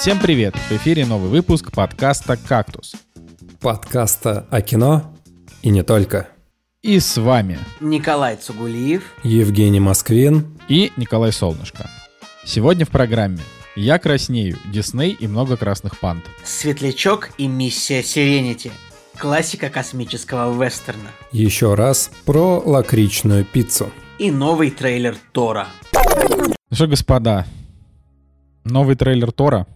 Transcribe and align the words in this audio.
Всем 0.00 0.18
привет! 0.18 0.56
В 0.56 0.72
эфире 0.72 1.04
новый 1.04 1.28
выпуск 1.28 1.72
подкаста 1.72 2.38
«Кактус». 2.38 2.94
Подкаста 3.60 4.46
о 4.50 4.62
кино 4.62 5.14
и 5.60 5.68
не 5.68 5.82
только. 5.82 6.26
И 6.80 6.98
с 6.98 7.18
вами 7.18 7.58
Николай 7.80 8.36
Цугулиев, 8.36 9.02
Евгений 9.24 9.78
Москвин 9.78 10.58
и 10.70 10.90
Николай 10.96 11.32
Солнышко. 11.32 11.90
Сегодня 12.46 12.86
в 12.86 12.88
программе 12.88 13.40
«Я 13.76 13.98
краснею», 13.98 14.56
«Дисней» 14.72 15.10
и 15.10 15.28
много 15.28 15.58
красных 15.58 16.00
панд. 16.00 16.24
Светлячок 16.44 17.32
и 17.36 17.46
миссия 17.46 18.02
Сиренити. 18.02 18.72
Классика 19.18 19.68
космического 19.68 20.50
вестерна. 20.64 21.10
Еще 21.30 21.74
раз 21.74 22.10
про 22.24 22.58
лакричную 22.64 23.44
пиццу. 23.44 23.90
И 24.18 24.30
новый 24.30 24.70
трейлер 24.70 25.18
Тора. 25.32 25.68
Ну 25.92 26.54
что, 26.74 26.86
господа, 26.86 27.44
новый 28.64 28.96
трейлер 28.96 29.30
Тора. 29.30 29.66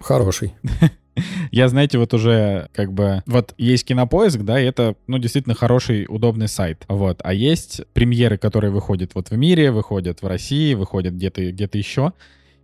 Хороший. 0.00 0.54
Я, 1.50 1.68
знаете, 1.68 1.98
вот 1.98 2.14
уже 2.14 2.68
как 2.72 2.92
бы... 2.92 3.22
Вот 3.26 3.54
есть 3.58 3.84
Кинопоиск, 3.84 4.40
да, 4.40 4.60
и 4.60 4.64
это, 4.64 4.94
ну, 5.06 5.18
действительно 5.18 5.54
хороший, 5.54 6.06
удобный 6.08 6.48
сайт. 6.48 6.84
Вот. 6.88 7.20
А 7.24 7.32
есть 7.32 7.82
премьеры, 7.92 8.38
которые 8.38 8.70
выходят 8.70 9.14
вот 9.14 9.30
в 9.30 9.36
мире, 9.36 9.70
выходят 9.70 10.22
в 10.22 10.26
России, 10.26 10.74
выходят 10.74 11.14
где-то 11.14 11.50
где 11.50 11.68
еще. 11.72 12.12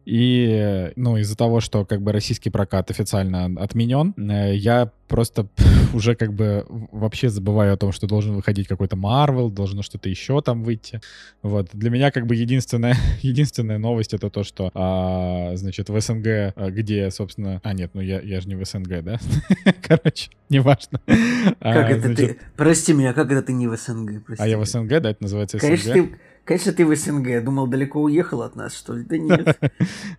И, 0.05 0.93
ну, 0.97 1.17
из-за 1.17 1.37
того, 1.37 1.61
что 1.61 1.85
как 1.85 2.03
бы 2.03 2.13
российский 2.13 2.51
прокат 2.51 2.91
официально 2.91 3.47
отменен, 3.61 4.15
э, 4.17 4.55
я 4.55 4.91
просто 5.09 5.49
уже 5.95 6.15
как 6.15 6.33
бы 6.33 6.67
вообще 6.69 7.29
забываю 7.29 7.73
о 7.75 7.77
том, 7.77 7.93
что 7.93 8.07
должен 8.07 8.35
выходить 8.35 8.69
какой-то 8.69 8.97
Marvel, 8.97 9.51
должно 9.51 9.83
что-то 9.83 10.09
еще 10.09 10.41
там 10.43 10.63
выйти. 10.63 11.01
Вот. 11.43 11.71
Для 11.73 11.91
меня 11.91 12.11
как 12.11 12.27
бы 12.27 12.35
единственная, 12.35 12.97
единственная 13.23 13.79
новость 13.79 14.13
это 14.13 14.29
то, 14.29 14.45
что, 14.45 14.71
а, 14.75 15.53
значит, 15.57 15.89
в 15.89 15.99
СНГ, 16.01 16.27
а, 16.27 16.71
где, 16.71 17.11
собственно... 17.11 17.61
А, 17.65 17.73
нет, 17.73 17.91
ну 17.95 18.01
я, 18.01 18.21
я 18.21 18.41
же 18.41 18.49
не 18.49 18.57
в 18.57 18.65
СНГ, 18.65 19.03
да? 19.03 19.19
Короче, 19.83 20.31
неважно. 20.51 21.01
Как 21.07 21.57
а, 21.61 21.89
это 21.89 22.09
значит... 22.09 22.17
ты... 22.17 22.39
Прости 22.57 22.93
меня, 22.93 23.13
как 23.15 23.31
это 23.31 23.43
ты 23.43 23.53
не 23.53 23.69
в 23.69 23.77
СНГ? 23.77 24.25
Прости. 24.25 24.43
А 24.43 24.47
я 24.47 24.59
в 24.59 24.67
СНГ, 24.67 25.01
да? 25.01 25.11
Это 25.11 25.23
называется 25.23 25.59
СНГ? 25.59 25.69
Конечно, 25.69 25.93
ты 25.93 26.19
Конечно, 26.45 26.73
ты 26.73 26.85
в 26.85 26.95
СНГ. 26.95 27.43
Думал, 27.43 27.67
далеко 27.67 28.03
уехал 28.03 28.43
от 28.43 28.55
нас, 28.55 28.77
что 28.77 28.95
ли? 28.95 29.05
Да 29.05 29.19
нет. 29.19 29.59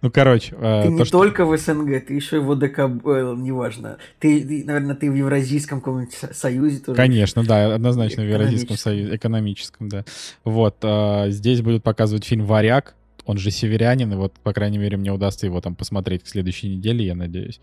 Ну, 0.01 0.11
короче. 0.11 0.55
А, 0.59 0.83
ты 0.83 0.89
не 0.89 1.03
только 1.05 1.45
в 1.45 1.57
СНГ, 1.57 2.05
ты 2.05 2.13
еще 2.13 2.37
и 2.37 2.39
в 2.39 2.51
ОДК, 2.51 2.79
э, 2.79 3.35
неважно. 3.37 3.97
Ты, 4.19 4.63
наверное, 4.65 4.95
ты 4.95 5.09
в 5.09 5.15
Евразийском 5.15 5.79
каком-нибудь 5.79 6.13
союзе 6.35 6.79
тоже. 6.79 6.95
Конечно, 6.95 7.43
да, 7.43 7.73
однозначно 7.73 8.23
в 8.23 8.27
Евразийском 8.27 8.77
союзе, 8.77 9.15
экономическом, 9.15 9.89
да. 9.89 10.05
Вот, 10.43 10.77
а, 10.83 11.29
здесь 11.29 11.61
будут 11.61 11.83
показывать 11.83 12.25
фильм 12.25 12.45
«Варяг», 12.45 12.95
он 13.25 13.37
же 13.37 13.51
северянин, 13.51 14.13
и 14.13 14.15
вот, 14.15 14.33
по 14.43 14.53
крайней 14.53 14.77
мере, 14.77 14.97
мне 14.97 15.11
удастся 15.11 15.45
его 15.45 15.61
там 15.61 15.75
посмотреть 15.75 16.23
к 16.23 16.27
следующей 16.27 16.69
неделе, 16.69 17.05
я 17.05 17.15
надеюсь. 17.15 17.59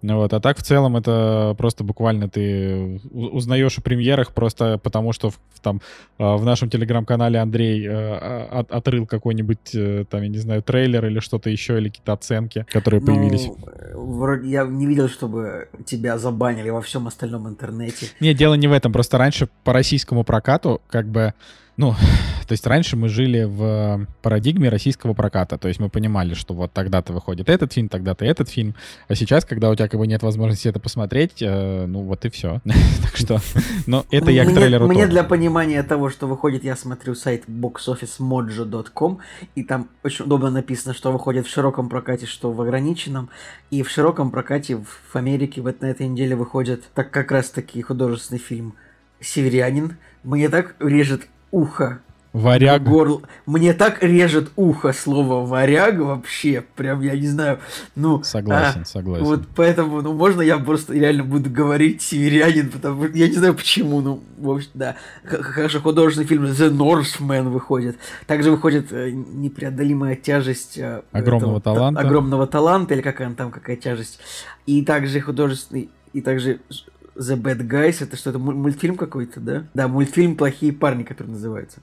Ну 0.00 0.16
вот, 0.16 0.32
а 0.32 0.40
так 0.40 0.58
в 0.58 0.62
целом 0.62 0.96
это 0.96 1.54
просто 1.58 1.82
буквально 1.82 2.28
ты 2.28 3.00
узнаешь 3.10 3.78
о 3.78 3.80
премьерах 3.80 4.32
просто 4.32 4.78
потому, 4.78 5.12
что 5.12 5.30
в, 5.30 5.38
там 5.60 5.80
а, 6.18 6.36
в 6.36 6.44
нашем 6.44 6.70
телеграм-канале 6.70 7.40
Андрей 7.40 7.84
э, 7.84 8.46
от, 8.46 8.70
отрыл 8.70 9.06
какой-нибудь 9.06 9.74
э, 9.74 10.04
там, 10.08 10.22
я 10.22 10.28
не 10.28 10.38
знаю, 10.38 10.62
трейлер 10.62 11.06
или 11.06 11.18
что-то 11.18 11.50
еще, 11.50 11.78
или 11.78 11.88
какие-то 11.88 12.12
оценки, 12.12 12.64
которые 12.70 13.00
ну, 13.00 13.06
появились. 13.06 13.48
Вроде 13.92 14.48
я 14.48 14.64
не 14.64 14.86
видел, 14.86 15.08
чтобы 15.08 15.68
тебя 15.84 16.16
забанили 16.18 16.70
во 16.70 16.80
всем 16.80 17.08
остальном 17.08 17.48
интернете. 17.48 18.06
Нет, 18.20 18.36
дело 18.36 18.54
не 18.54 18.68
в 18.68 18.72
этом, 18.72 18.92
просто 18.92 19.18
раньше 19.18 19.48
по 19.64 19.72
российскому 19.72 20.22
прокату 20.22 20.80
как 20.88 21.08
бы 21.08 21.34
ну, 21.78 21.94
то 22.46 22.52
есть 22.52 22.66
раньше 22.66 22.96
мы 22.96 23.08
жили 23.08 23.44
в 23.44 24.06
парадигме 24.20 24.68
российского 24.68 25.14
проката, 25.14 25.56
то 25.56 25.68
есть 25.68 25.80
мы 25.80 25.88
понимали, 25.88 26.34
что 26.34 26.52
вот 26.52 26.72
тогда-то 26.72 27.14
выходит 27.14 27.48
этот 27.48 27.72
фильм, 27.72 27.88
тогда-то 27.88 28.26
этот 28.26 28.50
фильм, 28.50 28.74
а 29.06 29.14
сейчас, 29.14 29.46
когда 29.46 29.70
у 29.70 29.74
тебя 29.74 29.88
как 29.88 29.98
бы 29.98 30.06
нет 30.06 30.22
возможности 30.22 30.68
это 30.68 30.80
посмотреть, 30.80 31.40
э, 31.40 31.86
ну 31.86 32.02
вот 32.02 32.24
и 32.26 32.30
все. 32.30 32.60
так 33.02 33.16
что, 33.16 33.38
но 33.86 34.04
это 34.10 34.30
я 34.30 34.44
к 34.44 34.52
трейлеру 34.52 34.86
Мне 34.88 35.06
для 35.06 35.24
понимания 35.24 35.82
того, 35.82 36.10
что 36.10 36.26
выходит, 36.26 36.64
я 36.64 36.76
смотрю 36.76 37.14
сайт 37.14 37.44
boxofficemojo.com, 37.48 39.18
и 39.54 39.62
там 39.62 39.88
очень 40.02 40.24
удобно 40.24 40.50
написано, 40.50 40.94
что 40.94 41.12
выходит 41.12 41.46
в 41.46 41.50
широком 41.50 41.88
прокате, 41.88 42.26
что 42.26 42.52
в 42.52 42.60
ограниченном, 42.60 43.30
и 43.70 43.82
в 43.82 43.90
широком 43.90 44.30
прокате 44.30 44.76
в 44.76 45.16
Америке 45.16 45.60
вот 45.60 45.80
на 45.80 45.86
этой 45.86 46.08
неделе 46.08 46.34
выходит 46.34 46.84
так 46.94 47.10
как 47.12 47.30
раз 47.30 47.50
таки 47.50 47.80
художественный 47.80 48.40
фильм 48.40 48.74
«Северянин». 49.20 49.96
Мне 50.24 50.48
так 50.48 50.74
режет 50.80 51.28
ухо. 51.50 52.00
Варяг. 52.32 52.82
Горло. 52.82 53.22
Мне 53.46 53.72
так 53.72 54.02
режет 54.02 54.50
ухо 54.54 54.92
слово 54.92 55.46
варяг 55.46 55.98
вообще. 55.98 56.62
Прям, 56.76 57.00
я 57.00 57.16
не 57.16 57.26
знаю. 57.26 57.58
Ну, 57.96 58.22
согласен, 58.22 58.82
а, 58.82 58.84
согласен. 58.84 59.24
Вот 59.24 59.42
поэтому, 59.56 60.02
ну, 60.02 60.12
можно 60.12 60.42
я 60.42 60.58
просто 60.58 60.92
реально 60.92 61.24
буду 61.24 61.48
говорить 61.48 62.02
северянин, 62.02 62.70
потому 62.70 63.08
что 63.08 63.16
я 63.16 63.28
не 63.28 63.34
знаю 63.34 63.54
почему, 63.54 64.00
ну, 64.02 64.22
в 64.38 64.50
общем, 64.50 64.70
да. 64.74 64.96
Хорошо, 65.24 65.80
художественный 65.80 66.28
фильм 66.28 66.44
The 66.44 66.70
Northman 66.70 67.48
выходит. 67.48 67.96
Также 68.26 68.50
выходит 68.50 68.92
э, 68.92 69.10
непреодолимая 69.10 70.14
тяжесть 70.14 70.76
э, 70.76 71.02
огромного 71.12 71.58
этого, 71.58 71.74
таланта. 71.74 72.00
Огромного 72.00 72.46
таланта, 72.46 72.94
или 72.94 73.00
какая 73.00 73.32
там, 73.32 73.50
какая 73.50 73.76
тяжесть. 73.76 74.20
И 74.66 74.84
также 74.84 75.20
художественный, 75.20 75.88
и 76.12 76.20
также 76.20 76.60
The 77.18 77.40
Bad 77.40 77.68
Guys, 77.68 77.96
это 78.00 78.16
что, 78.16 78.30
это 78.30 78.38
мультфильм 78.38 78.96
какой-то, 78.96 79.40
да? 79.40 79.64
Да, 79.74 79.88
мультфильм 79.88 80.36
«Плохие 80.36 80.72
парни», 80.72 81.02
который 81.02 81.28
называется. 81.28 81.80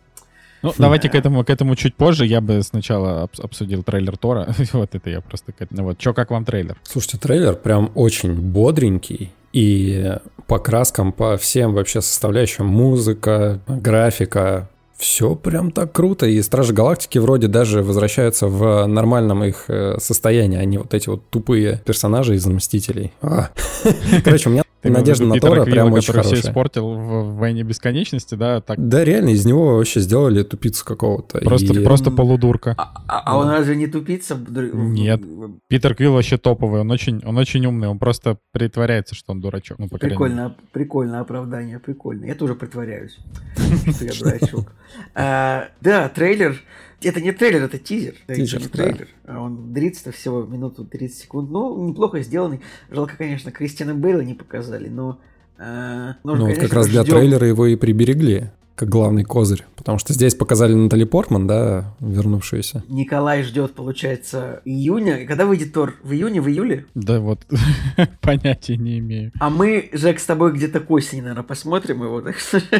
Ну, 0.61 0.71
Фу, 0.71 0.81
давайте 0.81 1.09
к 1.09 1.15
этому, 1.15 1.43
к 1.43 1.49
этому 1.49 1.75
чуть 1.75 1.95
позже. 1.95 2.25
Я 2.25 2.41
бы 2.41 2.63
сначала 2.63 3.29
обсудил 3.37 3.83
трейлер 3.83 4.17
Тора. 4.17 4.47
вот 4.73 4.95
это 4.95 5.09
я 5.09 5.21
просто... 5.21 5.53
Ну 5.69 5.83
вот, 5.83 5.99
чё, 5.99 6.13
как 6.13 6.31
вам 6.31 6.43
трейлер? 6.43 6.77
Слушайте, 6.83 7.19
трейлер 7.19 7.55
прям 7.55 7.91
очень 7.93 8.33
бодренький. 8.33 9.31
И 9.53 10.11
по 10.47 10.57
краскам, 10.57 11.11
по 11.11 11.37
всем 11.37 11.73
вообще 11.73 12.01
составляющим, 12.01 12.65
музыка, 12.65 13.61
графика, 13.67 14.69
все 14.97 15.35
прям 15.35 15.71
так 15.71 15.91
круто, 15.91 16.25
и 16.25 16.41
Стражи 16.41 16.73
Галактики 16.73 17.17
вроде 17.19 17.47
даже 17.47 17.83
возвращаются 17.83 18.47
в 18.47 18.85
нормальном 18.85 19.43
их 19.43 19.65
э, 19.67 19.97
состоянии, 19.99 20.57
они 20.57 20.77
вот 20.77 20.93
эти 20.93 21.09
вот 21.09 21.29
тупые 21.29 21.81
персонажи 21.85 22.35
из 22.35 22.45
Мстителей. 22.45 23.13
А. 23.21 23.49
Короче, 24.23 24.49
у 24.49 24.51
меня 24.51 24.64
Надежда 24.89 25.25
на 25.25 25.39
Тора 25.39 25.65
прям 25.65 25.93
очень 25.93 26.07
который 26.07 26.23
хорошая. 26.23 26.41
все 26.41 26.49
испортил 26.49 26.93
в 26.93 27.35
«Войне 27.37 27.63
бесконечности», 27.63 28.35
да? 28.35 28.61
Так... 28.61 28.77
Да, 28.87 29.03
реально, 29.03 29.29
из 29.29 29.45
него 29.45 29.77
вообще 29.77 29.99
сделали 29.99 30.43
тупицу 30.43 30.85
какого-то. 30.85 31.39
Просто, 31.39 31.73
и... 31.73 31.83
просто 31.83 32.11
полудурка. 32.11 32.75
А, 32.77 33.03
а, 33.07 33.23
а 33.25 33.37
он 33.37 33.49
разве 33.49 33.75
не 33.75 33.87
тупица? 33.87 34.35
Нет. 34.35 35.21
Питер 35.67 35.95
Квилл 35.95 36.13
вообще 36.13 36.37
топовый, 36.37 36.81
он 36.81 36.91
очень, 36.91 37.21
он 37.25 37.37
очень 37.37 37.65
умный, 37.65 37.87
он 37.87 37.99
просто 37.99 38.37
притворяется, 38.51 39.15
что 39.15 39.31
он 39.31 39.41
дурачок. 39.41 39.79
Ну, 39.79 39.87
прикольно, 39.87 40.55
прикольное 40.71 41.21
оправдание, 41.21 41.79
прикольно. 41.79 42.25
Я 42.25 42.35
тоже 42.35 42.55
притворяюсь, 42.55 43.17
что 43.95 44.05
я 44.05 44.11
дурачок. 44.19 44.71
А, 45.13 45.69
да, 45.81 46.09
трейлер 46.09 46.61
это 47.05 47.21
не 47.21 47.31
трейлер, 47.31 47.63
это 47.63 47.77
тизер. 47.77 48.15
Тизер, 48.27 48.59
это 48.59 48.65
не 48.65 48.71
трейлер. 48.71 49.07
Да. 49.25 49.41
Он 49.41 49.73
длится 49.73 50.11
всего 50.11 50.43
минуту 50.43 50.85
30 50.85 51.17
секунд. 51.17 51.49
Ну, 51.49 51.87
неплохо 51.87 52.21
сделанный. 52.21 52.61
Жалко, 52.89 53.15
конечно, 53.17 53.51
Кристиана 53.51 53.93
Бейла 53.93 54.21
не 54.21 54.33
показали, 54.33 54.89
но... 54.89 55.19
Э, 55.57 56.13
нужно, 56.23 56.45
ну, 56.45 56.49
вот 56.51 56.59
как 56.59 56.73
раз 56.73 56.87
для 56.87 57.03
трейлера 57.03 57.47
его 57.47 57.65
и 57.65 57.75
приберегли 57.75 58.51
как 58.75 58.89
главный 58.89 59.23
козырь. 59.23 59.63
Потому 59.75 59.99
что 59.99 60.13
здесь 60.13 60.35
показали 60.35 60.73
Натали 60.73 61.03
Портман, 61.03 61.47
да, 61.47 61.95
вернувшуюся. 61.99 62.83
Николай 62.89 63.43
ждет, 63.43 63.73
получается, 63.73 64.61
июня. 64.65 65.25
Когда 65.25 65.45
выйдет 65.45 65.73
Тор? 65.73 65.95
В 66.03 66.11
июне, 66.11 66.41
в 66.41 66.49
июле? 66.49 66.85
Да 66.95 67.19
вот, 67.19 67.45
понятия 68.21 68.77
не 68.77 68.99
имею. 68.99 69.31
А 69.39 69.49
мы, 69.49 69.89
Жек, 69.93 70.19
с 70.19 70.25
тобой 70.25 70.53
где-то 70.53 70.79
к 70.79 70.91
осени, 70.91 71.21
наверное, 71.21 71.43
посмотрим 71.43 72.03
его. 72.03 72.21
Так 72.21 72.37
что... 72.37 72.61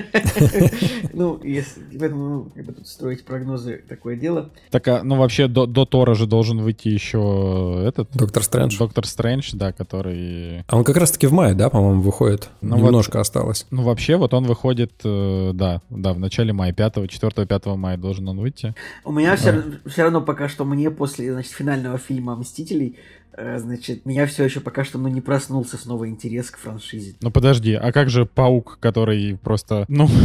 Ну, 1.14 1.40
если... 1.44 1.82
Поэтому, 1.98 2.30
ну, 2.30 2.52
как 2.54 2.66
бы 2.66 2.74
тут 2.74 2.88
строить 2.88 3.24
прогнозы, 3.24 3.84
такое 3.88 4.16
дело. 4.16 4.50
Так, 4.72 4.88
а, 4.88 5.02
ну, 5.04 5.18
вообще, 5.18 5.48
до, 5.48 5.86
Тора 5.86 6.16
же 6.16 6.26
должен 6.26 6.60
выйти 6.60 6.90
еще 6.90 7.84
этот... 7.88 8.10
Доктор 8.14 8.44
Стрэндж. 8.44 8.78
Доктор 8.78 9.06
Стрэндж, 9.06 9.52
да, 9.54 9.72
который... 9.72 10.64
А 10.68 10.78
он 10.78 10.84
как 10.84 10.98
раз-таки 10.98 11.28
в 11.28 11.34
мае, 11.34 11.54
да, 11.54 11.70
по-моему, 11.70 12.02
выходит? 12.02 12.50
Ну, 12.62 12.78
Немножко 12.78 13.22
осталось. 13.22 13.66
Ну, 13.72 13.84
вообще, 13.84 14.18
вот 14.18 14.34
он 14.34 14.46
выходит, 14.46 14.94
э, 15.04 15.52
да, 15.54 15.82
да, 15.90 16.14
в 16.14 16.20
начале 16.20 16.54
мая, 16.54 16.74
5, 16.74 16.98
4-5 16.98 17.76
мая 17.76 17.98
должен 17.98 18.28
он 18.28 18.40
выйти. 18.40 18.74
У 19.04 19.12
меня 19.12 19.36
все, 19.36 19.64
все 19.86 20.04
равно 20.04 20.22
пока 20.22 20.50
что 20.50 20.66
мне 20.66 20.90
после, 20.92 21.32
значит, 21.32 21.52
финального 21.52 21.98
фильма 21.98 22.36
«Мстителей» 22.36 22.98
э, 23.34 23.60
значит, 23.60 24.06
меня 24.06 24.26
все 24.26 24.46
еще 24.46 24.60
пока 24.60 24.84
что 24.84 24.98
ну, 24.98 25.08
не 25.08 25.22
проснулся 25.22 25.78
снова 25.78 26.10
интерес 26.10 26.52
к 26.52 26.58
франшизе. 26.58 27.16
Ну 27.22 27.32
подожди, 27.32 27.74
а 27.74 27.92
как 27.92 28.10
же 28.10 28.26
Паук, 28.26 28.78
который 28.80 29.38
просто, 29.38 29.86
ну... 29.88 30.10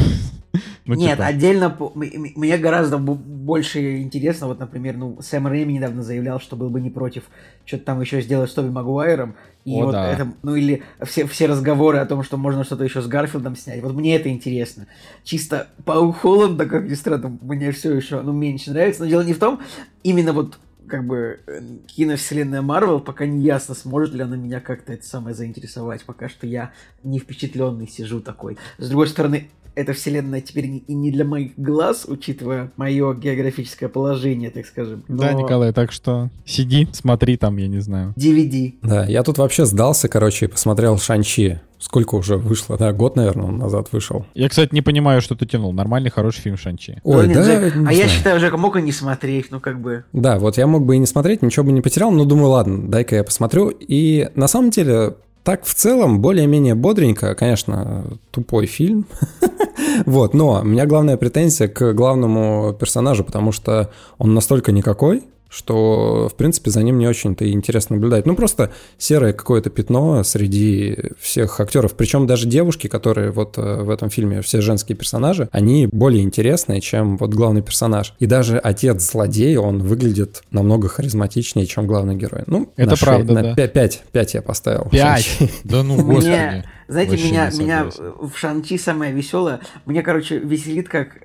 ну 0.85 0.95
Нет, 0.95 1.13
типа... 1.13 1.27
отдельно 1.27 1.77
мне 1.95 2.59
гораздо 2.59 2.99
больше 2.99 3.99
интересно, 4.01 4.49
вот, 4.49 4.59
например, 4.59 4.97
ну, 4.97 5.21
Сэм 5.21 5.47
Рэйми 5.47 5.75
недавно 5.75 6.03
заявлял, 6.03 6.41
что 6.41 6.57
был 6.57 6.71
бы 6.71 6.81
не 6.81 6.91
против 6.91 7.25
что-то 7.65 7.85
там 7.85 8.01
еще 8.01 8.21
сделать 8.21 8.51
с 8.51 8.55
Тоби 8.55 8.69
Магуайром, 8.69 9.37
и 9.65 9.81
О, 9.81 9.85
вот 9.85 9.93
да. 9.93 10.11
это, 10.11 10.33
ну 10.43 10.55
или 10.55 10.83
все, 11.03 11.27
все 11.27 11.47
разговоры 11.47 11.99
о 11.99 12.07
том, 12.07 12.23
что 12.23 12.37
можно 12.37 12.65
что-то 12.65 12.85
еще 12.85 13.03
с 13.03 13.07
Гарфилдом 13.07 13.57
снять. 13.57 13.83
Вот 13.83 13.95
мне 13.95 14.17
это 14.17 14.31
интересно. 14.31 14.87
Чисто 15.23 15.69
Паук 15.85 16.17
Холланда, 16.17 16.67
как 16.67 16.89
ни 16.89 16.95
странно, 16.95 17.39
мне 17.43 17.71
все 17.73 17.95
еще 17.95 18.23
ну, 18.23 18.33
меньше 18.33 18.71
нравится. 18.71 19.03
Но 19.03 19.09
дело 19.09 19.23
не 19.23 19.35
в 19.35 19.39
том, 19.39 19.61
именно 20.03 20.33
вот 20.33 20.59
как 20.87 21.07
бы 21.07 21.41
э, 21.47 21.61
киновселенная 21.87 22.63
Марвел, 22.63 23.01
пока 23.01 23.27
не 23.27 23.43
ясно, 23.43 23.75
сможет 23.75 24.15
ли 24.15 24.23
она 24.23 24.37
меня 24.37 24.61
как-то 24.61 24.93
это 24.93 25.07
самое 25.07 25.37
заинтересовать. 25.37 26.05
Пока 26.05 26.29
что 26.29 26.47
я 26.47 26.73
не 27.05 27.19
впечатленный 27.19 27.87
сижу 27.87 28.21
такой. 28.21 28.57
С 28.79 28.89
другой 28.89 29.09
стороны, 29.09 29.51
эта 29.75 29.93
вселенная 29.93 30.41
теперь 30.41 30.83
и 30.87 30.95
не 30.95 31.11
для 31.11 31.25
моих 31.25 31.53
глаз, 31.57 32.05
учитывая 32.09 32.71
мое 32.77 33.15
географическое 33.15 33.89
положение, 33.89 34.51
так 34.51 34.67
скажем. 34.67 35.05
Но... 35.09 35.23
Да, 35.23 35.33
Николай, 35.33 35.73
так 35.73 35.93
что 35.93 36.31
сиди, 36.45 36.89
смотри 36.93 37.37
там, 37.37 37.57
я 37.57 37.69
не 37.69 37.81
знаю. 37.81 38.15
DVD. 38.17 38.75
Да, 38.83 39.07
я 39.07 39.23
тут 39.23 39.39
вообще 39.39 39.65
сдался, 39.65 40.09
короче, 40.09 40.47
и 40.47 40.49
посмотрел 40.49 40.99
Шанчи. 40.99 41.61
Сколько 41.79 42.17
уже 42.17 42.37
вышло? 42.37 42.77
Да, 42.77 42.93
год, 42.93 43.17
наверное, 43.17 43.47
он 43.47 43.57
назад 43.57 43.89
вышел. 43.91 44.27
Я, 44.35 44.51
кстати, 44.51 44.75
не 44.75 44.83
понимаю, 44.83 45.23
что 45.23 45.35
ты 45.35 45.47
тянул. 45.47 45.73
Нормальный, 45.73 46.11
хороший 46.11 46.43
фильм 46.43 46.59
Шанчи. 46.59 47.01
Ой, 47.05 47.27
ну, 47.27 47.33
да, 47.33 47.43
Джек, 47.43 47.75
А 47.87 47.93
я 47.93 48.07
считаю, 48.07 48.39
Жека 48.39 48.59
мог 48.59 48.77
и 48.77 48.83
не 48.83 48.93
смотреть, 48.93 49.51
ну 49.51 49.61
как 49.61 49.81
бы. 49.81 50.05
Да, 50.13 50.39
вот 50.39 50.59
я 50.59 50.67
мог 50.67 50.85
бы 50.85 50.97
и 50.97 50.99
не 50.99 51.07
смотреть, 51.07 51.41
ничего 51.41 51.65
бы 51.65 51.73
не 51.73 51.81
потерял, 51.81 52.11
но 52.11 52.27
думаю, 52.27 52.51
ладно, 52.51 52.87
дай-ка 52.91 53.17
я 53.17 53.25
посмотрю. 53.25 53.71
И 53.71 54.29
на 54.35 54.47
самом 54.47 54.69
деле 54.71 55.15
так 55.43 55.65
в 55.65 55.75
целом 55.75 56.21
более-менее 56.21 56.75
бодренько, 56.75 57.35
конечно, 57.35 58.05
тупой 58.31 58.67
фильм. 58.67 59.07
вот, 60.07 60.35
но 60.35 60.61
у 60.61 60.65
меня 60.65 60.87
главная 60.87 61.17
претензия 61.17 61.69
к 61.69 61.93
главному 61.93 62.75
персонажу, 62.79 63.25
потому 63.25 63.53
что 63.53 63.91
он 64.19 64.35
настолько 64.35 64.73
никакой, 64.73 65.25
что, 65.51 66.29
в 66.33 66.37
принципе, 66.37 66.71
за 66.71 66.83
ним 66.83 66.99
не 66.99 67.09
очень-то 67.09 67.51
интересно 67.51 67.97
наблюдать. 67.97 68.25
Ну, 68.25 68.37
просто 68.37 68.73
серое 68.99 69.33
какое-то 69.33 69.69
пятно 69.69 70.23
среди 70.23 70.97
всех 71.19 71.59
актеров. 71.59 71.95
Причем 71.95 72.27
даже 72.27 72.47
девушки, 72.47 72.87
которые 72.87 73.33
вот 73.33 73.59
э, 73.59 73.83
в 73.83 73.91
этом 73.91 74.11
фильме, 74.11 74.43
все 74.43 74.61
женские 74.61 74.97
персонажи, 74.97 75.49
они 75.51 75.89
более 75.89 76.23
интересные, 76.23 76.81
чем 76.81 77.17
вот 77.17 77.35
главный 77.35 77.63
персонаж. 77.63 78.15
И 78.21 78.27
даже 78.27 78.59
отец 78.59 79.03
злодея, 79.03 79.59
он 79.59 79.83
выглядит 79.83 80.43
намного 80.53 80.89
харизматичнее, 80.89 81.67
чем 81.67 81.87
главный 81.87 82.15
герой. 82.15 82.45
Ну, 82.47 82.73
это 82.77 82.97
правда, 82.97 83.35
на 83.35 83.43
да. 83.55 83.67
5, 83.67 84.05
5 84.13 84.35
я 84.35 84.43
поставил. 84.43 84.89
5? 84.91 85.39
Да 85.65 85.83
ну, 85.83 86.03
господи. 86.05 86.65
Знаете, 86.89 87.17
меня, 87.17 87.51
меня 87.57 87.87
в 87.87 88.37
Шанчи 88.37 88.77
самое 88.77 89.13
веселое. 89.13 89.61
Мне, 89.85 90.03
короче, 90.03 90.39
веселит, 90.39 90.89
как 90.89 91.19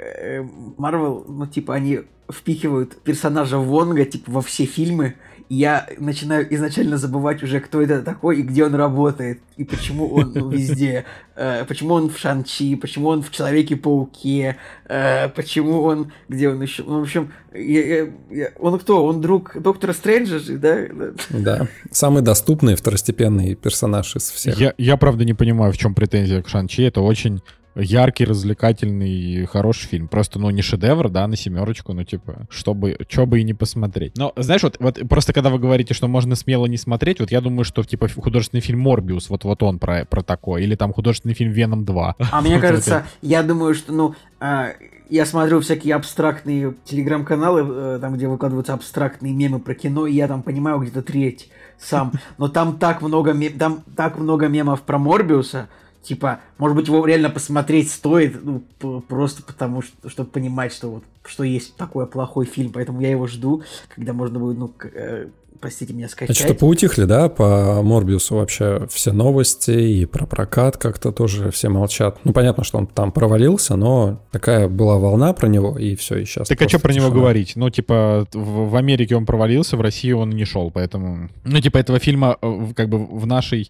Марвел, 0.78 1.26
э, 1.28 1.32
ну, 1.32 1.48
типа, 1.48 1.74
они 1.74 2.02
впихивают 2.32 3.02
персонажа 3.04 3.58
Вонга, 3.58 4.06
типа, 4.06 4.32
во 4.32 4.42
все 4.42 4.66
фильмы, 4.66 5.16
и 5.48 5.56
я 5.56 5.88
начинаю 6.00 6.52
изначально 6.56 6.98
забывать 6.98 7.44
уже, 7.44 7.60
кто 7.60 7.82
это 7.82 8.02
такой 8.02 8.40
и 8.40 8.42
где 8.42 8.66
он 8.66 8.74
работает, 8.74 9.42
и 9.58 9.64
почему 9.64 10.08
он 10.08 10.32
ну, 10.34 10.50
везде, 10.50 11.06
э, 11.36 11.66
почему 11.66 11.94
он 11.94 12.10
в 12.10 12.18
Шанчи, 12.18 12.76
почему 12.76 13.10
он 13.10 13.22
в 13.22 13.30
Человеке-пауке, 13.30 14.58
э, 14.86 15.30
почему 15.30 15.84
он, 15.84 16.12
где 16.30 16.50
он 16.50 16.62
еще, 16.62 16.84
ну, 16.84 17.00
в 17.00 17.04
общем, 17.04 17.32
я, 17.54 17.86
я, 17.86 18.10
я, 18.32 18.52
он 18.58 18.80
кто? 18.80 19.06
Он 19.06 19.22
друг 19.22 19.56
доктора 19.62 19.94
Стрэнджа 19.94 20.40
же, 20.40 20.58
да? 20.58 20.88
Да, 21.30 21.68
самый 21.92 22.24
доступный 22.24 22.76
второстепенный 22.76 23.54
персонаж 23.54 24.16
из 24.16 24.32
всех. 24.32 24.60
Я, 24.60 24.74
я 24.80 24.98
правда 24.98 25.26
не 25.26 25.34
понимаю, 25.34 25.72
в 25.74 25.78
чем 25.78 25.94
претензия 25.94 26.42
к 26.42 26.50
Шанчи, 26.50 26.82
это 26.82 27.02
очень 27.02 27.42
яркий, 27.76 28.26
развлекательный, 28.26 29.46
хороший 29.46 29.88
фильм. 29.88 30.08
Просто, 30.08 30.40
ну, 30.40 30.50
не 30.50 30.62
шедевр, 30.62 31.10
да, 31.10 31.28
на 31.28 31.36
семерочку, 31.36 31.94
ну, 31.94 32.04
типа, 32.04 32.48
чтобы, 32.50 32.98
что 33.08 33.26
бы 33.26 33.40
и 33.40 33.44
не 33.44 33.54
посмотреть. 33.54 34.18
Но, 34.18 34.34
знаешь, 34.36 34.64
вот, 34.64 34.78
вот 34.80 35.00
просто 35.10 35.34
когда 35.34 35.50
вы 35.50 35.60
говорите, 35.60 35.94
что 35.94 36.08
можно 36.08 36.36
смело 36.36 36.66
не 36.66 36.78
смотреть, 36.78 37.20
вот 37.20 37.32
я 37.32 37.42
думаю, 37.42 37.66
что, 37.66 37.84
типа, 37.84 38.08
художественный 38.08 38.62
фильм 38.62 38.80
«Морбиус», 38.80 39.30
вот, 39.30 39.44
вот 39.44 39.64
он 39.64 39.80
про, 39.80 40.06
про 40.06 40.24
такое, 40.24 40.62
или 40.62 40.76
там 40.76 40.94
художественный 40.94 41.36
фильм 41.36 41.52
«Веном 41.52 41.84
2». 41.84 42.14
А 42.32 42.42
мне 42.42 42.60
кажется, 42.62 43.06
я 43.22 43.44
думаю, 43.44 43.76
что, 43.76 43.92
ну, 43.92 44.16
а, 44.40 44.74
я 45.10 45.26
смотрю 45.26 45.60
всякие 45.60 45.96
абстрактные 45.96 46.74
телеграм-каналы, 46.86 47.66
э, 47.68 48.00
там, 48.02 48.16
где 48.16 48.28
выкладываются 48.28 48.74
абстрактные 48.74 49.34
мемы 49.34 49.60
про 49.60 49.76
кино, 49.76 50.08
и 50.08 50.14
я 50.14 50.28
там 50.28 50.42
понимаю 50.42 50.80
где-то 50.80 51.02
треть 51.02 51.50
сам. 51.78 52.14
Но 52.38 52.48
там 52.48 52.78
так 52.78 53.02
много, 53.02 53.36
там 53.58 53.84
так 53.96 54.18
много 54.18 54.48
мемов 54.48 54.82
про 54.82 54.98
Морбиуса, 54.98 55.68
Типа, 56.06 56.40
может 56.58 56.78
быть, 56.78 56.88
его 56.88 57.04
реально 57.06 57.32
посмотреть 57.32 57.90
стоит, 57.90 58.38
ну, 58.44 58.62
просто 59.02 59.42
потому 59.42 59.82
что, 59.82 60.08
чтобы 60.08 60.30
понимать, 60.30 60.72
что 60.72 60.90
вот, 60.90 61.04
что 61.26 61.44
есть 61.44 61.76
такой 61.76 62.06
плохой 62.06 62.46
фильм, 62.46 62.72
поэтому 62.72 63.02
я 63.02 63.10
его 63.10 63.26
жду, 63.26 63.64
когда 63.96 64.14
можно 64.14 64.40
будет, 64.40 64.58
ну, 64.58 64.72
э, 64.84 65.30
простите 65.60 65.94
меня, 65.94 66.08
скачать. 66.08 66.40
А 66.40 66.40
что 66.40 66.54
поутихли, 66.54 67.06
да, 67.06 67.28
по 67.28 67.82
Морбиусу 67.82 68.36
вообще 68.36 68.88
все 68.92 69.12
новости 69.12 69.72
и 69.72 70.06
про 70.06 70.28
прокат 70.28 70.78
как-то 70.78 71.12
тоже 71.12 71.50
все 71.50 71.70
молчат. 71.70 72.20
Ну, 72.24 72.34
понятно, 72.34 72.64
что 72.64 72.78
он 72.78 72.86
там 72.86 73.12
провалился, 73.12 73.76
но 73.76 74.22
такая 74.32 74.68
была 74.68 74.98
волна 74.98 75.34
про 75.34 75.48
него, 75.48 75.78
и 75.80 75.96
все, 75.96 76.18
и 76.18 76.26
сейчас 76.26 76.50
Так 76.50 76.62
а 76.62 76.70
что 76.70 76.80
про 76.80 76.94
него 76.94 77.10
говорить? 77.10 77.54
Ну, 77.56 77.72
типа, 77.72 78.28
в, 78.32 78.70
в 78.70 78.76
Америке 78.76 79.16
он 79.16 79.26
провалился, 79.26 79.76
в 79.76 79.82
России 79.82 80.12
он 80.12 80.30
не 80.30 80.46
шел, 80.46 80.70
поэтому... 80.70 81.30
Ну, 81.44 81.60
типа, 81.60 81.80
этого 81.80 81.98
фильма 81.98 82.38
э, 82.42 82.68
как 82.76 82.90
бы 82.90 83.04
в 83.04 83.26
нашей 83.26 83.68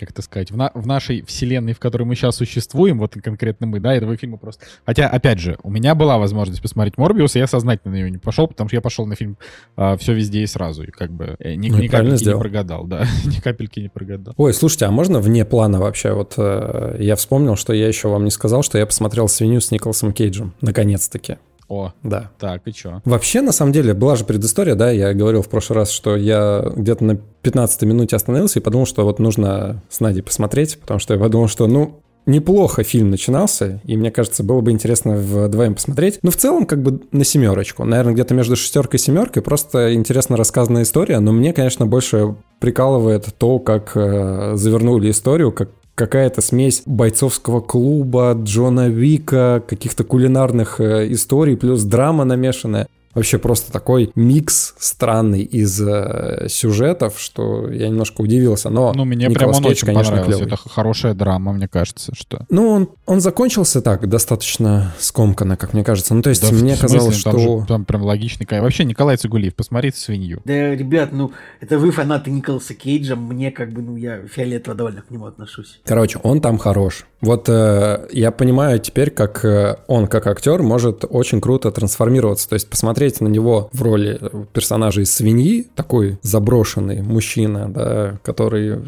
как 0.00 0.10
это 0.10 0.22
сказать, 0.22 0.50
в, 0.50 0.56
на, 0.56 0.70
в 0.74 0.86
нашей 0.86 1.22
вселенной, 1.22 1.74
в 1.74 1.78
которой 1.78 2.04
мы 2.04 2.14
сейчас 2.14 2.36
существуем, 2.36 2.98
вот 2.98 3.14
конкретно 3.14 3.66
мы, 3.66 3.80
да, 3.80 3.94
этого 3.94 4.16
фильма 4.16 4.38
просто... 4.38 4.64
Хотя, 4.86 5.08
опять 5.08 5.38
же, 5.38 5.58
у 5.62 5.70
меня 5.70 5.94
была 5.94 6.18
возможность 6.18 6.62
посмотреть 6.62 6.96
Морбиус, 6.96 7.36
и 7.36 7.38
я 7.38 7.46
сознательно 7.46 7.92
на 7.92 7.98
него 7.98 8.08
не 8.08 8.18
пошел, 8.18 8.48
потому 8.48 8.68
что 8.68 8.76
я 8.76 8.80
пошел 8.80 9.06
на 9.06 9.14
фильм 9.14 9.36
а, 9.76 9.96
«Все 9.98 10.14
везде 10.14 10.42
и 10.42 10.46
сразу», 10.46 10.84
и 10.84 10.90
как 10.90 11.12
бы 11.12 11.36
э, 11.38 11.54
ни, 11.54 11.68
ну, 11.68 11.78
ни 11.78 11.88
капельки 11.88 12.16
сделал. 12.16 12.38
не 12.38 12.42
прогадал, 12.42 12.84
да, 12.86 13.06
ни 13.26 13.40
капельки 13.40 13.80
не 13.80 13.88
прогадал. 13.88 14.34
Ой, 14.36 14.54
слушайте, 14.54 14.86
а 14.86 14.90
можно 14.90 15.20
вне 15.20 15.44
плана 15.44 15.78
вообще? 15.78 16.12
Вот 16.12 16.34
э, 16.38 16.96
я 16.98 17.14
вспомнил, 17.16 17.56
что 17.56 17.74
я 17.74 17.86
еще 17.86 18.08
вам 18.08 18.24
не 18.24 18.30
сказал, 18.30 18.62
что 18.62 18.78
я 18.78 18.86
посмотрел 18.86 19.28
«Свинью» 19.28 19.60
с 19.60 19.70
Николасом 19.70 20.12
Кейджем, 20.12 20.54
наконец-таки. 20.62 21.36
О, 21.70 21.92
да. 22.02 22.32
Так, 22.40 22.62
и 22.66 22.72
что? 22.72 23.00
Вообще, 23.04 23.42
на 23.42 23.52
самом 23.52 23.70
деле, 23.70 23.94
была 23.94 24.16
же 24.16 24.24
предыстория, 24.24 24.74
да, 24.74 24.90
я 24.90 25.14
говорил 25.14 25.42
в 25.42 25.48
прошлый 25.48 25.76
раз, 25.78 25.90
что 25.90 26.16
я 26.16 26.64
где-то 26.74 27.04
на 27.04 27.14
15 27.14 27.82
минуте 27.82 28.16
остановился 28.16 28.58
и 28.58 28.62
подумал, 28.62 28.86
что 28.86 29.04
вот 29.04 29.20
нужно 29.20 29.80
с 29.88 30.00
Надей 30.00 30.24
посмотреть, 30.24 30.80
потому 30.80 30.98
что 30.98 31.14
я 31.14 31.20
подумал, 31.20 31.46
что, 31.46 31.68
ну, 31.68 32.00
неплохо 32.26 32.82
фильм 32.82 33.10
начинался, 33.10 33.80
и 33.84 33.96
мне 33.96 34.10
кажется, 34.10 34.42
было 34.42 34.60
бы 34.60 34.72
интересно 34.72 35.12
вдвоем 35.12 35.76
посмотреть. 35.76 36.18
Но 36.22 36.32
в 36.32 36.36
целом, 36.36 36.66
как 36.66 36.82
бы 36.82 37.02
на 37.12 37.24
семерочку. 37.24 37.84
Наверное, 37.84 38.14
где-то 38.14 38.34
между 38.34 38.56
шестеркой 38.56 38.98
и 38.98 39.02
семеркой. 39.02 39.42
Просто 39.42 39.94
интересно 39.94 40.36
рассказанная 40.36 40.82
история. 40.82 41.20
Но 41.20 41.32
мне, 41.32 41.52
конечно, 41.52 41.86
больше 41.86 42.34
прикалывает 42.58 43.28
то, 43.38 43.58
как 43.58 43.92
э, 43.94 44.52
завернули 44.56 45.10
историю, 45.10 45.52
как 45.52 45.70
какая-то 45.94 46.40
смесь 46.40 46.82
бойцовского 46.86 47.60
клуба, 47.60 48.32
Джона 48.42 48.88
Вика, 48.88 49.62
каких-то 49.66 50.04
кулинарных 50.04 50.80
э, 50.80 51.12
историй, 51.12 51.56
плюс 51.56 51.82
драма 51.82 52.24
намешанная. 52.24 52.88
Вообще 53.14 53.38
просто 53.38 53.72
такой 53.72 54.12
микс 54.14 54.74
странный 54.78 55.42
из 55.42 55.80
э, 55.80 56.46
сюжетов, 56.48 57.18
что 57.18 57.68
я 57.68 57.88
немножко 57.88 58.20
удивился. 58.20 58.70
Но 58.70 58.92
ну, 58.92 59.04
мне 59.04 59.26
Николас 59.26 59.36
прям 59.36 59.48
он 59.50 59.62
Кейдж, 59.62 59.72
очень 59.72 59.86
конечно, 59.86 60.10
понравился. 60.12 60.38
Клевый. 60.38 60.54
Это 60.54 60.68
хорошая 60.68 61.14
драма, 61.14 61.52
мне 61.52 61.66
кажется, 61.66 62.14
что... 62.14 62.46
Ну, 62.50 62.68
он, 62.68 62.88
он 63.06 63.20
закончился 63.20 63.82
так, 63.82 64.08
достаточно 64.08 64.94
скомканно, 65.00 65.56
как 65.56 65.72
мне 65.72 65.82
кажется. 65.82 66.14
Ну, 66.14 66.22
то 66.22 66.30
есть 66.30 66.42
да, 66.42 66.52
мне 66.54 66.76
смысле, 66.76 66.98
казалось, 66.98 67.22
там 67.22 67.38
что... 67.38 67.60
Же, 67.60 67.66
там 67.66 67.84
прям 67.84 68.02
логичный... 68.02 68.46
Вообще, 68.60 68.84
Николай 68.84 69.16
Цигулиев, 69.16 69.56
посмотрите 69.56 69.98
«Свинью». 69.98 70.40
Да, 70.44 70.74
ребят, 70.74 71.10
ну, 71.12 71.32
это 71.60 71.78
вы 71.78 71.90
фанаты 71.90 72.30
Николаса 72.30 72.74
Кейджа, 72.74 73.16
мне 73.16 73.50
как 73.50 73.72
бы, 73.72 73.82
ну, 73.82 73.96
я 73.96 74.20
фиолетово 74.26 74.76
довольно 74.76 75.02
к 75.02 75.10
нему 75.10 75.26
отношусь. 75.26 75.80
Короче, 75.84 76.20
он 76.22 76.40
там 76.40 76.58
хорош. 76.58 77.06
Вот 77.20 77.48
э, 77.48 78.08
я 78.12 78.30
понимаю 78.30 78.78
теперь, 78.78 79.10
как 79.10 79.44
э, 79.44 79.76
он, 79.86 80.06
как 80.06 80.26
актер, 80.26 80.62
может 80.62 81.04
очень 81.08 81.40
круто 81.40 81.70
трансформироваться. 81.70 82.48
То 82.48 82.54
есть 82.54 82.68
посмотреть 82.68 83.20
на 83.20 83.28
него 83.28 83.68
в 83.72 83.82
роли 83.82 84.18
персонажа 84.52 85.02
из 85.02 85.12
свиньи, 85.14 85.68
такой 85.74 86.18
заброшенный 86.22 87.02
мужчина, 87.02 87.68
да, 87.68 88.18
который 88.22 88.76
э, 88.76 88.80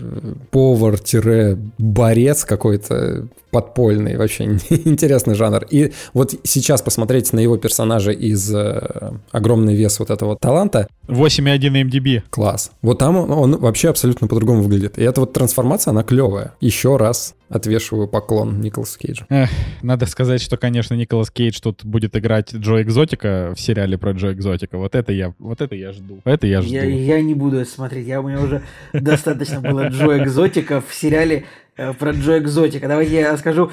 повар-борец 0.50 2.44
какой-то 2.44 3.28
подпольный, 3.50 4.16
вообще 4.16 4.44
интересный 4.70 5.34
жанр. 5.34 5.66
И 5.70 5.92
вот 6.14 6.34
сейчас 6.42 6.82
посмотреть 6.82 7.32
на 7.32 7.40
его 7.40 7.58
персонажа 7.58 8.10
из 8.10 8.52
э, 8.52 9.12
«Огромный 9.30 9.74
вес» 9.74 9.98
вот 10.00 10.10
этого 10.10 10.36
таланта. 10.36 10.88
8,1 11.08 11.90
MDB. 11.90 12.22
Класс. 12.30 12.72
Вот 12.80 12.98
там 12.98 13.16
он, 13.16 13.30
он 13.30 13.56
вообще 13.58 13.90
абсолютно 13.90 14.26
по-другому 14.26 14.62
выглядит. 14.62 14.98
И 14.98 15.02
эта 15.02 15.20
вот 15.20 15.34
трансформация, 15.34 15.90
она 15.90 16.02
клевая. 16.02 16.54
Еще 16.60 16.96
раз 16.96 17.34
отвешиваю 17.52 18.08
поклон 18.08 18.60
Николасу 18.60 18.98
Кейджу. 18.98 19.26
Эх, 19.28 19.50
надо 19.82 20.06
сказать, 20.06 20.40
что, 20.40 20.56
конечно, 20.56 20.94
Николас 20.94 21.30
Кейдж 21.30 21.60
тут 21.60 21.84
будет 21.84 22.16
играть 22.16 22.54
Джо 22.54 22.82
Экзотика 22.82 23.52
в 23.54 23.60
сериале 23.60 23.98
про 23.98 24.12
Джо 24.12 24.32
Экзотика. 24.32 24.78
Вот 24.78 24.94
это 24.94 25.12
я, 25.12 25.34
вот 25.38 25.60
это 25.60 25.74
я 25.74 25.92
жду. 25.92 26.20
Это 26.24 26.46
я 26.46 26.62
жду. 26.62 26.72
Я, 26.72 26.84
я 26.84 27.20
не 27.20 27.34
буду 27.34 27.64
смотреть. 27.64 28.06
Я, 28.06 28.20
у 28.20 28.28
меня 28.28 28.40
уже 28.40 28.62
достаточно 28.92 29.60
было 29.60 29.88
Джо 29.88 30.18
Экзотика 30.18 30.80
в 30.80 30.94
сериале 30.94 31.44
Э, 31.76 31.94
про 31.94 32.12
Джо 32.12 32.38
Экзотика. 32.38 32.86
Давайте 32.86 33.14
я 33.14 33.32
расскажу. 33.32 33.70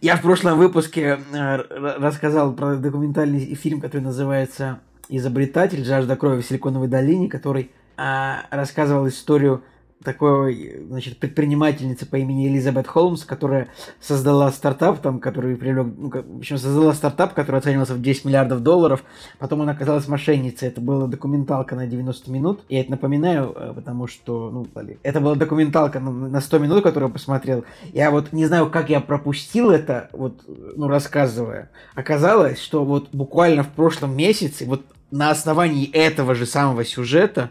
Я 0.00 0.16
в 0.16 0.22
прошлом 0.22 0.58
выпуске 0.58 1.18
э, 1.32 1.56
рассказал 1.98 2.54
про 2.54 2.76
документальный 2.76 3.54
фильм, 3.54 3.80
который 3.80 4.00
называется 4.00 4.80
«Изобретатель. 5.08 5.84
Жажда 5.84 6.16
крови 6.16 6.40
в 6.40 6.46
Силиконовой 6.46 6.88
долине», 6.88 7.28
который 7.28 7.70
а, 7.98 8.46
рассказывал 8.50 9.06
историю 9.06 9.62
такой, 10.02 10.82
значит, 10.88 11.18
предпринимательница 11.18 12.06
по 12.06 12.16
имени 12.16 12.48
Элизабет 12.48 12.86
Холмс, 12.86 13.24
которая 13.24 13.68
создала 14.00 14.50
стартап, 14.50 15.00
там, 15.00 15.20
который 15.20 15.56
привлек, 15.56 15.86
ну, 15.96 16.10
в 16.10 16.38
общем, 16.38 16.58
создала 16.58 16.92
стартап, 16.94 17.34
который 17.34 17.58
оценивался 17.58 17.94
в 17.94 18.02
10 18.02 18.24
миллиардов 18.24 18.62
долларов, 18.62 19.04
потом 19.38 19.62
она 19.62 19.72
оказалась 19.72 20.08
мошенницей, 20.08 20.68
это 20.68 20.80
была 20.80 21.06
документалка 21.06 21.74
на 21.74 21.86
90 21.86 22.30
минут, 22.30 22.60
я 22.68 22.80
это 22.80 22.90
напоминаю, 22.90 23.52
э, 23.54 23.72
потому 23.74 24.06
что, 24.06 24.50
ну, 24.50 24.66
это 25.02 25.20
была 25.20 25.34
документалка 25.34 26.00
на 26.00 26.40
100 26.40 26.58
минут, 26.58 26.82
которую 26.82 27.08
я 27.08 27.12
посмотрел, 27.12 27.64
я 27.92 28.10
вот 28.10 28.32
не 28.32 28.46
знаю, 28.46 28.70
как 28.70 28.90
я 28.90 29.00
пропустил 29.00 29.70
это, 29.70 30.08
вот, 30.12 30.42
ну, 30.46 30.88
рассказывая, 30.88 31.70
оказалось, 31.94 32.60
что 32.60 32.84
вот 32.84 33.08
буквально 33.12 33.62
в 33.62 33.68
прошлом 33.68 34.16
месяце, 34.16 34.64
вот 34.66 34.82
на 35.10 35.30
основании 35.30 35.88
этого 35.90 36.34
же 36.34 36.46
самого 36.46 36.84
сюжета, 36.84 37.50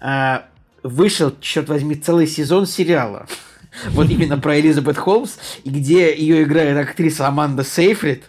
а, 0.00 0.44
вышел, 0.82 1.32
черт 1.40 1.68
возьми, 1.68 1.94
целый 1.94 2.26
сезон 2.26 2.66
сериала. 2.66 3.26
Вот 3.90 4.10
именно 4.10 4.36
про 4.36 4.58
Элизабет 4.58 4.98
Холмс, 4.98 5.36
и 5.62 5.70
где 5.70 6.12
ее 6.12 6.42
играет 6.42 6.76
актриса 6.76 7.28
Аманда 7.28 7.62
Сейфрид. 7.62 8.24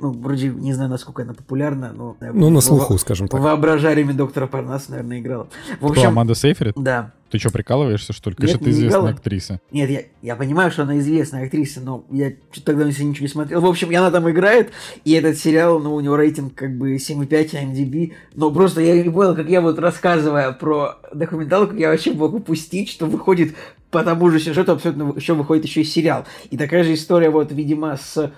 Ну, 0.00 0.12
вроде 0.12 0.48
не 0.48 0.72
знаю, 0.72 0.90
насколько 0.90 1.22
она 1.22 1.34
популярна, 1.34 1.92
но... 1.92 2.16
Ну, 2.20 2.50
на 2.50 2.60
слуху, 2.60 2.92
во- 2.92 2.98
скажем 2.98 3.26
так. 3.26 3.40
Воображариями 3.40 4.12
доктора 4.12 4.46
Парнас, 4.46 4.88
наверное, 4.88 5.18
играла. 5.18 5.48
В 5.80 5.86
общем, 5.86 6.02
Кто, 6.02 6.08
Аманда 6.10 6.34
Сейфрид? 6.34 6.74
Да. 6.76 7.12
Ты 7.30 7.38
что, 7.38 7.50
прикалываешься, 7.50 8.12
что 8.12 8.30
ли? 8.30 8.36
Конечно, 8.36 8.60
ты 8.60 8.70
известная 8.70 9.00
играла. 9.00 9.10
актриса. 9.10 9.60
Нет, 9.70 9.90
я, 9.90 10.02
я 10.22 10.36
понимаю, 10.36 10.70
что 10.70 10.84
она 10.84 10.98
известная 10.98 11.44
актриса, 11.44 11.80
но 11.80 12.04
я 12.10 12.32
что-то 12.52 12.66
тогда 12.66 12.84
ничего 12.84 13.08
не 13.08 13.28
смотрел. 13.28 13.60
В 13.60 13.66
общем, 13.66 13.90
она 13.90 14.10
там 14.10 14.30
играет, 14.30 14.70
и 15.04 15.12
этот 15.12 15.36
сериал, 15.36 15.80
ну, 15.80 15.94
у 15.94 16.00
него 16.00 16.16
рейтинг 16.16 16.54
как 16.54 16.76
бы 16.78 16.94
7,5 16.94 17.28
IMDb. 17.28 18.12
Но 18.34 18.50
просто 18.50 18.80
я 18.80 19.02
не 19.02 19.10
понял, 19.10 19.34
как 19.34 19.48
я 19.48 19.60
вот 19.60 19.78
рассказывая 19.78 20.52
про 20.52 20.98
документалку, 21.12 21.74
я 21.74 21.90
вообще 21.90 22.12
мог 22.12 22.32
упустить, 22.32 22.88
что 22.88 23.06
выходит 23.06 23.54
по 23.90 24.02
тому 24.02 24.30
же 24.30 24.38
сюжету 24.38 24.72
абсолютно 24.72 25.12
еще 25.16 25.34
выходит 25.34 25.64
еще 25.64 25.80
и 25.80 25.84
сериал. 25.84 26.24
И 26.50 26.56
такая 26.56 26.84
же 26.84 26.94
история, 26.94 27.30
вот, 27.30 27.52
видимо, 27.52 27.96
с 27.96 28.32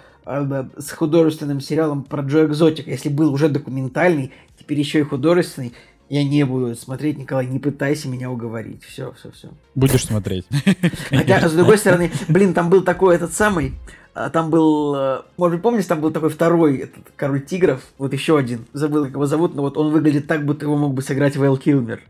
с 0.77 0.91
художественным 0.91 1.61
сериалом 1.61 2.03
про 2.03 2.23
Джо 2.23 2.47
Экзотик. 2.47 2.87
Если 2.87 3.09
был 3.09 3.33
уже 3.33 3.49
документальный, 3.49 4.33
теперь 4.59 4.79
еще 4.79 5.01
и 5.01 5.03
художественный. 5.03 5.73
Я 6.09 6.25
не 6.25 6.45
буду 6.45 6.75
смотреть, 6.75 7.19
Николай, 7.19 7.47
не 7.47 7.61
пытайся 7.61 8.09
меня 8.09 8.31
уговорить. 8.31 8.83
Все, 8.83 9.13
все, 9.13 9.31
все. 9.31 9.49
Будешь 9.77 10.05
смотреть. 10.05 10.45
Хотя, 11.09 11.49
с 11.49 11.53
другой 11.53 11.79
стороны, 11.79 12.11
блин, 12.27 12.53
там 12.53 12.69
был 12.69 12.83
такой 12.83 13.15
этот 13.15 13.33
самый, 13.33 13.75
а, 14.13 14.29
там 14.29 14.51
был, 14.51 14.95
э, 14.97 15.23
может 15.37 15.57
быть, 15.59 15.63
помнишь, 15.63 15.87
там 15.87 16.01
был 16.01 16.11
такой 16.11 16.31
второй 16.31 16.79
этот 16.79 17.05
король 17.15 17.43
тигров, 17.43 17.81
вот 17.97 18.13
еще 18.13 18.37
один, 18.37 18.67
забыл, 18.73 19.05
как 19.05 19.13
его 19.13 19.27
зовут, 19.27 19.55
но 19.55 19.63
вот 19.63 19.77
он 19.77 19.93
выглядит 19.93 20.27
так, 20.27 20.45
будто 20.45 20.65
его 20.65 20.77
мог 20.77 20.95
бы 20.95 21.03
сыграть 21.03 21.37
Вэл 21.37 21.57
Килмер. 21.57 22.01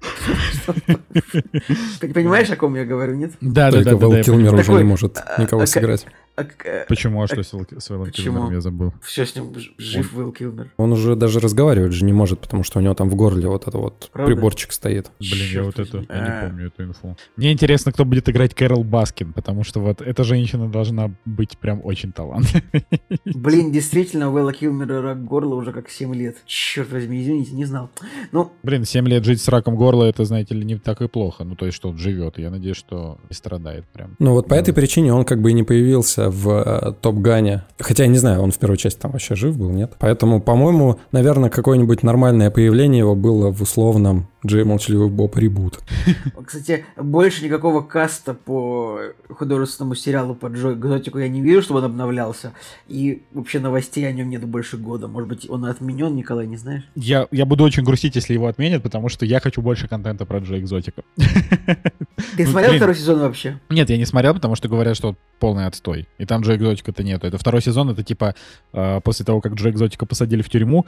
Ты 2.00 2.12
понимаешь, 2.15 2.49
о 2.49 2.57
ком 2.57 2.75
я 2.75 2.87
говорю, 2.87 3.17
нет? 3.17 3.33
Да, 3.43 3.71
да, 3.71 3.85
да. 3.85 3.97
Вэл 3.97 4.23
Килмер 4.23 4.55
уже 4.55 4.73
не 4.73 4.85
может 4.85 5.19
а, 5.19 5.43
никого 5.43 5.67
сыграть. 5.67 6.07
А, 6.37 6.45
э, 6.65 6.85
Почему? 6.89 7.23
А 7.23 7.27
что 7.27 7.43
с, 7.43 7.49
с 7.49 7.91
Вэлом 7.91 8.11
Килмером 8.11 8.53
я 8.53 8.61
забыл? 8.61 8.95
Все 9.03 9.27
с 9.27 9.35
ним 9.35 9.53
жив 9.79 10.13
Вэл 10.12 10.33
Килмер. 10.33 10.73
Он 10.77 10.93
уже 10.93 11.17
даже 11.17 11.41
разговаривать 11.41 11.93
же 11.93 12.05
не 12.05 12.13
может, 12.13 12.41
потому 12.41 12.63
что 12.63 12.79
у 12.79 12.83
него 12.83 12.95
там 12.95 13.11
в 13.11 13.15
горле 13.15 13.49
вот 13.49 13.67
это 13.67 13.77
вот 13.77 14.11
Правда? 14.13 14.33
приборчик 14.33 14.73
стоит. 14.73 15.11
Блин, 15.19 15.33
Черт 15.33 15.53
я 15.53 15.63
вот 15.63 15.79
это, 15.79 15.97
я 16.09 16.21
не 16.25 16.49
помню 16.49 16.67
эту 16.69 16.85
инфу. 16.85 17.17
Мне 17.37 17.53
интересно, 17.53 17.93
кто 17.93 18.05
будет 18.05 18.29
играть 18.29 18.55
Кэрол 18.55 18.85
Баскин, 18.85 19.33
потому 19.33 19.65
что 19.65 19.81
вот 19.81 20.01
эта 20.01 20.25
женщина 20.25 20.69
должна 20.69 21.11
быть 21.25 21.59
прям 21.59 21.81
очень 21.85 22.13
талантливой. 22.13 22.85
Блин, 23.25 23.73
действительно, 23.73 24.31
у 24.31 24.33
Вэла 24.33 24.53
Килмера 24.53 25.03
рак 25.03 25.25
горла 25.25 25.57
уже 25.57 25.73
как 25.73 25.91
7 25.91 26.15
лет. 26.15 26.39
Черт 26.47 26.91
возьми, 26.91 27.21
извините, 27.23 27.53
не 27.53 27.65
знал. 27.65 27.91
Ну... 28.33 28.53
Блин, 28.63 28.85
7 28.85 29.07
лет 29.09 29.25
жить 29.25 29.43
с 29.43 29.49
раком 29.49 29.77
горла, 29.77 30.05
это, 30.05 30.25
знаете 30.25 30.55
ли, 30.55 30.65
не 30.65 30.79
так 30.79 31.03
и 31.03 31.09
плохо. 31.09 31.45
Ну, 31.45 31.55
то 31.55 31.67
есть, 31.67 31.77
что 31.77 31.89
он 31.91 31.99
живет. 31.99 32.39
Я 32.39 32.51
надеюсь, 32.51 32.77
что 32.77 33.19
не 33.29 33.35
страдает 33.35 33.87
прям. 33.89 34.17
Ну, 34.19 34.33
вот 34.33 34.49
по 34.49 34.55
этой 34.55 34.73
причине 34.73 35.13
он 35.13 35.25
как 35.25 35.41
бы 35.43 35.51
и 35.51 35.55
не 35.55 35.63
появился 35.63 36.30
в 36.31 36.49
э, 36.49 36.93
Топ 37.01 37.17
Гане. 37.17 37.65
Хотя 37.79 38.05
я 38.05 38.09
не 38.09 38.19
знаю, 38.19 38.43
он 38.43 38.51
в 38.51 38.59
первой 38.59 38.77
части 38.77 38.99
там 38.99 39.13
вообще 39.13 39.35
жив 39.35 39.57
был, 39.57 39.71
нет? 39.71 39.93
Поэтому, 39.99 40.41
по-моему, 40.41 40.99
наверное, 41.13 41.51
какое-нибудь 41.51 42.03
нормальное 42.03 42.51
появление 42.51 43.01
его 43.01 43.15
было 43.15 43.53
в 43.53 43.61
условном 43.61 44.29
Джей 44.47 44.65
Молчаливый 44.65 45.09
Боб 45.09 45.37
ребут. 45.37 45.81
Кстати, 46.47 46.87
больше 46.97 47.45
никакого 47.45 47.83
каста 47.83 48.33
по 48.33 49.01
художественному 49.29 49.95
сериалу 49.95 50.35
по 50.35 50.47
Джой 50.47 50.75
Экзотику 50.75 51.19
я 51.19 51.29
не 51.29 51.43
вижу, 51.43 51.63
чтобы 51.63 51.81
он 51.81 51.87
обновлялся. 51.87 52.53
И 52.89 53.23
вообще 53.33 53.61
новостей 53.61 54.09
о 54.09 54.13
нем 54.13 54.31
нет 54.31 54.45
больше 54.45 54.79
года. 54.79 55.09
Может 55.09 55.29
быть, 55.29 55.51
он 55.51 55.67
отменен, 55.67 56.15
Николай, 56.15 56.47
не 56.47 56.57
знаешь? 56.57 56.85
Я, 56.95 57.29
я 57.31 57.45
буду 57.45 57.65
очень 57.65 57.85
грустить, 57.85 58.17
если 58.17 58.33
его 58.33 58.47
отменят, 58.47 58.83
потому 58.83 59.09
что 59.09 59.27
я 59.27 59.41
хочу 59.41 59.61
больше 59.61 59.89
контента 59.89 60.25
про 60.25 60.39
Джой 60.39 60.61
Экзотика. 60.61 61.03
Ты 62.37 62.47
смотрел 62.47 62.77
второй 62.77 62.95
сезон 62.95 63.21
вообще? 63.21 63.61
Нет, 63.69 63.91
я 63.91 63.99
не 63.99 64.07
смотрел, 64.07 64.35
потому 64.35 64.57
что 64.57 64.69
говорят, 64.69 64.97
что 64.97 65.17
полный 65.39 65.67
отстой. 65.67 66.09
И 66.19 66.25
там 66.25 66.41
Джо 66.41 66.57
Экзотика-то 66.57 67.03
нету. 67.03 67.27
Это 67.27 67.37
второй 67.37 67.61
сезон, 67.61 67.91
это 67.91 68.03
типа 68.03 68.35
э, 68.73 69.01
после 69.03 69.27
того, 69.27 69.41
как 69.41 69.55
Джо 69.55 69.71
Экзотика 69.71 70.07
посадили 70.07 70.43
в 70.43 70.49
тюрьму, 70.49 70.87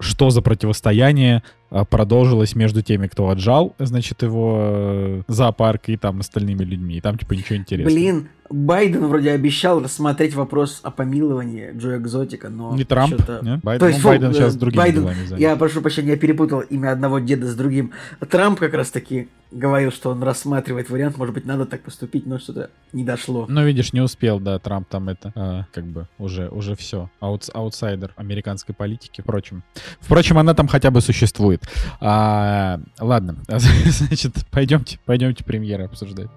что 0.00 0.30
за 0.30 0.42
противостояние 0.42 1.42
а, 1.70 1.84
продолжилось 1.84 2.54
между 2.54 2.82
теми, 2.82 3.06
кто 3.06 3.28
отжал, 3.28 3.74
значит, 3.78 4.22
его 4.22 4.56
э, 4.60 5.22
зоопарк 5.28 5.88
и 5.88 5.96
там 5.96 6.20
остальными 6.20 6.62
людьми. 6.64 6.96
И 6.96 7.00
там, 7.00 7.18
типа, 7.18 7.32
ничего 7.32 7.56
интересного. 7.56 7.94
Блин, 7.94 8.28
Байден 8.54 9.08
вроде 9.08 9.32
обещал 9.32 9.82
рассмотреть 9.82 10.34
вопрос 10.34 10.78
о 10.84 10.92
помиловании 10.92 11.72
Джо 11.76 11.96
Экзотика, 11.96 12.50
но... 12.50 12.76
Не 12.76 12.84
Трамп, 12.84 13.14
не? 13.42 13.56
Байден, 13.56 13.80
То 13.80 13.88
есть, 13.88 13.98
ну, 13.98 14.08
Байден 14.08 14.32
сейчас 14.32 14.54
другими 14.54 14.78
Байден, 14.78 15.00
делами 15.00 15.26
занят. 15.26 15.40
Я 15.40 15.56
прошу 15.56 15.80
прощения, 15.80 16.10
я 16.10 16.16
перепутал 16.16 16.60
имя 16.60 16.92
одного 16.92 17.18
деда 17.18 17.48
с 17.48 17.56
другим. 17.56 17.90
Трамп 18.30 18.60
как 18.60 18.72
раз-таки 18.74 19.28
говорил, 19.50 19.90
что 19.90 20.10
он 20.10 20.22
рассматривает 20.22 20.88
вариант, 20.88 21.16
может 21.16 21.34
быть, 21.34 21.44
надо 21.46 21.66
так 21.66 21.82
поступить, 21.82 22.26
но 22.26 22.38
что-то 22.38 22.70
не 22.92 23.02
дошло. 23.02 23.46
Ну, 23.48 23.64
видишь, 23.66 23.92
не 23.92 24.00
успел, 24.00 24.38
да, 24.38 24.60
Трамп 24.60 24.86
там 24.88 25.08
это, 25.08 25.32
а, 25.34 25.64
как 25.72 25.84
бы, 25.86 26.06
уже, 26.18 26.48
уже 26.48 26.76
все. 26.76 27.10
Аут, 27.18 27.50
аутсайдер 27.52 28.12
американской 28.14 28.72
политики, 28.72 29.20
впрочем. 29.20 29.64
Впрочем, 29.98 30.38
она 30.38 30.54
там 30.54 30.68
хотя 30.68 30.92
бы 30.92 31.00
существует. 31.00 31.64
А, 32.00 32.80
ладно, 33.00 33.34
значит, 33.48 34.32
пойдемте, 34.52 35.00
пойдемте 35.04 35.42
премьеры 35.42 35.84
обсуждать. 35.86 36.30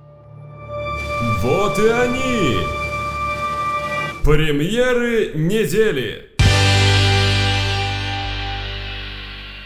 Вот 1.41 1.77
и 1.77 1.87
они! 1.87 2.57
Премьеры 4.23 5.33
недели! 5.35 6.27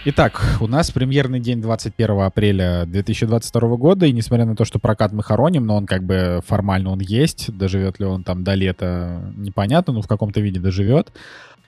Итак, 0.03 0.43
у 0.59 0.67
нас 0.67 0.91
премьерный 0.91 1.39
день 1.39 1.61
21 1.61 2.21
апреля 2.21 2.85
2022 2.87 3.77
года, 3.77 4.05
и 4.05 4.11
несмотря 4.11 4.45
на 4.45 4.55
то, 4.55 4.65
что 4.65 4.79
прокат 4.79 5.13
мы 5.13 5.23
хороним, 5.23 5.65
но 5.65 5.77
он 5.77 5.85
как 5.85 6.03
бы 6.03 6.41
формально 6.45 6.89
он 6.91 6.99
есть, 6.99 7.55
доживет 7.55 7.99
ли 7.99 8.05
он 8.05 8.23
там 8.23 8.43
до 8.43 8.55
лета, 8.55 9.31
непонятно, 9.37 9.93
но 9.93 10.01
в 10.01 10.07
каком-то 10.07 10.41
виде 10.41 10.59
доживет. 10.59 11.13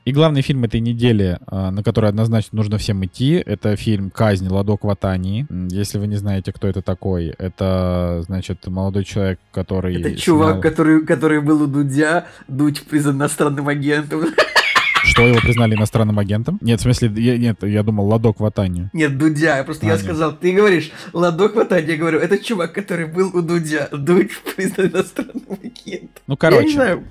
И 0.06 0.12
главный 0.12 0.42
фильм 0.42 0.66
этой 0.66 0.82
недели, 0.82 1.40
а, 1.48 1.72
на 1.72 1.82
который 1.82 2.10
однозначно 2.10 2.58
нужно 2.58 2.78
всем 2.78 3.06
идти, 3.06 3.42
это 3.46 3.78
фильм 3.78 4.10
«Казнь. 4.10 4.50
Ладок 4.50 4.84
Ватании». 4.84 5.48
Если 5.72 5.98
вы 5.98 6.08
не 6.08 6.18
знаете, 6.18 6.52
кто 6.52 6.68
это 6.68 6.82
такой, 6.82 7.28
это, 7.38 8.22
значит, 8.26 8.68
молодой 8.68 9.06
человек, 9.06 9.40
который... 9.52 10.02
Это 10.02 10.16
чувак, 10.18 10.62
который, 10.62 11.06
который 11.06 11.40
был 11.40 11.62
у 11.62 11.68
Дудя, 11.68 12.26
Дудь 12.50 12.84
признан 12.84 13.16
иностранным 13.16 13.70
агентом. 13.70 14.26
Что, 15.06 15.28
его 15.28 15.40
признали 15.40 15.76
иностранным 15.76 16.20
агентом? 16.20 16.58
Нет, 16.62 16.80
в 16.80 16.84
смысле, 16.84 17.12
я, 17.16 17.38
нет, 17.38 17.64
я 17.64 17.84
думал, 17.84 18.08
Ладок 18.08 18.40
Ватанию. 18.40 18.90
Нет, 18.94 19.18
Дудя, 19.18 19.64
просто 19.64 19.86
а, 19.86 19.90
я 19.90 19.96
нет. 19.96 20.04
сказал, 20.04 20.36
ты 20.36 20.52
говоришь, 20.52 20.92
Ладок 21.14 21.56
Ватанию, 21.56 21.92
я 21.92 21.98
говорю, 21.98 22.20
это 22.20 22.38
чувак, 22.40 22.74
который 22.74 23.06
был 23.06 23.30
у 23.34 23.42
Дудя, 23.42 23.88
Дудь 23.92 24.32
признан 24.56 24.88
иностранным 24.88 25.60
агентом. 25.64 26.24
Ну, 26.28 26.36
короче. 26.36 26.62
Я 26.62 26.68
не 26.68 26.74
знаю, 26.74 27.04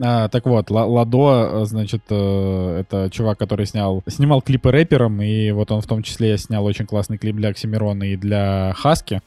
а, 0.00 0.28
так 0.28 0.46
вот, 0.46 0.70
Ладо, 0.70 1.64
значит, 1.64 2.02
э, 2.10 2.80
это 2.80 3.10
чувак, 3.10 3.38
который 3.38 3.66
снял, 3.66 4.02
снимал 4.06 4.42
клипы 4.42 4.70
рэпером, 4.70 5.20
и 5.22 5.50
вот 5.50 5.70
он 5.70 5.80
в 5.80 5.86
том 5.86 6.02
числе 6.02 6.38
снял 6.38 6.64
очень 6.64 6.86
классный 6.86 7.18
клип 7.18 7.36
для 7.36 7.50
Оксимирона 7.50 8.04
и 8.04 8.16
для 8.16 8.72
Хаски. 8.76 9.22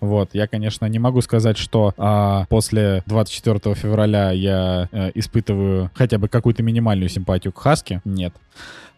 Вот, 0.00 0.30
я, 0.32 0.46
конечно, 0.46 0.86
не 0.86 0.98
могу 0.98 1.20
сказать, 1.20 1.58
что 1.58 1.94
а, 1.96 2.46
после 2.48 3.02
24 3.06 3.74
февраля 3.74 4.30
я 4.32 4.88
а, 4.92 5.10
испытываю 5.14 5.90
хотя 5.94 6.18
бы 6.18 6.28
какую-то 6.28 6.62
минимальную 6.62 7.08
симпатию 7.08 7.52
к 7.52 7.58
Хаске. 7.58 8.00
Нет. 8.04 8.34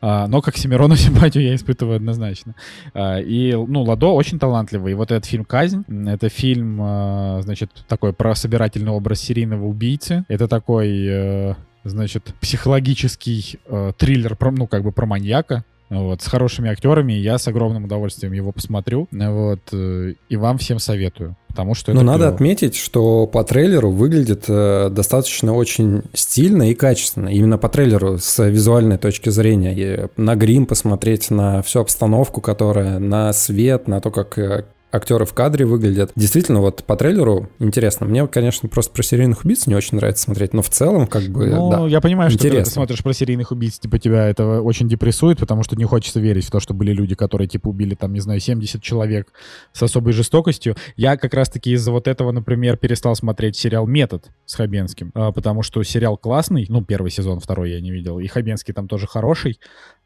А, 0.00 0.26
но 0.26 0.40
как 0.40 0.56
Семирону 0.56 0.96
симпатию 0.96 1.44
я 1.44 1.54
испытываю 1.54 1.96
однозначно. 1.96 2.54
А, 2.94 3.18
и, 3.18 3.52
ну, 3.54 3.82
Ладо 3.82 4.08
очень 4.08 4.38
талантливый. 4.38 4.92
И 4.92 4.94
вот 4.94 5.10
этот 5.10 5.26
фильм 5.26 5.44
«Казнь», 5.44 5.84
это 6.06 6.28
фильм, 6.28 6.78
а, 6.80 7.40
значит, 7.42 7.70
такой 7.88 8.12
про 8.12 8.34
собирательный 8.34 8.92
образ 8.92 9.20
серийного 9.20 9.66
убийцы. 9.66 10.24
Это 10.28 10.48
такой 10.48 11.06
э, 11.06 11.54
значит, 11.84 12.34
психологический 12.40 13.58
э, 13.66 13.92
триллер, 13.96 14.36
про, 14.36 14.50
ну, 14.50 14.66
как 14.66 14.82
бы 14.82 14.92
про 14.92 15.06
маньяка, 15.06 15.64
вот, 15.90 16.22
с 16.22 16.26
хорошими 16.28 16.70
актерами, 16.70 17.12
я 17.12 17.36
с 17.36 17.48
огромным 17.48 17.84
удовольствием 17.84 18.32
его 18.32 18.52
посмотрю, 18.52 19.08
вот, 19.10 19.60
э, 19.72 20.14
и 20.28 20.36
вам 20.36 20.58
всем 20.58 20.78
советую, 20.78 21.36
потому 21.48 21.74
что 21.74 21.92
Но 21.92 22.02
надо 22.02 22.28
отметить, 22.28 22.76
что 22.76 23.26
по 23.26 23.42
трейлеру 23.42 23.90
выглядит 23.90 24.44
э, 24.48 24.88
достаточно 24.90 25.52
очень 25.52 26.02
стильно 26.14 26.70
и 26.70 26.74
качественно, 26.74 27.28
именно 27.28 27.58
по 27.58 27.68
трейлеру 27.68 28.18
с 28.18 28.42
визуальной 28.44 28.98
точки 28.98 29.30
зрения, 29.30 29.74
и 29.76 30.06
на 30.16 30.36
грим 30.36 30.66
посмотреть, 30.66 31.30
на 31.30 31.60
всю 31.62 31.80
обстановку, 31.80 32.40
которая, 32.40 33.00
на 33.00 33.32
свет, 33.32 33.88
на 33.88 34.00
то, 34.00 34.12
как 34.12 34.38
э, 34.38 34.64
актеры 34.92 35.24
в 35.24 35.32
кадре 35.32 35.64
выглядят. 35.64 36.12
Действительно, 36.16 36.60
вот 36.60 36.84
по 36.84 36.96
трейлеру 36.96 37.48
интересно. 37.58 38.06
Мне, 38.06 38.26
конечно, 38.26 38.68
просто 38.68 38.92
про 38.92 39.02
серийных 39.02 39.44
убийц 39.44 39.66
не 39.66 39.74
очень 39.74 39.96
нравится 39.96 40.24
смотреть, 40.24 40.52
но 40.52 40.62
в 40.62 40.68
целом, 40.68 41.06
как 41.06 41.24
бы, 41.24 41.46
Ну, 41.46 41.70
да. 41.70 41.86
я 41.86 42.00
понимаю, 42.00 42.30
что 42.30 42.38
когда 42.38 42.48
ты 42.50 42.56
Интересно. 42.56 42.72
смотришь 42.72 43.02
про 43.02 43.12
серийных 43.12 43.50
убийц, 43.52 43.78
типа 43.78 43.98
тебя 43.98 44.28
это 44.28 44.60
очень 44.62 44.88
депрессует, 44.88 45.38
потому 45.38 45.62
что 45.62 45.76
не 45.76 45.84
хочется 45.84 46.20
верить 46.20 46.44
в 46.46 46.50
то, 46.50 46.60
что 46.60 46.74
были 46.74 46.92
люди, 46.92 47.14
которые, 47.14 47.48
типа, 47.48 47.68
убили, 47.68 47.94
там, 47.94 48.12
не 48.12 48.20
знаю, 48.20 48.40
70 48.40 48.82
человек 48.82 49.32
с 49.72 49.82
особой 49.82 50.12
жестокостью. 50.12 50.74
Я 50.96 51.16
как 51.16 51.34
раз-таки 51.34 51.72
из-за 51.72 51.92
вот 51.92 52.08
этого, 52.08 52.32
например, 52.32 52.76
перестал 52.76 53.14
смотреть 53.14 53.56
сериал 53.56 53.86
«Метод» 53.86 54.26
с 54.46 54.54
Хабенским, 54.54 55.12
а, 55.14 55.32
потому 55.32 55.62
что 55.62 55.82
сериал 55.82 56.16
классный, 56.16 56.66
ну, 56.68 56.84
первый 56.84 57.10
сезон, 57.10 57.40
второй 57.40 57.70
я 57.70 57.80
не 57.80 57.90
видел, 57.90 58.18
и 58.18 58.26
Хабенский 58.26 58.74
там 58.74 58.88
тоже 58.88 59.06
хороший, 59.06 59.58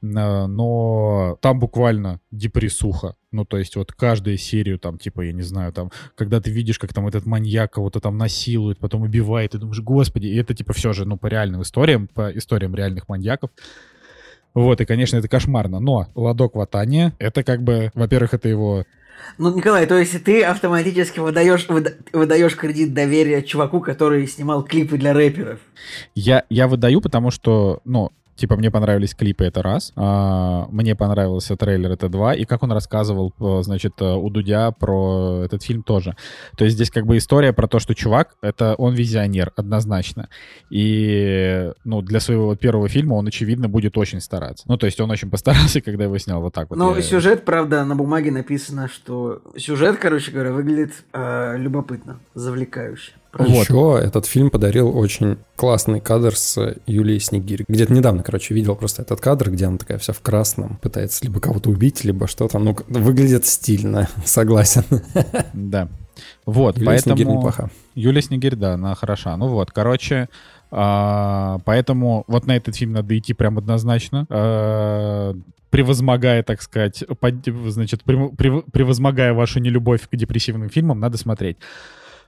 но 0.04 1.38
там 1.40 1.58
буквально 1.58 2.20
депрессуха. 2.30 3.16
Ну, 3.32 3.44
то 3.44 3.56
есть 3.56 3.74
вот 3.76 3.92
каждую 3.92 4.36
серию 4.36 4.78
там, 4.78 4.98
типа, 4.98 5.22
я 5.22 5.32
не 5.32 5.42
знаю, 5.42 5.72
там, 5.72 5.90
когда 6.14 6.40
ты 6.40 6.50
видишь, 6.50 6.78
как 6.78 6.92
там 6.92 7.06
этот 7.08 7.24
маньяк 7.24 7.72
кого-то 7.72 8.00
там 8.00 8.18
насилует, 8.18 8.78
потом 8.78 9.02
убивает, 9.02 9.52
ты 9.52 9.58
думаешь, 9.58 9.80
господи, 9.80 10.26
и 10.26 10.36
это, 10.36 10.54
типа, 10.54 10.74
все 10.74 10.92
же, 10.92 11.06
ну, 11.06 11.16
по 11.16 11.26
реальным 11.26 11.62
историям, 11.62 12.06
по 12.06 12.30
историям 12.30 12.74
реальных 12.74 13.08
маньяков. 13.08 13.50
Вот, 14.52 14.80
и, 14.80 14.84
конечно, 14.84 15.16
это 15.16 15.26
кошмарно. 15.26 15.80
Но 15.80 16.06
«Ладок 16.14 16.54
Ватания»— 16.54 17.14
это 17.18 17.42
как 17.42 17.62
бы, 17.62 17.90
во-первых, 17.94 18.34
это 18.34 18.48
его... 18.48 18.84
Ну, 19.38 19.56
Николай, 19.56 19.86
то 19.86 19.96
есть 19.96 20.22
ты 20.22 20.42
автоматически 20.42 21.18
выдаешь, 21.18 21.66
выда- 21.68 21.96
выдаешь 22.12 22.56
кредит 22.56 22.92
доверия 22.92 23.42
чуваку, 23.42 23.80
который 23.80 24.26
снимал 24.26 24.62
клипы 24.64 24.98
для 24.98 25.12
рэперов. 25.12 25.60
Я, 26.14 26.44
я 26.50 26.68
выдаю, 26.68 27.00
потому 27.00 27.30
что, 27.30 27.80
ну, 27.84 28.10
Типа, 28.36 28.56
мне 28.56 28.70
понравились 28.70 29.14
клипы, 29.14 29.44
это 29.44 29.62
раз. 29.62 29.92
А, 29.96 30.66
мне 30.70 30.96
понравился 30.96 31.56
трейлер, 31.56 31.92
это 31.92 32.08
два. 32.08 32.34
И 32.34 32.44
как 32.44 32.62
он 32.62 32.72
рассказывал, 32.72 33.32
э, 33.40 33.62
значит, 33.62 33.94
э, 34.00 34.12
у 34.12 34.28
Дудя 34.30 34.72
про 34.72 35.42
этот 35.44 35.62
фильм 35.62 35.82
тоже. 35.82 36.16
То 36.56 36.64
есть 36.64 36.76
здесь 36.76 36.90
как 36.90 37.06
бы 37.06 37.16
история 37.16 37.52
про 37.52 37.68
то, 37.68 37.78
что 37.78 37.94
чувак, 37.94 38.36
это 38.42 38.74
он 38.76 38.94
визионер, 38.94 39.52
однозначно. 39.56 40.28
И, 40.70 41.70
ну, 41.84 42.02
для 42.02 42.20
своего 42.20 42.56
первого 42.56 42.88
фильма 42.88 43.14
он, 43.14 43.28
очевидно, 43.28 43.68
будет 43.68 43.96
очень 43.96 44.20
стараться. 44.20 44.64
Ну, 44.66 44.76
то 44.76 44.86
есть 44.86 45.00
он 45.00 45.10
очень 45.10 45.30
постарался, 45.30 45.80
когда 45.82 46.04
его 46.04 46.18
снял 46.18 46.40
вот 46.40 46.54
так 46.54 46.70
вот. 46.70 46.78
Но 46.78 46.96
Я- 46.96 47.02
сюжет, 47.02 47.44
правда, 47.44 47.84
на 47.84 47.94
бумаге 47.94 48.32
написано, 48.32 48.88
что 48.88 49.42
сюжет, 49.56 49.98
короче 49.98 50.32
говоря, 50.32 50.52
выглядит 50.52 50.92
э, 51.12 51.56
любопытно, 51.56 52.18
завлекающе. 52.34 53.12
Вот. 53.38 53.48
Еще 53.48 54.00
этот 54.06 54.26
фильм 54.26 54.50
подарил 54.50 54.96
очень 54.96 55.38
классный 55.56 56.00
кадр 56.00 56.36
с 56.36 56.76
Юлией 56.86 57.20
Снегирь. 57.20 57.64
Где-то 57.68 57.92
недавно, 57.92 58.22
короче, 58.22 58.54
видел 58.54 58.76
просто 58.76 59.02
этот 59.02 59.20
кадр, 59.20 59.50
где 59.50 59.66
она 59.66 59.78
такая 59.78 59.98
вся 59.98 60.12
в 60.12 60.20
красном, 60.20 60.78
пытается 60.82 61.24
либо 61.24 61.40
кого-то 61.40 61.70
убить, 61.70 62.04
либо 62.04 62.26
что-то. 62.26 62.58
Ну, 62.58 62.76
выглядит 62.88 63.46
стильно, 63.46 64.08
согласен. 64.24 64.84
Да. 65.52 65.88
Вот, 66.46 66.78
Юлия 66.78 66.98
Снегирь 66.98 67.24
поэтому... 67.24 67.38
неплоха. 67.38 67.70
Юлия 67.94 68.22
Снегирь, 68.22 68.54
да, 68.56 68.74
она 68.74 68.94
хороша. 68.94 69.36
Ну 69.36 69.48
вот, 69.48 69.72
короче, 69.72 70.28
а, 70.70 71.58
поэтому 71.64 72.24
вот 72.28 72.46
на 72.46 72.56
этот 72.56 72.76
фильм 72.76 72.92
надо 72.92 73.16
идти 73.18 73.32
прям 73.34 73.58
однозначно. 73.58 74.26
а, 74.30 75.34
превозмогая, 75.70 76.44
так 76.44 76.62
сказать, 76.62 77.02
под- 77.18 77.46
значит, 77.66 78.02
прев- 78.06 78.30
прев- 78.36 78.64
превозмогая 78.70 79.32
вашу 79.34 79.58
нелюбовь 79.58 80.08
к 80.08 80.14
депрессивным 80.14 80.68
фильмам, 80.70 81.00
надо 81.00 81.18
смотреть. 81.18 81.56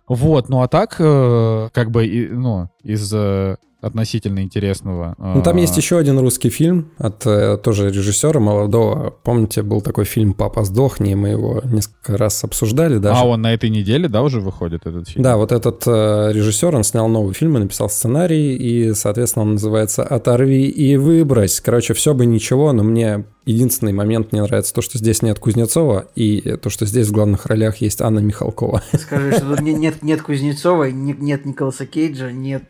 Вот, 0.09 0.49
ну 0.49 0.63
а 0.63 0.69
так, 0.69 0.97
э, 0.99 1.69
как 1.73 1.91
бы, 1.91 2.07
и, 2.07 2.29
ну, 2.29 2.69
из 2.83 3.13
э, 3.13 3.57
относительно 3.81 4.43
интересного... 4.43 5.15
Ну, 5.19 5.43
там 5.43 5.57
есть 5.57 5.77
еще 5.77 5.99
один 5.99 6.19
русский 6.19 6.51
фильм 6.51 6.91
от 6.99 7.27
э, 7.27 7.57
тоже 7.59 7.91
режиссера 7.91 8.41
молодого. 8.41 9.11
Помните, 9.23 9.63
был 9.63 9.81
такой 9.81 10.05
фильм 10.05 10.35
«Папа, 10.35 10.65
сдохни», 10.65 11.15
мы 11.15 11.29
его 11.29 11.61
несколько 11.65 12.17
раз 12.17 12.43
обсуждали 12.45 12.99
даже. 12.99 13.21
А 13.21 13.25
он 13.25 13.43
на 13.43 13.53
этой 13.53 13.71
неделе, 13.71 14.09
да, 14.09 14.23
уже 14.23 14.41
выходит 14.41 14.87
этот 14.87 15.09
фильм? 15.09 15.23
Да, 15.23 15.37
вот 15.37 15.53
этот 15.53 15.83
э, 15.87 16.33
режиссер, 16.33 16.75
он 16.75 16.85
снял 16.85 17.09
новый 17.09 17.35
фильм 17.35 17.57
и 17.57 17.61
написал 17.61 17.89
сценарий, 17.89 18.57
и, 18.57 18.95
соответственно, 18.95 19.45
он 19.45 19.53
называется 19.53 20.03
«Оторви 20.03 20.67
и 20.67 20.97
выбрось». 20.97 21.61
Короче, 21.61 21.95
все 21.95 22.15
бы 22.15 22.27
ничего, 22.27 22.73
но 22.73 22.83
мне 22.83 23.25
единственный 23.47 23.93
момент 23.93 24.33
не 24.33 24.43
нравится 24.43 24.75
то, 24.75 24.83
что 24.83 24.99
здесь 24.99 25.23
нет 25.23 25.39
Кузнецова, 25.39 26.09
и 26.15 26.57
то, 26.61 26.69
что 26.69 26.85
здесь 26.85 27.07
в 27.09 27.13
главных 27.13 27.47
ролях 27.47 27.77
есть 27.79 28.01
Анна 28.01 28.19
Михалкова. 28.19 28.83
Скажи, 28.99 29.33
что 29.33 29.51
тут 29.51 29.61
не- 29.61 29.73
нет, 29.73 30.03
нет 30.03 30.21
Кузнецова, 30.23 30.91
не- 30.91 31.15
нет 31.19 31.45
Николаса 31.47 31.87
Кейджа, 31.87 32.33
нет, 32.33 32.65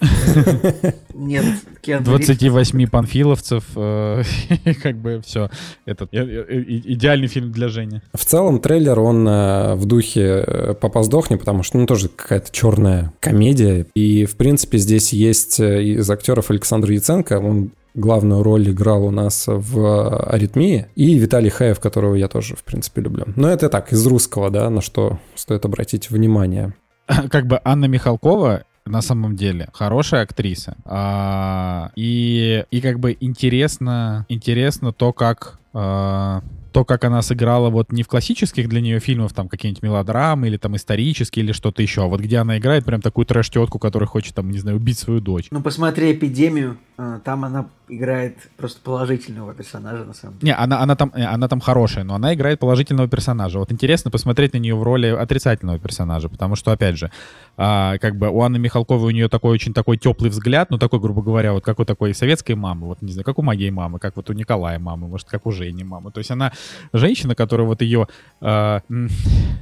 нет 1.15 1.45
Киану 1.81 2.05
Ривза. 2.05 2.35
28 2.35 2.87
панфиловцев, 2.89 3.65
э, 3.75 4.23
как 4.83 4.97
бы 4.97 5.23
все. 5.25 5.51
Этот 5.87 6.12
идеальный 6.12 7.29
фильм 7.29 7.53
для 7.53 7.69
Жени. 7.69 8.01
В 8.12 8.25
целом, 8.25 8.61
трейлер, 8.61 8.99
он 9.01 9.27
э, 9.27 9.75
в 9.75 9.85
духе 9.87 10.45
э, 10.47 10.75
«Папа, 10.81 11.03
сдохни», 11.03 11.37
потому 11.37 11.62
что, 11.62 11.79
ну, 11.79 11.87
тоже 11.87 12.09
какая-то 12.09 12.53
черная 12.53 13.12
комедия, 13.21 13.87
и, 13.95 14.25
в 14.27 14.37
принципе, 14.37 14.79
здесь 14.79 15.12
есть 15.12 15.59
э, 15.61 15.83
из 15.83 16.11
актеров 16.11 16.51
Александр 16.51 16.91
Яценко, 16.91 17.39
он 17.39 17.71
главную 17.97 18.43
роль 18.43 18.71
играл 18.71 19.05
у 19.05 19.11
нас 19.11 19.47
в 19.49 20.31
«Аритмии», 20.31 20.87
и 20.95 21.19
Виталий 21.19 21.51
Хаев, 21.51 21.81
которого 21.81 22.15
я 22.15 22.29
тоже, 22.29 22.55
в 22.55 22.63
принципе, 22.63 23.01
люблю. 23.01 23.25
Но 23.35 23.49
это 23.49 23.69
так, 23.69 23.93
из 23.93 24.07
русского, 24.07 24.51
да, 24.51 24.71
на 24.71 24.81
что 24.81 25.19
стоит 25.35 25.65
обратить 25.65 26.11
внимание. 26.11 26.75
Как 27.31 27.47
бы 27.47 27.61
Анна 27.65 27.87
Михалкова 27.87 28.65
на 28.85 29.03
самом 29.03 29.35
деле 29.35 29.69
хорошая 29.73 30.23
актриса. 30.23 30.77
А, 30.85 31.91
и, 31.97 32.65
и 32.71 32.81
как 32.81 33.01
бы 33.01 33.17
интересно, 33.19 34.27
интересно 34.29 34.93
то, 34.93 35.13
как 35.13 35.59
а, 35.73 36.43
то, 36.77 36.85
как 36.85 37.05
она 37.05 37.23
сыграла 37.23 37.71
вот 37.71 37.91
не 37.91 38.03
в 38.03 38.09
классических 38.09 38.69
для 38.69 38.83
нее 38.83 39.01
фильмах, 39.01 39.33
там 39.33 39.49
какие-нибудь 39.49 39.83
мелодрамы 39.83 40.49
или 40.49 40.59
там 40.59 40.77
исторические 40.77 41.45
или 41.45 41.53
что-то 41.53 41.81
еще, 41.81 42.05
а 42.05 42.07
вот 42.07 42.21
где 42.21 42.37
она 42.37 42.59
играет 42.59 42.85
прям 42.85 43.01
такую 43.01 43.25
трэш-тетку, 43.25 43.79
которая 43.79 44.07
хочет 44.07 44.35
там, 44.35 44.51
не 44.51 44.59
знаю, 44.59 44.77
убить 44.77 44.99
свою 44.99 45.21
дочь. 45.21 45.47
Ну, 45.51 45.63
посмотри 45.63 46.13
«Эпидемию», 46.13 46.77
э, 46.99 47.21
там 47.25 47.47
она 47.47 47.69
играет 47.88 48.37
просто 48.57 48.81
положительного 48.81 49.55
персонажа, 49.55 50.05
на 50.05 50.14
самом 50.14 50.38
деле. 50.38 50.53
Не, 50.53 50.57
она, 50.57 50.81
она, 50.81 50.96
там, 50.96 51.12
э, 51.14 51.22
она 51.22 51.49
там 51.49 51.61
хорошая, 51.61 52.05
но 52.05 52.14
она 52.14 52.35
играет 52.35 52.59
положительного 52.59 53.09
персонажа. 53.09 53.59
Вот 53.59 53.70
интересно 53.70 54.11
посмотреть 54.11 54.55
на 54.55 54.59
нее 54.59 54.75
в 54.75 54.83
роли 54.83 55.09
отрицательного 55.09 55.79
персонажа, 55.79 56.29
потому 56.29 56.57
что, 56.57 56.72
опять 56.72 56.99
же, 56.99 57.11
а, 57.57 57.99
как 57.99 58.16
бы 58.16 58.29
у 58.29 58.42
Анны 58.42 58.59
Михалковой 58.59 59.09
у 59.09 59.11
нее 59.11 59.29
такой 59.29 59.53
очень 59.53 59.72
такой 59.72 59.99
теплый 59.99 60.31
взгляд, 60.31 60.70
ну 60.70 60.79
такой, 60.79 61.01
грубо 61.01 61.22
говоря, 61.22 61.53
вот 61.53 61.64
как 61.64 61.79
у 61.79 61.85
такой 61.85 62.14
советской 62.14 62.55
мамы, 62.55 62.87
вот 62.88 63.03
не 63.03 63.12
знаю, 63.12 63.25
как 63.25 63.38
у 63.38 63.42
моей 63.42 63.70
мамы, 63.70 63.99
как 63.99 64.16
вот 64.16 64.31
у 64.31 64.33
Николая 64.33 64.79
мамы, 64.79 65.09
может, 65.09 65.29
как 65.29 65.46
у 65.46 65.53
Жени 65.53 65.85
мамы. 65.85 66.11
То 66.11 66.18
есть 66.18 66.31
она 66.31 66.53
женщина, 66.92 67.35
которая 67.35 67.66
вот 67.66 67.83
ее 67.83 68.09
а, 68.40 68.83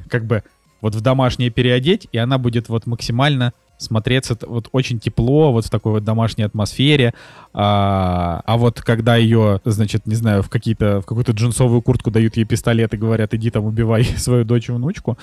как 0.09 0.25
бы 0.25 0.43
вот 0.81 0.95
в 0.95 1.01
домашнее 1.01 1.51
переодеть, 1.51 2.09
и 2.13 2.19
она 2.19 2.39
будет 2.39 2.69
вот 2.69 2.87
максимально 2.87 3.53
смотреться 3.85 4.37
вот 4.43 4.69
очень 4.73 4.99
тепло, 4.99 5.53
вот 5.53 5.67
в 5.67 5.71
такой 5.71 5.93
вот 5.93 6.05
домашней 6.05 6.45
атмосфере. 6.45 7.15
А, 7.53 8.43
а 8.45 8.57
вот 8.57 8.81
когда 8.81 9.17
ее, 9.17 9.61
значит, 9.65 10.07
не 10.07 10.15
знаю, 10.15 10.43
в 10.43 10.49
какие-то 10.49 11.01
в 11.01 11.07
какую-то 11.07 11.33
джинсовую 11.33 11.83
куртку 11.83 12.11
дают 12.11 12.37
ей 12.37 12.45
пистолет 12.45 12.95
и 12.95 12.97
говорят, 12.97 13.35
иди 13.35 13.51
там 13.51 13.65
убивай 13.65 14.05
свою 14.17 14.45
дочь 14.45 14.69
и 14.69 14.73
внучку. 14.73 15.19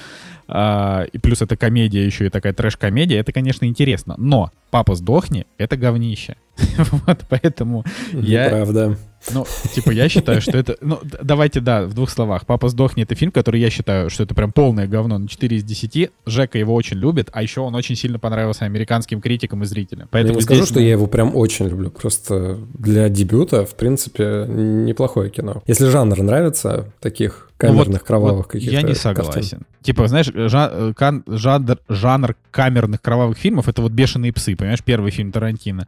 А, 0.47 1.03
и 1.11 1.17
плюс 1.17 1.41
это 1.41 1.57
комедия 1.57 2.05
еще 2.05 2.27
и 2.27 2.29
такая 2.29 2.53
трэш-комедия, 2.53 3.19
это, 3.19 3.31
конечно, 3.31 3.65
интересно. 3.65 4.15
Но 4.17 4.51
папа 4.69 4.95
сдохни, 4.95 5.45
это 5.57 5.77
говнище. 5.77 6.35
Вот, 7.07 7.25
поэтому 7.29 7.83
я, 8.11 8.49
Правда. 8.49 8.97
Ну, 9.33 9.45
типа, 9.73 9.91
я 9.91 10.09
считаю, 10.09 10.41
что 10.41 10.57
это... 10.57 10.77
Ну, 10.81 10.99
давайте, 11.21 11.59
да, 11.59 11.85
в 11.85 11.93
двух 11.93 12.09
словах. 12.09 12.45
«Папа 12.45 12.69
сдохни»— 12.69 13.03
это 13.03 13.15
фильм, 13.15 13.31
который 13.31 13.59
я 13.61 13.69
считаю, 13.69 14.09
что 14.09 14.23
это 14.23 14.33
прям 14.33 14.51
полное 14.51 14.87
говно 14.87 15.17
на 15.17 15.27
4 15.27 15.57
из 15.57 15.63
10. 15.63 16.11
Жека 16.25 16.57
его 16.57 16.73
очень 16.73 16.97
любит, 16.97 17.29
а 17.31 17.41
еще 17.43 17.61
он 17.61 17.75
очень 17.75 17.95
сильно 17.95 18.19
понравился 18.19 18.65
американским 18.65 19.21
критикам 19.21 19.63
и 19.63 19.65
зрителям. 19.65 20.03
Я 20.03 20.07
Поэтому 20.11 20.35
не 20.35 20.41
скажу, 20.41 20.61
здесь, 20.61 20.69
что 20.69 20.79
ну, 20.79 20.85
я 20.85 20.91
его 20.91 21.07
прям 21.07 21.35
очень 21.35 21.67
люблю. 21.67 21.89
Просто 21.91 22.57
для 22.73 23.09
дебюта, 23.09 23.65
в 23.65 23.75
принципе, 23.75 24.45
неплохое 24.47 25.29
кино. 25.29 25.61
Если 25.67 25.87
жанр 25.89 26.21
нравится, 26.21 26.91
таких 26.99 27.49
ну, 27.61 27.69
вот- 27.73 27.77
камерных, 27.85 28.03
кровавых 28.03 28.37
вот 28.37 28.47
каких-то 28.47 28.73
Я 28.73 28.81
не 28.81 28.93
картин. 28.93 29.01
согласен. 29.01 29.59
Типа, 29.83 30.07
знаешь, 30.07 30.27
жа- 30.27 30.71
э, 30.89 30.93
кан- 30.95 31.23
жанр, 31.27 31.77
жанр 31.89 32.35
камерных 32.51 33.01
кровавых 33.01 33.37
фильмов— 33.37 33.67
это 33.69 33.81
вот 33.81 33.91
«Бешеные 33.91 34.33
псы», 34.33 34.55
понимаешь, 34.55 34.83
первый 34.83 35.11
фильм 35.11 35.31
Тарантино. 35.31 35.87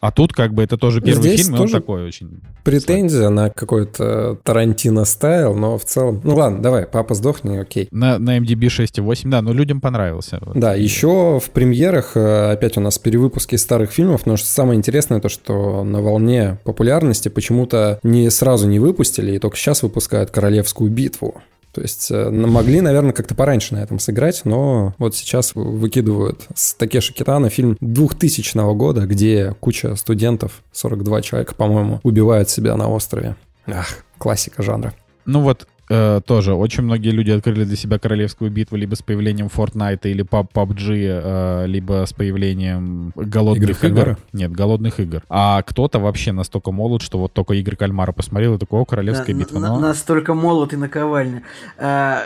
А 0.00 0.12
тут 0.12 0.32
как 0.32 0.54
бы 0.54 0.62
это 0.62 0.78
тоже 0.78 1.02
первый 1.02 1.20
Здесь 1.20 1.42
фильм, 1.42 1.50
и 1.50 1.58
он 1.58 1.64
тоже 1.64 1.74
такой 1.74 2.04
очень... 2.04 2.40
Претензия 2.64 3.28
на 3.28 3.50
какой-то 3.50 4.38
Тарантино 4.42 5.04
стайл, 5.04 5.54
но 5.54 5.76
в 5.76 5.84
целом... 5.84 6.22
Ну 6.24 6.34
ладно, 6.34 6.62
давай, 6.62 6.86
папа 6.86 7.14
сдохни, 7.14 7.58
окей. 7.58 7.88
На, 7.90 8.18
на 8.18 8.38
MDB 8.38 8.66
6,8, 8.66 9.28
да, 9.28 9.42
но 9.42 9.52
людям 9.52 9.82
понравился. 9.82 10.38
Вот. 10.40 10.58
Да, 10.58 10.74
еще 10.74 11.38
в 11.38 11.50
премьерах 11.50 12.16
э, 12.16 12.52
опять 12.52 12.78
у 12.78 12.80
нас 12.80 12.98
перевыпуски 12.98 13.56
старых 13.56 13.92
фильмов, 13.92 14.24
но 14.24 14.38
что 14.38 14.46
самое 14.46 14.78
интересное 14.78 15.20
то, 15.20 15.28
что 15.28 15.84
на 15.84 16.00
волне 16.00 16.58
популярности 16.64 17.28
почему-то 17.28 18.00
не 18.02 18.30
сразу 18.30 18.66
не 18.66 18.78
выпустили, 18.78 19.32
и 19.32 19.38
только 19.38 19.58
сейчас 19.58 19.82
выпускают 19.82 20.30
«Королевскую 20.30 20.90
битву». 20.90 21.42
То 21.72 21.80
есть 21.82 22.10
э, 22.10 22.30
могли, 22.30 22.80
наверное, 22.80 23.12
как-то 23.12 23.34
пораньше 23.34 23.74
на 23.74 23.78
этом 23.82 23.98
сыграть, 23.98 24.42
но 24.44 24.94
вот 24.98 25.14
сейчас 25.14 25.54
вы- 25.54 25.70
выкидывают 25.70 26.40
с 26.54 26.74
Такеши 26.74 27.12
Китана 27.14 27.48
фильм 27.48 27.76
2000 27.80 28.74
года, 28.74 29.06
где 29.06 29.54
куча 29.60 29.94
студентов, 29.96 30.62
42 30.72 31.22
человека, 31.22 31.54
по-моему, 31.54 32.00
убивают 32.02 32.50
себя 32.50 32.76
на 32.76 32.88
острове. 32.88 33.36
Ах, 33.66 34.04
классика 34.18 34.62
жанра. 34.62 34.94
Ну 35.26 35.42
вот, 35.42 35.68
э, 35.90 36.20
тоже 36.24 36.54
очень 36.54 36.84
многие 36.84 37.10
люди 37.10 37.30
открыли 37.30 37.64
для 37.64 37.76
себя 37.76 37.98
королевскую 37.98 38.50
битву 38.50 38.76
либо 38.76 38.94
с 38.94 39.02
появлением 39.02 39.48
Fortnite 39.54 40.10
или 40.10 40.24
PUBG, 40.24 40.86
э, 40.94 41.66
либо 41.66 42.06
с 42.06 42.12
появлением 42.14 43.12
голодных 43.16 43.84
игр. 43.84 44.16
Нет, 44.32 44.52
голодных 44.52 45.00
игр. 45.00 45.22
А 45.28 45.60
кто-то 45.62 45.98
вообще 45.98 46.32
настолько 46.32 46.70
молод, 46.72 47.02
что 47.02 47.18
вот 47.18 47.32
только 47.34 47.54
игры 47.54 47.76
кальмара 47.76 48.12
посмотрел 48.12 48.54
и 48.54 48.58
такой, 48.58 48.80
о, 48.80 48.84
королевская 48.84 49.34
На- 49.34 49.38
битва. 49.40 49.58
на- 49.58 49.68
но- 49.68 49.80
Настолько 49.80 50.32
молот 50.34 50.72
и 50.72 50.76
наковальня. 50.76 51.42
А, 51.76 52.22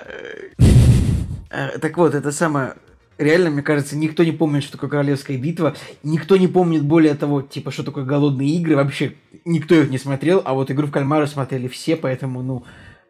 э, 0.59 0.65
э, 1.51 1.79
Так 1.79 1.97
вот, 1.97 2.15
это 2.15 2.31
самое... 2.33 2.75
Реально, 3.17 3.51
мне 3.51 3.63
кажется, 3.63 3.97
никто 3.97 4.25
не 4.25 4.33
помнит, 4.33 4.65
что 4.65 4.73
такое 4.73 4.91
королевская 4.91 5.39
битва. 5.39 5.75
Никто 6.03 6.37
не 6.37 6.49
помнит, 6.49 6.83
более 6.83 7.15
того, 7.15 7.43
типа, 7.43 7.71
что 7.71 7.85
такое 7.85 8.05
голодные 8.05 8.49
игры. 8.57 8.75
Вообще, 8.75 9.13
никто 9.45 9.75
их 9.77 9.89
не 9.89 9.99
смотрел, 9.99 10.43
а 10.45 10.53
вот 10.55 10.71
игру 10.73 10.89
в 10.89 10.91
кальмара 10.91 11.27
смотрели 11.27 11.69
все, 11.69 11.95
поэтому, 11.95 12.43
ну, 12.43 12.65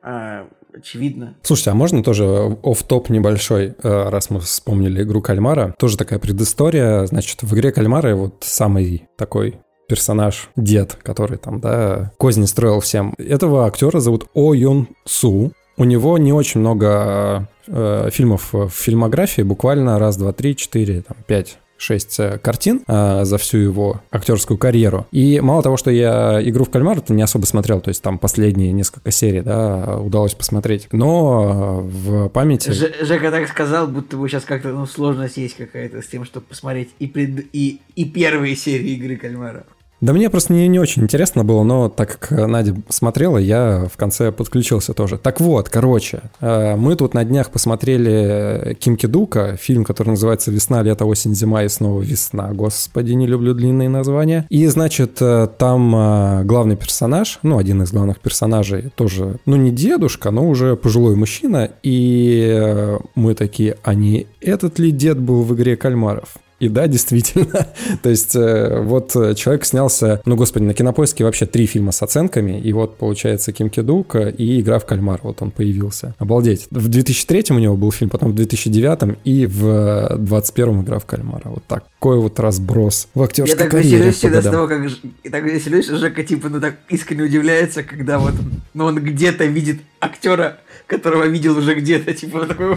а, 0.04 0.48
очевидно. 0.74 1.36
Слушайте, 1.42 1.70
а 1.70 1.74
можно 1.74 2.02
тоже 2.02 2.24
оф 2.62 2.82
топ 2.82 3.08
небольшой, 3.08 3.74
э, 3.82 4.08
раз 4.08 4.30
мы 4.30 4.40
вспомнили 4.40 5.02
игру 5.02 5.22
Кальмара? 5.22 5.74
Тоже 5.78 5.96
такая 5.96 6.18
предыстория. 6.18 7.06
Значит, 7.06 7.42
в 7.42 7.54
игре 7.54 7.72
Кальмара 7.72 8.14
вот 8.14 8.36
самый 8.40 9.08
такой 9.16 9.58
персонаж, 9.88 10.50
дед, 10.56 10.94
который 11.02 11.38
там, 11.38 11.60
да, 11.60 12.12
козни 12.18 12.44
строил 12.44 12.80
всем. 12.80 13.14
Этого 13.18 13.66
актера 13.66 14.00
зовут 14.00 14.26
О 14.34 14.54
Юн 14.54 14.88
Су. 15.04 15.52
У 15.76 15.84
него 15.84 16.18
не 16.18 16.32
очень 16.32 16.60
много 16.60 17.48
э, 17.66 18.08
фильмов 18.12 18.52
в 18.52 18.68
фильмографии, 18.68 19.42
буквально 19.42 19.98
раз, 19.98 20.16
два, 20.16 20.32
три, 20.32 20.54
четыре, 20.54 21.02
там, 21.02 21.16
пять 21.26 21.58
шесть 21.84 22.18
э, 22.18 22.38
картин 22.38 22.82
э, 22.86 23.24
за 23.24 23.38
всю 23.38 23.58
его 23.58 24.00
актерскую 24.10 24.58
карьеру. 24.58 25.06
И 25.12 25.40
мало 25.40 25.62
того, 25.62 25.76
что 25.76 25.90
я 25.90 26.40
игру 26.42 26.64
в 26.64 26.70
кальмар 26.70 27.02
не 27.08 27.22
особо 27.22 27.44
смотрел, 27.44 27.80
то 27.80 27.88
есть 27.88 28.02
там 28.02 28.18
последние 28.18 28.72
несколько 28.72 29.10
серий, 29.10 29.42
да, 29.42 29.98
удалось 29.98 30.34
посмотреть. 30.34 30.88
Но 30.92 31.80
э, 31.80 31.82
в 31.82 32.28
памяти... 32.28 32.70
Ж- 32.70 32.94
Жека 33.02 33.30
так 33.30 33.48
сказал, 33.48 33.86
будто 33.86 34.16
бы 34.16 34.28
сейчас 34.28 34.44
как-то, 34.44 34.68
ну, 34.68 34.86
сложность 34.86 35.36
есть 35.36 35.56
какая-то 35.56 36.02
с 36.02 36.06
тем, 36.06 36.24
чтобы 36.24 36.46
посмотреть 36.46 36.90
и, 36.98 37.06
пред... 37.06 37.46
и, 37.52 37.80
и 37.94 38.04
первые 38.04 38.56
серии 38.56 38.90
игры 38.90 39.16
кальмара. 39.16 39.64
Да 40.04 40.12
мне 40.12 40.28
просто 40.28 40.52
не, 40.52 40.68
не 40.68 40.78
очень 40.78 41.04
интересно 41.04 41.44
было, 41.44 41.62
но 41.62 41.88
так 41.88 42.18
как 42.18 42.46
Надя 42.46 42.76
смотрела, 42.90 43.38
я 43.38 43.88
в 43.90 43.96
конце 43.96 44.32
подключился 44.32 44.92
тоже. 44.92 45.16
Так 45.16 45.40
вот, 45.40 45.70
короче, 45.70 46.24
э, 46.42 46.76
мы 46.76 46.94
тут 46.94 47.14
на 47.14 47.24
днях 47.24 47.50
посмотрели 47.50 48.76
Ким 48.78 48.98
Кидука, 48.98 49.56
фильм, 49.56 49.82
который 49.82 50.10
называется 50.10 50.50
«Весна, 50.50 50.82
лето, 50.82 51.06
осень, 51.06 51.34
зима 51.34 51.64
и 51.64 51.68
снова 51.70 52.02
весна». 52.02 52.52
Господи, 52.52 53.12
не 53.12 53.26
люблю 53.26 53.54
длинные 53.54 53.88
названия. 53.88 54.46
И, 54.50 54.66
значит, 54.66 55.22
э, 55.22 55.48
там 55.56 55.96
э, 55.96 56.44
главный 56.44 56.76
персонаж, 56.76 57.38
ну, 57.42 57.56
один 57.56 57.82
из 57.82 57.90
главных 57.90 58.20
персонажей 58.20 58.90
тоже, 58.94 59.38
ну, 59.46 59.56
не 59.56 59.70
дедушка, 59.70 60.30
но 60.30 60.46
уже 60.46 60.76
пожилой 60.76 61.16
мужчина. 61.16 61.70
И 61.82 62.46
э, 62.54 62.98
мы 63.14 63.34
такие, 63.34 63.78
а 63.82 63.94
не 63.94 64.26
этот 64.42 64.78
ли 64.78 64.90
дед 64.90 65.18
был 65.18 65.44
в 65.44 65.54
игре 65.54 65.78
кальмаров? 65.78 66.36
И 66.64 66.68
да, 66.70 66.86
действительно. 66.86 67.66
То 68.02 68.08
есть 68.08 68.34
э, 68.34 68.80
вот 68.80 69.14
э, 69.16 69.34
человек 69.34 69.66
снялся, 69.66 70.22
ну, 70.24 70.34
господи, 70.34 70.64
на 70.64 70.72
Кинопоиске 70.72 71.22
вообще 71.22 71.44
три 71.44 71.66
фильма 71.66 71.92
с 71.92 72.02
оценками, 72.02 72.58
и 72.58 72.72
вот, 72.72 72.96
получается, 72.96 73.52
Ким 73.52 73.68
Кидук 73.68 74.16
э, 74.16 74.30
и 74.30 74.62
«Игра 74.62 74.78
в 74.78 74.86
кальмар», 74.86 75.20
вот 75.22 75.42
он 75.42 75.50
появился. 75.50 76.14
Обалдеть. 76.18 76.66
В 76.70 76.88
2003 76.88 77.44
у 77.50 77.58
него 77.58 77.76
был 77.76 77.92
фильм, 77.92 78.08
потом 78.08 78.32
в 78.32 78.34
2009 78.34 79.18
и 79.24 79.44
в 79.44 80.06
2021 80.16 80.80
«Игра 80.80 80.98
в 80.98 81.04
кальмара». 81.04 81.50
Вот 81.50 81.64
такой 81.66 82.18
вот 82.18 82.40
разброс 82.40 83.08
в 83.12 83.18
Я 83.18 83.24
актерской 83.26 83.58
так 83.58 83.70
карьере. 83.70 83.96
веселюсь 83.98 84.16
всегда 84.16 84.40
с 84.40 84.44
того, 84.44 84.66
как... 84.66 84.90
И 85.22 85.28
так 85.28 85.44
веселюсь, 85.44 85.84
что 85.84 85.98
Жека, 85.98 86.24
типа, 86.24 86.48
ну, 86.48 86.60
так 86.62 86.76
искренне 86.88 87.24
удивляется, 87.24 87.82
когда 87.82 88.18
вот, 88.18 88.32
ну, 88.72 88.86
он 88.86 89.04
где-то 89.04 89.44
видит 89.44 89.80
актера, 90.00 90.60
которого 90.86 91.24
видел 91.24 91.58
уже 91.58 91.74
где-то, 91.74 92.14
типа, 92.14 92.46
такой... 92.46 92.74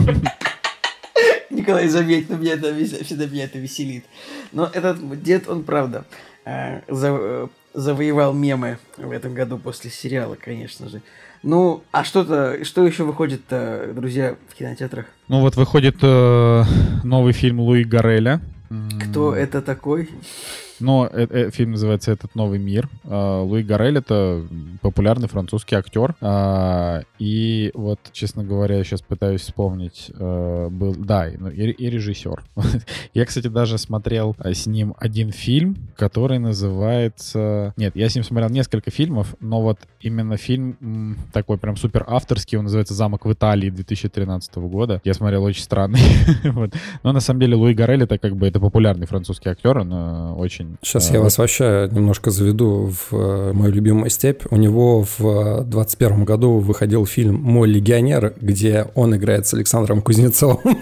Николай, 1.57 1.87
заметь, 1.87 2.29
но 2.29 2.37
меня 2.37 2.53
это, 2.53 2.73
всегда 3.03 3.25
меня 3.25 3.45
это 3.45 3.57
веселит. 3.59 4.05
Но 4.51 4.69
этот 4.71 5.21
дед, 5.23 5.47
он, 5.49 5.63
правда, 5.63 6.05
э, 6.45 6.81
за- 6.87 7.17
э, 7.19 7.47
завоевал 7.73 8.33
мемы 8.33 8.77
в 8.97 9.11
этом 9.11 9.33
году 9.33 9.57
после 9.57 9.89
сериала, 9.91 10.35
конечно 10.35 10.87
же. 10.89 11.01
Ну, 11.43 11.83
а 11.91 12.03
что-то, 12.03 12.63
что 12.65 12.85
еще 12.85 13.03
выходит, 13.03 13.41
друзья, 13.49 14.35
в 14.49 14.55
кинотеатрах? 14.55 15.05
Ну 15.27 15.41
вот 15.41 15.55
выходит 15.55 15.97
э, 16.01 16.63
новый 17.03 17.33
фильм 17.33 17.59
Луи 17.59 17.83
Гареля. 17.83 18.41
Кто 19.09 19.35
это 19.35 19.61
такой? 19.61 20.09
Но 20.79 21.09
э- 21.11 21.27
э, 21.29 21.49
фильм 21.51 21.71
называется 21.71 22.11
«Этот 22.11 22.35
новый 22.35 22.59
мир». 22.59 22.89
А, 23.05 23.41
Луи 23.41 23.63
Гарель— 23.63 23.97
это 23.99 24.45
популярный 24.81 25.27
французский 25.27 25.75
актер. 25.75 26.15
А, 26.21 27.01
И 27.19 27.71
вот, 27.73 27.99
честно 28.11 28.43
говоря, 28.43 28.77
я 28.77 28.83
сейчас 28.83 29.01
пытаюсь 29.01 29.41
вспомнить. 29.41 30.11
э, 30.13 30.67
Был, 30.69 30.95
да, 30.95 31.27
и- 31.29 31.37
ну, 31.37 31.49
и 31.49 31.89
режиссер. 31.89 32.43
Я, 33.13 33.25
кстати, 33.25 33.47
даже 33.47 33.77
смотрел 33.77 34.35
э, 34.39 34.53
с 34.53 34.67
ним 34.67 34.93
один 34.99 35.31
фильм, 35.31 35.75
который 35.95 36.39
называется... 36.39 37.73
Нет, 37.77 37.95
я 37.95 38.09
с 38.09 38.15
ним 38.15 38.23
смотрел 38.23 38.49
несколько 38.49 38.91
фильмов, 38.91 39.35
но 39.39 39.61
вот 39.61 39.79
именно 40.01 40.37
фильм 40.37 41.17
такой 41.33 41.57
прям 41.57 41.75
супер 41.75 42.03
авторский, 42.07 42.57
он 42.57 42.65
называется 42.65 42.93
«Замок 42.93 43.25
в 43.25 43.31
Италии» 43.33 43.69
2013 43.69 44.55
года. 44.57 45.01
Я 45.03 45.13
смотрел 45.13 45.43
очень 45.43 45.63
странный. 45.63 46.01
Вот. 46.43 46.73
Но 47.03 47.13
на 47.13 47.19
самом 47.19 47.39
деле 47.41 47.55
Луи 47.55 47.73
Гарель— 47.73 48.03
это 48.03 48.17
как 48.17 48.35
бы 48.35 48.47
это 48.47 48.59
популярный 48.59 49.05
французский 49.07 49.49
актер, 49.49 49.77
он 49.79 49.91
э, 49.93 50.31
очень... 50.33 50.66
Сейчас 50.81 51.09
э, 51.09 51.13
я 51.13 51.21
вас 51.21 51.37
вообще 51.37 51.89
немножко 51.91 52.31
заведу 52.31 52.91
в 52.91 53.15
э, 53.15 53.53
мою 53.53 53.71
любимую 53.71 54.09
степь. 54.09 54.43
У 54.49 54.55
него 54.55 55.05
в 55.17 55.63
21 55.63 56.25
году 56.25 56.59
выходил 56.59 57.05
фильм 57.05 57.35
«Мой 57.35 57.67
легионер», 57.67 58.33
где 58.39 58.87
он 58.95 59.15
играет 59.15 59.47
с 59.47 59.53
Александром 59.53 60.01
Кузнецовым. 60.01 60.77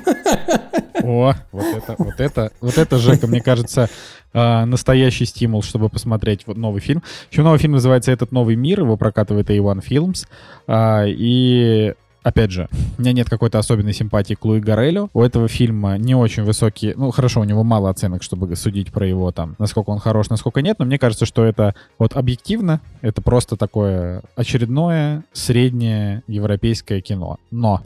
О, 1.03 1.33
вот 1.51 1.65
это, 1.75 1.95
вот 1.97 2.19
это, 2.19 2.51
вот 2.61 2.77
это, 2.77 2.97
Жека, 2.97 3.27
мне 3.27 3.41
кажется, 3.41 3.89
а, 4.33 4.65
настоящий 4.65 5.25
стимул, 5.25 5.61
чтобы 5.61 5.89
посмотреть 5.89 6.47
вот 6.47 6.57
новый 6.57 6.81
фильм. 6.81 7.03
Еще 7.31 7.41
новый 7.41 7.59
фильм 7.59 7.73
называется 7.73 8.11
«Этот 8.11 8.31
новый 8.31 8.55
мир», 8.55 8.81
его 8.81 8.97
прокатывает 8.97 9.49
A1 9.49 9.83
Films. 9.87 10.27
А, 10.67 11.05
И 11.05 11.93
Опять 12.25 12.49
же, 12.49 12.67
у 12.97 13.01
меня 13.01 13.13
нет 13.13 13.29
какой-то 13.29 13.59
особенной 13.59 13.93
симпатии 13.93 14.33
к 14.33 14.43
Луи 14.45 14.59
Гарелю. 14.59 15.11
У 15.13 15.21
этого 15.21 15.47
фильма 15.47 15.99
не 15.99 16.15
очень 16.15 16.41
высокие... 16.41 16.95
Ну, 16.97 17.11
хорошо, 17.11 17.41
у 17.41 17.43
него 17.43 17.63
мало 17.63 17.87
оценок, 17.91 18.23
чтобы 18.23 18.55
судить 18.55 18.91
про 18.91 19.05
его 19.05 19.31
там, 19.31 19.55
насколько 19.59 19.91
он 19.91 19.99
хорош, 19.99 20.29
насколько 20.29 20.63
нет. 20.63 20.79
Но 20.79 20.85
мне 20.85 20.97
кажется, 20.97 21.27
что 21.27 21.45
это 21.45 21.75
вот 21.99 22.15
объективно, 22.15 22.81
это 23.01 23.21
просто 23.21 23.57
такое 23.57 24.23
очередное 24.35 25.23
среднее 25.33 26.23
европейское 26.25 26.99
кино. 26.99 27.37
Но 27.51 27.81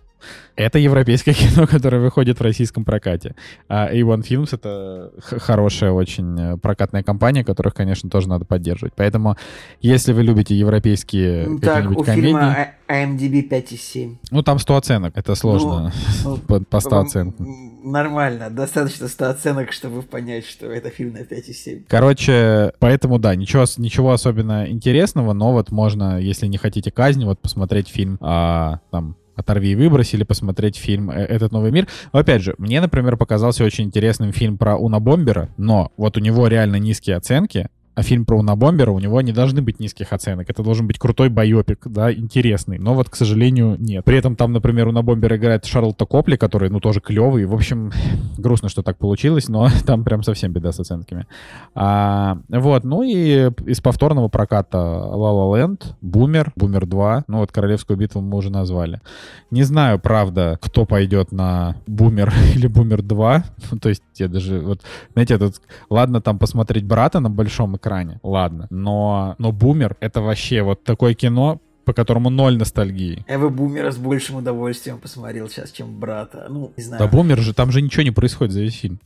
это 0.55 0.79
европейское 0.79 1.33
кино, 1.33 1.67
которое 1.67 1.99
выходит 1.99 2.39
в 2.39 2.41
российском 2.41 2.85
прокате. 2.85 3.35
А 3.67 3.91
A1 3.93 4.21
Films— 4.27 4.49
это 4.51 5.11
хорошая 5.19 5.91
очень 5.91 6.39
э, 6.39 6.57
прокатная 6.57 7.03
компания, 7.03 7.43
которых, 7.43 7.73
конечно, 7.73 8.09
тоже 8.09 8.29
надо 8.29 8.45
поддерживать. 8.45 8.93
Поэтому, 8.95 9.37
если 9.81 10.13
вы 10.13 10.23
любите 10.23 10.55
европейские 10.55 11.47
Ну, 11.47 11.59
Так, 11.59 11.89
у 11.91 12.03
комедии... 12.03 12.27
фильма 12.27 12.67
IMDb 12.89 13.47
5,7. 13.47 14.17
Ну, 14.31 14.41
там 14.43 14.59
100 14.59 14.75
оценок, 14.75 15.17
это 15.17 15.35
сложно 15.35 15.93
Ну, 16.23 16.37
по, 16.47 16.59
по 16.59 16.79
100 16.79 16.89
Вам, 16.89 17.05
оценкам. 17.05 17.81
Нормально, 17.83 18.49
достаточно 18.49 19.07
100 19.07 19.29
оценок, 19.29 19.71
чтобы 19.71 20.01
понять, 20.01 20.45
что 20.45 20.65
это 20.65 20.89
фильм 20.89 21.13
на 21.13 21.19
5,7. 21.19 21.85
Короче, 21.87 22.73
поэтому, 22.79 23.19
да, 23.19 23.35
ничего, 23.35 23.65
ничего 23.77 24.11
особенно 24.11 24.69
интересного, 24.69 25.33
но 25.33 25.53
вот 25.53 25.71
можно, 25.71 26.19
если 26.19 26.47
не 26.47 26.57
хотите 26.57 26.91
казни, 26.91 27.25
вот 27.25 27.39
посмотреть 27.39 27.87
фильм, 27.87 28.17
а, 28.21 28.79
там, 28.91 29.15
«Оторви 29.39 29.71
и 29.71 29.75
выбрось» 29.75 30.13
или 30.13 30.23
посмотреть 30.23 30.75
фильм 30.75 31.09
«Э- 31.09 31.25
«Этот 31.25 31.51
новый 31.51 31.71
мир». 31.71 31.87
Опять 32.11 32.41
же, 32.41 32.55
мне, 32.57 32.81
например, 32.81 33.17
показался 33.17 33.63
очень 33.63 33.85
интересным 33.85 34.31
фильм 34.33 34.57
про 34.57 34.75
Унабомбера, 34.75 35.49
но 35.57 35.91
вот 35.97 36.17
у 36.17 36.19
него 36.19 36.47
реально 36.47 36.75
низкие 36.75 37.15
оценки, 37.15 37.69
фильм 38.01 38.25
про 38.25 38.37
Унабомбера, 38.37 38.91
у 38.91 38.99
него 38.99 39.21
не 39.21 39.31
должны 39.31 39.61
быть 39.61 39.79
низких 39.79 40.13
оценок. 40.13 40.49
Это 40.49 40.63
должен 40.63 40.87
быть 40.87 40.99
крутой 40.99 41.29
байопик, 41.29 41.79
да, 41.85 42.13
интересный. 42.13 42.77
Но 42.77 42.93
вот, 42.93 43.09
к 43.09 43.15
сожалению, 43.15 43.75
нет. 43.79 44.05
При 44.05 44.17
этом 44.17 44.35
там, 44.35 44.53
например, 44.53 44.87
Унабомбера 44.87 45.37
играет 45.37 45.65
Шарлотта 45.65 46.05
Копли, 46.05 46.35
который, 46.35 46.69
ну, 46.69 46.79
тоже 46.79 47.01
клевый. 47.01 47.45
В 47.45 47.53
общем, 47.53 47.91
грустно, 48.37 48.69
что 48.69 48.81
так 48.81 48.97
получилось, 48.97 49.47
но 49.47 49.69
там 49.85 50.03
прям 50.03 50.23
совсем 50.23 50.51
беда 50.51 50.71
с 50.71 50.79
оценками. 50.79 51.25
А, 51.75 52.39
вот, 52.49 52.83
ну 52.83 53.03
и 53.03 53.51
из 53.65 53.81
повторного 53.81 54.27
проката 54.27 54.77
La 54.77 55.31
La 55.33 55.53
Land, 55.53 55.93
Бумер, 56.01 56.51
Бумер 56.55 56.85
2, 56.85 57.25
ну 57.27 57.37
вот 57.39 57.51
Королевскую 57.51 57.97
битву 57.97 58.21
мы 58.21 58.37
уже 58.37 58.49
назвали. 58.49 59.01
Не 59.51 59.63
знаю, 59.63 59.99
правда, 59.99 60.57
кто 60.61 60.85
пойдет 60.85 61.31
на 61.31 61.75
Бумер 61.87 62.33
или 62.55 62.67
Бумер 62.67 63.01
2. 63.01 63.43
Ну, 63.71 63.79
то 63.79 63.89
есть 63.89 64.03
я 64.15 64.27
даже, 64.27 64.59
вот, 64.59 64.81
знаете, 65.13 65.37
тут, 65.37 65.55
ладно 65.89 66.21
там 66.21 66.37
посмотреть 66.37 66.85
брата 66.85 67.19
на 67.19 67.29
большом 67.29 67.75
экране, 67.75 67.88
ладно, 68.23 68.67
но, 68.69 69.35
но 69.37 69.51
Бумер— 69.51 69.95
это 69.99 70.21
вообще 70.21 70.61
вот 70.61 70.83
такое 70.83 71.13
кино, 71.13 71.59
по 71.89 71.93
которому 71.93 72.29
ноль 72.29 72.55
ностальгии. 72.55 73.25
Я 73.27 73.39
бы 73.39 73.49
бумера 73.49 73.89
с 73.89 73.97
большим 73.97 74.35
удовольствием 74.35 74.99
посмотрел 74.99 75.49
сейчас, 75.49 75.71
чем 75.71 75.99
брата. 75.99 76.45
Ну, 76.47 76.71
не 76.77 76.83
знаю. 76.83 76.99
Да 77.01 77.07
бумер 77.09 77.39
же, 77.39 77.51
там 77.51 77.71
же 77.71 77.81
ничего 77.81 78.03
не 78.03 78.11
происходит 78.11 78.53
за 78.53 78.61
весь 78.61 78.75
фильм. 78.75 78.99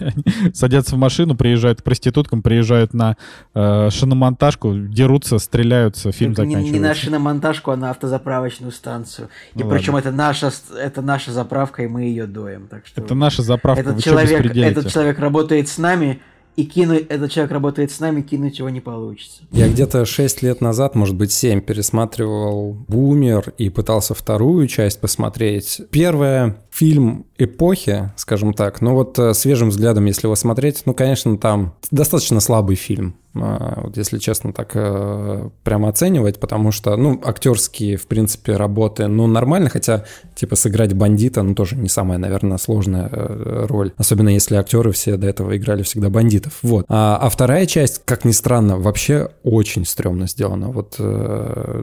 Садятся 0.54 0.96
в 0.96 0.98
машину, 0.98 1.36
приезжают 1.36 1.82
к 1.82 1.84
проституткам, 1.84 2.40
приезжают 2.40 2.94
на 2.94 3.18
э, 3.54 3.90
шиномонтажку, 3.90 4.74
дерутся, 4.74 5.38
стреляются, 5.38 6.12
фильм 6.12 6.34
Только 6.34 6.48
не, 6.48 6.54
заканчивается. 6.54 6.82
не 6.82 6.88
на 6.88 6.94
шиномонтажку, 6.94 7.72
а 7.72 7.76
на 7.76 7.90
автозаправочную 7.90 8.72
станцию. 8.72 9.28
И 9.54 9.62
Ну 9.62 9.68
причем 9.68 9.92
ладно. 9.92 10.08
это 10.08 10.16
наша, 10.16 10.50
это 10.78 11.02
наша 11.02 11.32
заправка, 11.32 11.82
и 11.82 11.88
мы 11.88 12.04
ее 12.04 12.26
доем. 12.26 12.68
Так 12.68 12.86
что 12.86 13.02
Это 13.02 13.14
наша 13.14 13.42
заправка, 13.42 13.82
этот 13.82 14.02
человек, 14.02 14.56
этот 14.56 14.90
человек 14.90 15.18
работает 15.18 15.68
с 15.68 15.76
нами, 15.76 16.22
и 16.56 16.64
кинуть, 16.64 17.06
этот 17.08 17.30
человек 17.30 17.52
работает 17.52 17.90
с 17.90 18.00
нами, 18.00 18.22
кинуть 18.22 18.58
его 18.58 18.68
не 18.70 18.80
получится. 18.80 19.42
Я 19.50 19.68
где-то 19.68 20.04
6 20.04 20.42
лет 20.42 20.60
назад, 20.60 20.94
может 20.94 21.16
быть 21.16 21.32
7, 21.32 21.60
пересматривал 21.60 22.76
«Бумер» 22.88 23.54
и 23.56 23.70
пытался 23.70 24.14
вторую 24.14 24.66
часть 24.66 25.00
посмотреть. 25.00 25.80
Первая 25.90 26.56
фильм 26.70 27.26
эпохи, 27.42 28.12
скажем 28.16 28.54
так, 28.54 28.80
но 28.80 28.94
вот 28.94 29.18
э, 29.18 29.34
свежим 29.34 29.70
взглядом, 29.70 30.04
если 30.06 30.26
его 30.26 30.36
смотреть, 30.36 30.82
ну, 30.86 30.94
конечно, 30.94 31.36
там 31.38 31.74
достаточно 31.90 32.40
слабый 32.40 32.76
фильм. 32.76 33.16
А, 33.34 33.82
Вот 33.84 33.96
если 33.96 34.18
честно 34.18 34.52
так 34.52 34.72
э, 34.74 35.48
прямо 35.62 35.88
оценивать, 35.88 36.40
потому 36.40 36.72
что, 36.72 36.96
ну, 36.96 37.20
актерские, 37.24 37.96
в 37.96 38.06
принципе, 38.06 38.56
работы, 38.56 39.06
ну, 39.06 39.26
нормально, 39.26 39.70
хотя, 39.70 40.04
типа, 40.34 40.56
сыграть 40.56 40.94
бандита, 40.94 41.42
ну, 41.42 41.54
тоже 41.54 41.76
не 41.76 41.88
самая, 41.88 42.18
наверное, 42.18 42.58
сложная 42.58 43.08
э, 43.10 43.66
роль. 43.68 43.92
Особенно 43.96 44.30
если 44.30 44.56
актеры 44.56 44.92
все 44.92 45.16
до 45.16 45.28
этого 45.28 45.56
играли 45.56 45.82
всегда 45.82 46.10
бандитов. 46.10 46.58
Вот. 46.62 46.86
А, 46.88 47.18
а 47.20 47.28
вторая 47.28 47.66
часть, 47.66 48.02
как 48.04 48.24
ни 48.24 48.32
странно, 48.32 48.78
вообще 48.78 49.30
очень 49.42 49.86
стрёмно 49.86 50.26
сделана. 50.26 50.68
Вот 50.68 50.96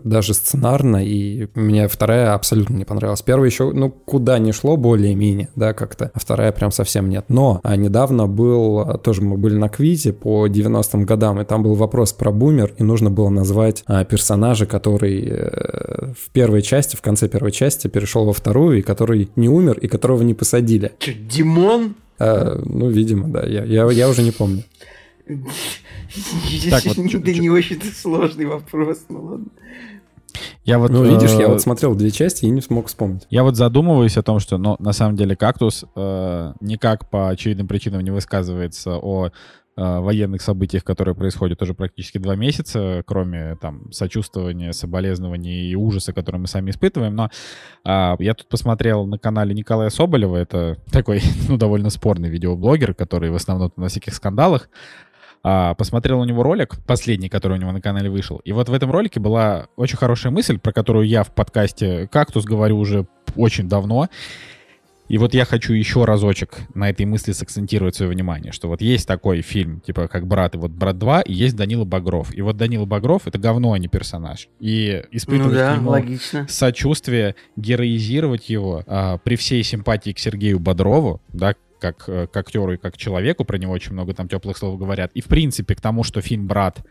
даже 0.03 0.33
сценарно, 0.33 1.05
и 1.05 1.47
мне 1.55 1.87
вторая 1.87 2.33
абсолютно 2.33 2.75
не 2.75 2.85
понравилась. 2.85 3.21
Первая 3.21 3.49
еще, 3.49 3.71
ну, 3.71 3.89
куда 3.89 4.37
ни 4.39 4.51
шло, 4.51 4.77
более-менее, 4.77 5.46
да, 5.55 5.73
как-то. 5.73 6.11
А 6.13 6.19
вторая 6.19 6.51
прям 6.51 6.71
совсем 6.71 7.09
нет. 7.09 7.25
Но 7.29 7.59
а, 7.63 7.75
недавно 7.75 8.27
был, 8.27 8.79
а, 8.79 8.97
тоже 8.97 9.21
мы 9.21 9.37
были 9.37 9.55
на 9.55 9.69
квизе 9.69 10.13
по 10.13 10.47
90-м 10.47 11.05
годам, 11.05 11.39
и 11.41 11.45
там 11.45 11.63
был 11.63 11.75
вопрос 11.75 12.13
про 12.13 12.31
бумер, 12.31 12.73
и 12.77 12.83
нужно 12.83 13.09
было 13.09 13.29
назвать 13.29 13.83
а, 13.87 14.03
персонажа, 14.05 14.65
который 14.65 15.23
э, 15.29 16.13
в 16.17 16.29
первой 16.31 16.61
части, 16.61 16.95
в 16.95 17.01
конце 17.01 17.27
первой 17.27 17.51
части 17.51 17.87
перешел 17.87 18.25
во 18.25 18.33
вторую, 18.33 18.79
и 18.79 18.81
который 18.81 19.29
не 19.35 19.49
умер, 19.49 19.77
и 19.79 19.87
которого 19.87 20.23
не 20.23 20.33
посадили. 20.33 20.91
Че, 20.99 21.13
Димон? 21.13 21.95
А, 22.19 22.59
ну, 22.65 22.89
видимо, 22.89 23.27
да, 23.27 23.45
я, 23.45 23.63
я, 23.63 23.89
я 23.91 24.09
уже 24.09 24.23
не 24.23 24.31
помню. 24.31 24.63
Так 26.69 26.85
вот, 26.85 26.95
чё- 27.09 27.19
Это 27.19 27.33
чё- 27.33 27.41
не 27.41 27.49
очень 27.49 27.81
сложный 27.93 28.45
вопрос, 28.45 28.99
ну 29.09 29.23
ладно. 29.23 29.45
Я 30.63 30.79
вот, 30.79 30.91
Ну, 30.91 31.03
видишь, 31.03 31.31
я 31.31 31.45
э, 31.45 31.47
вот 31.47 31.61
смотрел 31.61 31.95
две 31.95 32.11
части 32.11 32.45
и 32.45 32.49
не 32.49 32.61
смог 32.61 32.87
вспомнить. 32.87 33.25
Я 33.29 33.43
вот 33.43 33.55
задумываюсь 33.55 34.17
о 34.17 34.23
том, 34.23 34.39
что, 34.39 34.57
ну, 34.57 34.75
на 34.79 34.93
самом 34.93 35.15
деле, 35.15 35.35
кактус 35.35 35.85
э, 35.95 36.53
никак 36.59 37.09
по 37.09 37.29
очевидным 37.29 37.67
причинам 37.67 38.01
не 38.01 38.11
высказывается 38.11 38.97
о 38.97 39.27
э, 39.27 39.29
военных 39.75 40.41
событиях, 40.41 40.83
которые 40.83 41.15
происходят 41.15 41.61
уже 41.61 41.73
практически 41.73 42.17
два 42.17 42.35
месяца, 42.35 43.03
кроме 43.05 43.55
там 43.55 43.91
сочувствования, 43.91 44.71
соболезнований 44.73 45.71
и 45.71 45.75
ужаса, 45.75 46.13
которые 46.13 46.41
мы 46.41 46.47
сами 46.47 46.71
испытываем. 46.71 47.15
Но 47.15 47.29
а, 47.83 48.15
я 48.19 48.33
тут 48.33 48.49
посмотрел 48.49 49.05
на 49.05 49.17
канале 49.17 49.53
Николая 49.53 49.89
Соболева, 49.89 50.35
это 50.35 50.77
такой, 50.91 51.21
ну, 51.47 51.57
довольно 51.57 51.89
спорный 51.89 52.29
видеоблогер, 52.29 52.93
который 52.93 53.29
в 53.29 53.35
основном 53.35 53.71
на 53.77 53.87
всяких 53.87 54.13
скандалах. 54.13 54.69
А, 55.49 55.75
посмотрел 55.75 56.19
у 56.19 56.25
него 56.25 56.43
ролик, 56.43 56.75
последний, 56.85 57.29
который 57.29 57.57
у 57.57 57.61
него 57.61 57.71
на 57.71 57.79
канале 57.79 58.09
вышел. 58.09 58.41
И 58.43 58.51
вот 58.51 58.67
в 58.67 58.73
этом 58.73 58.91
ролике 58.91 59.21
была 59.21 59.67
очень 59.77 59.95
хорошая 59.95 60.29
мысль, 60.29 60.59
про 60.59 60.73
которую 60.73 61.07
я 61.07 61.23
в 61.23 61.33
подкасте 61.33 62.09
«Кактус» 62.11 62.43
говорю 62.43 62.77
уже 62.77 63.07
очень 63.37 63.69
давно. 63.69 64.09
И 65.07 65.17
вот 65.17 65.33
я 65.33 65.45
хочу 65.45 65.71
еще 65.71 66.03
разочек 66.03 66.57
на 66.73 66.89
этой 66.89 67.05
мысли 67.05 67.31
сакцентировать 67.31 67.95
свое 67.95 68.11
внимание, 68.11 68.51
что 68.51 68.67
вот 68.67 68.81
есть 68.81 69.07
такой 69.07 69.39
фильм, 69.39 69.79
типа 69.79 70.09
как 70.09 70.27
«Брат» 70.27 70.55
и 70.55 70.57
вот 70.57 70.71
«Брат 70.71 70.97
2», 70.97 71.23
и 71.27 71.33
есть 71.33 71.55
Данила 71.55 71.85
Багров. 71.85 72.35
И 72.35 72.41
вот 72.41 72.57
Данила 72.57 72.83
Багров— 72.83 73.21
это 73.25 73.39
говно, 73.39 73.71
а 73.71 73.79
не 73.79 73.87
персонаж. 73.87 74.49
И 74.59 75.01
испытывать 75.11 75.53
Ну 75.53 75.57
да, 75.57 75.73
к 75.75 75.77
нему 75.77 75.91
логично. 75.91 76.45
сочувствие, 76.49 77.35
героизировать 77.55 78.49
его 78.49 78.83
а, 78.85 79.17
при 79.19 79.37
всей 79.37 79.63
симпатии 79.63 80.11
к 80.11 80.19
Сергею 80.19 80.59
Бодрову, 80.59 81.21
да, 81.31 81.55
как 81.79 82.07
э, 82.07 82.27
к 82.27 82.37
актеру 82.37 82.73
и 82.73 82.77
как 82.77 82.97
человеку, 82.97 83.45
про 83.45 83.57
него 83.57 83.73
очень 83.73 83.93
много 83.93 84.13
там 84.13 84.27
теплых 84.27 84.57
слов 84.57 84.77
говорят. 84.79 85.11
И, 85.13 85.21
в 85.21 85.25
принципе, 85.25 85.75
к 85.75 85.81
тому, 85.81 86.03
что 86.03 86.21
фильм 86.21 86.47
«Брат» 86.47 86.83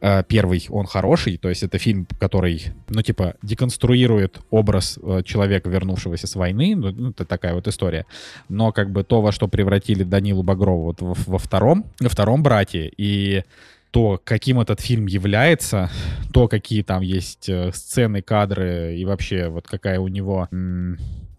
э, 0.00 0.22
первый, 0.28 0.66
он 0.70 0.86
хороший, 0.86 1.36
то 1.36 1.48
есть 1.48 1.62
это 1.62 1.78
фильм, 1.78 2.06
который, 2.18 2.66
ну, 2.88 3.02
типа, 3.02 3.34
деконструирует 3.42 4.40
образ 4.50 4.98
э, 5.02 5.22
человека, 5.24 5.68
вернувшегося 5.68 6.26
с 6.26 6.34
войны, 6.34 6.74
ну, 6.76 6.92
ну, 6.92 7.10
это 7.10 7.24
такая 7.24 7.54
вот 7.54 7.68
история. 7.68 8.06
Но, 8.48 8.72
как 8.72 8.90
бы, 8.90 9.04
то, 9.04 9.20
во 9.20 9.32
что 9.32 9.48
превратили 9.48 10.02
Данилу 10.02 10.42
Багрову 10.42 10.84
вот 10.84 11.02
во, 11.02 11.14
во 11.26 11.38
втором, 11.38 11.84
во 12.00 12.08
втором 12.08 12.42
«Брате», 12.42 12.90
и 12.96 13.44
то, 13.90 14.20
каким 14.22 14.60
этот 14.60 14.80
фильм 14.80 15.06
является, 15.06 15.90
то, 16.32 16.46
какие 16.46 16.82
там 16.82 17.02
есть 17.02 17.50
сцены, 17.72 18.22
кадры 18.22 18.96
и 18.96 19.04
вообще 19.04 19.48
вот 19.48 19.66
какая 19.66 19.98
у 19.98 20.06
него 20.06 20.48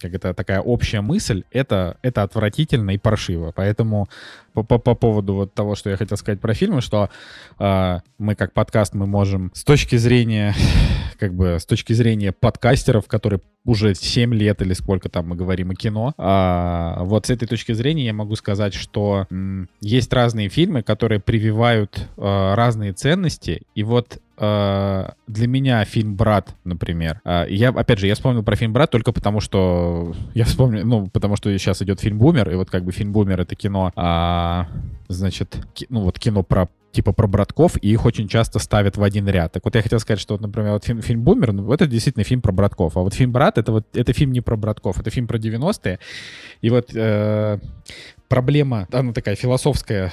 как 0.02 0.14
это 0.14 0.34
такая 0.34 0.62
общая 0.62 1.02
мысль, 1.02 1.44
это, 1.52 1.98
это 2.02 2.24
отвратительно 2.24 2.92
и 2.92 2.98
паршиво. 2.98 3.52
Поэтому 3.56 4.10
по, 4.54 4.64
по, 4.64 4.78
по 4.78 4.96
поводу 4.96 5.34
вот 5.34 5.54
того, 5.54 5.76
что 5.76 5.90
я 5.90 5.98
хотел 5.98 6.18
сказать 6.18 6.40
про 6.40 6.54
фильмы, 6.54 6.82
что 6.82 7.10
э, 7.60 8.00
мы 8.18 8.36
как 8.36 8.54
подкаст 8.54 8.94
мы 8.94 9.08
можем 9.08 9.52
с 9.54 9.64
точки 9.64 9.96
зрения 9.96 10.56
как 11.20 11.34
бы 11.34 11.58
с 11.60 11.66
точки 11.66 11.94
зрения 11.94 12.32
подкастеров, 12.32 13.08
которые 13.08 13.42
уже 13.66 13.94
7 13.94 14.34
лет 14.34 14.62
или 14.62 14.74
сколько 14.74 15.10
там 15.10 15.30
мы 15.30 15.36
говорим 15.36 15.72
о 15.72 15.76
кино, 15.76 16.14
а, 16.18 17.04
вот 17.04 17.28
с 17.28 17.30
этой 17.30 17.48
точки 17.48 17.74
зрения 17.74 18.06
я 18.06 18.14
могу 18.14 18.36
сказать, 18.36 18.74
что 18.74 19.28
м, 19.30 19.70
есть 19.82 20.12
разные 20.14 20.50
фильмы, 20.50 20.82
которые 20.82 21.20
прививают 21.20 22.10
а, 22.18 22.56
разные 22.56 22.94
ценности, 22.94 23.62
и 23.76 23.84
вот 23.84 24.20
а, 24.44 25.14
для 25.28 25.48
меня 25.48 25.86
фильм 25.86 26.16
«Брат», 26.16 26.56
например, 26.64 27.22
а, 27.24 27.46
я, 27.46 27.70
опять 27.70 28.00
же, 28.00 28.08
я 28.08 28.16
вспомнил 28.16 28.42
про 28.42 28.56
фильм 28.56 28.74
«Брат» 28.74 28.90
только 28.90 29.12
потому, 29.12 29.40
что 29.40 30.16
я 30.34 30.46
вспомнил, 30.46 30.84
ну, 30.84 31.08
потому 31.10 31.36
что 31.36 31.56
сейчас 31.60 31.84
идет 31.84 32.00
фильм 32.00 32.18
«Бумер», 32.18 32.50
и 32.50 32.56
вот 32.56 32.72
как 32.72 32.84
бы 32.84 32.92
фильм 32.92 33.12
«Бумер»— 33.12 33.40
это 33.42 33.54
кино, 33.54 33.92
а, 33.96 34.41
значит, 35.08 35.58
ки- 35.74 35.88
ну 35.90 36.02
вот 36.02 36.20
кино 36.20 36.44
про 36.44 36.68
типа 36.92 37.14
про 37.14 37.28
братков, 37.28 37.78
и 37.82 37.90
их 37.90 38.06
очень 38.06 38.28
часто 38.28 38.60
ставят 38.60 38.98
в 38.98 39.04
один 39.04 39.28
ряд. 39.30 39.54
Так 39.54 39.64
вот 39.64 39.76
я 39.76 39.82
хотел 39.82 40.00
сказать, 40.00 40.20
что, 40.20 40.34
вот, 40.34 40.42
например, 40.42 40.74
вот 40.74 40.84
фильм, 40.84 41.02
фильм 41.02 41.24
«Бумер», 41.24 41.54
ну, 41.54 41.72
это 41.72 41.88
действительно 41.88 42.26
фильм 42.26 42.42
про 42.42 42.52
братков, 42.52 42.98
а 42.98 43.00
вот 43.00 43.14
фильм 43.14 43.32
«Брат»— 43.32 43.58
это 43.58 43.72
вот 43.72 43.86
это 43.96 44.14
фильм 44.14 44.32
не 44.34 44.42
про 44.42 44.58
братков, 44.58 45.00
это 45.00 45.10
фильм 45.10 45.28
про 45.28 45.38
90-е, 45.38 46.00
и 46.62 46.70
вот 46.70 46.90
э, 46.94 47.60
проблема, 48.28 48.88
она 48.92 49.14
такая 49.14 49.36
философская, 49.36 50.12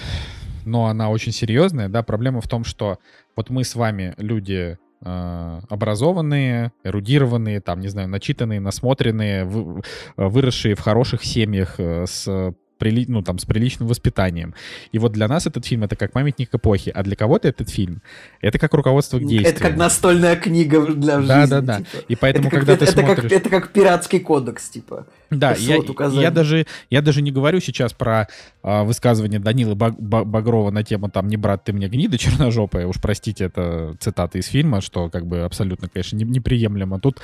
но 0.65 0.87
она 0.87 1.11
очень 1.11 1.33
серьезная, 1.33 1.89
да, 1.89 2.03
проблема 2.03 2.41
в 2.41 2.49
том, 2.49 2.65
что 2.65 2.99
вот 3.37 3.51
мы 3.51 3.65
с 3.65 3.75
вами 3.75 4.15
люди 4.19 4.79
э, 5.05 5.61
образованные, 5.69 6.73
эрудированные, 6.85 7.61
там, 7.61 7.81
не 7.81 7.89
знаю, 7.89 8.09
начитанные, 8.09 8.61
насмотренные, 8.61 9.45
вы- 9.45 9.83
выросшие 10.17 10.75
в 10.75 10.81
хороших 10.81 11.25
семьях 11.25 11.75
э, 11.79 12.05
с 12.07 12.55
прили- 12.79 13.07
ну, 13.09 13.23
там, 13.23 13.39
с 13.39 13.45
приличным 13.45 13.89
воспитанием. 13.89 14.55
И 14.93 14.99
вот 14.99 15.13
для 15.13 15.29
нас 15.29 15.47
этот 15.47 15.67
фильм— 15.67 15.83
это 15.85 15.97
как 15.97 16.13
памятник 16.13 16.55
эпохи, 16.55 16.91
а 16.95 17.03
для 17.03 17.17
кого-то 17.17 17.49
этот 17.49 17.69
фильм— 17.69 18.03
это 18.41 18.59
как 18.59 18.73
руководство 18.75 19.19
к 19.19 19.27
действию. 19.27 19.49
Это 19.49 19.61
как 19.61 19.77
настольная 19.77 20.37
книга 20.37 20.85
для 20.87 21.21
жизни. 21.21 21.29
Да, 21.29 21.47
да, 21.47 21.61
да. 21.61 21.79
типа. 21.79 22.05
И 22.09 22.17
поэтому, 22.17 22.49
это 22.49 22.57
как, 22.57 22.61
когда 22.61 22.73
это, 22.75 22.87
ты 22.87 22.93
это 22.93 23.01
как, 23.03 23.17
смотришь... 23.19 23.33
это 23.33 23.51
как 23.51 23.73
пиратский 23.73 24.21
кодекс, 24.21 24.69
типа. 24.69 25.07
Да, 25.31 25.55
я, 25.59 25.79
я, 26.13 26.31
даже, 26.31 26.67
я 26.89 27.03
даже 27.03 27.21
не 27.21 27.31
говорю 27.31 27.61
сейчас 27.61 27.93
про 27.93 28.29
а, 28.63 28.85
высказывание 28.85 29.39
Данилы 29.39 29.75
Баг- 29.75 29.99
Ба- 29.99 30.25
Багрова 30.25 30.71
на 30.71 30.83
тему 30.83 31.11
там 31.11 31.29
«Не 31.29 31.37
брат, 31.37 31.65
ты 31.65 31.73
мне 31.73 31.89
гнида 31.89 32.17
черножопая». 32.19 32.87
Уж 32.87 32.97
простите, 33.01 33.45
это 33.45 33.95
цитата 34.01 34.39
из 34.39 34.47
фильма, 34.47 34.81
что 34.81 35.11
как 35.11 35.27
бы 35.27 35.41
абсолютно, 35.41 35.89
конечно, 35.89 36.17
не- 36.17 36.25
неприемлемо. 36.25 36.99
Тут 36.99 37.21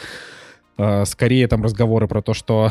а, 0.77 1.05
скорее 1.07 1.49
там 1.49 1.63
разговоры 1.63 2.07
про 2.09 2.21
то, 2.21 2.35
что 2.35 2.71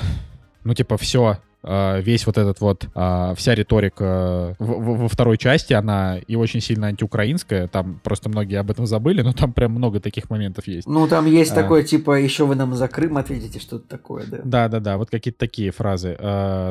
ну, 0.63 0.73
типа, 0.73 0.97
все, 0.97 1.39
весь 1.63 2.25
вот 2.25 2.37
этот 2.37 2.59
вот, 2.61 2.87
а, 2.93 3.33
вся 3.35 3.55
риторика 3.55 4.55
в- 4.59 4.97
во 4.97 5.07
второй 5.07 5.37
части, 5.37 5.71
она 5.73 6.17
и 6.17 6.35
очень 6.35 6.59
сильно 6.59 6.87
антиукраинская, 6.87 7.67
там 7.67 8.01
просто 8.03 8.27
многие 8.29 8.59
об 8.59 8.69
этом 8.69 8.85
забыли, 8.85 9.21
но 9.21 9.31
там 9.33 9.53
прям 9.53 9.71
много 9.71 9.99
таких 10.01 10.29
моментов 10.29 10.67
есть. 10.67 10.87
Ну, 10.87 11.07
там 11.07 11.25
есть 11.25 11.51
А. 11.51 11.55
такое, 11.55 11.83
типа, 11.83 12.19
еще 12.19 12.45
вы 12.45 12.55
нам 12.55 12.73
за 12.75 12.87
Крым 12.87 13.17
ответите, 13.17 13.59
что-то 13.59 13.87
такое, 13.87 14.25
да. 14.27 14.39
Да, 14.43 14.67
да, 14.67 14.79
да, 14.79 14.97
вот 14.97 15.09
какие-то 15.09 15.39
такие 15.39 15.71
фразы. 15.71 16.17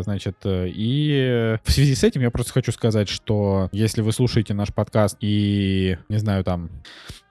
Значит, 0.03 0.37
э, 0.45 0.69
и 0.69 1.57
в 1.65 1.73
связи 1.73 1.95
с 1.95 2.05
этим 2.05 2.21
я 2.23 2.31
просто 2.31 2.53
хочу 2.53 2.73
сказать, 2.73 3.09
что 3.09 3.69
если 3.73 4.03
вы 4.03 4.13
слушаете 4.13 4.53
наш 4.55 4.73
подкаст 4.75 5.17
и, 5.21 5.97
не 6.09 6.19
знаю, 6.19 6.45
там, 6.45 6.71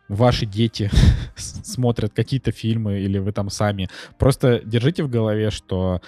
ваши 0.10 0.46
дети 0.46 0.90
смотрят 1.36 2.12
какие-то 2.14 2.52
фильмы 2.52 3.00
или 3.00 3.18
вы 3.20 3.32
там 3.32 3.50
сами, 3.50 3.90
просто 4.18 4.62
держите 4.66 5.04
в 5.04 5.10
голове, 5.10 5.52
что 5.52 6.02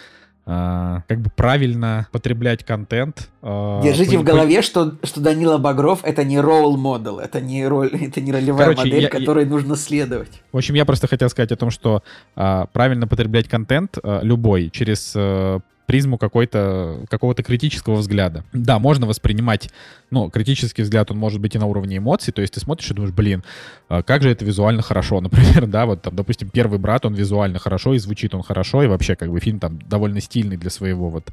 как 0.45 1.21
бы 1.21 1.29
правильно 1.29 2.08
потреблять 2.12 2.65
контент. 2.65 3.29
а, 3.41 3.82
Держите 3.82 4.17
в 4.17 4.23
голове, 4.23 4.62
что, 4.62 4.95
что 5.03 5.21
Данила 5.21 5.58
Багров 5.58 6.01
это 6.03 6.25
не 6.25 6.39
ролл 6.39 6.75
модел, 6.75 7.19
это 7.19 7.39
не 7.39 7.65
роль, 7.65 7.89
это 7.93 8.19
не 8.19 8.32
ролевая 8.32 8.65
Короче, 8.65 8.89
модель, 8.89 9.03
я, 9.03 9.10
которой 9.10 9.45
я... 9.45 9.49
нужно 9.49 9.77
следовать. 9.77 10.41
В 10.51 10.58
общем, 10.58 10.75
я 10.75 10.86
просто 10.86 11.08
хотел 11.08 11.29
сказать 11.29 11.51
о 11.53 11.56
том, 11.56 11.69
что 11.69 12.03
а, 12.36 12.65
правильно 12.67 13.08
потреблять 13.08 13.47
контент 13.47 13.97
а, 14.03 14.21
любой 14.21 14.69
через 14.69 15.13
а, 15.15 15.62
призму 15.93 16.17
какой-то, 16.17 17.06
какого-то 17.08 17.43
критического 17.43 17.97
взгляда. 17.97 18.43
Да, 18.51 18.79
можно 18.79 19.06
воспринимать, 19.06 19.69
ну, 20.10 20.27
критический 20.32 20.82
взгляд, 20.82 21.12
он 21.12 21.19
может 21.19 21.39
быть 21.39 21.53
и 21.53 21.60
на 21.60 21.67
уровне 21.67 21.97
эмоций, 21.97 22.34
то 22.34 22.41
есть 22.41 22.56
ты 22.56 22.60
смотришь 22.60 22.89
и 22.89 22.95
думаешь, 22.95 23.13
блин, 23.13 23.43
а 23.89 24.01
как 24.01 24.23
же 24.23 24.32
это 24.32 24.43
визуально 24.43 24.82
хорошо, 24.82 25.21
например, 25.21 25.67
да, 25.67 25.86
вот 25.86 26.01
там, 26.01 26.15
допустим, 26.15 26.49
«Первый 26.49 26.79
брат», 26.79 27.06
он 27.06 27.13
визуально 27.13 27.60
хорошо, 27.60 27.93
и 27.93 27.99
звучит 27.99 28.34
он 28.34 28.41
хорошо, 28.41 28.82
и 28.82 28.88
вообще, 28.88 29.15
как 29.15 29.29
бы, 29.29 29.39
фильм 29.39 29.60
там 29.60 29.77
довольно 29.88 30.19
стильный 30.19 30.58
для 30.58 30.71
своего 30.71 31.10
вот 31.10 31.32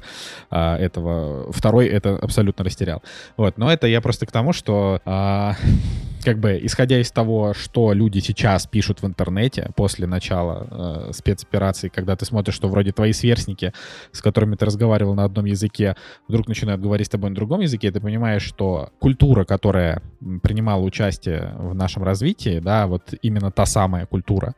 а, 0.51 0.77
этого. 0.77 1.51
Второй 1.51 1.87
это 1.87 2.15
абсолютно 2.15 2.63
растерял. 2.63 3.01
Вот, 3.37 3.57
но 3.57 3.73
это 3.73 3.87
я 3.87 3.99
просто 3.99 4.27
к 4.27 4.31
тому, 4.31 4.53
что 4.53 5.01
а, 5.05 5.55
как 6.23 6.39
бы, 6.39 6.59
исходя 6.61 6.99
из 6.99 7.11
того, 7.11 7.53
что 7.53 7.93
люди 7.93 8.19
сейчас 8.19 8.67
пишут 8.67 9.01
в 9.01 9.05
интернете 9.05 9.69
после 9.75 10.07
начала 10.07 10.67
э, 11.09 11.13
спецоперации, 11.13 11.89
когда 11.89 12.15
ты 12.15 12.25
смотришь, 12.25 12.55
что 12.55 12.67
вроде 12.67 12.91
твои 12.91 13.13
сверстники, 13.13 13.73
с 14.11 14.21
которыми 14.21 14.55
ты 14.55 14.65
разговаривал 14.65 15.15
на 15.15 15.23
одном 15.23 15.45
языке, 15.45 15.95
вдруг 16.27 16.47
начинают 16.47 16.81
говорить 16.81 17.07
с 17.07 17.09
тобой 17.09 17.29
на 17.29 17.35
другом 17.35 17.61
языке, 17.61 17.91
ты 17.91 17.99
понимаешь, 17.99 18.43
что 18.43 18.89
культура, 18.99 19.45
которая 19.45 20.01
принимала 20.43 20.81
участие 20.81 21.53
в 21.57 21.73
нашем 21.73 22.03
развитии, 22.03 22.59
да, 22.59 22.87
вот 22.87 23.13
именно 23.21 23.51
та 23.51 23.65
самая 23.65 24.05
культура, 24.05 24.53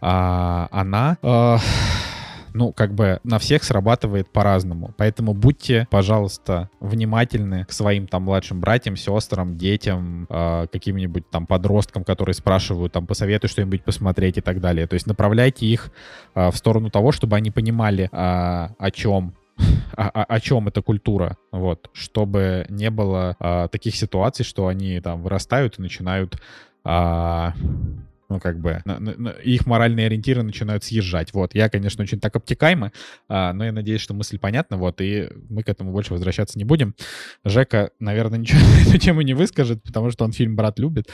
э, 0.00 0.66
она... 0.70 1.18
Э, 1.22 1.56
ну, 2.56 2.72
как 2.72 2.94
бы 2.94 3.20
на 3.22 3.38
всех 3.38 3.64
срабатывает 3.64 4.30
по-разному. 4.30 4.94
Поэтому 4.96 5.34
будьте, 5.34 5.86
пожалуйста, 5.90 6.70
внимательны 6.80 7.66
к 7.66 7.72
своим 7.72 8.06
там 8.06 8.22
младшим 8.22 8.60
братьям, 8.60 8.96
сестрам, 8.96 9.58
детям, 9.58 10.26
э, 10.30 10.66
каким-нибудь 10.72 11.28
там 11.30 11.46
подросткам, 11.46 12.02
которые 12.02 12.34
спрашивают, 12.34 12.92
там, 12.92 13.06
посоветуй 13.06 13.50
что-нибудь 13.50 13.84
посмотреть 13.84 14.38
и 14.38 14.40
так 14.40 14.60
далее. 14.60 14.86
То 14.86 14.94
есть 14.94 15.06
направляйте 15.06 15.66
их 15.66 15.92
э, 16.34 16.50
в 16.50 16.56
сторону 16.56 16.90
того, 16.90 17.12
чтобы 17.12 17.36
они 17.36 17.50
понимали, 17.50 18.04
э, 18.04 18.08
о 18.12 18.90
чем 18.90 19.34
о, 19.96 20.08
о, 20.08 20.24
о 20.24 20.40
чем 20.40 20.68
эта 20.68 20.82
культура, 20.82 21.36
вот, 21.50 21.90
чтобы 21.94 22.66
не 22.68 22.90
было 22.90 23.36
а, 23.38 23.68
таких 23.68 23.96
ситуаций, 23.96 24.44
что 24.44 24.66
они 24.66 25.00
там 25.00 25.22
вырастают 25.22 25.78
и 25.78 25.82
начинают 25.82 26.38
а, 26.84 27.54
ну, 28.28 28.40
как 28.40 28.60
бы, 28.60 28.82
на, 28.84 28.98
на, 28.98 29.28
их 29.30 29.66
моральные 29.66 30.06
ориентиры 30.06 30.42
начинают 30.42 30.84
съезжать. 30.84 31.32
Вот, 31.32 31.54
я, 31.54 31.68
конечно, 31.68 32.02
очень 32.02 32.20
так 32.20 32.36
обтекаемо, 32.36 32.92
а, 33.28 33.52
но 33.52 33.64
я 33.64 33.72
надеюсь, 33.72 34.00
что 34.00 34.14
мысль 34.14 34.38
понятна, 34.38 34.76
вот, 34.76 35.00
и 35.00 35.28
мы 35.48 35.62
к 35.62 35.68
этому 35.68 35.92
больше 35.92 36.12
возвращаться 36.12 36.58
не 36.58 36.64
будем. 36.64 36.94
Жека, 37.44 37.90
наверное, 38.00 38.38
ничего 38.38 38.60
на 38.60 38.88
эту 38.88 38.98
тему 38.98 39.22
не 39.22 39.34
выскажет, 39.34 39.82
потому 39.82 40.10
что 40.10 40.24
он 40.24 40.32
фильм 40.32 40.56
«Брат» 40.56 40.78
любит, 40.78 41.08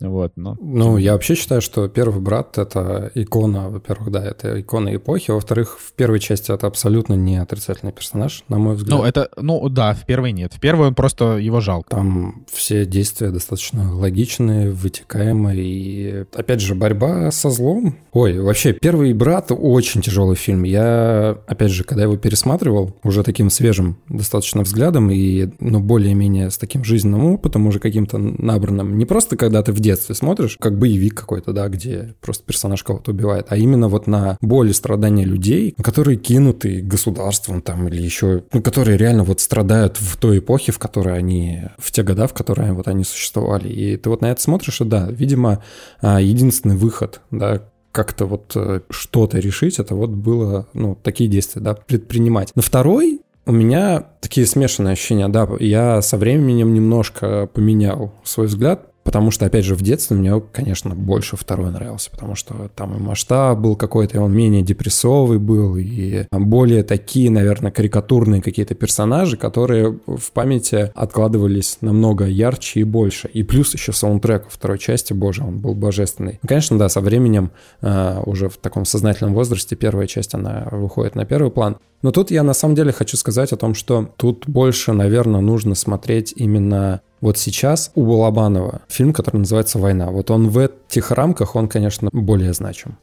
вот, 0.00 0.32
но... 0.36 0.58
Ну, 0.60 0.98
я 0.98 1.12
вообще 1.12 1.34
считаю, 1.34 1.62
что 1.62 1.88
«Первый 1.88 2.20
брат»— 2.20 2.58
это 2.58 3.10
икона, 3.14 3.70
во-первых, 3.70 4.10
да, 4.10 4.22
это 4.22 4.60
икона 4.60 4.94
эпохи, 4.94 5.30
во-вторых, 5.30 5.78
в 5.80 5.92
первой 5.92 6.20
части 6.20 6.52
это 6.52 6.66
абсолютно 6.66 7.14
не 7.14 7.38
отрицательный 7.38 7.92
персонаж, 7.92 8.44
на 8.48 8.58
мой 8.58 8.74
взгляд. 8.74 8.98
Ну, 8.98 9.04
это, 9.04 9.30
ну, 9.36 9.66
да, 9.70 9.94
в 9.94 10.04
первой 10.04 10.32
нет. 10.32 10.52
В 10.52 10.60
первой 10.60 10.88
он 10.88 10.94
просто 10.94 11.38
его 11.38 11.60
жалко. 11.60 11.88
Там 11.88 12.44
все 12.52 12.84
действия 12.84 13.30
достаточно 13.30 13.94
логичные, 13.94 14.70
вытекаемые, 14.70 15.64
и, 15.64 16.24
опять 16.34 16.60
же, 16.60 16.74
борьба 16.74 17.30
со 17.30 17.48
злом. 17.48 17.96
Ой, 18.12 18.38
вообще, 18.38 18.74
«Первый 18.74 19.14
брат»— 19.14 19.46
очень 19.50 20.02
тяжелый 20.02 20.36
фильм. 20.36 20.64
Я, 20.64 21.38
опять 21.46 21.70
же, 21.70 21.84
когда 21.84 22.02
его 22.02 22.18
пересматривал, 22.18 22.94
уже 23.02 23.22
таким 23.22 23.48
свежим 23.48 23.96
достаточно 24.10 24.60
взглядом 24.60 25.10
и, 25.10 25.48
ну, 25.58 25.80
более-менее 25.80 26.50
с 26.50 26.58
таким 26.58 26.84
жизненным 26.84 27.24
опытом, 27.24 27.66
уже 27.66 27.78
каким-то 27.78 28.18
набранным, 28.18 28.98
не 28.98 29.06
просто 29.06 29.38
когда 29.38 29.62
ты 29.62 29.72
в 29.72 29.85
детстве 29.86 30.14
смотришь, 30.14 30.56
как 30.60 30.78
боевик 30.78 31.14
какой-то, 31.14 31.52
да, 31.52 31.68
где 31.68 32.14
просто 32.20 32.44
персонаж 32.44 32.82
кого-то 32.82 33.12
убивает, 33.12 33.46
а 33.48 33.56
именно 33.56 33.88
вот 33.88 34.06
на 34.06 34.36
боль 34.40 34.70
и 34.70 34.72
страдания 34.72 35.24
людей, 35.24 35.74
которые 35.82 36.16
кинуты 36.16 36.80
государством 36.82 37.62
там 37.62 37.88
или 37.88 38.02
еще, 38.02 38.44
ну, 38.52 38.62
которые 38.62 38.98
реально 38.98 39.24
вот 39.24 39.40
страдают 39.40 39.96
в 39.98 40.16
той 40.16 40.38
эпохе, 40.38 40.72
в 40.72 40.78
которой 40.78 41.16
они, 41.16 41.62
в 41.78 41.90
те 41.92 42.02
года, 42.02 42.26
в 42.26 42.34
которые 42.34 42.72
вот 42.72 42.88
они 42.88 43.04
существовали. 43.04 43.68
И 43.68 43.96
ты 43.96 44.10
вот 44.10 44.20
на 44.20 44.30
это 44.30 44.40
смотришь, 44.40 44.80
и 44.80 44.84
да, 44.84 45.08
видимо, 45.10 45.62
а, 46.00 46.20
единственный 46.20 46.76
выход, 46.76 47.20
да, 47.30 47.62
как-то 47.92 48.26
вот 48.26 48.52
э, 48.54 48.80
что-то 48.90 49.38
решить, 49.38 49.78
это 49.78 49.94
вот 49.94 50.10
было, 50.10 50.68
ну, 50.74 50.98
такие 51.02 51.30
действия, 51.30 51.62
да, 51.62 51.72
предпринимать. 51.74 52.52
Но 52.54 52.60
второй 52.60 53.22
у 53.46 53.52
меня 53.52 54.04
такие 54.20 54.46
смешанные 54.46 54.92
ощущения, 54.92 55.28
да, 55.28 55.48
я 55.60 56.02
со 56.02 56.18
временем 56.18 56.74
немножко 56.74 57.48
поменял 57.54 58.12
свой 58.24 58.48
взгляд, 58.48 58.90
Потому 59.06 59.30
что, 59.30 59.46
опять 59.46 59.64
же, 59.64 59.76
в 59.76 59.82
детстве 59.82 60.16
мне, 60.16 60.42
конечно, 60.52 60.94
больше 60.94 61.36
второй 61.36 61.70
нравился, 61.70 62.10
потому 62.10 62.34
что 62.34 62.68
там 62.74 62.96
и 62.96 62.98
масштаб 62.98 63.56
был 63.56 63.76
какой-то, 63.76 64.16
и 64.16 64.20
он 64.20 64.34
менее 64.34 64.62
депрессовый 64.62 65.38
был, 65.38 65.76
и 65.76 66.24
более 66.32 66.82
такие, 66.82 67.30
наверное, 67.30 67.70
карикатурные 67.70 68.42
какие-то 68.42 68.74
персонажи, 68.74 69.36
которые 69.36 70.00
в 70.06 70.32
памяти 70.32 70.90
откладывались 70.94 71.78
намного 71.82 72.26
ярче 72.26 72.80
и 72.80 72.84
больше. 72.84 73.28
И 73.28 73.44
плюс 73.44 73.72
еще 73.74 73.92
саундтрек 73.92 74.46
второй 74.50 74.80
части, 74.80 75.12
боже, 75.12 75.44
он 75.44 75.58
был 75.58 75.76
божественный. 75.76 76.40
И, 76.42 76.46
конечно, 76.46 76.76
да, 76.76 76.88
со 76.88 77.00
временем, 77.00 77.52
э, 77.82 78.20
уже 78.26 78.48
в 78.48 78.56
таком 78.56 78.84
сознательном 78.84 79.34
возрасте, 79.34 79.76
первая 79.76 80.08
часть, 80.08 80.34
она 80.34 80.66
выходит 80.72 81.14
на 81.14 81.24
первый 81.24 81.52
план. 81.52 81.76
Но 82.06 82.12
тут 82.12 82.30
я 82.30 82.44
на 82.44 82.54
самом 82.54 82.76
деле 82.76 82.92
хочу 82.92 83.16
сказать 83.16 83.52
о 83.52 83.56
том, 83.56 83.74
что 83.74 84.14
тут 84.16 84.44
больше, 84.46 84.92
наверное, 84.92 85.40
нужно 85.40 85.74
смотреть 85.74 86.32
именно 86.36 87.00
вот 87.20 87.36
сейчас 87.36 87.90
у 87.96 88.06
Балабанова 88.06 88.82
фильм, 88.86 89.12
который 89.12 89.38
называется 89.38 89.80
«Война». 89.80 90.12
Вот 90.12 90.30
он 90.30 90.48
в 90.48 90.58
этих 90.58 91.10
рамках, 91.10 91.56
он, 91.56 91.66
конечно, 91.66 92.08
более 92.12 92.52
значим. 92.52 92.96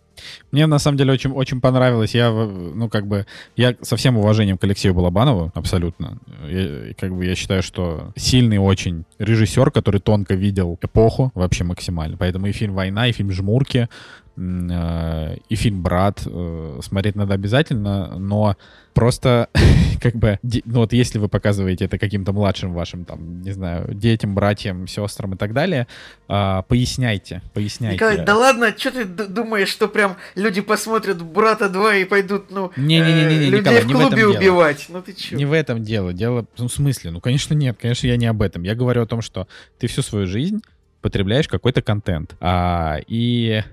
Мне 0.52 0.68
на 0.68 0.80
самом 0.80 0.98
деле 0.98 1.12
очень, 1.12 1.32
очень 1.32 1.60
понравилось. 1.60 2.16
Я, 2.16 2.32
ну, 2.32 2.88
как 2.88 3.06
бы, 3.08 3.26
я 3.58 3.76
со 3.82 3.98
всем 3.98 4.16
уважением 4.16 4.58
к 4.58 4.64
Алексею 4.64 4.94
Балабанову, 4.94 5.52
абсолютно. 5.54 6.20
Я, 6.48 6.94
как 6.98 7.14
бы, 7.14 7.26
я 7.26 7.36
считаю, 7.36 7.62
что 7.62 8.14
сильный 8.16 8.58
очень 8.58 9.04
режиссер, 9.20 9.72
который 9.72 10.00
тонко 10.00 10.36
видел 10.36 10.80
эпоху 10.82 11.32
вообще 11.36 11.66
максимально. 11.66 12.16
Поэтому 12.16 12.48
и 12.48 12.54
фильм 12.54 12.74
«Война», 12.74 13.08
и 13.08 13.12
фильм 13.12 13.32
«Жмурки», 13.32 13.90
и 14.36 15.56
фильм 15.56 15.84
«Брат» 15.84 16.24
э, 16.26 16.80
смотреть 16.82 17.16
надо 17.16 17.36
обязательно, 17.36 18.18
но 18.18 18.56
Просто, 18.94 19.50
как 20.02 20.16
бы, 20.16 20.40
ну 20.44 20.80
вот 20.80 20.94
если 20.94 21.18
вы 21.18 21.28
показываете 21.28 21.86
это 21.86 21.98
каким-то 21.98 22.32
младшим 22.32 22.74
вашим, 22.74 23.06
там, 23.06 23.42
не 23.42 23.52
знаю, 23.52 23.94
детям, 23.94 24.36
братьям, 24.36 24.88
сестрам 24.88 25.34
и 25.34 25.38
так 25.38 25.54
далее, 25.54 25.88
а, 26.28 26.62
поясняйте, 26.64 27.42
поясняйте. 27.54 27.96
Николай, 27.96 28.24
да 28.24 28.36
ладно, 28.36 28.74
что 28.78 28.92
ты 28.92 29.06
думаешь, 29.06 29.70
что 29.70 29.88
прям 29.88 30.18
люди 30.36 30.62
посмотрят 30.62 31.22
«Брата 31.22 31.66
2» 31.66 32.02
и 32.04 32.06
пойдут, 32.06 32.52
ну, 32.52 32.72
не, 32.78 33.00
не, 33.00 33.14
не, 33.14 33.26
не, 33.26 33.38
не, 33.40 33.46
людей 33.46 33.60
Николай, 33.60 33.82
в 33.82 33.88
клубе 33.88 34.18
не 34.18 34.26
в 34.26 34.38
убивать? 34.38 34.86
Ну 34.90 35.02
ты 35.02 35.14
чё? 35.14 35.36
Не 35.36 35.46
в 35.46 35.54
этом 35.54 35.84
дело. 35.84 36.14
Дело, 36.14 36.46
ну, 36.58 36.68
в 36.68 36.72
смысле? 36.72 37.12
Ну, 37.12 37.20
конечно, 37.20 37.54
нет, 37.54 37.78
конечно, 37.82 38.06
я 38.06 38.18
не 38.18 38.28
об 38.28 38.42
этом. 38.42 38.64
Я 38.64 38.76
говорю 38.76 39.02
о 39.02 39.08
том, 39.08 39.22
что 39.22 39.48
ты 39.80 39.88
всю 39.88 40.02
свою 40.04 40.28
жизнь 40.28 40.62
потребляешь 41.02 41.48
какой-то 41.48 41.82
контент. 41.82 42.36
А, 42.40 43.00
и 43.08 43.64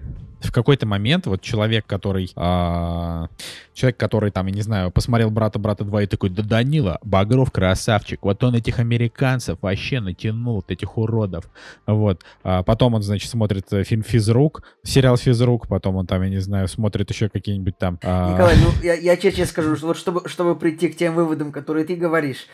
в 0.41 0.53
какой-то 0.53 0.87
момент 0.87 1.27
вот 1.27 1.43
человек, 1.43 1.87
который... 1.87 2.31
А, 2.37 3.29
человек, 3.75 3.97
который 3.97 4.31
там, 4.31 4.47
я 4.47 4.53
не 4.53 4.63
знаю, 4.63 4.91
посмотрел 4.91 5.31
«Брата, 5.31 5.59
брата 5.59 5.85
2» 5.85 6.05
и 6.05 6.07
такой, 6.07 6.31
да 6.31 6.43
Данила, 6.43 6.99
Багров 7.03 7.51
красавчик, 7.51 8.21
вот 8.23 8.43
он 8.45 8.55
этих 8.55 8.79
американцев 8.79 9.59
вообще 9.63 10.01
натянул, 10.01 10.65
этих 10.69 10.99
уродов. 10.99 11.45
Вот. 11.87 12.23
А 12.43 12.63
потом 12.63 12.95
он, 12.95 13.03
значит, 13.03 13.31
смотрит 13.31 13.73
э, 13.73 13.85
фильм 13.85 14.03
«Физрук», 14.03 14.63
сериал 14.83 15.17
«Физрук», 15.17 15.69
потом 15.69 15.97
он 15.97 16.07
там, 16.07 16.23
я 16.23 16.29
не 16.29 16.41
знаю, 16.41 16.69
смотрит 16.69 17.11
еще 17.11 17.29
какие-нибудь 17.29 17.79
там... 17.79 17.99
А... 18.03 18.33
Николай, 18.33 18.57
ну 18.57 18.71
я, 18.83 18.95
я 18.95 19.17
честно 19.17 19.47
скажу, 19.47 19.77
что 19.77 19.87
вот 19.89 19.97
чтобы, 19.97 20.29
чтобы 20.29 20.57
прийти 20.57 20.89
к 20.89 20.97
тем 20.97 21.15
выводам, 21.15 21.53
которые 21.53 21.85
ты 21.85 21.97
говоришь, 21.97 22.47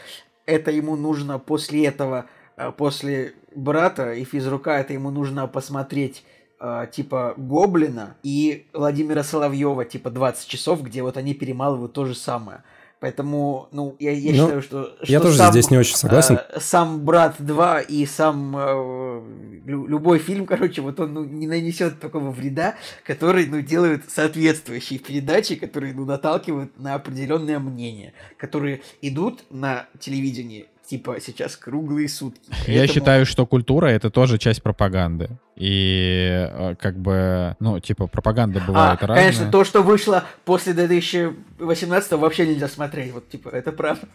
это 0.44 0.70
ему 0.70 0.96
нужно 0.96 1.38
после 1.38 1.86
этого, 1.86 2.26
э, 2.56 2.72
после 2.76 3.34
«Брата» 3.54 4.12
и 4.12 4.24
«Физрука», 4.24 4.78
это 4.78 4.92
ему 4.92 5.10
нужно 5.10 5.46
посмотреть 5.46 6.24
э, 6.60 6.86
типа 6.92 7.34
Гоблина 7.36 8.16
и 8.22 8.66
Владимира 8.72 9.22
Соловьева, 9.22 9.84
типа 9.84 10.10
20 10.10 10.48
часов, 10.48 10.82
где 10.82 11.02
вот 11.02 11.16
они 11.16 11.34
перемалывают 11.34 11.92
то 11.92 12.04
же 12.04 12.14
самое. 12.14 12.62
Поэтому, 12.98 13.68
ну, 13.72 13.94
я, 13.98 14.10
я 14.12 14.32
ну, 14.32 14.46
считаю, 14.46 14.62
что, 14.62 14.96
что 15.02 15.12
я 15.12 15.20
тоже 15.20 15.36
сам, 15.36 15.52
здесь 15.52 15.70
не 15.70 15.76
очень 15.76 15.96
согласен. 15.96 16.38
Э, 16.38 16.58
сам 16.60 17.04
брат 17.04 17.36
2 17.38 17.80
и 17.82 18.06
сам 18.06 18.56
э, 18.56 19.22
любой 19.66 20.18
фильм, 20.18 20.46
короче, 20.46 20.80
вот 20.80 20.98
он 20.98 21.12
ну, 21.12 21.24
не 21.24 21.46
нанесет 21.46 22.00
такого 22.00 22.30
вреда, 22.30 22.74
который 23.04 23.46
ну, 23.46 23.60
делают 23.60 24.04
соответствующие 24.08 24.98
передачи, 24.98 25.56
которые 25.56 25.92
ну, 25.92 26.06
наталкивают 26.06 26.78
на 26.80 26.94
определенное 26.94 27.58
мнение, 27.58 28.14
которые 28.38 28.80
идут 29.02 29.44
на 29.50 29.86
телевидении 30.00 30.66
типа 30.88 31.16
сейчас 31.20 31.56
круглые 31.56 32.08
сутки. 32.08 32.48
Я 32.66 32.80
Поэтому- 32.80 32.86
считаю, 32.88 33.26
что 33.26 33.44
культура— 33.46 33.86
это 33.88 34.10
тоже 34.10 34.38
часть 34.38 34.62
пропаганды. 34.62 35.28
И 35.56 36.28
э, 36.50 36.74
как 36.80 36.98
бы, 36.98 37.56
ну, 37.60 37.80
типа, 37.80 38.06
пропаганда 38.06 38.60
А, 38.62 38.66
бывает 38.66 39.00
разная. 39.00 39.16
конечно, 39.18 39.50
то, 39.50 39.64
что 39.64 39.82
вышло 39.82 40.24
после 40.44 40.72
2018 40.74 42.12
вообще 42.12 42.46
нельзя 42.46 42.68
смотреть. 42.68 43.12
Вот, 43.12 43.28
типа, 43.28 43.48
это 43.48 43.72
правда. 43.72 44.06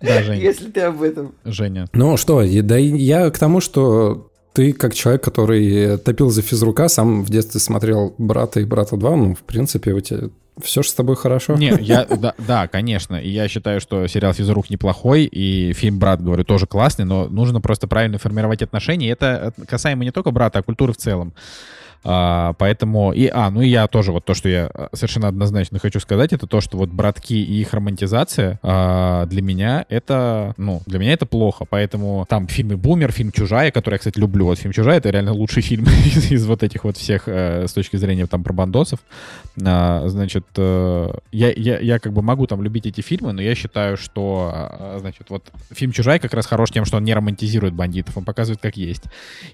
Да, 0.00 0.22
Жень, 0.22 0.40
Если 0.40 0.70
ты 0.70 0.80
об 0.82 1.02
этом. 1.02 1.34
Женя. 1.44 1.86
Ну 1.92 2.16
что, 2.16 2.42
да 2.62 2.78
и 2.78 2.86
я 2.96 3.30
к 3.30 3.38
тому, 3.38 3.60
что 3.60 4.30
ты 4.52 4.72
как 4.72 4.94
человек, 4.94 5.22
который 5.24 5.96
топил 5.98 6.28
за 6.30 6.42
физрука, 6.42 6.88
сам 6.88 7.22
в 7.24 7.30
детстве 7.30 7.60
смотрел 7.60 8.14
«Брата» 8.18 8.60
и 8.60 8.64
«Брата 8.64 8.96
2», 8.96 9.16
ну, 9.16 9.34
в 9.34 9.40
принципе, 9.40 9.92
у 9.92 10.00
тебя 10.00 10.28
все 10.62 10.82
же 10.82 10.88
с 10.88 10.94
тобой 10.94 11.16
хорошо. 11.16 11.54
Не, 11.54 11.76
я, 11.80 12.04
да, 12.04 12.34
да, 12.38 12.68
конечно. 12.68 13.16
И 13.16 13.28
я 13.28 13.48
считаю, 13.48 13.80
что 13.80 14.06
сериал 14.06 14.32
«Физрук» 14.32 14.70
неплохой, 14.70 15.24
и 15.24 15.72
фильм 15.72 15.98
«Брат», 15.98 16.22
говорю, 16.22 16.44
тоже 16.44 16.66
классный, 16.66 17.04
но 17.04 17.28
нужно 17.28 17.60
просто 17.60 17.86
правильно 17.86 18.18
формировать 18.18 18.62
отношения. 18.62 19.08
И 19.08 19.10
это 19.10 19.52
касаемо 19.68 20.04
не 20.04 20.10
только 20.10 20.30
брата, 20.30 20.60
а 20.60 20.62
культуры 20.62 20.92
в 20.92 20.96
целом. 20.96 21.34
А, 22.04 22.54
поэтому, 22.54 23.12
и, 23.12 23.28
а, 23.32 23.50
ну 23.50 23.62
и 23.62 23.68
я 23.68 23.86
тоже, 23.86 24.12
вот 24.12 24.24
то, 24.24 24.34
что 24.34 24.48
я 24.48 24.70
совершенно 24.92 25.28
однозначно 25.28 25.78
хочу 25.78 26.00
сказать, 26.00 26.32
это 26.32 26.46
то, 26.46 26.60
что 26.60 26.78
вот 26.78 26.90
братки 26.90 27.34
и 27.34 27.60
их 27.60 27.74
романтизация 27.74 28.58
а, 28.62 29.26
для 29.26 29.42
меня 29.42 29.84
это, 29.88 30.54
ну, 30.56 30.82
для 30.86 30.98
меня 30.98 31.12
это 31.12 31.26
плохо, 31.26 31.64
поэтому 31.68 32.24
там 32.28 32.46
фильмы 32.46 32.76
«Бумер», 32.76 33.12
фильм 33.12 33.32
«Чужая», 33.32 33.70
который 33.70 33.94
я, 33.94 33.98
кстати, 33.98 34.18
люблю, 34.18 34.46
вот 34.46 34.58
фильм 34.58 34.72
«Чужая»— 34.72 34.98
это 34.98 35.10
реально 35.10 35.32
лучший 35.32 35.62
фильм 35.62 35.84
из, 36.06 36.30
из 36.30 36.46
вот 36.46 36.62
этих 36.62 36.84
вот 36.84 36.96
всех 36.96 37.24
э, 37.26 37.66
с 37.66 37.72
точки 37.72 37.96
зрения 37.96 38.26
там 38.26 38.44
про 38.44 38.52
бандосов, 38.52 39.00
А, 39.64 40.04
значит, 40.06 40.44
э, 40.56 41.12
я, 41.32 41.52
я, 41.56 41.78
я 41.78 41.98
как 41.98 42.12
бы 42.12 42.22
могу 42.22 42.46
там 42.46 42.62
любить 42.62 42.86
эти 42.86 43.00
фильмы, 43.00 43.32
но 43.32 43.42
я 43.42 43.54
считаю, 43.54 43.96
что, 43.96 44.50
а, 44.52 44.96
значит, 45.00 45.30
вот 45.30 45.50
фильм 45.72 45.92
«Чужая» 45.92 46.18
как 46.18 46.34
раз 46.34 46.46
хорош 46.46 46.70
тем, 46.70 46.84
что 46.84 46.98
он 46.98 47.04
не 47.04 47.14
романтизирует 47.14 47.74
бандитов, 47.74 48.16
он 48.16 48.24
показывает, 48.24 48.60
как 48.60 48.76
есть. 48.76 49.04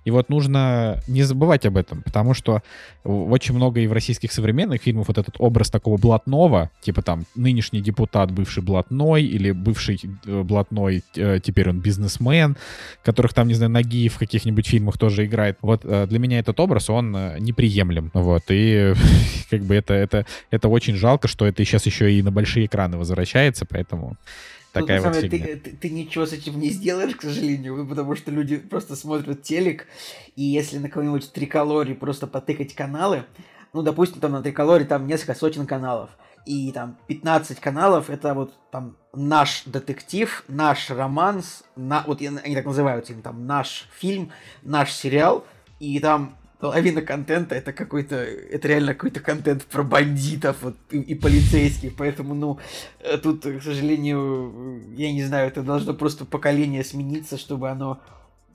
И 0.05 0.11
вот 0.11 0.29
нужно 0.29 1.01
не 1.07 1.23
забывать 1.23 1.67
об 1.67 1.77
этом, 1.77 2.03
потому 2.03 2.32
что 2.35 2.63
очень 3.05 3.55
много 3.55 3.81
и 3.81 3.87
в 3.87 3.93
российских 3.93 4.33
современных 4.33 4.83
фильмах 4.83 5.09
вот 5.09 5.19
этот 5.19 5.37
образ 5.39 5.71
такого 5.71 5.97
блатного, 5.97 6.71
типа 6.81 7.03
там 7.03 7.25
нынешний 7.35 7.81
депутат, 7.81 8.31
бывший 8.31 8.63
блатной, 8.63 9.25
или 9.25 9.51
бывший 9.51 10.01
э, 10.27 10.43
блатной, 10.43 11.03
э, 11.17 11.41
теперь 11.43 11.69
он 11.69 11.81
бизнесмен, 11.81 12.57
которых 13.03 13.35
там, 13.35 13.49
не 13.49 13.55
знаю, 13.55 13.71
Нагиев 13.71 14.15
в 14.15 14.19
каких-нибудь 14.19 14.67
фильмах 14.67 14.99
тоже 14.99 15.27
играет. 15.27 15.59
Вот 15.63 15.83
э, 15.85 16.07
для 16.07 16.19
меня 16.19 16.39
этот 16.39 16.59
образ, 16.61 16.91
он 16.91 17.13
неприемлем. 17.39 18.11
Вот, 18.15 18.45
и 18.49 18.95
как 19.51 19.63
бы 19.63 19.75
это, 19.75 19.95
это, 19.95 20.27
это 20.51 20.69
очень 20.69 20.95
жалко, 20.95 21.29
что 21.29 21.47
это 21.47 21.65
сейчас 21.65 21.87
еще 21.87 22.13
и 22.13 22.23
на 22.23 22.31
большие 22.31 22.67
экраны 22.67 22.99
возвращается, 22.99 23.67
поэтому 23.67 24.17
такая 24.73 25.01
на 25.01 25.07
вот 25.09 25.15
самом 25.17 25.31
деле, 25.31 25.57
ты, 25.57 25.71
ты- 25.71 25.77
ты 25.77 25.91
ничего 25.91 26.27
с 26.27 26.33
этим 26.33 26.59
не 26.59 26.71
сделаешь, 26.71 27.15
к 27.17 27.23
сожалению, 27.23 27.87
потому 27.87 28.17
что 28.17 28.31
люди 28.31 28.57
просто 28.57 28.97
смотрят 28.97 29.43
телек, 29.43 29.87
и 30.37 30.43
если 30.43 30.79
на 30.79 30.89
какой-нибудь 30.89 31.33
триколоре 31.33 31.95
просто 31.95 32.27
потыкать 32.27 32.75
каналы, 32.75 33.25
ну, 33.73 33.83
допустим, 33.83 34.21
там 34.21 34.33
на 34.33 34.43
триколоре 34.43 34.85
там 34.85 35.07
несколько 35.07 35.35
сотен 35.35 35.67
каналов, 35.67 36.11
и 36.45 36.73
там 36.73 36.99
15 37.07 37.61
каналов 37.61 38.11
это 38.11 38.35
вот 38.35 38.53
там 38.71 38.97
наш 39.15 39.63
детектив, 39.65 40.45
наш 40.49 40.91
романс, 40.91 41.63
на, 41.77 42.03
вот 42.07 42.21
они 42.21 42.55
так 42.55 42.65
называются, 42.65 43.15
там 43.15 43.47
наш 43.47 43.89
фильм, 43.97 44.33
наш 44.63 44.93
сериал, 44.93 45.45
и 45.79 45.99
там 46.01 46.37
половина 46.63 47.03
контента 47.03 47.57
это 47.57 47.73
какой-то, 47.73 48.15
это 48.15 48.69
реально 48.69 48.95
какой-то 48.95 49.19
контент 49.19 49.65
про 49.65 49.83
бандитов 49.83 50.59
вот, 50.63 50.77
и, 50.93 51.01
и 51.01 51.15
полицейских, 51.17 51.97
поэтому, 51.97 52.35
ну, 52.35 52.61
э, 53.01 53.19
тут, 53.19 53.43
к 53.43 53.61
сожалению, 53.61 54.81
я 54.95 55.13
не 55.13 55.25
знаю, 55.25 55.49
это 55.49 55.65
должно 55.65 55.93
просто 55.93 56.25
поколение 56.25 56.85
смениться, 56.85 57.37
чтобы 57.37 57.69
оно 57.69 58.01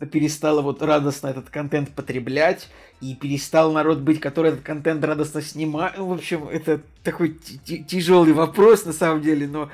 перестало 0.10 0.62
вот 0.62 0.82
радостно 0.82 1.28
этот 1.28 1.50
контент 1.50 1.90
потреблять, 1.90 2.70
и 3.02 3.14
перестал 3.14 3.74
народ 3.74 3.98
быть, 3.98 4.22
который 4.22 4.52
этот 4.52 4.64
контент 4.64 5.04
радостно 5.04 5.42
снимает. 5.42 5.98
Ну, 5.98 6.08
в 6.08 6.14
общем, 6.14 6.48
это 6.48 6.80
такой 7.04 7.38
тяжелый 7.66 8.32
вопрос 8.32 8.86
на 8.86 8.94
самом 8.94 9.22
деле, 9.22 9.48
но... 9.50 9.70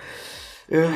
эх, 0.69 0.89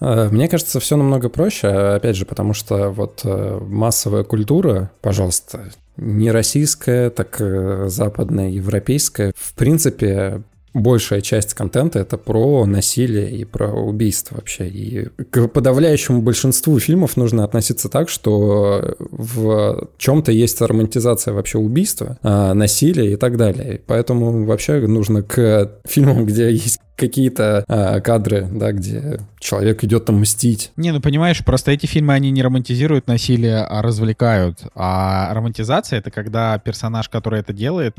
Мне 0.00 0.48
кажется, 0.48 0.80
все 0.80 0.96
намного 0.96 1.28
проще, 1.28 1.68
опять 1.68 2.16
же, 2.16 2.24
потому 2.24 2.54
что 2.54 2.88
вот 2.90 3.20
э, 3.24 3.60
массовая 3.60 4.24
культура, 4.24 4.90
пожалуйста, 5.02 5.70
не 5.98 6.30
российская, 6.30 7.10
так 7.10 7.36
э, 7.40 7.84
западная, 7.88 8.48
европейская, 8.48 9.32
в 9.36 9.54
принципе, 9.54 10.42
большая 10.74 11.20
часть 11.20 11.54
контента 11.54 11.98
это 11.98 12.16
про 12.16 12.64
насилие 12.64 13.30
и 13.30 13.44
про 13.44 13.68
убийство 13.72 14.36
вообще. 14.36 14.68
И 14.68 15.08
к 15.30 15.48
подавляющему 15.48 16.22
большинству 16.22 16.78
фильмов 16.78 17.16
нужно 17.16 17.44
относиться 17.44 17.88
так, 17.88 18.08
что 18.08 18.96
в 18.98 19.88
чем-то 19.98 20.32
есть 20.32 20.60
романтизация 20.60 21.34
вообще 21.34 21.58
убийства, 21.58 22.18
а, 22.22 22.54
насилия 22.54 23.12
и 23.12 23.16
так 23.16 23.36
далее. 23.36 23.80
Поэтому 23.86 24.44
вообще 24.46 24.80
нужно 24.86 25.22
к 25.22 25.72
фильмам, 25.86 26.24
где 26.24 26.50
есть 26.50 26.80
какие-то 27.00 27.64
а, 27.66 28.00
кадры, 28.00 28.46
да, 28.50 28.72
где 28.72 29.20
человек 29.40 29.82
идет 29.82 30.04
там 30.04 30.20
мстить. 30.20 30.70
Не, 30.76 30.92
ну 30.92 31.00
понимаешь, 31.00 31.44
просто 31.44 31.72
эти 31.72 31.86
фильмы, 31.86 32.14
они 32.14 32.30
не 32.30 32.42
романтизируют 32.42 33.06
насилие, 33.06 33.64
а 33.64 33.82
развлекают. 33.82 34.60
А 34.74 35.32
романтизация— 35.34 35.98
это 36.00 36.10
когда 36.10 36.58
персонаж, 36.58 37.08
который 37.08 37.40
это 37.40 37.52
делает, 37.52 37.96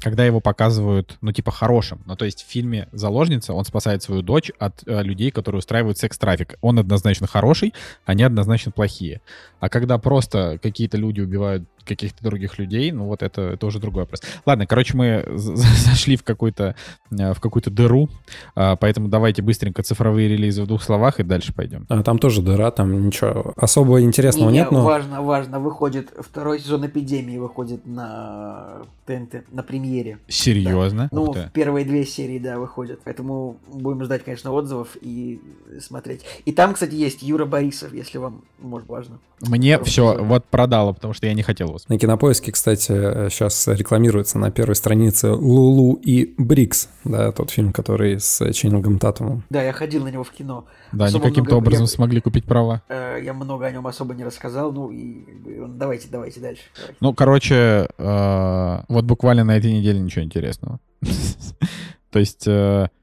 когда 0.00 0.24
его 0.24 0.40
показывают, 0.40 1.18
ну, 1.20 1.32
типа, 1.32 1.50
хорошим. 1.50 2.00
Ну, 2.06 2.16
то 2.16 2.24
есть 2.24 2.42
в 2.42 2.50
фильме 2.50 2.88
«Заложница» 2.92 3.52
он 3.52 3.64
спасает 3.64 4.02
свою 4.02 4.22
дочь 4.22 4.50
от 4.58 4.82
э, 4.86 5.02
людей, 5.02 5.30
которые 5.30 5.58
устраивают 5.58 5.98
секс-трафик. 5.98 6.54
Он 6.62 6.78
однозначно 6.78 7.26
хороший, 7.26 7.74
они 8.06 8.22
однозначно 8.22 8.72
плохие. 8.72 9.20
А 9.60 9.68
когда 9.68 9.98
просто 9.98 10.58
какие-то 10.62 10.96
люди 10.96 11.20
убивают 11.20 11.64
каких-то 11.84 12.22
других 12.22 12.58
людей, 12.58 12.92
ну, 12.92 13.06
вот 13.06 13.22
это, 13.22 13.42
это 13.42 13.66
уже 13.66 13.78
другой 13.78 14.02
вопрос. 14.02 14.22
Ладно, 14.46 14.66
короче, 14.66 14.96
мы 14.96 15.24
зашли 15.36 16.16
в 16.16 16.22
какую-то 16.22 16.74
э, 17.10 17.32
в 17.32 17.40
какую-то 17.40 17.70
дыру, 17.70 18.08
а, 18.54 18.76
поэтому 18.76 19.08
давайте 19.08 19.42
быстренько 19.42 19.82
цифровые 19.82 20.28
релизы 20.28 20.62
в 20.62 20.66
двух 20.66 20.82
словах 20.82 21.20
и 21.20 21.22
дальше 21.22 21.54
пойдем. 21.54 21.86
А 21.88 22.02
там 22.02 22.18
тоже 22.18 22.42
дыра, 22.42 22.70
там 22.70 23.06
ничего 23.06 23.52
особо 23.56 24.02
интересного 24.02 24.50
не, 24.50 24.58
нет, 24.58 24.70
но... 24.70 24.84
Важно, 24.84 25.22
важно, 25.22 25.58
выходит, 25.58 26.10
второй 26.18 26.60
сезон 26.60 26.86
«Эпидемии» 26.86 27.38
выходит 27.38 27.86
на 27.86 28.82
ТНТ, 29.06 29.50
на 29.52 29.62
премьере. 29.62 30.18
Серьезно? 30.28 31.08
Ну, 31.10 31.24
Ух 31.24 31.36
ты. 31.36 31.50
первые 31.52 31.84
две 31.84 32.04
серии, 32.04 32.38
да, 32.38 32.58
выходят. 32.58 33.00
Поэтому 33.04 33.56
будем 33.66 34.04
ждать, 34.04 34.24
конечно, 34.24 34.52
отзывов 34.52 34.96
и 35.00 35.40
смотреть. 35.80 36.22
И 36.44 36.52
там, 36.52 36.74
кстати, 36.74 36.94
есть 36.94 37.22
Юра 37.22 37.46
Борисов, 37.46 37.92
если 37.92 38.18
вам, 38.18 38.42
может, 38.60 38.88
важно. 38.88 39.18
Мне 39.50 39.82
все 39.82 40.16
вот 40.22 40.44
продало, 40.46 40.92
потому 40.92 41.12
что 41.14 41.26
я 41.26 41.34
не 41.34 41.42
хотел 41.42 41.68
его 41.68 41.78
На 41.88 41.98
кинопоиске, 41.98 42.52
кстати, 42.52 42.86
сейчас 43.30 43.66
рекламируется 43.68 44.38
на 44.38 44.50
первой 44.50 44.74
странице 44.74 45.30
Лулу 45.32 45.94
и 45.94 46.34
Брикс, 46.38 46.88
да, 47.04 47.32
тот 47.32 47.50
фильм, 47.50 47.72
который 47.72 48.20
с 48.20 48.52
Ченнингом 48.52 48.98
Татумом. 48.98 49.44
Да, 49.50 49.62
я 49.62 49.72
ходил 49.72 50.04
на 50.04 50.08
него 50.08 50.24
в 50.24 50.30
кино. 50.30 50.66
Да, 50.92 51.06
они 51.06 51.10
Особо 51.16 51.28
каким-то 51.28 51.50
много- 51.52 51.66
образом 51.66 51.84
я- 51.84 51.88
смогли 51.88 52.20
купить 52.20 52.44
права. 52.44 52.82
Э, 52.88 53.18
Я 53.22 53.34
много 53.34 53.66
о 53.66 53.70
нем 53.70 53.86
особо 53.86 54.14
не 54.14 54.24
рассказал, 54.24 54.72
ну 54.72 54.90
и 54.90 55.24
давайте, 55.68 56.08
давайте 56.10 56.40
дальше. 56.40 56.62
давайте. 56.76 56.96
Ну, 57.00 57.12
короче, 57.12 57.88
э, 57.98 58.80
вот 58.88 59.04
буквально 59.04 59.44
на 59.44 59.56
этой 59.56 59.72
неделе 59.72 59.98
ничего 60.00 60.24
интересного. 60.24 60.78
То 62.10 62.18
есть... 62.18 62.46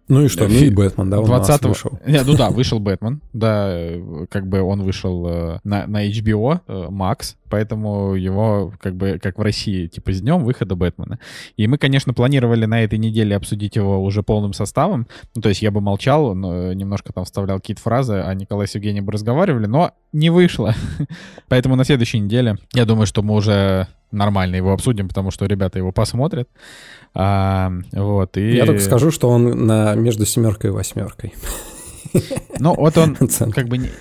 э, 0.09 0.13
Ну 0.13 0.23
и 0.23 0.27
что, 0.27 0.43
ну 0.45 0.49
Фи- 0.49 0.67
и 0.67 0.69
Бэтмен, 0.69 1.09
да, 1.09 1.17
нас 1.21 1.27
20 1.47 1.65
вышел. 1.65 1.99
Не, 2.05 2.23
ну 2.23 2.35
да, 2.35 2.49
вышел 2.49 2.79
Бэтмен. 2.79 3.21
Да, 3.33 3.67
э, 3.69 4.25
как 4.29 4.47
бы 4.47 4.61
он 4.61 4.81
вышел 4.83 5.25
э, 5.27 5.59
на, 5.63 5.87
на 5.87 6.07
HBO 6.07 6.61
э, 6.67 6.87
Max, 6.89 7.35
поэтому 7.49 8.15
его 8.15 8.73
как 8.79 8.95
бы 8.95 9.19
как 9.21 9.37
в 9.37 9.41
России, 9.41 9.87
типа 9.87 10.11
с 10.11 10.21
днем 10.21 10.43
выхода 10.43 10.75
Бэтмена. 10.75 11.19
И 11.55 11.67
мы, 11.67 11.77
конечно, 11.77 12.13
планировали 12.13 12.65
на 12.65 12.83
этой 12.83 12.97
неделе 12.99 13.35
обсудить 13.35 13.75
его 13.75 14.01
уже 14.03 14.23
полным 14.23 14.53
составом. 14.53 15.07
Ну, 15.35 15.41
то 15.41 15.49
есть 15.49 15.61
я 15.61 15.71
бы 15.71 15.81
молчал, 15.81 16.33
но 16.35 16.73
немножко 16.73 17.13
там 17.13 17.25
вставлял 17.25 17.59
какие-то 17.59 17.81
фразы, 17.81 18.15
а 18.25 18.33
Николай 18.33 18.67
с 18.67 18.75
Евгением 18.75 19.05
бы 19.05 19.11
разговаривали, 19.11 19.65
но 19.65 19.91
не 20.13 20.29
вышло. 20.29 20.73
Поэтому 21.47 21.75
на 21.75 21.83
следующей 21.83 22.19
неделе, 22.19 22.57
я 22.73 22.85
думаю, 22.85 23.05
что 23.07 23.21
мы 23.21 23.35
уже 23.35 23.87
нормально 24.11 24.55
его 24.55 24.73
обсудим, 24.73 25.07
потому 25.07 25.31
что 25.31 25.45
ребята 25.45 25.79
его 25.79 25.91
посмотрят. 25.91 26.49
А, 27.13 27.71
вот, 27.91 28.37
и... 28.37 28.55
Я 28.55 28.65
только 28.65 28.81
скажу, 28.81 29.11
что 29.11 29.29
он 29.29 29.65
на 29.65 29.95
между 29.95 30.25
семеркой 30.25 30.69
и 30.69 30.73
восьмеркой. 30.73 31.33
Ну, 32.59 32.73
вот 32.75 32.97
он 32.97 33.15
как 33.53 33.67
бы 33.67 33.77
не- 33.77 33.91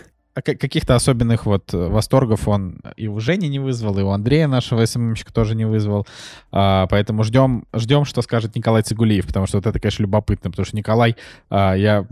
каких-то 0.42 0.94
особенных 0.94 1.46
вот 1.46 1.72
восторгов 1.72 2.48
он 2.48 2.80
и 2.96 3.08
у 3.08 3.18
Жени 3.20 3.48
не 3.48 3.58
вызвал, 3.58 3.98
и 3.98 4.02
у 4.02 4.10
Андрея 4.10 4.46
нашего 4.46 4.84
СММщика 4.84 5.32
тоже 5.32 5.54
не 5.54 5.64
вызвал. 5.64 6.06
А, 6.52 6.86
поэтому 6.88 7.22
ждем, 7.22 7.64
ждем, 7.74 8.04
что 8.04 8.22
скажет 8.22 8.54
Николай 8.54 8.82
Цигулиев, 8.82 9.26
потому 9.26 9.46
что 9.46 9.58
вот 9.58 9.66
это, 9.66 9.78
конечно, 9.78 10.02
любопытно, 10.02 10.50
потому 10.50 10.66
что 10.66 10.76
Николай, 10.76 11.16
а, 11.50 11.74
я 11.74 12.06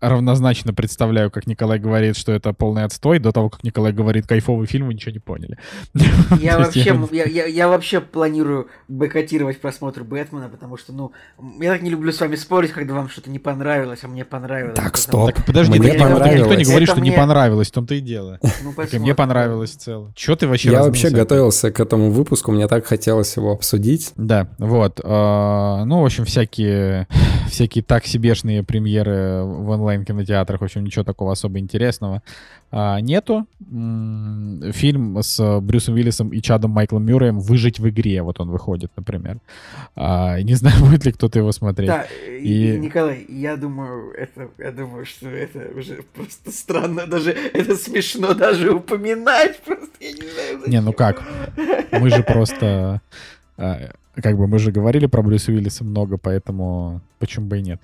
равнозначно 0.00 0.74
представляю, 0.74 1.30
как 1.30 1.46
Николай 1.46 1.78
говорит, 1.78 2.16
что 2.16 2.32
это 2.32 2.52
полный 2.52 2.84
отстой, 2.84 3.18
до 3.18 3.32
того, 3.32 3.50
как 3.50 3.64
Николай 3.64 3.92
говорит 3.92 4.26
кайфовый 4.26 4.66
фильм, 4.66 4.88
вы 4.88 4.94
ничего 4.94 5.12
не 5.12 5.18
поняли. 5.18 5.58
Я 6.40 6.58
вообще, 6.58 6.96
я, 7.12 7.24
я, 7.24 7.46
я 7.46 7.68
вообще 7.68 8.00
планирую 8.00 8.68
бойкотировать 8.86 9.60
просмотр 9.60 10.04
Бэтмена, 10.04 10.48
потому 10.48 10.76
что, 10.76 10.92
ну, 10.92 11.12
я 11.60 11.72
так 11.72 11.82
не 11.82 11.90
люблю 11.90 12.12
с 12.12 12.20
вами 12.20 12.36
спорить, 12.36 12.72
когда 12.72 12.94
вам 12.94 13.08
что-то 13.08 13.30
не 13.30 13.38
понравилось, 13.38 14.00
а 14.02 14.08
мне 14.08 14.24
понравилось. 14.24 14.76
Так, 14.76 14.96
стоп. 14.96 15.34
Так, 15.34 15.44
подожди, 15.44 15.78
мне 15.78 15.90
никто, 15.90 16.54
не 16.54 16.64
говорит, 16.64 16.88
что 16.88 17.00
не 17.00 17.10
понравилось, 17.10 17.67
в 17.68 17.72
том-то 17.72 17.94
и 17.94 18.00
дело. 18.00 18.38
Ну, 18.62 18.74
и 18.82 18.98
мне 18.98 19.14
понравилось 19.14 19.72
в 19.72 19.78
целом. 19.78 20.12
Че 20.14 20.36
ты 20.36 20.46
вообще 20.46 20.70
Я 20.70 20.82
вообще 20.82 21.10
готовился 21.10 21.70
к 21.70 21.80
этому 21.80 22.10
выпуску, 22.10 22.52
мне 22.52 22.68
так 22.68 22.86
хотелось 22.86 23.36
его 23.36 23.52
обсудить. 23.52 24.12
Да, 24.16 24.48
вот. 24.58 25.00
а, 25.02 25.84
Ну, 25.84 26.02
в 26.02 26.04
общем, 26.04 26.24
всякие, 26.24 27.06
всякие 27.50 27.82
так 27.84 28.06
себешные 28.06 28.62
премьеры 28.62 29.42
в 29.44 29.68
онлайн-кинотеатрах, 29.70 30.60
в 30.60 30.64
общем, 30.64 30.84
ничего 30.84 31.04
такого 31.04 31.32
особо 31.32 31.58
интересного 31.58 32.22
а, 32.70 33.00
нету. 33.00 33.46
Фильм 34.72 35.18
с 35.22 35.60
Брюсом 35.60 35.94
Уиллисом 35.94 36.30
и 36.30 36.40
Чадом 36.42 36.72
Майклом 36.72 37.04
Мюрреем 37.04 37.40
«Выжить 37.40 37.78
в 37.78 37.88
игре», 37.88 38.22
вот 38.22 38.40
он 38.40 38.50
выходит, 38.50 38.90
например. 38.96 39.38
А, 39.96 40.40
Не 40.42 40.54
знаю, 40.54 40.84
будет 40.84 41.04
ли 41.04 41.12
кто-то 41.12 41.38
его 41.38 41.52
смотреть. 41.52 41.88
Да, 41.88 42.06
и... 42.28 42.74
И- 42.74 42.78
Николай, 42.78 43.24
я 43.28 43.56
думаю, 43.56 44.12
это, 44.12 44.48
я 44.58 44.70
думаю, 44.70 45.06
что 45.06 45.28
это 45.28 45.70
уже 45.76 46.02
просто 46.14 46.52
странно, 46.52 47.06
даже 47.06 47.30
это 47.58 47.76
смешно 47.76 48.34
даже 48.34 48.72
упоминать, 48.72 49.60
просто 49.62 49.88
я 50.00 50.12
не 50.12 50.28
знаю. 50.30 50.58
Не, 50.66 50.80
ну 50.80 50.92
зачем. 50.92 50.92
как? 50.94 51.22
Мы 51.92 52.10
же 52.10 52.22
просто... 52.22 53.00
а, 53.56 53.90
Как 54.14 54.36
бы 54.36 54.46
мы 54.46 54.58
же 54.58 54.72
говорили 54.72 55.06
про 55.06 55.22
Брюса 55.22 55.52
Уиллиса 55.52 55.84
много, 55.84 56.16
поэтому 56.18 57.00
почему 57.18 57.46
бы 57.46 57.58
и 57.58 57.62
нет. 57.62 57.80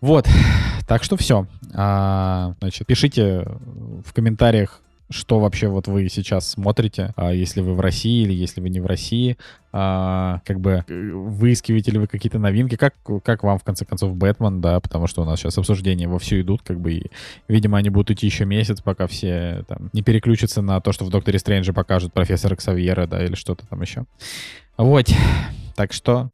Вот, 0.00 0.28
так 0.86 1.02
что 1.02 1.16
все. 1.16 1.46
Значит, 1.72 2.86
пишите 2.86 3.46
в 4.04 4.12
комментариях, 4.12 4.80
что 5.10 5.38
вообще 5.38 5.68
вот 5.68 5.86
вы 5.86 6.08
сейчас 6.08 6.50
смотрите, 6.50 7.12
а, 7.16 7.32
если 7.32 7.60
вы 7.60 7.74
в 7.74 7.80
России 7.80 8.22
или 8.22 8.32
если 8.32 8.60
вы 8.60 8.70
не 8.70 8.80
в 8.80 8.86
России. 8.86 9.36
А, 9.72 10.40
Как 10.44 10.60
бы 10.60 10.84
э, 10.86 11.10
выискиваете 11.12 11.90
ли 11.90 11.98
вы 11.98 12.06
какие-то 12.06 12.38
новинки, 12.38 12.76
как, 12.76 12.94
как 13.24 13.42
вам, 13.42 13.58
в 13.58 13.64
конце 13.64 13.84
концов, 13.84 14.14
Бэтмен, 14.14 14.60
да, 14.60 14.80
потому 14.80 15.06
что 15.06 15.22
у 15.22 15.24
нас 15.24 15.40
сейчас 15.40 15.58
обсуждения 15.58 16.06
вовсю 16.06 16.40
идут, 16.40 16.62
как 16.62 16.80
бы, 16.80 16.92
и, 16.92 17.10
видимо, 17.48 17.78
они 17.78 17.90
будут 17.90 18.12
идти 18.12 18.26
еще 18.26 18.44
месяц, 18.44 18.80
пока 18.80 19.06
все 19.06 19.64
там 19.68 19.90
не 19.92 20.02
переключатся 20.02 20.62
на 20.62 20.80
то, 20.80 20.92
что 20.92 21.04
в 21.04 21.10
Докторе 21.10 21.38
Стрэнджа 21.38 21.72
покажут 21.72 22.12
профессора 22.12 22.56
Ксавьера, 22.56 23.06
да, 23.06 23.24
или 23.24 23.34
что-то 23.34 23.66
там 23.66 23.82
еще. 23.82 24.04
Вот, 24.76 25.08
так 25.76 25.92
что 25.92 26.30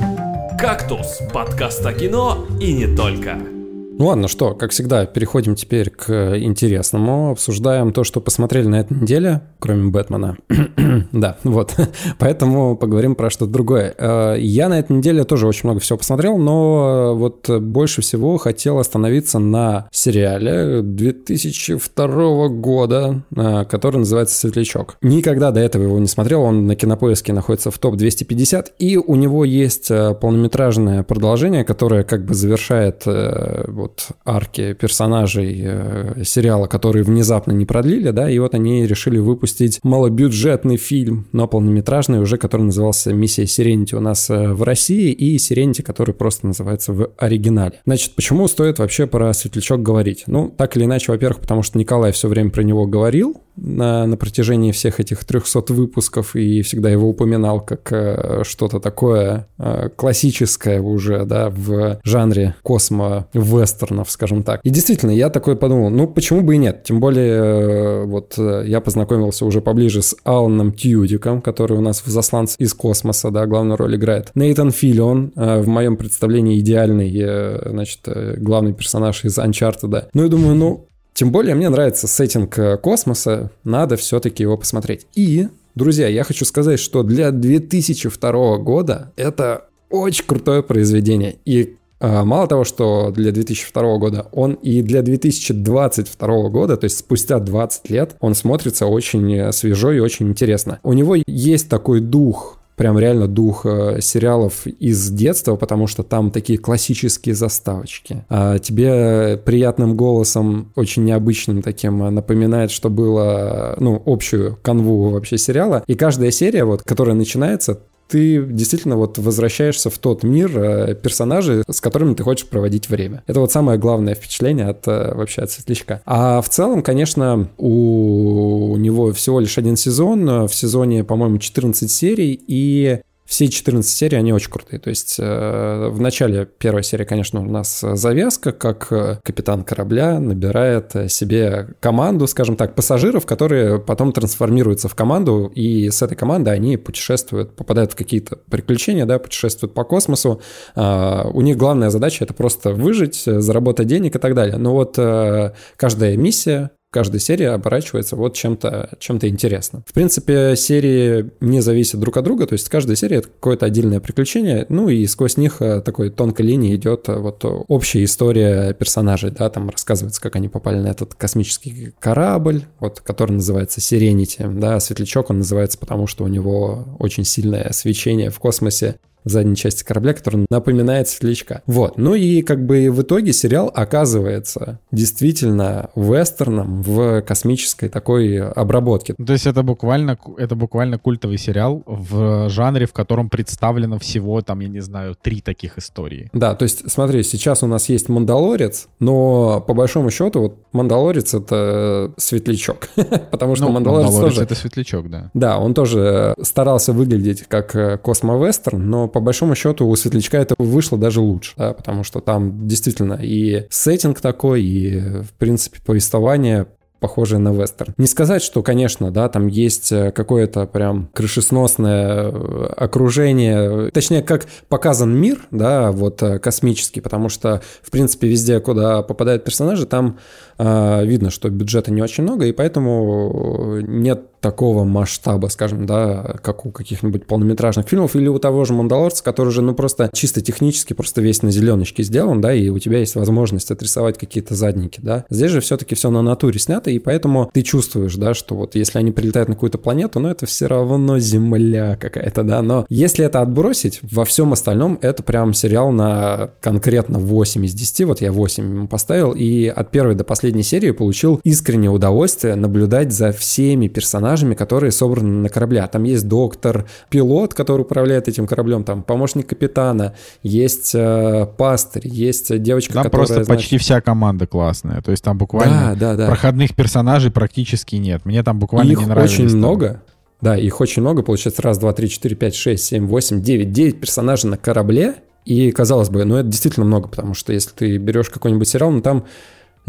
«Кактус»— 0.59 1.21
подкаст 1.33 1.85
о 1.87 1.93
кино 1.95 2.47
и 2.61 2.73
не 2.73 2.95
только. 2.95 3.60
Ну 4.01 4.07
ладно, 4.07 4.29
что, 4.29 4.55
как 4.55 4.71
всегда, 4.71 5.05
переходим 5.05 5.55
теперь 5.55 5.91
к 5.91 6.35
интересному. 6.39 7.33
Обсуждаем 7.33 7.93
то, 7.93 8.03
что 8.03 8.23
посмотрели 8.23 8.67
на 8.67 8.81
этой 8.81 8.97
неделе, 8.97 9.43
кроме 9.59 9.91
Бэтмена. 9.91 10.39
да, 11.13 11.37
вот. 11.45 11.77
Поэтому 12.19 12.79
поговорим 12.79 13.15
про 13.15 13.29
что-то 13.29 13.53
другое. 13.53 13.95
Э, 13.99 14.37
Я 14.39 14.71
на 14.71 14.79
этой 14.79 14.97
неделе 14.97 15.25
тоже 15.25 15.47
очень 15.47 15.69
много 15.69 15.81
всего 15.81 15.99
посмотрел, 15.99 16.39
но 16.39 17.15
вот 17.15 17.51
больше 17.51 18.01
всего 18.01 18.39
хотел 18.39 18.79
остановиться 18.79 19.39
на 19.39 19.87
сериале 19.93 20.81
2002 20.81 22.49
года, 22.49 23.23
э, 23.37 23.67
который 23.67 23.99
называется 23.99 24.35
«Светлячок». 24.35 24.97
Никогда 25.03 25.51
до 25.51 25.61
этого 25.61 25.83
его 25.83 25.99
не 25.99 26.07
смотрел, 26.07 26.41
он 26.41 26.67
на 26.67 26.75
Кинопоиске 26.75 27.35
находится 27.35 27.71
в 27.71 27.79
топ-250, 27.79 28.69
и 28.79 28.97
у 28.97 29.15
него 29.15 29.45
есть 29.45 29.91
э, 29.91 30.15
полнометражное 30.15 31.03
продолжение, 31.03 31.65
которое 31.65 32.03
как 32.03 32.25
бы 32.25 32.33
завершает 32.33 33.03
э, 33.05 33.67
вот 33.91 34.09
арки 34.25 34.73
персонажей 34.75 35.61
э, 35.65 36.23
сериала, 36.25 36.67
которые 36.67 37.03
внезапно 37.03 37.53
не 37.53 37.65
продлили, 37.65 38.11
да, 38.11 38.31
и 38.31 38.39
вот 38.39 38.55
они 38.55 38.87
решили 38.87 39.19
выпустить 39.19 39.81
малобюджетный 39.83 40.77
фильм, 40.77 41.27
но 41.33 41.49
полнометражный 41.49 42.21
уже, 42.21 42.37
который 42.37 42.63
назывался 42.63 43.13
«Миссия 43.13 43.47
Сиренити» 43.47 43.95
у 43.95 44.01
нас 44.01 44.31
э, 44.31 44.53
в 44.53 44.63
России, 44.63 45.13
и 45.13 45.39
«Сиренити», 45.39 45.83
который 45.83 46.15
просто 46.15 46.47
называется 46.47 46.93
в 46.93 47.11
оригинале. 47.19 47.81
Значит, 47.85 48.15
почему 48.15 48.47
стоит 48.49 48.79
вообще 48.79 49.07
про 49.07 49.33
«Светлячок» 49.33 49.83
говорить? 49.83 50.25
Ну, 50.27 50.49
так 50.49 50.77
или 50.77 50.85
иначе, 50.85 51.13
во-первых, 51.13 51.41
потому 51.41 51.63
что 51.63 51.79
Николай 51.79 52.13
все 52.13 52.29
время 52.29 52.51
про 52.51 52.63
него 52.63 52.87
говорил, 52.87 53.41
на, 53.61 54.07
на 54.07 54.17
протяжении 54.17 54.73
всех 54.73 55.01
этих 55.01 55.25
300 55.25 55.73
выпусков 55.73 56.35
и 56.37 56.63
всегда 56.63 56.91
его 56.91 57.09
упоминал 57.09 57.61
как 57.61 57.93
э, 57.93 58.43
что-то 58.45 58.81
такое 58.81 59.49
э, 59.59 59.89
классическое 59.95 60.81
уже, 60.81 61.25
да, 61.25 61.51
в 61.51 62.01
жанре 62.05 62.55
космо-вестернов, 62.63 64.11
скажем 64.11 64.43
так. 64.43 64.61
И 64.65 64.71
действительно, 64.71 65.11
я 65.11 65.31
такой 65.31 65.57
подумал, 65.57 65.91
ну 65.91 66.07
почему 66.07 66.43
бы 66.43 66.55
и 66.55 66.59
нет? 66.59 66.85
Тем 66.85 67.01
более, 67.01 67.33
э, 67.33 68.05
вот 68.05 68.35
э, 68.39 68.65
я 68.67 68.81
познакомился 68.81 69.45
уже 69.45 69.61
поближе 69.61 70.03
с 70.03 70.17
Аланом 70.25 70.73
Тьюдиком, 70.73 71.43
который 71.43 71.77
у 71.77 71.81
нас 71.81 72.03
в 72.05 72.09
«Засланце 72.09 72.57
из 72.59 72.75
космоса», 72.75 73.31
да, 73.31 73.47
главную 73.47 73.77
роль 73.77 73.97
играет. 73.97 74.31
Нейтан 74.35 74.71
Филлион, 74.71 75.33
э, 75.37 75.61
в 75.61 75.69
моем 75.69 75.97
представлении 75.97 76.59
идеальный, 76.59 77.13
э, 77.15 77.69
значит, 77.71 78.01
э, 78.07 78.37
главный 78.39 78.73
персонаж 78.73 79.25
из 79.25 79.39
Uncharted. 79.39 80.09
Ну 80.15 80.25
и 80.25 80.29
думаю, 80.29 80.55
ну, 80.55 80.87
тем 81.13 81.33
более 81.33 81.55
мне 81.55 81.69
нравится 81.69 82.07
сеттинг 82.07 82.59
э, 82.59 82.77
космоса, 82.79 83.51
надо 83.65 83.97
все-таки 83.97 84.43
его 84.43 84.57
посмотреть. 84.57 85.07
И, 85.15 85.49
друзья, 85.75 86.09
я 86.09 86.25
хочу 86.25 86.45
сказать, 86.45 86.81
что 86.81 87.03
для 87.03 87.31
2002 87.31 88.59
года 88.59 89.13
это 89.17 89.67
очень 89.91 90.25
крутое 90.25 90.63
произведение. 90.63 91.37
И 91.45 91.77
а, 92.01 92.25
мало 92.25 92.47
того, 92.49 92.65
что 92.65 93.11
для 93.11 93.31
2002 93.31 93.99
года, 93.99 94.27
он 94.33 94.55
и 94.55 94.81
для 94.81 95.03
2022 95.03 96.49
года, 96.49 96.77
то 96.77 96.85
есть 96.85 96.99
спустя 96.99 97.39
20 97.39 97.91
лет, 97.91 98.17
он 98.21 98.35
смотрится 98.35 98.87
очень 98.87 99.35
э, 99.35 99.53
свежо 99.53 99.93
и 99.93 99.99
очень 99.99 100.29
интересно. 100.29 100.81
У 100.83 100.95
него 100.95 101.17
есть 101.27 101.69
такой 101.69 102.01
дух 102.01 102.60
прям 102.81 102.99
реально 102.99 103.29
дух 103.29 103.67
э, 103.67 104.01
сериалов 104.01 104.67
из 104.67 105.11
детства, 105.11 105.57
потому 105.57 105.87
что 105.87 106.03
там 106.03 106.31
такие 106.31 106.59
классические 106.59 107.35
заставочки. 107.35 108.25
А 108.31 108.59
тебе 108.59 109.37
приятным 109.37 109.99
голосом, 109.99 110.73
очень 110.77 111.05
необычным 111.05 111.61
таким, 111.61 112.03
э, 112.03 112.09
напоминает, 112.09 112.71
что 112.71 112.89
было, 112.89 113.77
ну, 113.79 114.03
общую 114.07 114.57
канву 114.63 115.11
вообще 115.11 115.37
сериала. 115.37 115.85
И 115.89 115.95
каждая 115.95 116.31
серия, 116.31 116.65
вот, 116.65 116.83
которая 116.83 117.15
начинается, 117.15 117.81
ты 118.11 118.43
действительно 118.45 118.97
вот 118.97 119.19
возвращаешься 119.19 119.91
в 119.91 119.99
тот 119.99 120.23
мир 120.23 120.59
э, 120.59 120.95
персонажей, 120.95 121.63
с 121.69 121.81
которыми 121.81 122.15
ты 122.15 122.23
хочешь 122.23 122.47
проводить 122.47 122.89
время. 122.89 123.23
Это 123.27 123.41
вот 123.41 123.53
самое 123.53 123.79
главное 123.79 124.15
впечатление 124.15 124.67
от 124.67 124.87
э, 124.89 125.15
вообще 125.15 125.43
от 125.43 125.51
Светлячка. 125.51 126.03
А 126.05 126.41
в 126.43 126.49
целом, 126.49 126.83
конечно, 126.83 127.49
у 127.59 128.77
него 128.77 129.13
всего 129.13 129.41
лишь 129.41 129.59
один 129.59 129.77
сезон. 129.77 130.29
э, 130.29 130.47
В 130.49 130.55
сезоне, 130.55 131.05
по-моему, 131.05 131.39
14 131.39 131.91
серий, 131.91 132.39
и 132.47 133.01
все 133.31 133.47
14 133.47 133.89
серий, 133.89 134.19
они 134.19 134.33
очень 134.33 134.51
крутые. 134.51 134.81
То 134.81 134.91
есть 134.91 135.15
э, 135.21 135.89
в 135.89 136.01
начале 136.01 136.47
первой 136.47 136.83
серии, 136.83 137.05
конечно, 137.05 137.41
у 137.41 137.45
нас 137.45 137.81
завязка, 137.81 138.51
как 138.51 138.89
э, 138.91 139.21
капитан 139.23 139.63
корабля 139.63 140.19
набирает 140.19 140.97
э, 140.97 141.09
себе 141.09 141.69
команду, 141.79 142.27
скажем 142.27 142.57
так, 142.57 142.75
пассажиров, 142.75 143.27
которые 143.27 143.79
потом 143.79 144.13
трансформируются 144.13 144.89
в 144.89 144.97
команду, 144.97 145.47
и 145.55 145.91
с 145.91 146.03
этой 146.03 146.17
командой 146.17 146.53
они 146.53 146.77
путешествуют, 146.77 147.55
попадают 147.55 147.93
в 147.93 147.97
какие-то 147.97 148.35
приключения, 148.35 149.07
да, 149.07 149.21
путешествуют 149.21 149.75
по 149.75 149.85
космосу. 149.85 150.43
А, 150.75 151.31
у 151.33 151.41
них 151.41 151.57
главная 151.57 151.91
задача— 151.91 152.25
это 152.27 152.35
просто 152.35 152.73
выжить, 152.73 153.29
э, 153.29 153.41
заработать 153.41 153.87
денег 153.87 154.17
и 154.17 154.19
так 154.19 154.35
далее. 154.35 154.57
Но 154.57 154.73
вот 154.73 154.99
э, 154.99 155.53
каждая 155.77 156.17
миссия 156.17 156.73
каждая 156.91 157.21
серия 157.21 157.51
оборачивается 157.51 158.17
вот 158.17 158.35
чем-то 158.35 158.91
чем 158.99 159.21
интересным. 159.21 159.85
В 159.87 159.93
принципе, 159.93 160.57
серии 160.57 161.31
не 161.41 161.61
зависят 161.61 162.01
друг 162.01 162.17
от 162.17 162.25
друга, 162.25 162.47
то 162.47 162.55
есть 162.55 162.69
каждая 162.69 162.97
серия 162.97 163.19
это 163.19 163.29
какое-то 163.29 163.67
отдельное 163.67 164.01
приключение, 164.01 164.67
ну 164.69 164.89
и 164.89 165.07
сквозь 165.07 165.37
них 165.37 165.61
э, 165.61 165.81
такой 165.83 166.11
тонкой 166.11 166.47
линии 166.47 166.75
идет 166.75 167.09
э, 167.09 167.17
вот 167.17 167.45
общая 167.45 168.05
история 168.05 168.73
персонажей, 168.73 169.31
да, 169.31 169.51
там 169.51 169.69
рассказывается, 169.69 170.21
как 170.21 170.37
они 170.37 170.49
попали 170.49 170.79
на 170.79 170.89
этот 170.89 171.15
космический 171.15 171.93
корабль, 171.99 172.65
вот, 172.79 173.01
который 173.01 173.33
называется 173.33 173.81
Сиренити, 173.81 174.47
да, 174.49 174.81
Светлячок 174.81 175.31
он 175.31 175.39
называется, 175.39 175.79
потому 175.79 176.07
что 176.07 176.25
у 176.25 176.29
него 176.29 176.97
очень 176.99 177.25
сильное 177.25 177.71
свечение 177.73 178.31
в 178.31 178.39
космосе, 178.39 178.97
задней 179.25 179.57
части 179.57 179.85
корабля, 179.85 180.15
который 180.15 180.47
напоминает 180.51 181.09
светлячка. 181.09 181.63
Вот. 181.67 181.99
Ну 181.99 182.15
и 182.15 182.43
как 182.43 182.65
бы 182.65 182.91
в 182.91 183.03
итоге 183.03 183.33
сериал 183.33 183.71
оказывается 183.75 184.81
действительно 184.93 185.91
вестерном 185.95 186.83
в 186.83 187.23
космической 187.23 187.89
такой 187.89 188.41
обработке. 188.41 189.15
То 189.15 189.33
есть 189.33 189.47
это 189.47 189.63
буквально, 189.63 190.19
это 190.39 190.55
буквально 190.55 190.99
культовый 190.99 191.39
сериал 191.39 191.83
в 191.87 192.49
жанре, 192.49 192.87
в 192.87 192.93
котором 192.93 193.29
представлено 193.29 193.99
всего, 193.99 194.41
там, 194.43 194.61
я 194.61 194.69
не 194.69 194.81
знаю, 194.81 195.17
три 195.21 195.41
таких 195.41 195.79
истории. 195.79 196.31
Да, 196.33 196.55
то 196.55 196.65
есть 196.65 196.91
смотри, 196.91 197.23
сейчас 197.23 197.63
у 197.63 197.67
нас 197.67 197.89
есть 197.89 198.09
Мандалорец, 198.09 198.89
но 198.99 199.61
по 199.67 199.75
большому 199.75 200.11
счету 200.11 200.41
вот 200.41 200.59
Мандалорец 200.73 201.35
это 201.35 202.13
светлячок, 202.17 202.89
потому 203.31 203.57
что 203.57 203.67
Ну, 203.67 203.73
Мандалорец, 203.73 204.15
тоже... 204.15 204.43
это 204.43 204.55
светлячок, 204.55 205.11
да. 205.11 205.31
Да, 205.35 205.59
он 205.59 205.75
тоже 205.75 206.35
старался 206.43 206.93
выглядеть 206.93 207.45
как 207.49 207.75
э, 207.75 207.99
космовестерн, 207.99 208.89
но 208.89 209.09
по 209.11 209.21
большому 209.21 209.55
счету 209.55 209.87
у 209.87 209.97
Светлячка 209.97 210.39
это 210.39 210.55
вышло 210.59 210.97
даже 210.97 211.21
лучше, 211.21 211.53
да, 211.57 211.73
потому 211.73 212.05
что 212.05 212.21
там 212.21 212.67
действительно 212.67 213.19
и 213.21 213.67
сеттинг 213.71 214.21
такой, 214.21 214.63
и, 214.63 214.99
в 214.99 215.33
принципе, 215.39 215.79
повествование 215.85 216.67
похожее 217.01 217.39
на 217.41 217.53
вестерн. 217.53 217.95
Не 217.97 218.07
сказать, 218.07 218.43
что, 218.43 218.63
конечно, 218.63 219.11
да, 219.11 219.29
там 219.29 219.49
есть 219.49 219.91
э, 219.91 220.13
какое-то 220.13 220.67
прям 220.67 221.09
крышесносное 221.15 222.31
э, 222.31 222.67
окружение, 222.77 223.91
точнее, 223.91 224.23
как 224.23 224.47
показан 224.69 225.17
мир, 225.19 225.41
да, 225.51 225.91
вот 225.91 226.23
э, 226.23 226.39
космический, 226.39 227.01
потому 227.01 227.29
что, 227.31 227.63
в 227.83 227.91
принципе, 227.91 228.29
везде, 228.29 228.61
куда 228.61 229.03
попадают 229.03 229.45
персонажи, 229.45 229.87
там 229.87 230.19
э, 230.59 231.07
видно, 231.07 231.31
что 231.31 231.49
бюджета 231.49 231.91
не 231.91 232.03
очень 232.03 232.23
много, 232.23 232.45
и 232.45 232.53
поэтому 232.53 233.79
нет 233.81 234.30
такого 234.41 234.85
масштаба, 234.85 235.49
скажем, 235.49 235.87
да, 235.87 236.37
как 236.43 236.67
у 236.67 236.71
каких-нибудь 236.71 237.27
полнометражных 237.27 237.89
фильмов 237.89 238.17
или 238.17 238.29
у 238.29 238.39
того 238.39 238.65
же 238.65 238.73
«Мандалорца», 238.73 239.23
который 239.23 239.49
уже, 239.49 239.63
ну, 239.63 239.75
просто 239.75 240.11
чисто 240.13 240.41
технически 240.41 240.95
просто 240.95 241.21
весь 241.21 241.43
на 241.43 241.51
зеленочке 241.51 242.03
сделан, 242.03 242.41
да, 242.41 242.53
и 242.55 242.69
у 242.69 242.79
тебя 242.79 242.99
есть 242.99 243.15
возможность 243.15 243.71
отрисовать 243.71 244.19
какие-то 244.19 244.55
задники, 244.55 245.01
да. 245.03 245.25
Здесь 245.31 245.51
же 245.51 245.61
все-таки 245.61 245.95
все 245.95 246.11
на 246.11 246.23
натуре 246.23 246.59
снято, 246.59 246.91
и 246.91 246.99
поэтому 246.99 247.51
ты 247.53 247.63
чувствуешь, 247.63 248.17
да, 248.17 248.35
что 248.35 248.55
вот 248.55 248.75
если 248.75 248.99
они 248.99 249.13
прилетают 249.13 249.49
на 249.49 249.55
какую-то 249.55 249.79
планету, 249.79 250.21
ну, 250.21 250.29
это 250.29 250.47
все 250.47 250.67
равно 250.67 251.19
Земля 251.19 251.97
какая-то, 251.97 252.43
да, 252.43 252.63
но 252.63 252.87
если 252.89 253.25
это 253.25 253.43
отбросить, 253.43 254.01
во 254.03 254.25
всем 254.25 254.53
остальном 254.53 254.99
это 255.03 255.23
прям 255.23 255.53
сериал 255.53 255.93
на 255.93 256.51
конкретно 256.61 257.19
8 257.19 257.67
из 257.67 257.75
10, 257.75 258.07
вот 258.07 258.21
я 258.21 258.33
8 258.33 258.65
ему 258.65 258.89
поставил, 258.89 259.33
и 259.33 259.67
от 259.67 259.91
первой 259.91 260.15
до 260.15 260.25
последней 260.25 260.63
серии 260.63 260.93
получил 260.93 261.41
искреннее 261.45 261.91
удовольствие 261.91 262.55
наблюдать 262.55 263.13
за 263.13 263.33
всеми 263.33 263.89
персонажами, 263.89 264.30
которые 264.55 264.93
собраны 264.93 265.43
на 265.43 265.49
корабле. 265.49 265.81
А 265.81 265.87
Там 265.87 266.05
есть 266.05 266.29
доктор, 266.29 266.87
пилот, 267.09 267.55
который 267.55 267.83
управляет 267.83 268.29
этим 268.29 268.47
кораблем, 268.47 268.85
там 268.85 269.03
помощник 269.03 269.47
капитана, 269.49 270.15
есть 270.43 270.93
э, 270.95 271.47
пастырь, 271.57 272.07
есть 272.07 272.63
девочка, 272.63 272.95
Там 272.95 273.05
которая... 273.05 273.27
просто 273.27 273.45
значит, 273.45 273.63
почти 273.63 273.79
вся 273.79 274.01
команда 274.01 274.47
классная. 274.47 275.03
То 275.03 275.11
есть 275.11 275.25
там 275.25 275.39
буквально 275.39 275.95
Да, 275.95 276.13
да, 276.13 276.17
да. 276.17 276.27
проходных 276.27 276.75
персонажей 276.75 277.31
практически 277.31 277.97
нет. 277.97 278.25
Мне 278.25 278.43
там 278.43 278.59
буквально 278.59 278.91
их 278.91 278.99
не 278.99 279.07
нравились. 279.07 279.33
очень 279.33 279.49
там. 279.49 279.59
много. 279.59 280.03
Да, 280.41 280.57
их 280.57 280.81
очень 280.81 281.03
много. 281.03 281.23
Получается 281.23 281.63
раз, 281.63 281.79
два, 281.79 281.93
три, 281.93 282.09
четыре, 282.09 282.35
пять, 282.35 282.55
шесть, 282.55 282.85
семь, 282.85 283.07
восемь, 283.07 283.43
девять. 283.43 283.73
Девять 283.73 284.01
персонажей 284.01 284.49
на 284.51 284.57
корабле. 284.57 285.17
И 285.45 285.71
казалось 285.71 286.11
бы, 286.11 286.25
ну 286.25 286.37
это 286.37 286.49
действительно 286.49 286.87
много, 286.87 287.09
потому 287.09 287.35
что 287.35 287.53
если 287.53 287.71
ты 287.71 287.97
берешь 287.97 288.29
какой-нибудь 288.29 288.69
сериал, 288.69 288.91
ну 288.91 289.01
там 289.01 289.25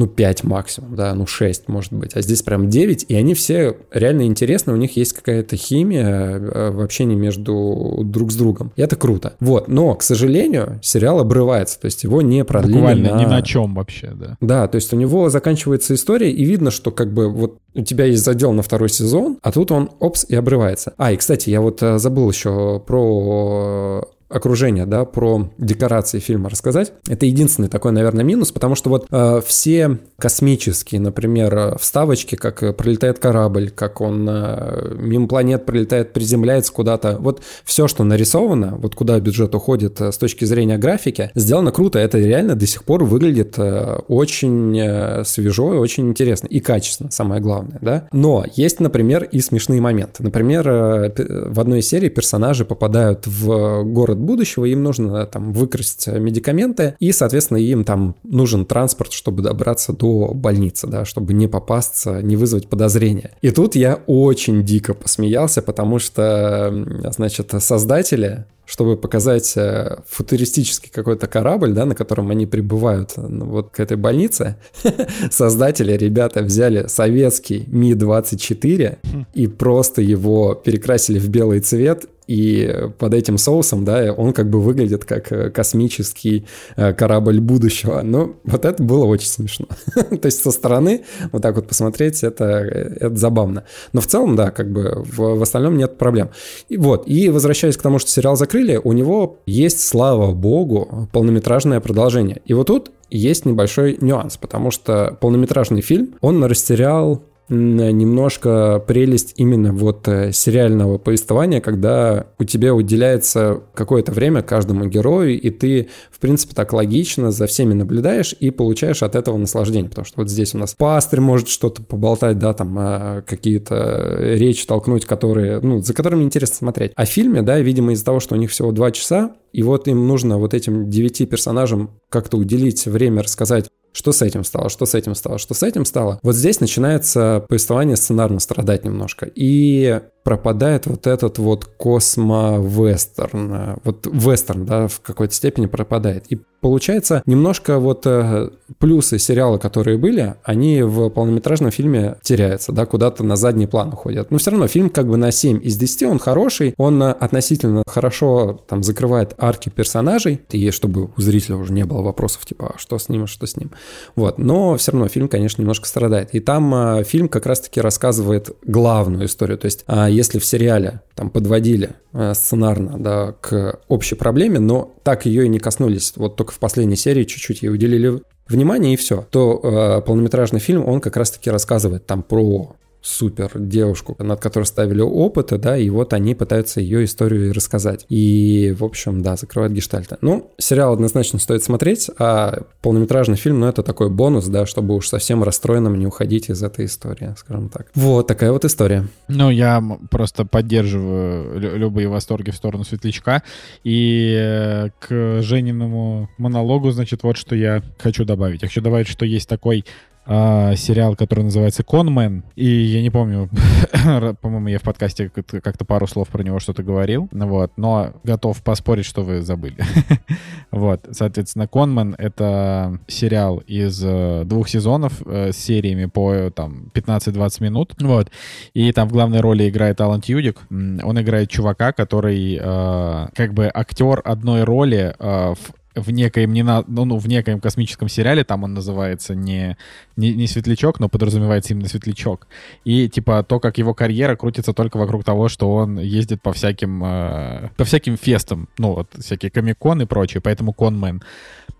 ну, 0.02 0.08
5 0.08 0.44
максимум, 0.44 0.96
да, 0.96 1.14
ну, 1.14 1.28
6, 1.28 1.68
может 1.68 1.94
быть. 1.94 2.16
А 2.16 2.22
здесь 2.22 2.42
прям 2.42 2.70
9, 2.70 3.06
и 3.08 3.16
они 3.16 3.36
все 3.36 3.78
реально 3.92 4.24
интересны, 4.24 4.74
у 4.74 4.76
них 4.76 4.96
есть 4.96 5.14
какая-то 5.14 5.56
химия 5.56 6.40
э, 6.40 6.72
в 6.72 6.82
общении 6.82 7.16
между 7.16 8.00
друг 8.04 8.32
с 8.32 8.36
другом. 8.36 8.72
И 8.76 8.82
это 8.82 8.96
круто. 8.96 9.34
Вот, 9.40 9.68
но, 9.68 9.94
к 9.94 10.02
сожалению, 10.02 10.80
сериал 10.82 11.20
обрывается, 11.20 11.80
то 11.80 11.86
есть 11.86 12.04
его 12.04 12.24
не 12.24 12.44
продлили 12.44 12.78
Буквально 12.78 13.14
на... 13.14 13.20
ни 13.20 13.26
на 13.26 13.42
чем 13.44 13.76
вообще, 13.76 14.12
да. 14.16 14.38
Да, 14.42 14.68
то 14.68 14.78
есть 14.78 14.92
у 14.92 14.98
него 14.98 15.30
заканчивается 15.30 15.94
история, 15.94 16.32
и 16.32 16.44
видно, 16.46 16.72
что 16.72 16.90
как 16.90 17.14
бы 17.14 17.30
вот 17.30 17.60
у 17.76 17.84
тебя 17.84 18.06
есть 18.06 18.24
задел 18.24 18.54
на 18.54 18.64
второй 18.64 18.90
сезон, 18.90 19.38
а 19.44 19.52
тут 19.52 19.72
он, 19.72 19.92
опс, 20.00 20.26
и 20.28 20.36
обрывается. 20.36 20.94
А, 20.98 21.12
и, 21.12 21.18
кстати, 21.18 21.52
я 21.52 21.62
вот 21.62 21.84
э, 21.84 22.00
забыл 22.00 22.28
еще 22.32 22.82
про 22.88 24.04
окружение, 24.32 24.86
да, 24.86 25.06
про 25.06 25.50
декорации 25.58 26.20
фильма 26.20 26.50
рассказать. 26.50 26.94
Это 27.08 27.26
единственный 27.26 27.68
такой, 27.68 27.92
наверное, 27.92 28.24
минус, 28.24 28.52
потому 28.52 28.76
что 28.76 28.90
вот 28.90 29.08
э, 29.12 29.42
все 29.46 30.00
космические, 30.18 31.02
например, 31.02 31.56
э, 31.56 31.78
вставочки, 31.80 32.36
как 32.36 32.64
э, 32.64 32.74
пролетает 32.74 33.20
корабль, 33.20 33.70
как 33.70 34.02
он 34.02 34.28
э, 34.30 34.96
мимо 34.98 35.28
планет 35.28 35.66
пролетает, 35.66 36.14
приземляется 36.14 36.72
куда-то, 36.72 37.18
вот 37.20 37.42
все, 37.66 37.88
что 37.88 38.04
нарисовано, 38.04 38.76
вот 38.78 38.96
куда 38.96 39.20
бюджет 39.20 39.54
уходит 39.56 40.00
э, 40.02 40.12
с 40.12 40.18
точки 40.18 40.46
зрения 40.46 40.78
графики, 40.78 41.32
сделано 41.36 41.72
круто. 41.72 42.00
Это 42.00 42.18
реально 42.18 42.56
до 42.56 42.66
сих 42.68 42.84
пор 42.84 43.04
выглядит 43.04 43.56
э, 43.58 44.00
очень 44.08 44.78
э, 44.80 45.24
свежо 45.26 45.74
и 45.74 45.78
очень 45.78 46.10
интересно. 46.10 46.48
И 46.48 46.60
качественно, 46.60 47.12
самое 47.12 47.42
главное, 47.42 47.80
да. 47.82 48.08
Но 48.12 48.46
есть, 48.56 48.80
например, 48.80 49.24
и 49.24 49.40
смешные 49.42 49.82
моменты. 49.82 50.24
Например, 50.24 50.68
э, 50.70 51.50
в 51.50 51.60
одной 51.60 51.82
серии 51.82 52.10
персонажи 52.10 52.66
попадают 52.66 53.28
в 53.28 53.84
город 53.84 54.21
будущего, 54.22 54.66
им 54.66 54.84
нужно 54.84 55.26
там 55.26 55.54
выкрасть 55.54 56.08
медикаменты, 56.08 56.96
и, 57.00 57.12
соответственно, 57.12 57.58
им 57.58 57.84
там 57.84 58.16
нужен 58.24 58.66
транспорт, 58.66 59.14
чтобы 59.14 59.44
добраться 59.44 59.94
до 59.94 60.34
больницы, 60.34 60.88
да, 60.88 61.06
чтобы 61.06 61.34
не 61.34 61.48
попасться, 61.48 62.22
не 62.22 62.36
вызвать 62.36 62.68
подозрения. 62.68 63.32
И 63.42 63.52
тут 63.52 63.76
я 63.76 64.02
очень 64.08 64.64
дико 64.64 64.94
посмеялся, 64.94 65.62
потому 65.62 66.00
что, 66.00 66.86
значит, 67.12 67.54
создатели 67.60 68.46
чтобы 68.72 68.96
показать 68.96 69.52
э, 69.58 69.98
футуристический 70.08 70.90
какой-то 70.94 71.28
корабль, 71.28 71.74
да, 71.74 71.84
на 71.84 71.94
котором 71.94 72.30
они 72.30 72.46
прибывают 72.46 73.12
э, 73.18 73.22
ну, 73.22 73.48
вот 73.48 73.72
к 73.72 73.82
этой 73.82 73.98
больнице, 73.98 74.56
создатели, 75.30 75.92
ребята, 75.92 76.42
взяли 76.42 76.88
советский 76.88 77.66
Ми-24 77.68 79.00
и 79.34 79.48
просто 79.48 80.02
его 80.02 80.54
перекрасили 80.54 81.20
в 81.20 81.28
белый 81.28 81.60
цвет, 81.60 82.06
и 82.32 82.90
под 82.98 83.14
этим 83.14 83.38
соусом, 83.38 83.84
да, 83.84 84.14
он 84.14 84.32
как 84.32 84.50
бы 84.50 84.62
выглядит 84.62 85.04
как 85.04 85.32
э, 85.34 85.50
космический 85.50 86.46
э, 86.78 86.94
корабль 86.94 87.42
будущего. 87.42 88.02
Ну, 88.04 88.38
вот 88.46 88.64
это 88.64 88.82
было 88.82 89.04
очень 89.04 89.28
смешно. 89.28 89.68
То 89.96 90.26
есть 90.26 90.42
со 90.42 90.52
стороны 90.52 91.04
вот 91.34 91.42
так 91.42 91.56
вот 91.56 91.68
посмотреть, 91.68 92.24
это, 92.24 92.46
это 92.46 93.16
забавно. 93.18 93.66
Но 93.92 94.00
в 94.00 94.08
целом, 94.08 94.38
да, 94.38 94.52
как 94.52 94.72
бы 94.72 95.04
в, 95.06 95.40
в 95.40 95.42
остальном 95.42 95.78
нет 95.78 95.98
проблем. 95.98 96.30
И 96.70 96.78
вот, 96.78 97.04
и 97.06 97.28
возвращаясь 97.28 97.76
к 97.76 97.82
тому, 97.82 98.00
что 98.00 98.10
сериал 98.10 98.38
закрыли, 98.38 98.80
у 98.82 98.94
него 98.94 99.40
есть, 99.46 99.86
слава 99.86 100.32
богу, 100.32 101.10
полнометражное 101.12 101.82
продолжение. 101.82 102.42
И 102.46 102.54
вот 102.54 102.68
тут 102.68 102.92
есть 103.10 103.46
небольшой 103.46 103.98
нюанс, 104.00 104.38
потому 104.38 104.72
что 104.72 105.18
полнометражный 105.20 105.82
фильм, 105.82 106.16
он 106.22 106.42
растерял 106.46 107.22
немножко 107.56 108.84
прелесть 108.88 109.34
именно 109.36 109.74
вот 109.74 110.08
э, 110.08 110.32
сериального 110.32 110.98
повествования, 110.98 111.60
когда 111.60 112.28
у 112.40 112.44
тебя 112.46 112.74
уделяется 112.74 113.62
какое-то 113.74 114.12
время 114.12 114.42
каждому 114.42 114.86
герою, 114.86 115.40
и 115.40 115.50
ты, 115.50 115.90
в 116.12 116.20
принципе, 116.20 116.56
так 116.56 116.72
логично 116.74 117.32
за 117.32 117.48
всеми 117.48 117.74
наблюдаешь 117.74 118.34
и 118.40 118.52
получаешь 118.52 119.04
от 119.04 119.16
этого 119.16 119.38
наслаждение, 119.38 119.90
потому 119.90 120.06
что 120.06 120.22
вот 120.22 120.30
здесь 120.30 120.56
у 120.56 120.58
нас 120.58 120.76
пастырь 120.76 121.20
может 121.20 121.50
что-то 121.50 121.82
поболтать, 121.82 122.40
да, 122.40 122.54
там 122.54 122.76
а, 122.80 123.22
какие-то 123.22 124.18
речи 124.20 124.66
толкнуть, 124.66 125.06
которые, 125.06 125.60
ну, 125.60 125.82
за 125.82 125.94
которыми 125.94 126.24
интересно 126.24 126.56
смотреть. 126.56 126.94
А 126.96 127.06
в 127.06 127.10
фильме, 127.10 127.42
да, 127.42 127.60
видимо, 127.60 127.92
из-за 127.94 128.06
того, 128.06 128.20
что 128.20 128.36
у 128.36 128.38
них 128.38 128.52
всего 128.52 128.72
два 128.72 128.92
часа, 128.92 129.36
и 129.52 129.64
вот 129.64 129.88
им 129.88 130.08
нужно 130.08 130.38
вот 130.38 130.54
этим 130.54 130.90
девяти 130.90 131.26
персонажам 131.26 131.92
как-то 132.10 132.38
уделить 132.38 132.86
время 132.86 133.24
рассказать, 133.24 133.68
что 133.94 134.12
с 134.12 134.22
этим 134.22 134.44
стало, 134.44 134.70
что 134.70 134.86
с 134.86 134.96
этим 134.96 135.16
стало, 135.16 135.38
что 135.38 135.54
с 135.54 135.64
этим 135.64 135.86
стало. 135.86 136.20
Вот 136.24 136.36
здесь 136.36 136.60
начинается 136.60 137.46
повествование 137.48 137.98
сценарно 137.98 138.40
страдать 138.40 138.86
немножко. 138.86 139.30
И 139.34 140.02
пропадает 140.24 140.86
вот 140.86 141.08
этот 141.08 141.40
вот 141.40 141.66
космо-вестерн. 141.78 143.80
Вот 143.84 144.08
вестерн, 144.12 144.66
да, 144.66 144.88
в 144.88 145.02
какой-то 145.02 145.34
степени 145.34 145.66
пропадает. 145.66 146.26
И 146.30 146.40
получается, 146.62 147.24
немножко 147.26 147.80
вот 147.80 148.06
э, 148.06 148.50
плюсы 148.78 149.18
сериала, 149.18 149.58
которые 149.58 149.98
были, 149.98 150.36
они 150.44 150.84
в 150.84 151.10
полнометражном 151.10 151.72
фильме 151.72 152.18
теряются, 152.22 152.72
да, 152.72 152.86
куда-то 152.86 153.24
на 153.24 153.36
задний 153.36 153.68
план 153.68 153.90
уходят. 153.90 154.32
Но 154.32 154.38
все 154.38 154.52
равно 154.52 154.68
фильм 154.68 154.90
как 154.90 155.08
бы 155.08 155.18
на 155.18 155.32
7 155.32 155.60
из 155.64 155.76
10, 155.76 156.04
он 156.04 156.20
хороший, 156.20 156.76
он 156.78 157.02
э, 157.02 157.12
относительно 157.12 157.84
хорошо 157.88 158.62
там 158.68 158.84
закрывает 158.84 159.34
арки 159.38 159.70
персонажей, 159.70 160.42
и 160.52 160.72
чтобы 160.72 161.10
у 161.18 161.22
зрителя 161.22 161.58
уже 161.58 161.74
не 161.74 161.84
было 161.84 162.02
вопросов, 162.02 162.46
типа, 162.46 162.76
а 162.76 162.78
что 162.78 163.00
с 163.00 163.10
ним, 163.10 163.24
а 163.24 163.28
что 163.28 163.48
с 163.48 163.58
ним. 163.58 163.72
Вот, 164.16 164.38
но 164.38 164.78
все 164.78 164.92
равно 164.92 165.08
фильм, 165.08 165.28
конечно, 165.28 165.62
немножко 165.62 165.88
страдает. 165.88 166.30
И 166.34 166.40
там 166.40 166.74
э, 166.74 167.04
фильм 167.04 167.28
как 167.28 167.48
раз-таки 167.48 167.82
рассказывает 167.82 168.56
главную 168.66 169.26
историю. 169.26 169.58
То 169.58 169.66
есть, 169.66 169.84
а 169.88 170.11
если 170.12 170.40
в 170.40 170.46
сериале 170.46 171.02
там 171.16 171.30
подводили 171.30 171.92
э, 172.14 172.34
сценарно, 172.34 172.98
да, 172.98 173.36
к 173.40 173.80
общей 173.88 174.16
проблеме, 174.16 174.60
но 174.60 174.94
так 175.04 175.26
ее 175.26 175.46
и 175.46 175.50
не 175.50 175.60
коснулись, 175.60 176.14
вот 176.16 176.36
только 176.36 176.52
в 176.52 176.60
последней 176.60 176.96
серии 176.96 177.24
чуть-чуть 177.24 177.62
ей 177.62 177.70
уделили 177.70 178.22
внимание 178.48 178.94
и 178.94 178.98
все, 178.98 179.26
то 179.32 179.60
э, 179.64 180.06
полнометражный 180.06 180.60
фильм, 180.60 180.88
он 180.88 181.02
как 181.02 181.18
раз-таки 181.18 181.50
рассказывает 181.50 182.06
там 182.06 182.24
про 182.24 182.76
супер 183.02 183.52
девушку, 183.56 184.16
над 184.20 184.40
которой 184.40 184.66
ставили 184.66 185.02
опыты, 185.02 185.58
да, 185.58 185.78
и 185.78 185.90
вот 185.90 186.14
они 186.14 186.36
пытаются 186.36 186.82
ее 186.82 187.04
историю 187.04 187.54
рассказать. 187.54 188.06
И, 188.10 188.76
в 188.78 188.84
общем, 188.84 189.22
да, 189.22 189.36
закрывают 189.36 189.74
гештальты. 189.74 190.18
Ну, 190.22 190.52
сериал 190.58 190.94
однозначно 190.94 191.40
стоит 191.40 191.64
смотреть, 191.64 192.10
а 192.18 192.64
полнометражный 192.82 193.38
фильм, 193.38 193.60
ну, 193.60 193.68
это 193.68 193.84
такой 193.84 194.10
бонус, 194.10 194.48
да, 194.48 194.66
чтобы 194.66 194.96
уж 194.96 195.08
совсем 195.08 195.44
расстроенным 195.44 195.98
не 195.98 196.06
уходить 196.06 196.50
из 196.50 196.62
этой 196.62 196.86
истории, 196.86 197.34
скажем 197.38 197.70
так. 197.70 197.88
Вот 197.96 198.28
такая 198.28 198.52
вот 198.52 198.66
история. 198.66 199.08
Ну, 199.28 199.50
я 199.50 199.84
просто 200.10 200.46
поддерживаю 200.46 201.60
любые 201.60 202.08
восторги 202.08 202.52
в 202.52 202.56
сторону 202.56 202.84
Светлячка. 202.84 203.44
И 203.84 204.36
э, 204.38 204.90
к 205.00 205.42
Жениному 205.42 206.30
монологу, 206.38 206.92
значит, 206.92 207.24
вот 207.24 207.38
что 207.38 207.56
я 207.56 207.82
хочу 207.98 208.26
добавить. 208.26 208.62
Я 208.62 208.68
хочу 208.68 208.82
добавить, 208.82 209.08
что 209.08 209.26
есть 209.26 209.50
такой 209.50 209.86
э, 210.26 210.76
сериал, 210.76 211.16
который 211.16 211.44
называется 211.44 211.84
«Конмен». 211.84 212.44
И 212.56 212.66
я 212.66 213.02
не 213.02 213.10
помню, 213.10 213.50
по-моему, 214.42 214.68
я 214.68 214.80
в 214.80 214.84
подкасте 214.84 215.30
как-то 215.30 215.86
пару 215.86 216.08
слов 216.08 216.30
про 216.30 216.44
него 216.44 216.60
что-то 216.60 216.84
говорил. 216.84 217.30
Вот, 217.32 217.74
но 217.78 218.14
готов 218.24 218.62
поспорить, 218.64 219.06
что 219.06 219.24
вы 219.24 219.42
забыли. 219.42 219.84
вот, 220.72 221.08
соответственно, 221.12 221.68
«Конмен»— 221.68 222.16
это 222.18 223.00
сериал 223.08 223.58
из 223.68 224.02
э, 224.04 224.44
двух 224.46 224.70
сезонов 224.70 225.22
э, 225.26 225.52
с 225.52 225.58
сериями 225.58 226.06
по 226.06 226.50
там 226.52 226.92
15-20 226.94 227.64
минут. 227.64 227.94
Вот. 228.00 228.30
И 228.74 228.92
там 228.92 229.08
в 229.08 229.12
главной 229.12 229.42
роли 229.42 229.70
играет 229.70 230.02
Алан 230.02 230.22
Тьюдик. 230.22 230.60
Он 230.70 231.22
играет 231.22 231.50
чувака, 231.50 231.92
который 231.92 232.60
э, 232.62 233.28
как 233.34 233.54
бы 233.54 233.70
актер 233.74 234.22
одной 234.24 234.64
роли 234.64 235.16
э, 235.18 235.54
в 235.56 235.81
в 235.96 236.12
некоем, 236.12 236.54
не 236.54 236.64
на, 236.64 236.84
ну, 236.88 237.06
ну, 237.06 237.18
в 237.18 237.28
некоем 237.28 237.60
космическом 237.60 238.10
сериале, 238.10 238.44
там 238.44 238.64
он 238.64 238.74
называется 238.74 239.36
не, 239.36 239.78
не, 240.16 240.34
не 240.34 240.48
Светлячок, 240.48 241.00
но 241.00 241.10
подразумевается 241.10 241.74
именно 241.74 241.88
Светлячок. 241.88 242.48
И, 242.86 243.10
типа, 243.10 243.44
то, 243.44 243.60
как 243.60 243.78
его 243.78 243.94
карьера 243.94 244.36
крутится 244.36 244.74
только 244.74 244.98
вокруг 244.98 245.24
того, 245.24 245.50
что 245.50 245.74
он 245.74 246.00
ездит 246.00 246.42
по 246.42 246.54
всяким, 246.54 247.04
э, 247.04 247.70
по 247.76 247.84
всяким 247.84 248.18
фестам, 248.18 248.70
ну, 248.78 248.94
вот, 248.94 249.10
всякие 249.20 249.52
комикон 249.52 250.02
и 250.02 250.06
прочее, 250.06 250.42
поэтому 250.42 250.74
конмен. 250.74 251.22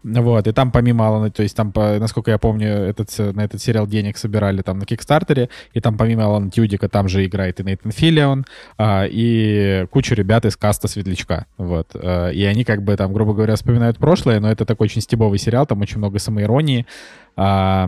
Вот, 0.04 0.48
и 0.48 0.52
там 0.52 0.72
помимо 0.72 1.08
Алана, 1.08 1.30
то 1.30 1.44
есть 1.44 1.56
там, 1.56 1.72
насколько 1.76 2.32
я 2.32 2.38
помню, 2.38 2.68
этот, 2.68 3.16
на 3.36 3.42
этот 3.42 3.62
сериал 3.62 3.86
денег 3.86 4.18
собирали 4.18 4.62
там 4.62 4.80
на 4.80 4.86
Кикстартере, 4.86 5.50
и 5.74 5.80
там 5.80 5.98
помимо 5.98 6.26
Алана 6.26 6.50
Тюдика 6.50 6.90
там 6.90 7.08
же 7.08 7.26
играет 7.26 7.60
и 7.60 7.64
Нейтан 7.64 7.92
Филлион, 7.92 8.46
а, 8.78 9.06
и 9.06 9.86
куча 9.92 10.16
ребят 10.16 10.46
из 10.46 10.58
каста 10.58 10.88
Светлячка, 10.88 11.46
вот. 11.58 11.90
А, 11.94 12.30
и 12.30 12.44
они 12.44 12.64
как 12.64 12.84
бы 12.84 12.96
там, 12.98 13.14
грубо 13.14 13.34
говоря, 13.34 13.56
вспоминают 13.56 13.98
прошлое, 13.98 14.40
но 14.40 14.52
это 14.52 14.66
такой 14.66 14.86
очень 14.86 15.02
стебовый 15.02 15.38
сериал, 15.38 15.68
там 15.68 15.82
очень 15.82 16.00
много 16.00 16.18
самоиронии, 16.18 16.88
а, 17.36 17.88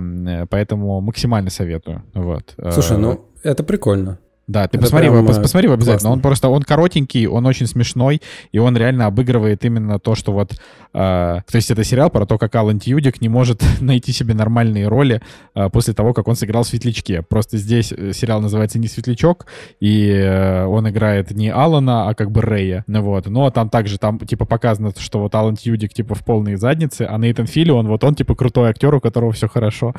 поэтому 0.49 1.01
максимально 1.01 1.49
советую, 1.49 2.03
вот. 2.13 2.53
Слушай, 2.71 2.97
ну, 2.97 3.25
это 3.41 3.63
прикольно. 3.63 4.19
Да, 4.45 4.67
ты 4.67 4.77
посмотри, 4.77 5.09
прям, 5.09 5.25
пос, 5.25 5.37
посмотри 5.37 5.69
обязательно. 5.69 5.93
Классно. 5.93 6.11
Он 6.11 6.19
просто, 6.19 6.49
он 6.49 6.63
коротенький, 6.63 7.27
он 7.27 7.45
очень 7.45 7.65
смешной, 7.65 8.21
и 8.51 8.59
он 8.59 8.75
реально 8.75 9.05
обыгрывает 9.05 9.63
именно 9.63 9.99
то, 9.99 10.15
что 10.15 10.33
вот... 10.33 10.51
Э, 10.93 11.39
то 11.49 11.55
есть 11.55 11.71
это 11.71 11.85
сериал 11.85 12.09
про 12.09 12.25
то, 12.25 12.37
как 12.37 12.53
Алан 12.55 12.77
Тьюдик 12.77 13.21
не 13.21 13.29
может 13.29 13.63
найти 13.81 14.11
себе 14.11 14.33
нормальные 14.33 14.89
роли 14.89 15.21
э, 15.55 15.69
после 15.69 15.93
того, 15.93 16.13
как 16.13 16.27
он 16.27 16.35
сыграл 16.35 16.63
в 16.63 16.67
«Светлячке». 16.67 17.21
Просто 17.21 17.57
здесь 17.57 17.93
э, 17.93 18.11
сериал 18.11 18.41
называется 18.41 18.79
не 18.79 18.89
«Светлячок», 18.89 19.45
и 19.79 20.09
э, 20.09 20.65
он 20.65 20.89
играет 20.89 21.31
не 21.31 21.49
Алана, 21.49 22.09
а 22.09 22.13
как 22.13 22.29
бы 22.29 22.41
Рэя. 22.41 22.83
Ну 22.87 23.01
вот. 23.01 23.27
Но 23.27 23.49
там 23.49 23.69
также, 23.69 23.97
там 23.97 24.19
типа 24.19 24.43
показано, 24.43 24.91
что 24.97 25.19
вот 25.19 25.33
Алан 25.35 25.55
Тьюдик 25.55 25.93
типа 25.93 26.15
в 26.15 26.25
полной 26.25 26.57
заднице, 26.57 27.07
а 27.09 27.17
Нейтан 27.17 27.47
Филлион, 27.47 27.87
вот 27.87 28.03
он 28.03 28.13
типа 28.13 28.35
крутой 28.35 28.71
актер, 28.71 28.93
у 28.93 28.99
которого 28.99 29.31
все 29.31 29.47
хорошо. 29.47 29.93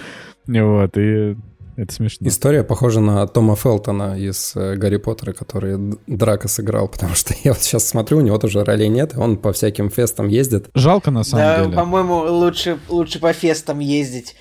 Вот, 0.46 0.98
и 0.98 1.36
это 1.76 1.92
смешно. 1.92 2.26
История 2.28 2.62
похожа 2.64 3.00
на 3.00 3.26
Тома 3.26 3.56
Фелтона 3.56 4.18
из 4.18 4.52
э, 4.56 4.76
Гарри 4.76 4.96
Поттера, 4.96 5.32
который 5.32 5.96
Драка 6.06 6.48
сыграл, 6.48 6.88
потому 6.92 7.14
что 7.14 7.34
я 7.44 7.52
вот 7.52 7.62
сейчас 7.62 7.86
смотрю, 7.86 8.18
у 8.18 8.20
него 8.20 8.38
тоже 8.38 8.64
ролей 8.64 8.88
нет, 8.88 9.12
он 9.16 9.36
по 9.36 9.52
всяким 9.52 9.90
фестам 9.90 10.28
ездит. 10.28 10.68
Жалко 10.74 11.10
на 11.10 11.24
самом 11.24 11.44
да, 11.44 11.64
деле. 11.64 11.76
по-моему, 11.76 12.16
лучше, 12.20 12.78
лучше 12.88 13.18
по 13.18 13.32
фестам 13.32 13.78
ездить 13.78 14.34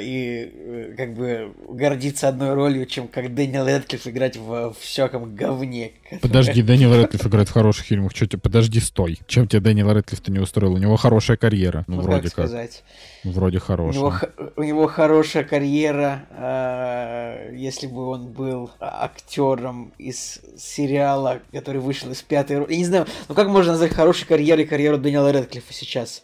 и 0.00 0.50
э, 0.52 0.94
как 0.96 1.14
бы 1.14 1.52
гордиться 1.68 2.28
одной 2.28 2.54
ролью, 2.54 2.86
чем 2.86 3.08
как 3.08 3.34
Дэниел 3.34 3.66
Рэдклифф 3.66 4.06
играть 4.06 4.36
в, 4.36 4.74
всяком 4.78 5.34
говне. 5.34 5.92
Подожди, 6.20 6.62
Дэниел 6.64 6.94
Рэдклифф 6.94 7.26
играет 7.26 7.48
в 7.48 7.52
хороших 7.52 7.86
фильмах. 7.86 8.14
Что 8.14 8.26
тебе? 8.26 8.38
Подожди, 8.38 8.80
стой. 8.80 9.18
Чем 9.26 9.48
тебе 9.48 9.60
Дэниел 9.60 9.92
Рэдклифф-то 9.92 10.30
не 10.30 10.38
устроил? 10.38 10.74
У 10.74 10.78
него 10.78 10.96
хорошая 10.96 11.36
карьера. 11.36 11.84
Ну, 11.86 11.96
ну 11.96 12.02
вроде 12.02 12.30
как. 12.30 12.46
Сказать. 12.46 12.84
Вроде 13.24 13.58
хорошая. 13.58 14.02
У 14.02 14.06
него, 14.06 14.18
у 14.56 14.62
него 14.62 14.86
хорошая 14.86 15.44
карьера. 15.44 16.26
Э, 16.30 17.54
если 17.54 17.86
бы 17.86 18.06
он 18.08 18.28
был 18.28 18.70
актером 18.80 19.92
из 19.98 20.40
сериала, 20.56 21.40
который 21.52 21.80
вышел 21.80 22.10
из 22.10 22.22
пятой. 22.22 22.64
Я 22.68 22.76
не 22.76 22.84
знаю, 22.84 23.06
ну 23.28 23.34
как 23.34 23.48
можно 23.48 23.72
назвать 23.72 23.92
хорошей 23.92 24.26
карьерой 24.26 24.66
карьеру 24.66 24.98
Дэниела 24.98 25.32
Рэдклиффа 25.32 25.72
сейчас? 25.72 26.22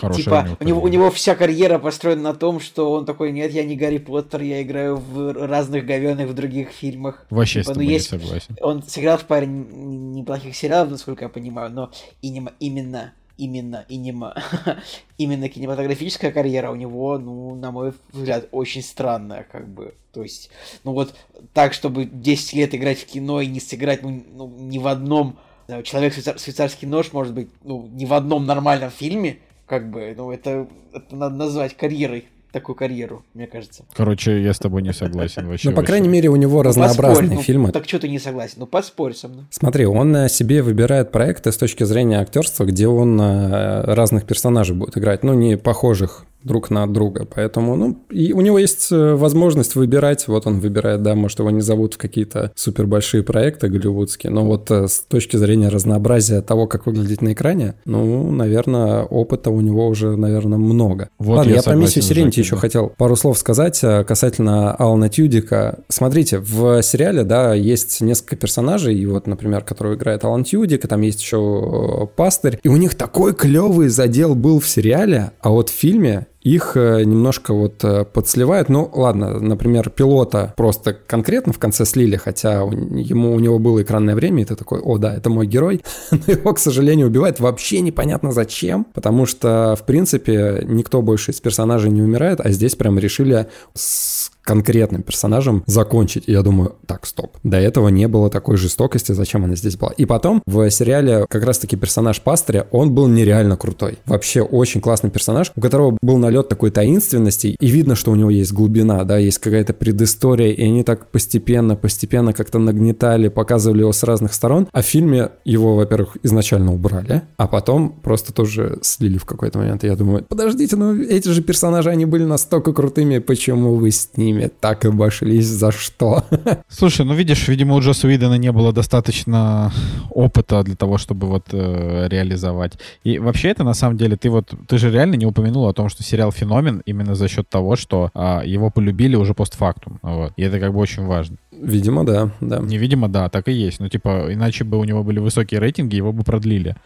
Хорошая 0.00 0.24
типа, 0.24 0.56
у 0.60 0.64
него, 0.64 0.82
у 0.82 0.88
него 0.88 1.10
вся 1.10 1.34
карьера 1.34 1.78
построена 1.78 2.22
на 2.22 2.34
том, 2.34 2.60
что 2.60 2.92
он 2.92 3.04
такой, 3.04 3.32
нет, 3.32 3.52
я 3.52 3.64
не 3.64 3.76
Гарри 3.76 3.98
Поттер, 3.98 4.42
я 4.42 4.62
играю 4.62 4.96
в 4.96 5.32
разных 5.46 5.84
говенных 5.84 6.28
в 6.28 6.34
других 6.34 6.70
фильмах. 6.70 7.26
Вообще 7.30 7.60
типа, 7.60 7.72
с 7.72 7.74
тобой 7.74 7.84
ну, 7.84 7.90
есть, 7.90 8.12
не 8.12 8.18
согласен. 8.18 8.56
Он 8.60 8.82
сыграл 8.82 9.18
в 9.18 9.24
паре 9.24 9.46
неплохих 9.46 10.56
сериалов, 10.56 10.90
насколько 10.90 11.24
я 11.24 11.28
понимаю, 11.28 11.70
но 11.70 11.90
именно, 12.22 12.52
именно 12.58 13.12
именно 13.36 13.86
инема, 13.88 14.34
именно 15.16 15.48
кинематографическая 15.48 16.30
карьера 16.30 16.70
у 16.70 16.74
него, 16.74 17.16
ну, 17.16 17.54
на 17.54 17.70
мой 17.70 17.94
взгляд, 18.12 18.48
очень 18.50 18.82
странная, 18.82 19.46
как 19.50 19.66
бы. 19.66 19.94
То 20.12 20.22
есть, 20.22 20.50
ну 20.84 20.92
вот 20.92 21.14
так, 21.54 21.72
чтобы 21.72 22.04
10 22.04 22.52
лет 22.52 22.74
играть 22.74 22.98
в 22.98 23.06
кино 23.06 23.40
и 23.40 23.46
не 23.46 23.58
сыграть, 23.58 24.02
ну, 24.02 24.22
ну 24.34 24.46
ни 24.46 24.76
в 24.76 24.86
одном 24.86 25.38
Человек-швейцарский 25.84 26.88
нож, 26.88 27.12
может 27.12 27.32
быть, 27.32 27.48
ну, 27.62 27.88
ни 27.92 28.04
в 28.04 28.12
одном 28.12 28.46
нормальном 28.46 28.90
фильме, 28.90 29.38
как 29.70 29.88
бы, 29.88 30.12
ну, 30.16 30.32
это, 30.32 30.66
это 30.92 31.14
надо 31.14 31.36
назвать 31.36 31.76
карьерой 31.76 32.24
такую 32.50 32.74
карьеру, 32.74 33.24
мне 33.34 33.46
кажется. 33.46 33.84
Короче, 33.94 34.42
я 34.42 34.52
с 34.52 34.58
тобой 34.58 34.82
не 34.82 34.92
согласен 34.92 35.46
вообще. 35.48 35.70
Ну, 35.70 35.76
по 35.76 35.84
крайней 35.84 36.08
мере, 36.08 36.28
у 36.28 36.34
него 36.34 36.56
ну, 36.56 36.62
разнообразные 36.64 37.36
ну, 37.36 37.40
фильмы. 37.40 37.70
Так 37.70 37.86
что 37.86 38.00
ты 38.00 38.08
не 38.08 38.18
согласен? 38.18 38.56
Ну, 38.58 38.66
поспорь 38.66 39.14
со 39.14 39.28
мной. 39.28 39.44
Смотри, 39.50 39.86
он 39.86 40.28
себе 40.28 40.62
выбирает 40.62 41.12
проекты 41.12 41.52
с 41.52 41.56
точки 41.56 41.84
зрения 41.84 42.18
актерства, 42.18 42.64
где 42.64 42.88
он 42.88 43.20
э, 43.20 43.82
разных 43.94 44.26
персонажей 44.26 44.74
будет 44.74 44.98
играть, 44.98 45.22
ну, 45.22 45.34
не 45.34 45.56
похожих 45.56 46.26
друг 46.42 46.70
на 46.70 46.86
друга. 46.86 47.26
Поэтому, 47.32 47.76
ну, 47.76 48.04
и 48.10 48.32
у 48.32 48.40
него 48.40 48.58
есть 48.58 48.88
э, 48.90 49.14
возможность 49.14 49.74
выбирать. 49.74 50.26
Вот 50.28 50.46
он 50.46 50.60
выбирает, 50.60 51.02
да, 51.02 51.14
может, 51.14 51.38
его 51.38 51.50
не 51.50 51.60
зовут 51.60 51.94
в 51.94 51.98
какие-то 51.98 52.52
супер 52.54 52.86
большие 52.86 53.22
проекты 53.22 53.68
голливудские, 53.68 54.32
но 54.32 54.44
вот 54.44 54.70
э, 54.70 54.88
с 54.88 55.00
точки 55.00 55.36
зрения 55.36 55.68
разнообразия 55.68 56.40
того, 56.40 56.66
как 56.66 56.86
выглядеть 56.86 57.22
на 57.22 57.32
экране, 57.32 57.74
ну, 57.84 58.30
наверное, 58.30 59.02
опыта 59.02 59.50
у 59.50 59.60
него 59.60 59.86
уже, 59.86 60.16
наверное, 60.16 60.58
много. 60.58 61.10
Вот 61.18 61.38
Ладно, 61.38 61.50
я, 61.50 61.56
я 61.56 61.62
про 61.62 61.74
миссию 61.74 62.02
Сиренити 62.02 62.40
еще 62.40 62.56
хотел 62.56 62.92
пару 62.96 63.16
слов 63.16 63.38
сказать 63.38 63.78
э, 63.82 64.04
касательно 64.04 64.74
Алана 64.74 65.08
Тюдика. 65.08 65.80
Смотрите, 65.88 66.38
в 66.38 66.82
сериале, 66.82 67.24
да, 67.24 67.54
есть 67.54 68.00
несколько 68.00 68.36
персонажей, 68.36 68.96
и 68.96 69.06
вот, 69.06 69.26
например, 69.26 69.62
которого 69.62 69.94
играет 69.94 70.24
Алан 70.24 70.44
Тюдик, 70.44 70.84
и 70.84 70.88
там 70.88 71.02
есть 71.02 71.20
еще 71.20 72.08
пастырь, 72.16 72.58
и 72.62 72.68
у 72.68 72.76
них 72.76 72.94
такой 72.94 73.34
клевый 73.34 73.88
задел 73.88 74.34
был 74.34 74.60
в 74.60 74.68
сериале, 74.68 75.32
а 75.40 75.50
вот 75.50 75.68
в 75.68 75.72
фильме 75.72 76.26
их 76.42 76.72
э, 76.74 77.04
немножко 77.04 77.52
вот 77.52 77.84
э, 77.84 78.04
подсливают. 78.04 78.68
Ну, 78.68 78.90
ладно, 78.92 79.38
например, 79.40 79.90
пилота 79.90 80.54
просто 80.56 80.94
конкретно 80.94 81.52
в 81.52 81.58
конце 81.58 81.84
слили, 81.84 82.16
хотя 82.16 82.60
ему, 82.60 83.34
у 83.34 83.40
него 83.40 83.58
было 83.58 83.82
экранное 83.82 84.14
время, 84.14 84.42
и 84.42 84.44
ты 84.46 84.56
такой, 84.56 84.80
о, 84.80 84.96
да, 84.96 85.14
это 85.14 85.28
мой 85.28 85.46
герой. 85.46 85.82
Но 86.10 86.18
его, 86.26 86.54
к 86.54 86.58
сожалению, 86.58 87.08
убивают 87.08 87.40
вообще 87.40 87.80
непонятно 87.80 88.32
зачем, 88.32 88.84
потому 88.84 89.26
что, 89.26 89.76
в 89.78 89.84
принципе, 89.84 90.64
никто 90.66 91.02
больше 91.02 91.32
из 91.32 91.40
персонажей 91.40 91.90
не 91.90 92.02
умирает, 92.02 92.40
а 92.40 92.50
здесь 92.50 92.74
прям 92.74 92.98
решили 92.98 93.48
с 93.74 94.30
конкретным 94.50 95.02
персонажем 95.04 95.62
закончить. 95.66 96.24
И 96.26 96.32
я 96.32 96.42
думаю, 96.42 96.74
так, 96.86 97.06
стоп. 97.06 97.36
До 97.44 97.56
этого 97.56 97.86
не 97.86 98.08
было 98.08 98.30
такой 98.30 98.56
жестокости, 98.56 99.12
зачем 99.12 99.44
она 99.44 99.54
здесь 99.54 99.76
была. 99.76 99.92
И 99.92 100.06
потом 100.06 100.42
в 100.44 100.68
сериале 100.70 101.24
как 101.28 101.44
раз-таки 101.44 101.76
персонаж 101.76 102.20
пастыря, 102.20 102.66
он 102.72 102.92
был 102.92 103.06
нереально 103.06 103.56
крутой. 103.56 103.98
Вообще 104.06 104.42
очень 104.42 104.80
классный 104.80 105.08
персонаж, 105.08 105.52
у 105.54 105.60
которого 105.60 105.96
был 106.02 106.18
налет 106.18 106.48
такой 106.48 106.72
таинственности, 106.72 107.54
и 107.60 107.66
видно, 107.68 107.94
что 107.94 108.10
у 108.10 108.16
него 108.16 108.28
есть 108.28 108.52
глубина, 108.52 109.04
да, 109.04 109.18
есть 109.18 109.38
какая-то 109.38 109.72
предыстория, 109.72 110.50
и 110.50 110.64
они 110.64 110.82
так 110.82 111.12
постепенно, 111.12 111.76
постепенно 111.76 112.32
как-то 112.32 112.58
нагнетали, 112.58 113.28
показывали 113.28 113.82
его 113.82 113.92
с 113.92 114.02
разных 114.02 114.34
сторон. 114.34 114.66
А 114.72 114.82
в 114.82 114.84
фильме 114.84 115.28
его, 115.44 115.76
во-первых, 115.76 116.16
изначально 116.24 116.74
убрали, 116.74 117.22
а 117.36 117.46
потом 117.46 117.90
просто 118.02 118.32
тоже 118.32 118.80
слили 118.82 119.16
в 119.16 119.26
какой-то 119.26 119.58
момент. 119.58 119.84
И 119.84 119.86
я 119.86 119.94
думаю, 119.94 120.24
подождите, 120.28 120.74
ну 120.74 121.00
эти 121.00 121.28
же 121.28 121.40
персонажи, 121.40 121.88
они 121.88 122.04
были 122.04 122.24
настолько 122.24 122.72
крутыми, 122.72 123.18
почему 123.18 123.76
вы 123.76 123.92
с 123.92 124.10
ними 124.16 124.39
ними 124.40 124.50
так 124.60 124.84
обошлись, 124.84 125.46
за 125.46 125.72
что? 125.72 126.24
Слушай, 126.68 127.06
ну 127.06 127.14
видишь, 127.14 127.48
видимо, 127.48 127.74
у 127.74 127.80
Джосса 127.80 128.06
Уидона 128.06 128.38
не 128.38 128.52
было 128.52 128.72
достаточно 128.72 129.72
опыта 130.10 130.62
для 130.62 130.76
того, 130.76 130.98
чтобы 130.98 131.26
вот 131.26 131.48
э, 131.52 132.08
реализовать. 132.08 132.78
И 133.04 133.18
вообще 133.18 133.48
это 133.48 133.64
на 133.64 133.74
самом 133.74 133.96
деле, 133.96 134.16
ты 134.16 134.30
вот, 134.30 134.52
ты 134.66 134.78
же 134.78 134.90
реально 134.90 135.16
не 135.16 135.26
упомянул 135.26 135.68
о 135.68 135.72
том, 135.72 135.88
что 135.88 136.02
сериал 136.02 136.32
феномен 136.32 136.82
именно 136.86 137.14
за 137.14 137.28
счет 137.28 137.48
того, 137.48 137.76
что 137.76 138.10
а, 138.14 138.42
его 138.44 138.70
полюбили 138.70 139.16
уже 139.16 139.34
постфактум. 139.34 139.98
Вот. 140.02 140.32
И 140.36 140.42
это 140.42 140.60
как 140.60 140.72
бы 140.72 140.78
очень 140.78 141.04
важно. 141.04 141.36
Видимо, 141.52 142.04
да, 142.04 142.30
да. 142.40 142.58
Невидимо, 142.58 143.08
да, 143.08 143.28
так 143.28 143.48
и 143.48 143.52
есть. 143.52 143.80
Ну, 143.80 143.88
типа, 143.88 144.26
иначе 144.30 144.64
бы 144.64 144.78
у 144.78 144.84
него 144.84 145.02
были 145.02 145.18
высокие 145.18 145.60
рейтинги, 145.60 145.96
его 145.96 146.12
бы 146.12 146.22
продлили. 146.22 146.76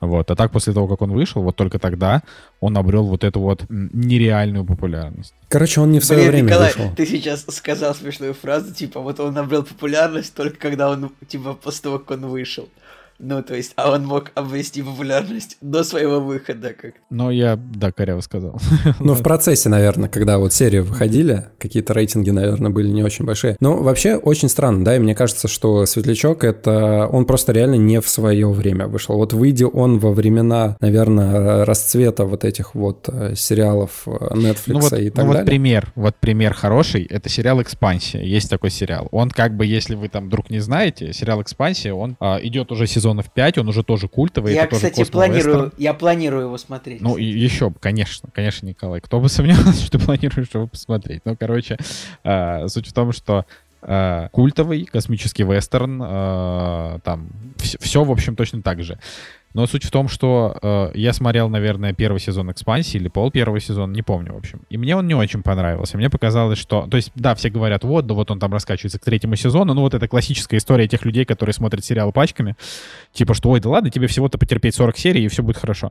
Вот. 0.00 0.30
А 0.30 0.36
так, 0.36 0.52
после 0.52 0.72
того, 0.72 0.88
как 0.88 1.00
он 1.02 1.12
вышел, 1.12 1.42
вот 1.42 1.56
только 1.56 1.78
тогда 1.78 2.22
он 2.60 2.76
обрел 2.76 3.04
вот 3.06 3.24
эту 3.24 3.40
вот 3.40 3.64
нереальную 3.68 4.64
популярность. 4.64 5.34
Короче, 5.48 5.80
он 5.80 5.90
не 5.90 6.00
в 6.00 6.04
свое 6.04 6.22
Блин, 6.22 6.32
время 6.32 6.48
Николай, 6.48 6.72
вышел. 6.74 6.94
ты 6.94 7.06
сейчас 7.06 7.46
сказал 7.48 7.94
смешную 7.94 8.34
фразу, 8.34 8.74
типа, 8.74 9.00
вот 9.00 9.20
он 9.20 9.32
набрел 9.34 9.62
популярность 9.62 10.34
только 10.34 10.58
когда 10.58 10.90
он, 10.90 11.12
типа, 11.26 11.54
после 11.54 11.82
того, 11.82 11.98
как 11.98 12.10
он 12.18 12.26
вышел. 12.26 12.68
Ну, 13.18 13.42
то 13.42 13.54
есть, 13.54 13.72
а 13.76 13.92
он 13.92 14.04
мог 14.06 14.30
обрести 14.34 14.82
популярность 14.82 15.56
до 15.60 15.84
своего 15.84 16.20
выхода, 16.20 16.74
как 16.74 16.94
Но 17.10 17.30
я, 17.30 17.56
да, 17.56 17.92
коряво 17.92 18.20
сказал. 18.20 18.60
Ну, 19.00 19.14
в 19.14 19.22
процессе, 19.22 19.68
наверное, 19.68 20.08
когда 20.08 20.38
вот 20.38 20.52
серии 20.52 20.80
выходили, 20.80 21.46
какие-то 21.58 21.92
рейтинги, 21.92 22.30
наверное, 22.30 22.70
были 22.70 22.88
не 22.88 23.02
очень 23.02 23.24
большие. 23.24 23.56
Но 23.60 23.76
вообще 23.76 24.16
очень 24.16 24.48
странно, 24.48 24.84
да, 24.84 24.96
и 24.96 24.98
мне 24.98 25.14
кажется, 25.14 25.48
что 25.48 25.86
«Светлячок»— 25.86 26.44
это... 26.44 27.08
Он 27.12 27.24
просто 27.24 27.52
реально 27.52 27.76
не 27.76 28.00
в 28.00 28.08
свое 28.08 28.50
время 28.50 28.86
вышел. 28.86 29.16
Вот 29.16 29.32
выйдя 29.32 29.66
он 29.66 29.98
во 29.98 30.12
времена, 30.12 30.76
наверное, 30.80 31.64
расцвета 31.64 32.24
вот 32.24 32.44
этих 32.44 32.74
вот 32.74 33.08
э, 33.08 33.34
сериалов 33.36 34.02
э, 34.06 34.10
Netflix 34.10 34.56
Ну 34.66 34.80
вот, 34.80 34.92
и 34.92 35.10
так 35.10 35.24
ну 35.24 35.26
вот 35.26 35.32
далее. 35.34 35.46
пример, 35.46 35.92
вот 35.94 36.16
пример 36.16 36.54
хороший, 36.54 37.04
это 37.04 37.28
сериал 37.28 37.60
«Экспансия». 37.62 38.22
Есть 38.22 38.50
такой 38.50 38.70
сериал. 38.70 39.08
Он 39.10 39.30
как 39.30 39.56
бы, 39.56 39.66
если 39.66 39.94
вы 39.94 40.08
там 40.08 40.26
вдруг 40.26 40.50
не 40.50 40.60
знаете, 40.60 41.12
сериал 41.12 41.42
«Экспансия», 41.42 41.92
он 41.92 42.16
а, 42.20 42.38
идет 42.42 42.72
уже 42.72 42.86
сезонов 43.06 43.30
5, 43.30 43.58
он 43.58 43.68
уже 43.68 43.82
тоже 43.82 44.08
культовый. 44.08 44.54
Я, 44.54 44.62
это 44.62 44.70
тоже 44.70 44.90
кстати, 44.90 45.08
космо-вестерн. 45.08 45.52
планирую, 45.52 45.72
я 45.78 45.94
планирую 45.94 46.42
его 46.44 46.58
смотреть. 46.58 47.00
Ну, 47.00 47.16
и 47.16 47.24
еще, 47.24 47.72
конечно, 47.80 48.28
конечно, 48.32 48.66
Николай. 48.66 49.00
Кто 49.00 49.20
бы 49.20 49.28
сомневался, 49.28 49.80
что 49.80 49.98
ты 49.98 50.04
планируешь 50.04 50.48
его 50.52 50.66
посмотреть. 50.66 51.22
Ну, 51.24 51.36
короче, 51.38 51.78
э, 52.24 52.68
суть 52.68 52.88
в 52.88 52.92
том, 52.92 53.12
что 53.12 53.46
э, 53.82 54.28
культовый 54.32 54.84
космический 54.84 55.44
вестерн, 55.44 56.02
э, 56.02 56.98
там, 57.04 57.28
все, 57.58 58.02
в 58.02 58.10
общем, 58.10 58.34
точно 58.34 58.62
так 58.62 58.82
же. 58.82 58.98
Но 59.56 59.66
суть 59.66 59.84
в 59.84 59.90
том, 59.90 60.06
что 60.06 60.58
э, 60.60 60.90
я 60.92 61.14
смотрел, 61.14 61.48
наверное, 61.48 61.94
первый 61.94 62.18
сезон 62.18 62.52
экспансии 62.52 62.98
или 62.98 63.08
пол 63.08 63.30
первого 63.30 63.58
сезона, 63.58 63.90
не 63.90 64.02
помню, 64.02 64.34
в 64.34 64.36
общем. 64.36 64.60
И 64.68 64.76
мне 64.76 64.94
он 64.94 65.06
не 65.06 65.14
очень 65.14 65.42
понравился. 65.42 65.96
Мне 65.96 66.10
показалось, 66.10 66.58
что... 66.58 66.86
То 66.90 66.98
есть, 66.98 67.10
да, 67.14 67.34
все 67.34 67.48
говорят, 67.48 67.82
вот, 67.82 68.06
да 68.06 68.12
вот 68.12 68.30
он 68.30 68.38
там 68.38 68.52
раскачивается 68.52 68.98
к 68.98 69.04
третьему 69.04 69.34
сезону. 69.36 69.72
Ну, 69.72 69.80
вот 69.80 69.94
это 69.94 70.08
классическая 70.08 70.58
история 70.58 70.86
тех 70.88 71.06
людей, 71.06 71.24
которые 71.24 71.54
смотрят 71.54 71.82
сериалы 71.82 72.12
пачками. 72.12 72.54
Типа, 73.14 73.32
что, 73.32 73.48
ой, 73.48 73.60
да 73.60 73.70
ладно, 73.70 73.90
тебе 73.90 74.08
всего-то 74.08 74.36
потерпеть 74.36 74.74
40 74.74 74.98
серий, 74.98 75.24
и 75.24 75.28
все 75.28 75.42
будет 75.42 75.56
хорошо. 75.56 75.90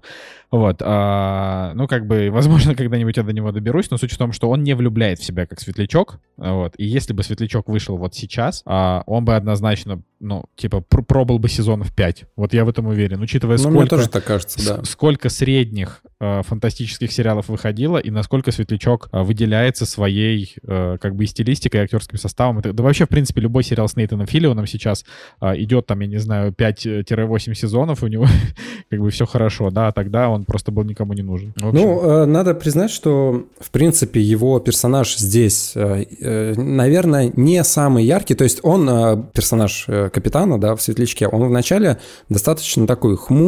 Вот. 0.51 0.83
а, 0.83 1.71
ну, 1.73 1.87
как 1.87 2.05
бы, 2.05 2.29
возможно, 2.31 2.75
когда-нибудь 2.75 3.17
я 3.17 3.23
до 3.23 3.33
него 3.33 3.51
доберусь, 3.51 3.89
но 3.89 3.97
суть 3.97 4.11
в 4.11 4.17
том, 4.19 4.31
что 4.31 4.47
он 4.47 4.61
не 4.61 4.75
влюбляет 4.75 5.17
в 5.17 5.23
себя 5.25 5.47
как 5.47 5.59
Светлячок. 5.59 6.19
Вот. 6.37 6.75
И 6.77 6.85
если 6.85 7.13
бы 7.13 7.23
Светлячок 7.23 7.67
вышел 7.67 7.97
вот 7.97 8.13
сейчас, 8.13 8.61
а, 8.67 9.01
он 9.07 9.25
бы 9.25 9.35
однозначно, 9.35 10.03
ну, 10.19 10.45
типа, 10.55 10.81
пр- 10.81 11.03
пробыл 11.03 11.39
бы 11.39 11.49
сезонов 11.49 11.91
5. 11.95 12.25
Вот 12.35 12.53
я 12.53 12.63
в 12.63 12.69
этом 12.69 12.85
уверен. 12.85 13.23
Учитывая, 13.23 13.54
Ну, 13.57 13.69
мне 13.69 13.79
сколько, 13.79 13.95
тоже 13.97 14.09
так 14.09 14.23
кажется, 14.23 14.65
да. 14.65 14.83
сколько 14.83 15.29
средних 15.29 16.01
э, 16.19 16.41
фантастических 16.43 17.11
сериалов 17.11 17.49
выходило, 17.49 17.97
и 17.97 18.09
насколько 18.09 18.51
Светлячок 18.51 19.09
э, 19.11 19.21
выделяется 19.21 19.85
своей, 19.85 20.55
э, 20.63 20.97
как 20.99 21.15
бы, 21.15 21.23
и 21.23 21.27
стилистикой, 21.27 21.81
и 21.81 21.83
актерским 21.83 22.17
составом. 22.17 22.59
Это- 22.59 22.73
да 22.73 22.83
вообще, 22.83 23.05
в 23.05 23.09
принципе, 23.09 23.41
любой 23.41 23.63
сериал 23.63 23.87
с 23.87 23.95
Нейтаном 23.95 24.27
Филлионом 24.27 24.67
сейчас 24.67 25.05
э, 25.41 25.61
идет, 25.61 25.85
там, 25.85 25.99
я 26.01 26.07
не 26.07 26.17
знаю, 26.17 26.51
5-8 26.51 27.53
сезонов, 27.53 28.03
у 28.03 28.07
него, 28.07 28.25
как 28.89 28.99
бы, 28.99 29.09
все 29.09 29.25
хорошо, 29.25 29.69
да, 29.71 29.87
а 29.87 29.91
тогда 29.91 30.29
он 30.29 30.45
просто 30.45 30.71
был 30.71 30.83
никому 30.83 31.13
не 31.13 31.23
нужен. 31.23 31.53
Ну, 31.57 32.01
э, 32.01 32.25
надо 32.25 32.53
признать, 32.53 32.91
что, 32.91 33.45
в 33.59 33.71
принципе, 33.71 34.21
его 34.21 34.59
персонаж 34.59 35.15
здесь, 35.17 35.73
э, 35.75 36.05
э, 36.21 36.53
наверное, 36.55 37.31
не 37.35 37.63
самый 37.63 38.05
яркий. 38.05 38.35
То 38.35 38.43
есть 38.43 38.59
он, 38.63 38.89
э, 38.89 39.23
персонаж 39.33 39.85
э, 39.87 40.09
капитана, 40.09 40.59
да, 40.59 40.75
в 40.75 40.81
«Светлячке», 40.81 41.27
он 41.27 41.43
вначале 41.47 41.99
достаточно 42.29 42.87
такой 42.87 43.17
хмурый, 43.17 43.44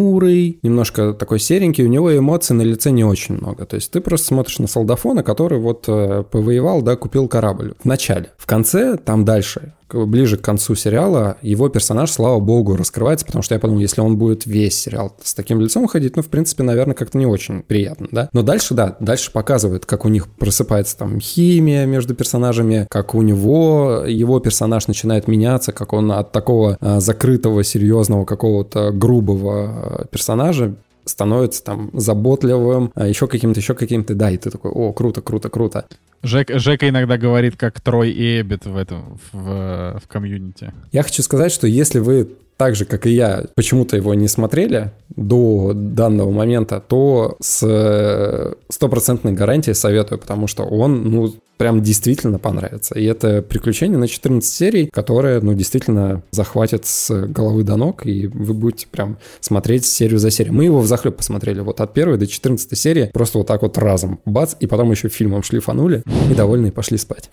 немножко 0.63 1.13
такой 1.13 1.39
серенький, 1.39 1.83
у 1.83 1.87
него 1.87 2.15
эмоций 2.15 2.55
на 2.55 2.61
лице 2.61 2.91
не 2.91 3.03
очень 3.03 3.35
много. 3.35 3.65
То 3.65 3.75
есть 3.75 3.91
ты 3.91 4.01
просто 4.01 4.27
смотришь 4.27 4.59
на 4.59 4.67
солдафона, 4.67 5.23
который 5.23 5.59
вот 5.59 5.85
э, 5.87 6.23
повоевал, 6.29 6.81
да, 6.81 6.95
купил 6.95 7.27
корабль 7.27 7.73
в 7.79 7.85
начале. 7.85 8.31
В 8.37 8.45
конце, 8.45 8.97
там 8.97 9.25
дальше, 9.25 9.73
ближе 9.91 10.37
к 10.37 10.41
концу 10.41 10.75
сериала, 10.75 11.37
его 11.41 11.69
персонаж, 11.69 12.11
слава 12.11 12.39
богу, 12.39 12.75
раскрывается, 12.75 13.25
потому 13.25 13.43
что 13.43 13.55
я 13.55 13.59
подумал, 13.59 13.81
если 13.81 14.01
он 14.01 14.17
будет 14.17 14.45
весь 14.45 14.77
сериал 14.77 15.15
с 15.21 15.33
таким 15.33 15.61
лицом 15.61 15.87
ходить, 15.87 16.15
ну, 16.15 16.21
в 16.21 16.27
принципе, 16.27 16.63
наверное, 16.63 16.95
как-то 16.95 17.17
не 17.17 17.25
очень 17.25 17.61
приятно, 17.63 18.07
да. 18.11 18.29
Но 18.33 18.41
дальше, 18.41 18.73
да, 18.73 18.95
дальше 18.99 19.31
показывает, 19.31 19.85
как 19.85 20.05
у 20.05 20.09
них 20.09 20.27
просыпается 20.27 20.97
там 20.97 21.19
химия 21.19 21.85
между 21.85 22.15
персонажами, 22.15 22.87
как 22.89 23.15
у 23.15 23.21
него, 23.21 24.03
его 24.07 24.39
персонаж 24.39 24.87
начинает 24.87 25.27
меняться, 25.27 25.71
как 25.71 25.93
он 25.93 26.11
от 26.11 26.31
такого 26.31 26.77
а, 26.79 26.99
закрытого, 26.99 27.63
серьезного, 27.63 28.25
какого-то 28.25 28.91
грубого 28.91 29.65
а, 29.65 30.05
персонажа 30.05 30.75
становится 31.07 31.63
там 31.63 31.89
заботливым, 31.93 32.91
а 32.95 33.07
еще 33.07 33.27
каким-то, 33.27 33.59
еще 33.59 33.73
каким-то, 33.73 34.13
да, 34.13 34.29
и 34.31 34.37
ты 34.37 34.51
такой, 34.51 34.71
о, 34.71 34.93
круто, 34.93 35.21
круто, 35.21 35.49
круто. 35.49 35.85
Жек- 36.23 36.57
Жека 36.57 36.89
иногда 36.89 37.17
говорит, 37.17 37.55
как 37.55 37.79
Трой 37.81 38.11
и 38.11 38.41
Эббит 38.41 38.65
в 38.65 38.75
этом, 38.75 39.19
в, 39.31 39.99
в 40.03 40.07
комьюнити. 40.07 40.73
Я 40.91 41.03
хочу 41.03 41.21
сказать, 41.21 41.51
что 41.51 41.67
если 41.67 41.99
вы 41.99 42.27
так 42.57 42.75
же, 42.75 42.85
как 42.85 43.05
и 43.05 43.11
я, 43.11 43.43
почему-то 43.55 43.95
его 43.95 44.15
не 44.15 44.27
смотрели 44.27 44.91
до 45.15 45.73
данного 45.75 46.31
момента, 46.31 46.81
то 46.85 47.37
с 47.39 47.61
э, 47.63 48.53
стопроцентной 48.69 49.33
гарантией 49.33 49.75
советую, 49.75 50.17
потому 50.17 50.47
что 50.47 50.63
он, 50.63 51.03
ну, 51.11 51.35
прям 51.57 51.81
действительно 51.81 52.39
понравится. 52.39 52.95
И 52.95 53.03
это 53.03 53.41
приключение 53.41 53.97
на 53.97 54.07
14 54.07 54.49
серий, 54.51 54.89
которое, 54.91 55.41
ну, 55.41 55.53
действительно 55.53 56.21
захватит 56.31 56.85
с 56.85 57.27
головы 57.27 57.63
до 57.63 57.75
ног, 57.75 58.05
и 58.05 58.27
вы 58.27 58.53
будете 58.53 58.87
прям 58.87 59.17
смотреть 59.39 59.85
серию 59.85 60.19
за 60.19 60.31
серией. 60.31 60.55
Мы 60.55 60.65
его 60.65 60.79
в 60.79 60.87
захлеб 60.87 61.17
посмотрели, 61.17 61.59
вот 61.61 61.81
от 61.81 61.93
первой 61.93 62.17
до 62.17 62.27
14 62.27 62.77
серии, 62.77 63.09
просто 63.13 63.39
вот 63.39 63.47
так 63.47 63.61
вот 63.61 63.77
разом, 63.77 64.19
бац, 64.25 64.55
и 64.59 64.67
потом 64.67 64.91
еще 64.91 65.09
фильмом 65.09 65.43
шлифанули, 65.43 66.03
и 66.29 66.33
довольные 66.33 66.71
пошли 66.71 66.97
спать. 66.97 67.29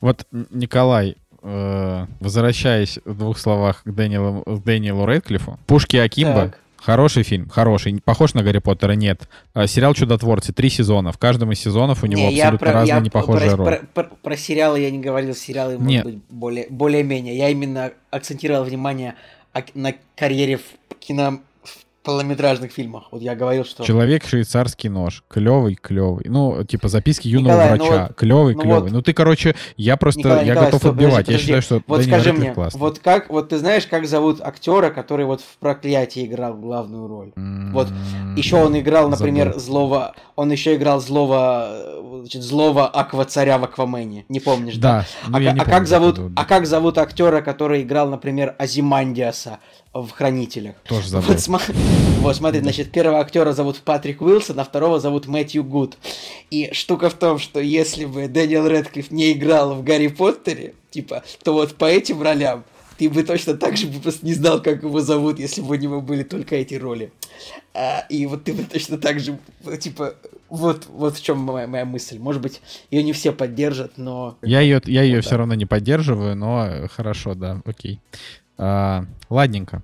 Вот, 0.00 0.26
Николай, 0.50 1.16
э, 1.42 2.06
возвращаясь 2.20 2.98
в 3.04 3.18
двух 3.18 3.38
словах 3.38 3.82
к 3.84 3.90
Дэниелу, 3.90 4.42
к 4.46 4.64
Дэниелу 4.64 5.04
Рэдклиффу, 5.04 5.58
«Пушки 5.66 5.96
Акимба» 5.98 6.48
Так. 6.48 6.59
Хороший 6.82 7.22
фильм, 7.22 7.48
хороший. 7.48 8.00
Похож 8.02 8.34
на 8.34 8.42
Гарри 8.42 8.58
Поттера? 8.58 8.92
Нет. 8.92 9.28
А, 9.52 9.66
Сериал 9.66 9.94
«Чудотворцы», 9.94 10.52
три 10.52 10.70
сезона. 10.70 11.12
В 11.12 11.18
каждом 11.18 11.52
из 11.52 11.60
сезонов 11.60 12.02
у 12.02 12.06
него 12.06 12.22
Не, 12.22 12.40
абсолютно 12.40 12.66
про, 12.66 12.72
разная 12.72 12.96
я 12.96 13.00
непохожая 13.02 13.56
про, 13.56 13.56
роль. 13.56 13.76
Про, 13.94 14.04
про- 14.04 14.16
про 14.16 14.36
сериалы 14.36 14.80
я 14.80 14.90
не 14.90 14.98
говорил, 14.98 15.34
сериалы 15.34 15.74
могут 15.74 15.86
Нет. 15.88 16.04
быть 16.04 16.18
более, 16.30 16.66
более-менее. 16.70 17.36
Я 17.36 17.50
именно 17.50 17.92
акцентировал 18.10 18.64
внимание 18.64 19.14
на 19.74 19.94
карьере 20.16 20.56
в 20.58 20.94
кино 20.98 21.40
полнометражных 22.02 22.72
фильмах. 22.72 23.04
Вот 23.10 23.20
я 23.20 23.34
говорил, 23.34 23.64
что... 23.64 23.84
Человек 23.84 24.24
швейцарский 24.24 24.88
нож. 24.88 25.22
Клевый, 25.28 25.74
клевый. 25.74 26.24
Ну, 26.28 26.64
типа 26.64 26.88
записки 26.88 27.28
юного 27.28 27.52
Николай, 27.54 27.78
ну 27.78 27.84
врача. 27.86 28.06
вот- 28.08 28.16
клевый, 28.16 28.54
ну 28.54 28.60
клевый. 28.62 28.80
вот- 28.82 28.90
Ну 28.92 29.02
ты, 29.02 29.12
короче, 29.12 29.54
я 29.76 29.96
просто, 29.96 30.20
Николай, 30.20 30.46
я 30.46 30.52
Николай, 30.52 30.66
готов 30.68 30.80
стоп, 30.80 30.92
отбивать. 30.92 31.26
подожди, 31.26 31.32
я 31.32 31.38
считаю, 31.38 31.62
что 31.62 31.82
Вот 31.86 32.02
скажи 32.02 32.30
Рэдклифф 32.30 32.38
мне, 32.38 32.54
классный. 32.54 32.80
вот 32.80 32.98
как, 33.00 33.28
вот 33.30 33.48
ты 33.50 33.58
знаешь, 33.58 33.86
как 33.86 34.06
зовут 34.06 34.40
актера, 34.40 34.90
который 34.90 35.26
вот 35.26 35.40
в 35.42 35.58
«Проклятии» 35.58 36.24
играл 36.24 36.54
главную 36.54 37.06
роль? 37.06 37.32
вот 37.72 37.88
М, 37.90 38.34
Еще 38.36 38.56
он 38.56 38.78
играл, 38.78 39.08
например, 39.08 39.48
забыл. 39.48 39.60
злого... 39.60 40.14
Он 40.36 40.50
еще 40.50 40.76
играл 40.76 41.00
злого... 41.00 41.68
Значит, 42.20 42.42
злого 42.42 42.86
аква-царя 42.88 43.58
в 43.58 43.64
Аквамене. 43.64 44.24
Не 44.28 44.40
помнишь, 44.40 44.76
да? 44.76 45.04
Да. 45.26 45.28
ну, 45.28 45.36
А, 45.36 45.40
а 45.40 45.54
помню, 45.54 45.64
как 45.64 45.86
зовут. 45.86 46.20
а 46.34 46.44
как 46.44 46.66
зовут 46.66 46.98
актера, 46.98 47.40
который 47.40 47.82
играл, 47.82 48.08
например, 48.08 48.54
Азимандиаса 48.58 49.58
в 49.92 50.08
Хранителях? 50.10 50.76
Тоже 50.84 51.08
забыл. 51.08 51.28
Вот, 51.28 51.38
сма- 51.38 51.74
вот 52.20 52.36
смотри, 52.36 52.60
значит, 52.60 52.92
первого 52.92 53.20
актера 53.20 53.52
зовут 53.52 53.80
Патрик 53.80 54.20
Уилсон, 54.22 54.60
а 54.60 54.64
второго 54.64 55.00
зовут 55.00 55.26
Мэтью 55.26 55.64
Гуд. 55.64 55.98
И 56.50 56.70
штука 56.72 57.10
в 57.10 57.14
том, 57.14 57.38
что 57.38 57.60
если 57.60 58.04
бы 58.04 58.28
Дэниел 58.28 58.68
Рэдклифф 58.68 59.10
не 59.10 59.32
играл 59.32 59.74
в 59.74 59.82
Гарри 59.82 60.08
Поттере, 60.08 60.74
типа, 60.90 61.24
то 61.42 61.52
вот 61.52 61.74
по 61.74 61.86
этим 61.86 62.22
ролям 62.22 62.64
ты 62.98 63.08
бы 63.08 63.22
точно 63.22 63.54
так 63.54 63.78
же 63.78 63.86
бы 63.86 63.98
просто 63.98 64.26
не 64.26 64.34
знал, 64.34 64.62
как 64.62 64.82
его 64.82 65.00
зовут, 65.00 65.38
если 65.38 65.62
бы 65.62 65.70
у 65.70 65.78
него 65.78 66.02
были 66.02 66.22
только 66.22 66.56
эти 66.56 66.74
роли. 66.74 67.12
А, 67.72 68.04
и 68.10 68.26
вот 68.26 68.44
ты 68.44 68.52
бы 68.52 68.64
точно 68.64 68.98
так 68.98 69.20
же, 69.20 69.38
типа, 69.80 70.16
вот, 70.50 70.86
вот 70.88 71.16
в 71.16 71.22
чем 71.22 71.38
моя, 71.38 71.66
моя 71.66 71.84
мысль. 71.86 72.18
Может 72.18 72.42
быть, 72.42 72.60
ее 72.90 73.02
не 73.02 73.14
все 73.14 73.32
поддержат, 73.32 73.92
но... 73.96 74.36
Я 74.42 74.60
ее, 74.60 74.82
я 74.84 75.02
ее 75.02 75.16
Вот 75.16 75.22
все 75.22 75.30
так. 75.30 75.38
равно 75.38 75.54
не 75.54 75.64
поддерживаю, 75.64 76.36
но 76.36 76.88
хорошо, 76.94 77.34
да, 77.34 77.62
окей. 77.64 78.00
А, 78.62 79.06
ладненько. 79.30 79.82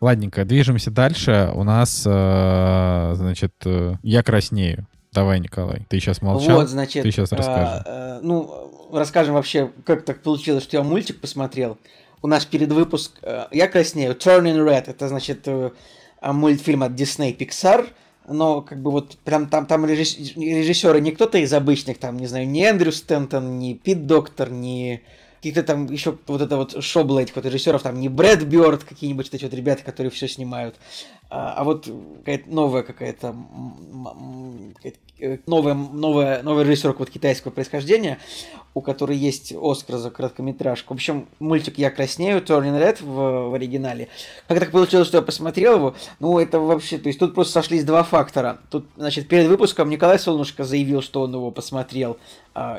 Ладненько, 0.00 0.44
движемся 0.44 0.92
дальше. 0.92 1.50
У 1.54 1.64
нас, 1.64 2.04
э, 2.06 3.12
значит, 3.16 3.52
э, 3.64 3.94
я 4.04 4.22
краснею. 4.22 4.86
Давай, 5.12 5.40
Николай. 5.40 5.84
Ты 5.88 5.98
сейчас 5.98 6.22
молчал. 6.22 6.58
Вот, 6.58 6.68
значит, 6.68 7.02
ты 7.02 7.10
сейчас 7.10 7.32
расскажешь. 7.32 7.82
а, 7.86 8.18
э, 8.18 8.20
ну, 8.22 8.88
расскажем 8.92 9.34
вообще, 9.34 9.72
как 9.84 10.04
так 10.04 10.22
получилось, 10.22 10.62
что 10.62 10.76
я 10.76 10.84
мультик 10.84 11.20
посмотрел. 11.20 11.78
У 12.22 12.28
нас 12.28 12.44
перед 12.44 12.70
выпуск 12.72 13.18
«Я 13.52 13.68
краснею», 13.68 14.12
«Turning 14.14 14.56
Red», 14.64 14.84
это, 14.88 15.06
значит, 15.08 15.46
а, 15.46 16.32
мультфильм 16.32 16.82
от 16.82 16.92
Disney 16.92 17.36
Pixar, 17.36 17.88
но 18.28 18.60
как 18.60 18.82
бы 18.82 18.90
вот 18.90 19.16
прям 19.18 19.48
там, 19.48 19.66
там 19.66 19.84
режисс- 19.86 20.34
режиссеры 20.36 21.00
не 21.00 21.12
кто-то 21.12 21.38
из 21.38 21.52
обычных, 21.52 21.98
там, 21.98 22.16
не 22.18 22.26
знаю, 22.26 22.48
не 22.48 22.62
Эндрю 22.64 22.92
Стентон, 22.92 23.58
не 23.58 23.74
Пит 23.74 24.06
Доктор, 24.06 24.50
не 24.50 25.02
каких-то 25.38 25.62
там 25.62 25.86
еще 25.86 26.18
вот 26.26 26.40
это 26.40 26.56
вот 26.56 26.82
шобло 26.82 27.20
этих 27.20 27.36
вот 27.36 27.44
режиссеров, 27.44 27.82
там 27.82 28.00
не 28.00 28.08
Брэд 28.08 28.44
Бёрд, 28.44 28.84
какие-нибудь 28.84 29.28
эти 29.32 29.44
вот 29.44 29.54
ребята, 29.54 29.82
которые 29.82 30.10
все 30.10 30.28
снимают, 30.28 30.76
а, 31.30 31.54
а 31.54 31.64
вот 31.64 31.88
какая-то 32.18 32.50
новая 32.50 32.82
какая-то 32.82 33.34
какая-то, 34.76 34.98
э, 35.20 35.38
новая, 35.46 35.74
новая, 35.74 36.42
новый 36.42 36.64
режиссер 36.64 36.94
вот 36.98 37.10
китайского 37.10 37.52
происхождения, 37.52 38.18
у 38.74 38.80
которой 38.80 39.16
есть 39.16 39.52
Оскар 39.60 39.96
за 39.96 40.10
короткометражку. 40.10 40.94
В 40.94 40.96
общем, 40.96 41.28
мультик 41.38 41.78
«Я 41.78 41.90
краснею», 41.90 42.40
Turning 42.40 42.78
Red 42.78 43.04
в, 43.04 43.50
в 43.50 43.54
оригинале. 43.54 44.08
Как 44.46 44.58
так 44.60 44.70
получилось, 44.70 45.08
что 45.08 45.18
я 45.18 45.22
посмотрел 45.22 45.76
его? 45.76 45.94
Ну, 46.20 46.38
это 46.38 46.60
вообще, 46.60 46.98
то 46.98 47.08
есть 47.08 47.18
тут 47.18 47.34
просто 47.34 47.54
сошлись 47.54 47.84
два 47.84 48.04
фактора. 48.04 48.60
Тут, 48.70 48.86
значит, 48.96 49.28
перед 49.28 49.48
выпуском 49.48 49.90
Николай 49.90 50.18
Солнышко 50.18 50.64
заявил, 50.64 51.02
что 51.02 51.22
он 51.22 51.34
его 51.34 51.50
посмотрел, 51.50 52.18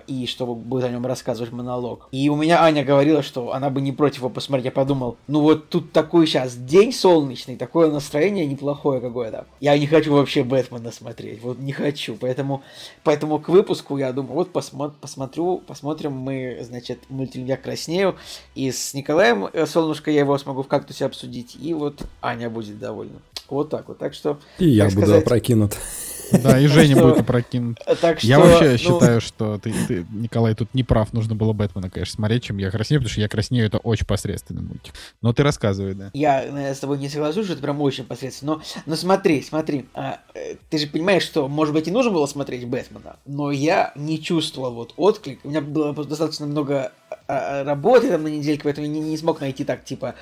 и 0.08 0.26
что 0.26 0.46
будет 0.46 0.84
о 0.84 0.90
нем 0.90 1.06
рассказывать 1.06 1.52
монолог. 1.52 2.08
И 2.12 2.30
у 2.30 2.36
меня 2.36 2.62
Аня 2.62 2.84
говорила, 2.84 3.24
что 3.24 3.54
она 3.54 3.70
бы 3.70 3.82
не 3.82 3.92
против 3.92 4.20
его 4.20 4.30
посмотреть. 4.30 4.66
Я 4.66 4.72
подумал, 4.72 5.18
ну 5.28 5.42
вот 5.42 5.70
тут 5.70 5.92
такой 5.92 6.28
сейчас 6.28 6.56
день 6.56 6.92
солнечный, 6.92 7.56
такое 7.56 7.92
настроение 7.92 8.46
неплохое 8.46 9.00
какое-то. 9.00 9.46
Я 9.60 9.78
не 9.78 9.88
хочу 9.88 10.14
вообще 10.14 10.44
Бэтмена 10.44 10.92
смотреть, 10.92 11.42
вот 11.42 11.60
не 11.60 11.72
хочу. 11.72 12.18
Поэтому, 12.20 12.64
поэтому 13.04 13.40
к 13.40 13.50
выпуску 13.50 13.98
я 13.98 14.12
думаю, 14.12 14.34
вот 14.34 14.52
посмо- 14.52 14.94
посмотрю, 15.00 15.62
посмотрим 15.66 16.14
мы, 16.14 16.60
значит, 16.62 17.00
мультфильм 17.10 17.46
«Я 17.46 17.58
краснею». 17.58 18.16
И 18.56 18.72
с 18.72 18.94
Николаем 18.94 19.46
э, 19.52 19.66
Солнышко 19.66 20.12
я 20.12 20.22
его 20.22 20.38
смогу 20.38 20.64
в 20.64 20.68
кактусе 20.68 21.06
обсудить. 21.06 21.56
И 21.60 21.74
вот 21.74 22.02
Аня 22.22 22.50
будет 22.50 22.80
довольна. 22.80 23.20
Вот 23.50 23.70
так 23.70 23.88
вот. 23.88 23.98
Так 23.98 24.14
что... 24.14 24.40
И 24.60 24.70
я 24.70 24.86
буду 24.86 25.02
сказать, 25.02 25.24
опрокинут. 25.24 25.78
Да, 26.32 26.60
и 26.60 26.68
Женя 26.68 27.02
будет 27.02 27.20
опрокинут. 27.20 27.80
Я 28.22 28.40
вообще 28.40 28.72
ну, 28.72 28.78
считаю, 28.78 29.22
что 29.22 29.58
ты, 29.58 29.74
Николай, 30.12 30.56
тут 30.56 30.74
не 30.74 30.84
прав. 30.84 31.14
Нужно 31.14 31.36
было 31.36 31.54
Бэтмена, 31.54 31.90
конечно, 31.90 32.16
смотреть, 32.16 32.44
чем 32.44 32.58
я 32.58 32.72
краснею, 32.72 33.02
потому 33.02 33.12
что 33.12 33.22
я 33.22 33.28
краснею 33.28 33.66
это 33.66 33.78
очень 33.78 34.06
посредственный 34.06 34.62
мультик. 34.62 34.94
Но 35.22 35.34
ты 35.34 35.44
рассказывай, 35.44 35.94
да. 35.94 36.12
Я 36.14 36.40
наверное, 36.40 36.74
с 36.74 36.80
тобой 36.80 36.98
не 36.98 37.10
соглашусь, 37.10 37.46
что 37.46 37.54
это 37.54 37.62
прям 37.62 37.82
очень 37.82 38.04
посредственно. 38.04 38.62
Но, 38.86 38.96
смотри, 38.96 39.42
смотри, 39.42 39.86
а, 39.94 40.20
э, 40.34 40.56
ты 40.70 40.78
же 40.78 40.88
понимаешь, 40.88 41.24
что, 41.24 41.48
может 41.48 41.74
быть, 41.74 41.88
и 41.88 41.92
нужно 41.92 42.12
было 42.12 42.26
смотреть 42.26 42.66
Бэтмена, 42.66 43.18
но 43.26 43.52
я 43.52 43.92
не 43.96 44.22
чувствовал 44.22 44.74
вот 44.74 44.94
отклик. 44.98 45.40
У 45.44 45.50
меня 45.50 45.62
было 45.62 45.94
достаточно 45.94 46.46
много 46.46 46.92
а, 47.10 47.62
а, 47.62 47.64
работы 47.64 48.10
там 48.10 48.24
на 48.24 48.28
недельке, 48.28 48.64
поэтому 48.64 48.88
я 48.88 48.94
не, 48.94 49.00
не 49.00 49.18
смог 49.18 49.42
найти 49.42 49.64
так, 49.64 49.84
типа, 49.84 50.16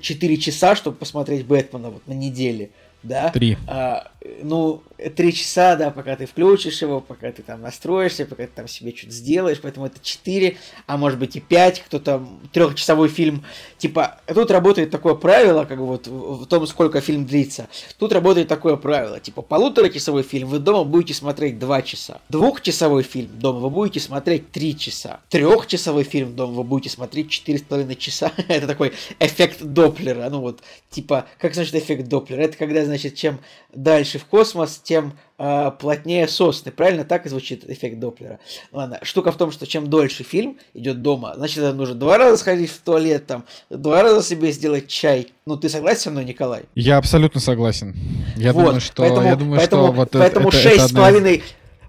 4 0.00 0.36
часа, 0.36 0.76
чтобы 0.76 0.96
посмотреть 0.96 1.46
Бэтмена 1.46 1.90
вот 1.90 2.06
на 2.06 2.12
неделе. 2.12 2.70
Да? 3.02 3.30
Три. 3.30 3.56
А, 3.66 4.10
ну, 4.42 4.82
три 5.16 5.32
часа, 5.32 5.76
да, 5.76 5.90
пока 5.90 6.16
ты 6.16 6.26
включишь 6.26 6.82
его, 6.82 7.00
пока 7.00 7.30
ты 7.30 7.42
там 7.42 7.62
настроишься, 7.62 8.26
пока 8.26 8.44
ты 8.44 8.50
там 8.54 8.68
себе 8.68 8.94
что-то 8.94 9.12
сделаешь, 9.12 9.60
поэтому 9.60 9.86
это 9.86 9.98
4, 10.02 10.56
а 10.86 10.96
может 10.96 11.18
быть 11.18 11.36
и 11.36 11.40
5, 11.40 11.82
кто-то 11.82 12.26
трехчасовой 12.52 13.08
фильм. 13.08 13.44
Типа, 13.78 14.20
тут 14.26 14.50
работает 14.50 14.90
такое 14.90 15.14
правило, 15.14 15.64
как 15.64 15.78
вот 15.78 16.08
в 16.08 16.46
том, 16.46 16.66
сколько 16.66 17.00
фильм 17.00 17.26
длится. 17.26 17.68
Тут 17.98 18.12
работает 18.12 18.48
такое 18.48 18.76
правило, 18.76 19.20
типа, 19.20 19.42
полуторачасовой 19.42 20.22
фильм 20.22 20.48
вы 20.48 20.58
дома 20.58 20.84
будете 20.84 21.14
смотреть 21.14 21.58
2 21.58 21.82
часа. 21.82 22.20
Двухчасовой 22.28 23.04
фильм 23.04 23.30
дома 23.38 23.60
вы 23.60 23.70
будете 23.70 24.00
смотреть 24.00 24.50
3 24.50 24.76
часа. 24.76 25.20
Трехчасовой 25.28 26.04
фильм 26.04 26.34
дома 26.34 26.54
вы 26.54 26.64
будете 26.64 26.90
смотреть 26.90 27.28
4,5 27.28 27.94
часа. 27.96 28.32
это 28.48 28.66
такой 28.66 28.92
эффект 29.20 29.62
Доплера. 29.62 30.28
Ну 30.28 30.40
вот, 30.40 30.60
типа, 30.90 31.26
как 31.38 31.54
значит 31.54 31.74
эффект 31.74 32.08
Доплера? 32.08 32.42
Это 32.42 32.56
когда, 32.56 32.84
значит, 32.88 33.14
чем 33.14 33.38
дальше 33.72 34.18
в 34.18 34.24
космос, 34.24 34.78
тем 34.82 35.12
а, 35.38 35.70
плотнее 35.70 36.26
сосны. 36.26 36.72
Правильно 36.72 37.04
так 37.04 37.26
и 37.26 37.28
звучит 37.28 37.68
эффект 37.70 37.98
Доплера. 38.00 38.38
Ладно, 38.72 38.98
штука 39.02 39.30
в 39.30 39.36
том, 39.36 39.52
что 39.52 39.66
чем 39.66 39.88
дольше 39.88 40.24
фильм 40.24 40.58
идет 40.74 41.00
дома, 41.02 41.34
значит, 41.36 41.58
это 41.58 41.72
нужно 41.74 41.94
два 41.94 42.18
раза 42.18 42.36
сходить 42.36 42.70
в 42.70 42.78
туалет, 42.80 43.26
там, 43.26 43.44
два 43.70 44.02
раза 44.02 44.22
себе 44.22 44.50
сделать 44.52 44.88
чай. 44.88 45.28
Ну, 45.46 45.56
ты 45.56 45.68
согласен 45.68 46.00
со 46.00 46.10
мной, 46.10 46.24
Николай? 46.24 46.62
Я 46.74 46.96
абсолютно 46.98 47.40
согласен. 47.40 47.94
Я 48.36 48.52
Вот, 48.52 48.64
думаю, 48.64 48.80
что, 48.80 49.02
поэтому, 49.02 49.26
я 49.26 49.36
думаю, 49.36 49.58
поэтому, 49.58 49.84
что 49.84 49.92
вот 49.92 50.08
это- 50.08 50.18
поэтому 50.18 50.48
это, 50.48 50.56
шесть 50.58 50.76
это 50.76 50.88
с 50.88 50.90
одна 50.90 51.10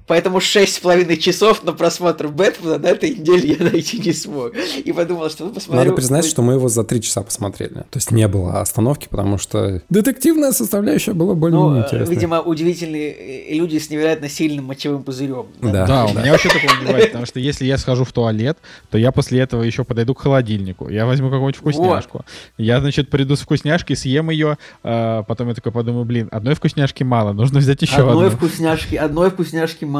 Поэтому 0.10 0.40
шесть 0.40 0.74
с 0.74 0.80
половиной 0.80 1.18
часов 1.18 1.64
на 1.64 1.72
просмотр 1.72 2.30
Бэтмена 2.30 2.80
на 2.80 2.88
этой 2.88 3.12
неделе 3.12 3.56
я 3.60 3.64
найти 3.64 4.00
не 4.00 4.12
смог. 4.12 4.54
И 4.84 4.92
подумал, 4.92 5.30
что 5.30 5.46
вы 5.46 5.54
посмотрю... 5.54 5.84
Надо 5.84 5.96
признать, 5.96 6.26
что 6.26 6.42
мы 6.42 6.54
его 6.54 6.68
за 6.68 6.84
три 6.84 7.00
часа 7.00 7.22
посмотрели. 7.22 7.74
То 7.92 7.98
есть 7.98 8.10
не 8.10 8.28
было 8.28 8.60
остановки, 8.60 9.08
потому 9.08 9.38
что 9.38 9.84
детективная 9.90 10.52
составляющая 10.52 11.14
была 11.14 11.36
более 11.36 11.60
Ну, 11.60 11.76
э, 11.76 11.84
интересная. 11.84 12.16
видимо, 12.16 12.42
удивительные 12.42 13.52
э, 13.52 13.54
люди 13.54 13.78
с 13.78 13.92
невероятно 13.92 14.30
сильным 14.30 14.66
мочевым 14.66 15.04
пузырем. 15.04 15.46
Да. 15.62 15.86
Да, 15.86 16.06
у 16.06 16.10
меня 16.10 16.32
вообще 16.32 16.50
такого 16.50 16.80
не 16.80 16.88
бывает, 16.88 17.10
потому 17.10 17.28
что 17.28 17.40
если 17.40 17.66
я 17.66 17.78
схожу 17.78 18.04
в 18.04 18.12
туалет, 18.12 18.58
то 18.90 18.98
я 18.98 19.12
после 19.12 19.42
этого 19.42 19.62
еще 19.62 19.84
подойду 19.84 20.16
к 20.16 20.22
холодильнику, 20.22 20.90
я 20.90 21.06
возьму 21.06 21.30
какую-нибудь 21.30 21.58
вкусняшку. 21.58 22.26
Я, 22.58 22.80
значит, 22.80 23.12
приду 23.12 23.36
с 23.36 23.42
вкусняшкой, 23.42 23.96
съем 23.96 24.32
ее, 24.32 24.58
а 24.82 25.22
потом 25.22 25.50
я 25.50 25.54
такой 25.54 25.72
подумаю, 25.72 26.06
блин, 26.06 26.30
одной 26.32 26.56
вкусняшки 26.56 27.04
мало, 27.04 27.32
нужно 27.32 27.60
взять 27.60 27.84
еще 27.84 28.10
одной 28.10 28.26
одну. 28.30 28.38
вкусняшки, 28.38 28.96
одной 28.96 29.30
вкусняшки 29.30 29.86
мало. 29.86 29.99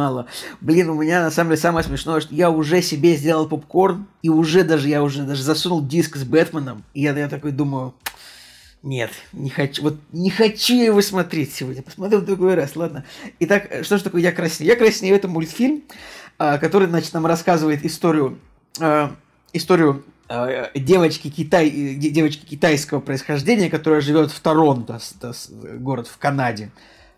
Блин, 0.62 0.90
у 0.90 1.02
меня 1.02 1.22
на 1.22 1.32
самом 1.32 1.52
деле 1.52 1.62
самое 1.62 1.86
смешное, 1.86 2.22
что 2.22 2.34
я 2.34 2.50
уже 2.50 2.82
себе 2.82 3.16
сделал 3.16 3.48
попкорн, 3.48 4.08
и 4.22 4.30
уже 4.30 4.64
даже 4.64 4.90
я 4.90 5.04
уже 5.04 5.24
даже 5.24 5.44
засунул 5.44 5.86
диск 5.86 6.18
с 6.18 6.24
Бэтменом, 6.24 6.84
и 6.94 7.02
я, 7.02 7.18
я 7.18 7.28
такой 7.28 7.52
думаю, 7.52 7.94
нет, 8.82 9.12
не 9.34 9.50
хочу, 9.50 9.84
вот 9.84 9.98
не 10.14 10.30
хочу 10.30 10.74
его 10.76 11.02
смотреть 11.02 11.54
сегодня, 11.54 11.82
посмотрю 11.82 12.20
в 12.20 12.26
другой 12.26 12.56
раз, 12.56 12.76
ладно. 12.76 13.04
Итак, 13.40 13.70
что 13.84 13.98
же 13.98 14.04
такое 14.04 14.22
«Я 14.22 14.32
краснею»? 14.32 14.72
«Я 14.72 14.78
краснею»— 14.78 15.16
это 15.18 15.28
мультфильм, 15.28 15.84
а, 16.38 16.58
который, 16.58 16.88
значит, 16.88 17.14
нам 17.14 17.26
рассказывает 17.26 17.84
историю, 17.84 18.40
а, 18.80 19.14
историю 19.52 20.06
а, 20.30 20.70
девочки, 20.76 21.30
Китай, 21.30 21.70
де- 21.70 22.10
девочки 22.10 22.46
китайского 22.46 23.02
происхождения, 23.02 23.70
которая 23.70 24.00
живет 24.00 24.32
в 24.32 24.40
Торонто, 24.40 25.02
город 25.80 26.08
в 26.08 26.18
Канаде. 26.18 26.72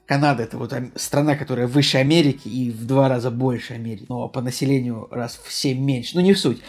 Канада 0.06 0.43
это 0.43 0.58
вот 0.58 0.74
страна, 0.95 1.36
которая 1.36 1.68
выше 1.68 1.97
Америки 1.97 2.47
и 2.47 2.70
в 2.70 2.86
два 2.86 3.08
раза 3.08 3.32
больше 3.32 3.74
Америки, 3.76 4.06
но 4.10 4.28
по 4.28 4.41
населению 4.41 5.08
раз 5.10 5.39
в 5.41 5.52
7 5.54 5.80
меньше. 5.80 6.12
Ну 6.16 6.22
не 6.22 6.34
в 6.34 6.39
суть. 6.39 6.62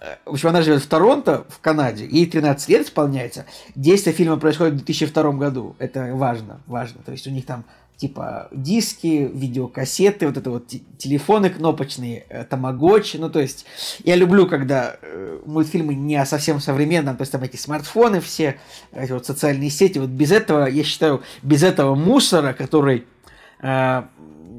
Э, 0.00 0.16
В 0.24 0.32
общем, 0.32 0.48
она 0.48 0.62
живет 0.62 0.82
в 0.82 0.88
Торонто, 0.88 1.46
в 1.48 1.60
Канаде, 1.60 2.06
ей 2.06 2.26
13 2.26 2.68
лет 2.68 2.86
исполняется. 2.86 3.46
Действие 3.74 4.14
фильма 4.14 4.36
происходит 4.36 4.74
в 4.74 4.76
2002 4.78 5.32
году. 5.32 5.76
Это 5.78 6.10
важно, 6.14 6.60
важно. 6.66 7.00
То 7.04 7.12
есть 7.12 7.26
у 7.26 7.30
них 7.30 7.46
там 7.46 7.64
типа 7.98 8.48
диски, 8.52 9.30
видеокассеты, 9.34 10.26
вот 10.28 10.36
это 10.36 10.50
вот 10.50 10.68
те- 10.68 10.80
телефоны 10.96 11.50
кнопочные, 11.50 12.24
э, 12.30 12.44
тамагочи. 12.44 13.16
Ну, 13.18 13.28
то 13.28 13.40
есть 13.40 13.66
я 14.04 14.14
люблю, 14.16 14.46
когда 14.46 14.96
э, 15.02 15.40
мультфильмы 15.44 15.94
не 15.94 16.24
совсем 16.24 16.60
современном, 16.60 17.16
то 17.16 17.22
есть 17.22 17.32
там 17.32 17.42
эти 17.42 17.56
смартфоны 17.56 18.20
все, 18.20 18.58
эти 18.92 19.12
вот 19.12 19.26
социальные 19.26 19.70
сети. 19.70 19.98
Вот 19.98 20.10
без 20.10 20.30
этого, 20.32 20.66
я 20.66 20.84
считаю, 20.84 21.22
без 21.42 21.62
этого 21.62 21.94
мусора, 21.96 22.52
который 22.54 23.04
э, 23.60 24.02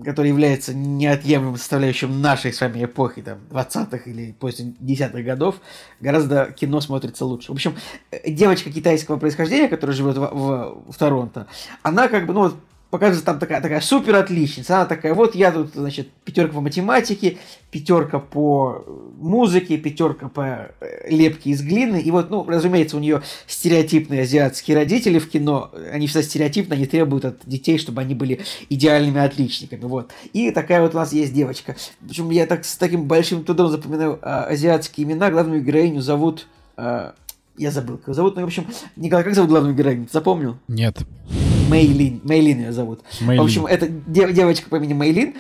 который 0.06 0.30
является 0.30 0.74
неотъемлемым 0.74 1.58
составляющим 1.58 2.22
нашей 2.22 2.54
с 2.54 2.62
вами 2.62 2.86
эпохи, 2.86 3.22
там, 3.22 3.40
20-х 3.52 4.10
или 4.10 4.32
после 4.32 4.74
10-х 4.80 5.22
годов, 5.24 5.56
гораздо 6.00 6.46
кино 6.58 6.80
смотрится 6.80 7.26
лучше. 7.26 7.52
В 7.52 7.56
общем, 7.56 7.76
э, 8.12 8.32
девочка 8.32 8.72
китайского 8.72 9.18
происхождения, 9.18 9.68
которая 9.68 9.96
живет 9.96 10.18
в, 10.18 10.22
в- 10.22 10.92
в 10.92 10.98
Торонто, 10.98 11.48
она 11.84 12.08
как 12.08 12.28
бы, 12.28 12.34
ну, 12.34 12.40
вот, 12.44 12.56
показывается 12.90 13.26
там 13.26 13.40
такая, 13.40 13.62
такая 13.62 13.82
супер 13.82 14.16
отличница. 14.16 14.78
Она 14.78 14.86
такая, 14.86 15.14
вот 15.14 15.36
я 15.36 15.52
тут, 15.52 15.74
значит, 15.76 16.10
пятерка 16.26 16.54
по 16.54 16.62
математике, 16.62 17.38
пятерка 17.72 18.20
по 18.20 18.84
э, 18.86 18.92
музыке, 19.20 19.78
пятерка 19.78 20.30
по 20.30 20.72
э, 20.80 21.10
лепке 21.10 21.52
из 21.52 21.62
глины. 21.62 22.02
И 22.02 22.10
вот, 22.12 22.30
ну, 22.30 22.46
разумеется, 22.48 22.98
у 22.98 23.00
нее 23.00 23.22
стереотипные 23.48 24.24
азиатские 24.24 24.78
родители 24.78 25.20
в 25.20 25.30
кино. 25.30 25.72
Они 25.92 26.08
всегда 26.08 26.24
стереотипно, 26.24 26.76
они 26.76 26.86
требуют 26.86 27.26
от 27.26 27.40
детей, 27.46 27.78
чтобы 27.78 28.02
они 28.02 28.16
были 28.16 28.42
идеальными 28.70 29.22
отличниками. 29.22 29.82
Вот. 29.82 30.12
И 30.34 30.52
такая 30.52 30.82
вот 30.82 30.96
у 30.96 30.98
нас 30.98 31.14
есть 31.14 31.34
девочка. 31.34 31.76
Причем 32.08 32.30
я 32.32 32.48
так 32.48 32.66
с 32.66 32.76
таким 32.78 33.06
большим 33.06 33.44
трудом 33.44 33.70
запоминаю 33.70 34.20
а, 34.22 34.46
азиатские 34.46 35.06
имена. 35.06 35.30
Главную 35.30 35.64
героиню 35.64 36.02
зовут... 36.02 36.48
а, 36.76 37.14
я 37.58 37.72
забыл, 37.72 37.98
как 37.98 38.16
зовут. 38.16 38.36
Ну, 38.36 38.42
в 38.42 38.46
общем, 38.46 38.66
Николай, 38.96 39.26
как 39.26 39.36
зовут 39.36 39.50
главную 39.50 39.76
героиню? 39.76 40.08
Запомнил? 40.12 40.58
Нет. 40.70 40.98
Мейлин. 41.70 42.22
Мейлин 42.24 42.60
ее 42.60 42.72
зовут. 42.72 43.02
Мэйлин. 43.22 43.42
В 43.42 43.46
общем, 43.46 43.68
дев- 44.08 44.34
девочка 44.34 44.70
по 44.70 44.76
имени 44.78 44.94
Мейлин, 44.94 45.36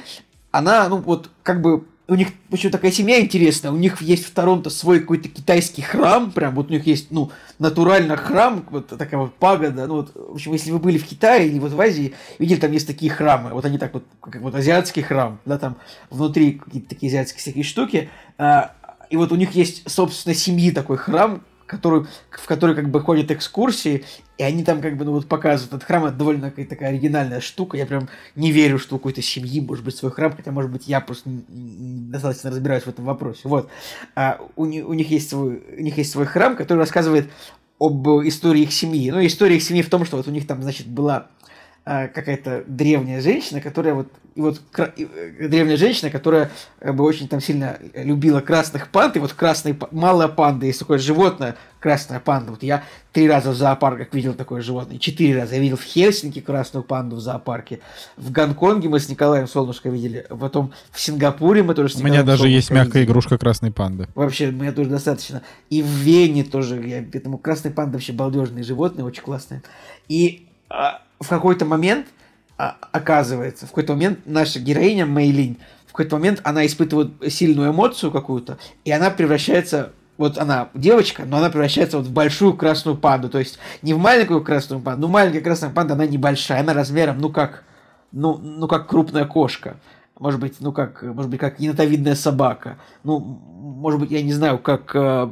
она, 0.52 0.88
ну 0.90 0.98
вот, 0.98 1.30
как 1.44 1.62
бы 1.62 1.86
у 2.10 2.16
них 2.16 2.30
почему 2.50 2.72
такая 2.72 2.92
семья 2.92 3.22
интересная, 3.22 3.72
у 3.72 3.78
них 3.78 4.02
есть 4.02 4.26
в 4.26 4.32
Торонто 4.32 4.70
свой 4.72 5.00
какой-то 5.00 5.30
китайский 5.30 5.84
храм, 5.84 6.32
прям 6.32 6.56
вот 6.56 6.70
у 6.70 6.74
них 6.74 6.88
есть, 6.88 7.12
ну, 7.12 7.32
натурально 7.60 8.18
храм, 8.18 8.66
вот 8.72 8.88
такая 8.88 9.20
вот 9.20 9.36
пагода, 9.36 9.86
ну 9.86 9.98
вот, 9.98 10.12
в 10.16 10.34
общем, 10.34 10.54
если 10.54 10.72
вы 10.72 10.80
были 10.80 10.98
в 10.98 11.06
Китае 11.06 11.48
или 11.48 11.60
вот 11.60 11.72
в 11.72 11.80
Азии, 11.80 12.16
видели, 12.40 12.60
там 12.60 12.72
есть 12.72 12.88
такие 12.88 13.12
храмы, 13.12 13.52
вот 13.52 13.64
они 13.66 13.78
так 13.78 13.94
вот, 13.94 14.06
как 14.22 14.42
вот 14.42 14.56
азиатский 14.56 15.04
храм, 15.04 15.40
да, 15.46 15.60
там 15.60 15.78
внутри 16.10 16.54
какие-то 16.54 16.90
такие 16.90 17.10
азиатские 17.10 17.42
всякие 17.42 17.64
штуки, 17.64 18.10
а, 18.40 18.72
и 19.12 19.18
вот 19.18 19.32
у 19.32 19.36
них 19.36 19.52
есть, 19.52 19.90
собственно, 19.90 20.34
семьи 20.34 20.72
такой 20.72 20.98
храм, 20.98 21.44
который, 21.70 22.08
в 22.32 22.48
который 22.48 22.76
как 22.76 22.90
бы 22.90 23.00
ходят 23.00 23.30
экскурсии, 23.30 24.04
и 24.38 24.44
они 24.44 24.64
там 24.64 24.82
как 24.82 24.98
бы, 24.98 25.06
ну 25.06 25.12
вот 25.12 25.28
показывают 25.28 25.74
этот 25.74 25.88
храм, 25.88 26.06
это 26.06 26.16
довольно 26.16 26.50
какая-то 26.50 26.72
такая 26.72 26.90
оригинальная 26.90 27.42
штука, 27.42 27.78
я 27.78 27.86
прям 27.86 28.10
не 28.36 28.52
верю, 28.52 28.80
что 28.80 28.96
у 28.96 28.98
какой-то 28.98 29.22
семьи 29.22 29.62
может 29.62 29.86
быть 29.86 29.96
свой 29.96 30.12
храм, 30.12 30.36
хотя, 30.36 30.52
может 30.52 30.72
быть, 30.72 30.88
я 30.88 31.00
просто 31.00 31.30
достаточно 31.48 32.50
разбираюсь 32.50 32.84
в 32.84 32.88
этом 32.88 33.06
вопросе, 33.06 33.42
вот. 33.44 33.70
А 34.16 34.40
у, 34.56 34.64
у, 34.64 34.94
них 34.94 35.12
есть 35.12 35.30
свой, 35.30 35.62
у 35.78 35.82
них 35.82 35.98
есть 35.98 36.12
свой 36.12 36.26
храм, 36.26 36.56
который 36.56 36.80
рассказывает 36.80 37.30
об 37.80 38.08
истории 38.26 38.64
их 38.64 38.74
семьи. 38.74 39.10
Ну, 39.12 39.26
история 39.26 39.56
их 39.56 39.64
семьи 39.64 39.82
в 39.82 39.90
том, 39.90 40.06
что 40.06 40.18
вот 40.18 40.28
у 40.28 40.32
них 40.32 40.48
там, 40.48 40.62
значит, 40.62 40.88
была 40.88 41.28
какая-то 41.90 42.64
древняя 42.68 43.20
женщина, 43.20 43.62
которая 43.62 43.96
вот 43.96 44.10
и 44.36 44.42
вот 44.42 44.62
э, 44.78 45.48
древняя 45.50 45.76
женщина, 45.76 46.12
которая 46.12 46.52
как 46.80 46.96
бы 46.96 47.04
очень 47.04 47.28
там 47.28 47.42
сильно 47.42 47.78
любила 47.94 48.42
красных 48.42 48.90
панд, 48.90 49.18
и 49.18 49.20
вот 49.20 49.34
красные 49.34 49.76
малая 49.92 50.28
панда, 50.28 50.68
есть 50.68 50.80
такое 50.80 51.00
животное, 51.00 51.56
красная 51.80 52.20
панда. 52.20 52.52
Вот 52.52 52.64
я 52.64 52.84
три 53.12 53.28
раза 53.28 53.50
в 53.50 53.56
зоопарках 53.56 54.14
видел 54.14 54.36
такое 54.36 54.62
животное, 54.62 55.00
четыре 55.00 55.42
раза. 55.42 55.56
Я 55.56 55.62
видел 55.62 55.78
в 55.78 55.84
Хельсинки 55.84 56.42
красную 56.42 56.84
панду 56.84 57.16
в 57.16 57.20
зоопарке, 57.20 57.80
в 58.18 58.32
Гонконге 58.32 58.88
мы 58.88 59.00
с 59.00 59.10
Николаем 59.10 59.48
Солнышко 59.48 59.90
видели, 59.90 60.26
потом 60.30 60.74
в 60.92 61.02
Сингапуре 61.02 61.64
мы 61.64 61.74
тоже 61.74 61.96
с 61.96 61.96
У 61.96 62.04
меня 62.04 62.24
даже 62.24 62.44
Солнышко 62.44 62.56
есть 62.56 62.70
мягкая 62.70 63.02
видели. 63.02 63.06
игрушка 63.06 63.38
красной 63.38 63.72
панды. 63.72 64.08
Вообще, 64.16 64.50
у 64.50 64.52
меня 64.52 64.72
тоже 64.72 64.90
достаточно. 64.92 65.42
И 65.70 65.82
в 65.82 65.88
Вене 65.88 66.44
тоже, 66.44 66.82
я, 66.88 67.04
поэтому 67.12 67.40
красная 67.40 67.74
панда 67.74 67.94
вообще 67.94 68.14
балдежные 68.14 68.64
животные, 68.64 69.04
очень 69.04 69.24
классные. 69.24 69.64
И 70.08 70.48
а, 70.70 71.02
в 71.20 71.28
какой-то 71.28 71.66
момент, 71.66 72.08
а, 72.58 72.78
оказывается, 72.92 73.66
в 73.66 73.70
какой-то 73.70 73.94
момент 73.94 74.20
наша 74.26 74.60
героиня 74.60 75.06
Мейлин, 75.06 75.58
в 75.88 75.92
какой-то 75.92 76.18
момент 76.18 76.42
она 76.44 76.66
испытывает 76.66 77.12
сильную 77.30 77.72
эмоцию 77.72 78.12
какую-то, 78.12 78.58
и 78.86 78.92
она 78.92 79.10
превращается 79.10 79.92
вот 80.20 80.38
она 80.38 80.68
девочка, 80.74 81.24
но 81.26 81.38
она 81.38 81.50
превращается 81.50 81.98
вот 81.98 82.08
в 82.08 82.12
большую 82.12 82.54
красную 82.54 82.98
панду. 82.98 83.30
То 83.30 83.40
есть 83.40 83.58
не 83.82 83.94
в 83.94 84.00
маленькую 84.00 84.44
красную 84.44 84.82
панду. 84.82 85.04
Ну, 85.04 85.08
маленькая 85.08 85.40
красная 85.40 85.70
панда, 85.70 85.94
она 85.94 86.06
небольшая, 86.06 86.60
она 86.60 86.74
размером, 86.74 87.20
ну, 87.20 87.30
как, 87.30 87.64
ну, 88.12 88.38
ну, 88.38 88.68
как 88.68 88.88
крупная 88.88 89.24
кошка. 89.24 89.78
Может 90.20 90.42
быть, 90.42 90.56
ну, 90.60 90.74
как, 90.74 91.04
может 91.04 91.32
быть, 91.32 91.40
как 91.40 91.62
енотовидная 91.62 92.16
собака. 92.16 92.78
Ну, 93.06 93.20
может 93.20 94.02
быть, 94.02 94.12
я 94.12 94.22
не 94.22 94.34
знаю, 94.34 94.60
как 94.60 94.94
э, 94.94 95.30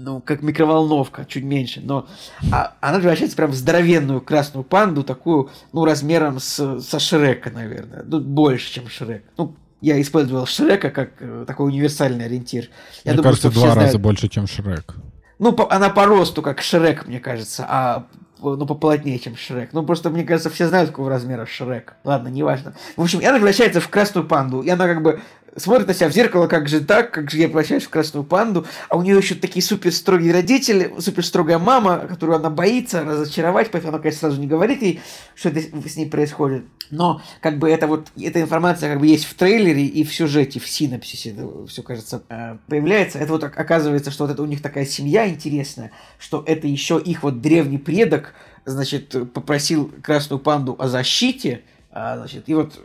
ну, 0.00 0.20
как 0.20 0.42
микроволновка, 0.42 1.24
чуть 1.24 1.44
меньше, 1.44 1.80
но 1.82 2.06
а, 2.50 2.74
она 2.80 2.98
превращается 2.98 3.36
прям 3.36 3.50
в 3.50 3.54
здоровенную 3.54 4.20
красную 4.20 4.64
панду, 4.64 5.02
такую, 5.02 5.50
ну, 5.72 5.84
размером 5.84 6.40
с, 6.40 6.80
со 6.80 6.98
Шрека, 6.98 7.50
наверное, 7.50 8.02
ну, 8.06 8.20
больше, 8.20 8.72
чем 8.72 8.88
Шрек. 8.88 9.24
Ну, 9.36 9.54
я 9.80 10.00
использовал 10.00 10.46
Шрека 10.46 10.90
как 10.90 11.10
э, 11.20 11.44
такой 11.46 11.68
универсальный 11.68 12.24
ориентир. 12.24 12.68
Я 13.04 13.12
мне 13.12 13.16
думаю, 13.16 13.34
кажется, 13.34 13.50
два 13.50 13.68
раза 13.68 13.80
знают... 13.80 14.00
больше, 14.00 14.28
чем 14.28 14.46
Шрек. 14.46 14.94
Ну, 15.38 15.52
по, 15.52 15.72
она 15.72 15.90
по 15.90 16.06
росту, 16.06 16.42
как 16.42 16.60
Шрек, 16.60 17.06
мне 17.06 17.20
кажется, 17.20 17.66
а 17.68 18.06
ну, 18.42 18.66
поплотнее, 18.66 19.18
чем 19.18 19.36
Шрек. 19.36 19.72
Ну, 19.72 19.82
просто, 19.84 20.10
мне 20.10 20.24
кажется, 20.24 20.50
все 20.50 20.68
знают, 20.68 20.90
какого 20.90 21.10
размера 21.10 21.46
Шрек. 21.46 21.94
Ладно, 22.04 22.28
неважно. 22.28 22.74
В 22.96 23.02
общем, 23.02 23.20
она 23.20 23.34
превращается 23.34 23.80
в 23.80 23.88
красную 23.88 24.26
панду, 24.26 24.60
и 24.60 24.68
она 24.68 24.86
как 24.86 25.02
бы 25.02 25.20
смотрит 25.56 25.86
на 25.86 25.94
себя 25.94 26.08
в 26.08 26.12
зеркало, 26.12 26.46
как 26.46 26.68
же 26.68 26.80
так, 26.80 27.10
как 27.10 27.30
же 27.30 27.38
я 27.38 27.48
превращаюсь 27.48 27.84
в 27.84 27.90
красную 27.90 28.24
панду, 28.24 28.66
а 28.88 28.96
у 28.96 29.02
нее 29.02 29.16
еще 29.16 29.34
такие 29.34 29.62
супер 29.62 29.92
строгие 29.92 30.32
родители, 30.32 30.94
супер 30.98 31.24
строгая 31.24 31.58
мама, 31.58 31.98
которую 31.98 32.36
она 32.36 32.50
боится 32.50 33.02
разочаровать, 33.02 33.70
поэтому 33.70 33.92
она, 33.92 34.02
конечно, 34.02 34.20
сразу 34.20 34.40
не 34.40 34.46
говорит 34.46 34.82
ей, 34.82 35.00
что 35.34 35.48
это 35.48 35.60
с 35.60 35.96
ней 35.96 36.08
происходит. 36.08 36.64
Но 36.90 37.22
как 37.40 37.58
бы 37.58 37.70
это 37.70 37.86
вот, 37.86 38.08
эта 38.20 38.40
информация 38.40 38.90
как 38.90 39.00
бы 39.00 39.06
есть 39.06 39.24
в 39.24 39.34
трейлере 39.34 39.86
и 39.86 40.04
в 40.04 40.12
сюжете, 40.12 40.58
в 40.60 40.68
синапсисе, 40.68 41.34
все, 41.68 41.82
кажется, 41.82 42.22
э, 42.28 42.56
появляется. 42.66 43.18
Это 43.18 43.32
вот 43.32 43.44
оказывается, 43.44 44.10
что 44.10 44.24
вот 44.24 44.32
это 44.32 44.42
у 44.42 44.46
них 44.46 44.60
такая 44.60 44.84
семья 44.84 45.28
интересная, 45.28 45.92
что 46.18 46.42
это 46.46 46.66
еще 46.66 47.00
их 47.00 47.22
вот 47.22 47.40
древний 47.40 47.78
предок, 47.78 48.34
значит, 48.64 49.14
попросил 49.32 49.90
Красную 50.02 50.40
Панду 50.40 50.76
о 50.78 50.88
защите, 50.88 51.62
а, 51.92 52.18
значит, 52.18 52.48
и 52.48 52.54
вот 52.54 52.80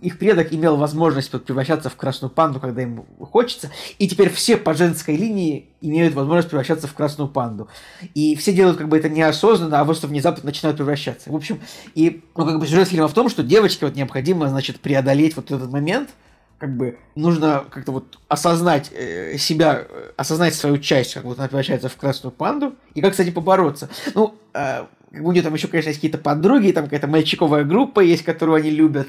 их 0.00 0.18
предок 0.18 0.52
имел 0.52 0.76
возможность 0.76 1.30
превращаться 1.30 1.88
в 1.88 1.96
красную 1.96 2.30
панду, 2.30 2.58
когда 2.58 2.82
им 2.82 3.04
хочется, 3.20 3.70
и 3.98 4.08
теперь 4.08 4.28
все 4.28 4.56
по 4.56 4.74
женской 4.74 5.16
линии 5.16 5.68
имеют 5.80 6.14
возможность 6.14 6.48
превращаться 6.48 6.88
в 6.88 6.94
красную 6.94 7.28
панду. 7.28 7.68
И 8.14 8.34
все 8.34 8.52
делают 8.52 8.78
как 8.78 8.88
бы 8.88 8.98
это 8.98 9.08
неосознанно, 9.08 9.80
а 9.80 9.84
просто 9.84 10.08
внезапно 10.08 10.46
начинают 10.46 10.76
превращаться. 10.76 11.30
В 11.30 11.36
общем, 11.36 11.60
и 11.94 12.24
ну, 12.36 12.46
как 12.46 12.58
бы 12.58 12.66
сюжет 12.66 12.88
фильма 12.88 13.06
в 13.06 13.14
том, 13.14 13.28
что 13.28 13.44
девочке 13.44 13.86
вот 13.86 13.94
необходимо, 13.94 14.48
значит, 14.48 14.80
преодолеть 14.80 15.36
вот 15.36 15.52
этот 15.52 15.70
момент, 15.70 16.10
как 16.58 16.76
бы 16.76 16.98
нужно 17.14 17.64
как-то 17.70 17.92
вот 17.92 18.18
осознать 18.28 18.90
э, 18.92 19.36
себя, 19.38 19.86
э, 19.88 20.10
осознать 20.16 20.54
свою 20.54 20.78
часть, 20.78 21.14
как 21.14 21.24
вот 21.24 21.38
она 21.38 21.46
превращается 21.46 21.88
в 21.88 21.96
красную 21.96 22.32
панду, 22.32 22.74
и 22.94 23.00
как, 23.00 23.12
кстати, 23.12 23.30
побороться. 23.30 23.88
Ну, 24.14 24.34
э, 24.54 24.84
у 25.12 25.30
нее 25.30 25.42
там 25.42 25.54
еще, 25.54 25.68
конечно, 25.68 25.90
есть 25.90 25.98
какие-то 25.98 26.18
подруги, 26.18 26.72
там 26.72 26.84
какая-то 26.84 27.06
мальчиковая 27.06 27.64
группа 27.64 28.00
есть, 28.00 28.24
которую 28.24 28.56
они 28.56 28.70
любят, 28.70 29.08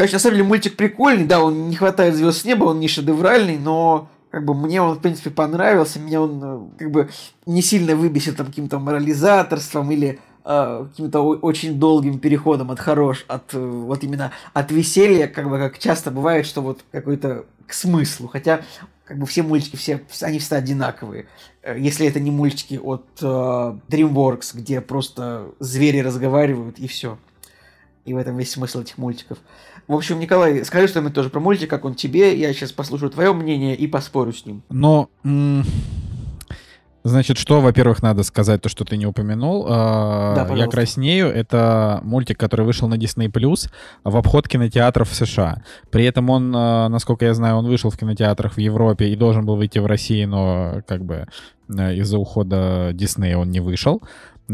Короче, 0.00 0.14
на 0.14 0.18
самом 0.18 0.36
деле 0.36 0.48
мультик 0.48 0.76
прикольный, 0.76 1.26
да, 1.26 1.44
он 1.44 1.68
не 1.68 1.76
хватает 1.76 2.14
звезд 2.14 2.40
с 2.40 2.44
неба, 2.46 2.64
он 2.64 2.80
не 2.80 2.88
шедевральный, 2.88 3.58
но 3.58 4.08
как 4.30 4.46
бы 4.46 4.54
мне 4.54 4.80
он, 4.80 4.96
в 4.96 5.02
принципе, 5.02 5.28
понравился, 5.28 6.00
меня 6.00 6.22
он 6.22 6.40
э, 6.42 6.78
как 6.78 6.90
бы 6.90 7.10
не 7.44 7.60
сильно 7.60 7.94
выбесил 7.94 8.34
там 8.34 8.46
каким-то 8.46 8.78
морализаторством 8.78 9.90
или 9.90 10.18
э, 10.46 10.86
каким-то 10.88 11.20
очень 11.20 11.78
долгим 11.78 12.18
переходом 12.18 12.70
от 12.70 12.80
хорош, 12.80 13.26
от 13.28 13.52
э, 13.52 13.58
вот 13.58 14.02
именно 14.02 14.32
от 14.54 14.72
веселья, 14.72 15.26
как 15.26 15.50
бы 15.50 15.58
как 15.58 15.78
часто 15.78 16.10
бывает, 16.10 16.46
что 16.46 16.62
вот 16.62 16.80
какой-то 16.92 17.44
к 17.66 17.74
смыслу, 17.74 18.28
хотя 18.28 18.62
как 19.04 19.18
бы 19.18 19.26
все 19.26 19.42
мультики, 19.42 19.76
все, 19.76 20.00
они 20.22 20.38
все 20.38 20.56
одинаковые. 20.56 21.26
Э, 21.62 21.78
если 21.78 22.06
это 22.06 22.20
не 22.20 22.30
мультики 22.30 22.80
от 22.82 23.04
э, 23.20 23.26
DreamWorks, 23.26 24.52
где 24.54 24.80
просто 24.80 25.48
звери 25.58 25.98
разговаривают 25.98 26.78
и 26.78 26.88
все. 26.88 27.18
И 28.06 28.14
в 28.14 28.16
этом 28.16 28.38
весь 28.38 28.52
смысл 28.52 28.80
этих 28.80 28.96
мультиков. 28.96 29.36
В 29.86 29.94
общем, 29.94 30.18
Николай, 30.20 30.64
скажи 30.64 30.88
что-нибудь 30.88 31.14
тоже 31.14 31.30
про 31.30 31.40
мультик, 31.40 31.68
как 31.70 31.84
он 31.84 31.94
тебе. 31.94 32.36
Я 32.36 32.52
сейчас 32.52 32.72
послушаю 32.72 33.10
твое 33.10 33.32
мнение 33.32 33.74
и 33.74 33.86
поспорю 33.86 34.32
с 34.32 34.46
ним. 34.46 34.62
Но... 34.70 35.08
Значит, 37.02 37.38
что, 37.38 37.60
во-первых, 37.60 38.02
надо 38.02 38.22
сказать, 38.22 38.60
то, 38.60 38.68
что 38.68 38.84
ты 38.84 38.98
не 38.98 39.06
упомянул. 39.06 39.66
А, 39.68 40.34
да, 40.34 40.54
Я 40.54 40.66
краснею. 40.66 41.28
Это 41.28 42.00
мультик, 42.02 42.38
который 42.38 42.66
вышел 42.66 42.88
на 42.88 42.94
Disney 42.94 43.32
Plus 43.32 43.70
в 44.04 44.16
обход 44.16 44.46
кинотеатров 44.48 45.08
в 45.08 45.14
США. 45.14 45.62
При 45.90 46.04
этом 46.04 46.28
он, 46.28 46.52
а, 46.54 46.88
насколько 46.88 47.24
я 47.24 47.32
знаю, 47.32 47.56
он 47.56 47.66
вышел 47.66 47.90
в 47.90 47.96
кинотеатрах 47.96 48.54
в 48.54 48.58
Европе 48.58 49.08
и 49.08 49.16
должен 49.16 49.46
был 49.46 49.56
выйти 49.56 49.78
в 49.78 49.86
России, 49.86 50.26
но 50.26 50.82
как 50.86 51.02
бы 51.04 51.26
э, 51.68 51.94
из-за 51.96 52.18
ухода 52.18 52.90
Disney 52.92 53.34
он 53.34 53.50
не 53.50 53.60
вышел. 53.60 54.02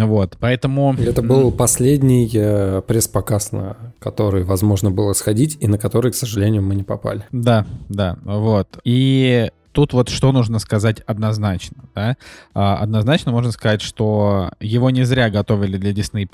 Вот, 0.05 0.37
поэтому... 0.39 0.95
Это 0.95 1.23
был 1.23 1.51
последний 1.51 2.31
э, 2.33 2.83
пресс-показ, 2.87 3.53
на 3.53 3.77
который 3.99 4.45
возможно 4.45 4.91
было 4.91 5.15
сходить, 5.15 5.57
и 5.61 5.67
на 5.67 5.79
который, 5.79 6.13
к 6.13 6.15
сожалению, 6.15 6.63
мы 6.63 6.75
не 6.75 6.83
попали. 6.83 7.25
Да, 7.33 7.67
да, 7.89 8.19
вот. 8.25 8.79
И 8.85 9.51
тут 9.77 9.93
вот 9.93 10.09
что 10.09 10.33
нужно 10.33 10.59
сказать 10.59 11.01
однозначно, 11.01 11.85
да? 11.95 12.17
А, 12.55 12.79
однозначно 12.79 13.31
можно 13.31 13.53
сказать, 13.53 13.83
что 13.83 14.53
его 14.59 14.89
не 14.89 15.05
зря 15.05 15.29
готовили 15.29 15.77
для 15.77 15.91
Disney+. 15.91 16.27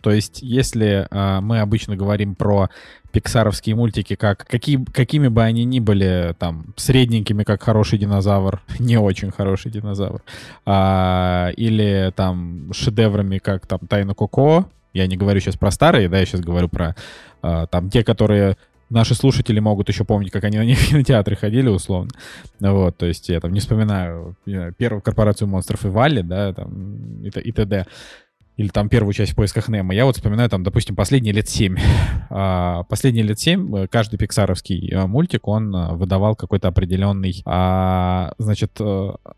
То 0.00 0.10
есть, 0.10 0.42
если 0.42 1.06
а, 1.12 1.40
мы 1.40 1.60
обычно 1.60 1.94
говорим 1.94 2.34
про 2.34 2.70
пиксаровские 3.12 3.76
мультики, 3.76 4.16
как 4.16 4.44
какие, 4.48 4.84
какими 4.84 5.28
бы 5.28 5.44
они 5.44 5.64
ни 5.64 5.78
были, 5.78 6.34
там, 6.40 6.74
средненькими, 6.74 7.44
как 7.44 7.62
хороший 7.62 8.00
динозавр, 8.00 8.62
не 8.80 8.98
очень 8.98 9.30
хороший 9.30 9.70
динозавр, 9.70 10.24
а, 10.66 11.50
или 11.56 12.12
там 12.16 12.72
шедеврами, 12.72 13.38
как 13.38 13.68
там 13.68 13.78
Тайна 13.78 14.14
Коко, 14.14 14.66
я 14.92 15.06
не 15.06 15.16
говорю 15.16 15.38
сейчас 15.38 15.56
про 15.56 15.70
старые, 15.70 16.08
да, 16.08 16.18
я 16.18 16.26
сейчас 16.26 16.40
говорю 16.40 16.68
про 16.68 16.96
а, 17.42 17.66
там 17.66 17.90
те, 17.90 18.02
которые 18.02 18.56
наши 18.90 19.14
слушатели 19.14 19.60
могут 19.60 19.88
еще 19.88 20.04
помнить, 20.04 20.30
как 20.30 20.44
они 20.44 20.58
на 20.58 20.64
них 20.64 20.78
в 20.80 20.88
кинотеатры 20.88 21.36
ходили, 21.36 21.68
условно. 21.68 22.10
Вот, 22.60 22.96
то 22.96 23.06
есть 23.06 23.28
я 23.28 23.40
там 23.40 23.52
не 23.52 23.60
вспоминаю 23.60 24.36
первую 24.76 25.02
корпорацию 25.02 25.48
монстров 25.48 25.84
и 25.84 25.88
Валли, 25.88 26.22
да, 26.22 26.52
там, 26.52 27.22
и, 27.22 27.28
и 27.28 27.52
т.д. 27.52 27.86
Или 28.58 28.68
там 28.68 28.88
первую 28.88 29.12
часть 29.12 29.32
в 29.32 29.36
поисках 29.36 29.68
Немо. 29.68 29.94
Я 29.94 30.04
вот 30.04 30.16
вспоминаю 30.16 30.50
там, 30.50 30.64
допустим, 30.64 30.96
последние 30.96 31.32
лет 31.32 31.48
семь. 31.48 31.76
А, 32.30 32.82
последние 32.82 33.24
лет 33.24 33.40
семь 33.40 33.74
э, 33.74 33.86
каждый 33.88 34.18
пиксаровский 34.18 34.90
э, 34.92 35.06
мультик, 35.06 35.48
он 35.48 35.74
э, 35.74 35.94
выдавал 35.94 36.36
какой-то 36.36 36.68
определенный, 36.68 37.42
а, 37.46 38.34
значит, 38.36 38.78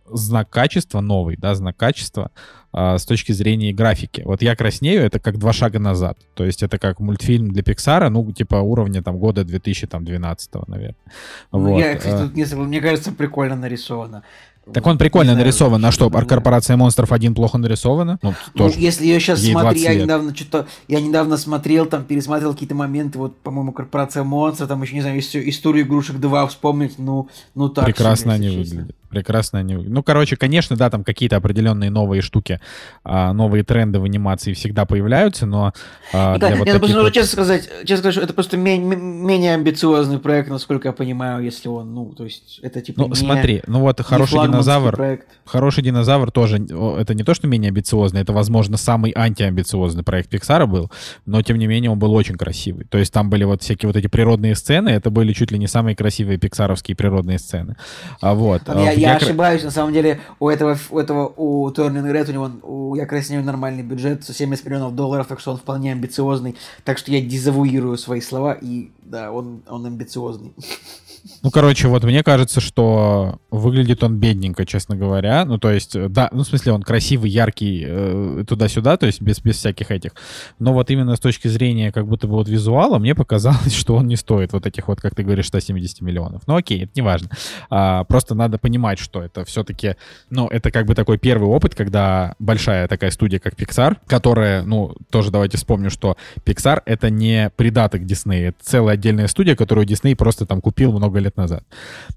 знак 0.06 0.50
качества 0.50 1.00
новый, 1.00 1.36
да, 1.36 1.54
знак 1.54 1.76
качества, 1.76 2.32
а, 2.72 2.98
с 2.98 3.04
точки 3.04 3.32
зрения 3.32 3.72
графики. 3.72 4.22
Вот 4.24 4.42
«Я 4.42 4.54
краснею»— 4.54 5.02
это 5.04 5.18
как 5.18 5.38
два 5.38 5.52
шага 5.52 5.80
назад. 5.80 6.18
То 6.34 6.44
есть 6.44 6.62
это 6.62 6.78
как 6.78 7.00
мультфильм 7.00 7.50
для 7.50 7.64
Пиксара, 7.64 8.10
ну, 8.10 8.30
типа 8.30 8.56
уровня 8.56 9.02
там 9.02 9.18
года 9.18 9.44
2012, 9.44 10.68
наверное. 10.68 10.96
Ну, 11.52 11.58
вот. 11.58 11.78
Я, 11.80 11.96
кстати, 11.96 12.22
тут 12.22 12.34
не 12.36 12.44
согласен. 12.44 12.68
Мне 12.68 12.80
кажется, 12.80 13.10
прикольно 13.10 13.56
нарисовано. 13.56 14.22
Так 14.72 14.86
он 14.86 14.98
прикольно 14.98 15.32
знаю, 15.32 15.44
нарисован. 15.46 15.84
А 15.84 15.92
что, 15.92 16.10
корпорация 16.10 16.76
монстров 16.76 17.12
один 17.12 17.34
плохо 17.34 17.58
нарисована? 17.58 18.18
Ну, 18.22 18.34
Ну, 18.54 18.58
тоже. 18.64 18.78
если 18.78 19.04
ее 19.04 19.20
сейчас 19.20 19.40
ей 19.40 19.52
20 19.52 19.82
я 19.82 19.92
лет. 19.92 20.02
недавно 20.04 20.34
что-то, 20.34 20.66
я 20.88 21.00
недавно 21.00 21.36
смотрел, 21.36 21.86
там, 21.86 22.04
пересматривал 22.04 22.54
какие-то 22.54 22.74
моменты, 22.74 23.18
вот, 23.18 23.36
по-моему, 23.38 23.72
Корпорация 23.72 24.22
Монстра, 24.22 24.66
там 24.66 24.82
еще, 24.82 24.94
не 24.94 25.00
знаю, 25.02 25.18
историю 25.18 25.84
игрушек 25.84 26.16
2 26.16 26.46
вспомнить, 26.46 26.98
ну, 26.98 27.28
ну 27.54 27.68
так 27.68 27.84
Прекрасно 27.84 28.36
себе, 28.36 28.46
они 28.48 28.56
выглядят. 28.58 28.96
Прекрасно 29.10 29.58
они. 29.58 29.74
Ну, 29.74 30.02
короче, 30.04 30.36
конечно, 30.36 30.76
да, 30.76 30.88
там 30.88 31.02
какие-то 31.04 31.36
определенные 31.36 31.90
новые 31.90 32.22
штуки, 32.22 32.60
а, 33.04 33.32
новые 33.32 33.64
тренды 33.64 33.98
в 33.98 34.04
анимации 34.04 34.52
всегда 34.54 34.84
появляются, 34.86 35.46
но 35.46 35.72
а, 36.12 36.38
Да, 36.38 36.48
для 36.48 36.56
вот 36.56 36.66
я 36.68 36.74
таких 36.74 36.80
просто 36.80 37.02
вот- 37.02 37.12
честно 37.12 37.32
сказать, 37.32 37.68
честно 37.80 37.96
сказать, 37.98 38.14
что 38.14 38.22
это 38.22 38.32
просто 38.34 38.56
ме- 38.56 38.78
ме- 38.78 38.96
менее 38.96 39.54
амбициозный 39.54 40.18
проект, 40.20 40.48
насколько 40.48 40.88
я 40.88 40.92
понимаю, 40.92 41.42
если 41.44 41.68
он, 41.68 41.92
ну, 41.92 42.12
то 42.14 42.24
есть, 42.24 42.60
это 42.62 42.80
типа 42.80 43.02
Ну, 43.02 43.08
не, 43.08 43.14
смотри, 43.16 43.62
ну 43.66 43.80
вот 43.80 44.00
хороший 44.00 44.40
динозавр, 44.46 44.94
проект. 44.96 45.26
хороший 45.44 45.82
динозавр 45.82 46.30
тоже, 46.30 46.58
это 46.98 47.14
не 47.14 47.24
то, 47.24 47.34
что 47.34 47.48
менее 47.48 47.70
амбициозный, 47.70 48.20
это, 48.22 48.32
возможно, 48.32 48.76
самый 48.76 49.12
антиамбициозный 49.16 50.04
проект 50.04 50.28
Пиксара 50.30 50.66
был, 50.66 50.90
но, 51.26 51.42
тем 51.42 51.58
не 51.58 51.66
менее, 51.66 51.90
он 51.90 51.98
был 51.98 52.12
очень 52.14 52.36
красивый. 52.36 52.84
То 52.84 52.98
есть 52.98 53.12
там 53.12 53.28
были 53.28 53.42
вот 53.44 53.62
всякие 53.62 53.88
вот 53.88 53.96
эти 53.96 54.06
природные 54.06 54.54
сцены, 54.54 54.90
это 54.90 55.10
были 55.10 55.32
чуть 55.32 55.50
ли 55.50 55.58
не 55.58 55.66
самые 55.66 55.96
красивые 55.96 56.38
пиксаровские 56.38 56.96
природные 56.96 57.38
сцены. 57.40 57.76
А 58.20 58.34
вот. 58.34 58.62
Я, 58.68 58.92
я 59.00 59.10
«Я 59.10 59.16
ошибаюсь, 59.16 59.62
на 59.62 59.70
самом 59.70 59.92
деле, 59.92 60.20
у 60.38 60.48
этого, 60.48 60.78
у 60.90 60.98
этого, 60.98 61.32
у 61.36 61.70
Turning 61.70 62.10
Red, 62.12 62.28
у 62.28 62.32
него, 62.32 62.50
у 62.62 62.94
Я 62.94 63.06
краснею 63.06 63.44
нормальный 63.44 63.82
бюджет, 63.82 64.24
70 64.24 64.64
миллионов 64.64 64.94
долларов, 64.94 65.26
так 65.26 65.40
что 65.40 65.52
он 65.52 65.56
вполне 65.56 65.92
амбициозный, 65.92 66.56
так 66.84 66.98
что 66.98 67.10
я 67.10 67.20
дезавуирую 67.20 67.96
свои 67.98 68.20
слова, 68.20 68.52
и 68.52 68.90
да, 69.02 69.32
он, 69.32 69.62
он 69.68 69.86
амбициозный. 69.86 70.52
Ну, 71.42 71.50
короче, 71.50 71.88
вот 71.88 72.04
мне 72.04 72.22
кажется, 72.22 72.60
что 72.60 73.38
выглядит 73.50 74.02
он 74.02 74.18
бедненько, 74.18 74.66
честно 74.66 74.96
говоря. 74.96 75.44
Ну, 75.44 75.58
то 75.58 75.70
есть, 75.70 75.96
э, 75.96 76.08
да, 76.08 76.28
ну, 76.32 76.42
в 76.42 76.46
смысле, 76.46 76.72
он 76.72 76.82
красивый, 76.82 77.30
яркий, 77.30 77.84
э, 77.86 78.44
туда-сюда, 78.46 78.96
то 78.96 79.06
есть 79.06 79.20
без, 79.20 79.40
без 79.40 79.56
всяких 79.56 79.90
этих. 79.90 80.12
Но 80.58 80.72
вот 80.72 80.90
именно 80.90 81.16
с 81.16 81.20
точки 81.20 81.48
зрения 81.48 81.92
как 81.92 82.06
будто 82.06 82.26
бы 82.26 82.34
вот 82.34 82.48
визуала, 82.48 82.98
мне 82.98 83.14
показалось, 83.14 83.74
что 83.76 83.96
он 83.96 84.06
не 84.06 84.16
стоит 84.16 84.52
вот 84.52 84.66
этих 84.66 84.88
вот, 84.88 85.00
как 85.00 85.14
ты 85.14 85.22
говоришь, 85.22 85.46
170 85.46 86.00
миллионов. 86.00 86.42
Ну, 86.46 86.56
окей, 86.56 86.84
это 86.84 86.92
не 86.94 87.02
важно. 87.02 87.30
А, 87.68 88.04
просто 88.04 88.34
надо 88.34 88.58
понимать, 88.58 88.98
что 88.98 89.22
это 89.22 89.44
все-таки, 89.44 89.96
ну, 90.30 90.46
это 90.46 90.70
как 90.70 90.86
бы 90.86 90.94
такой 90.94 91.18
первый 91.18 91.48
опыт, 91.48 91.74
когда 91.74 92.34
большая 92.38 92.88
такая 92.88 93.10
студия, 93.10 93.38
как 93.38 93.54
Pixar, 93.54 93.96
которая, 94.06 94.62
ну, 94.62 94.94
тоже 95.10 95.30
давайте 95.30 95.56
вспомню, 95.56 95.90
что 95.90 96.16
Pixar— 96.44 96.82
это 96.86 97.10
не 97.10 97.50
придаток 97.56 98.02
Disney, 98.02 98.48
это 98.48 98.58
целая 98.62 98.94
отдельная 98.94 99.26
студия, 99.26 99.56
которую 99.56 99.86
Disney 99.86 100.14
просто 100.14 100.46
там 100.46 100.60
купил 100.60 100.92
много 100.92 101.09
лет 101.18 101.36
назад. 101.36 101.64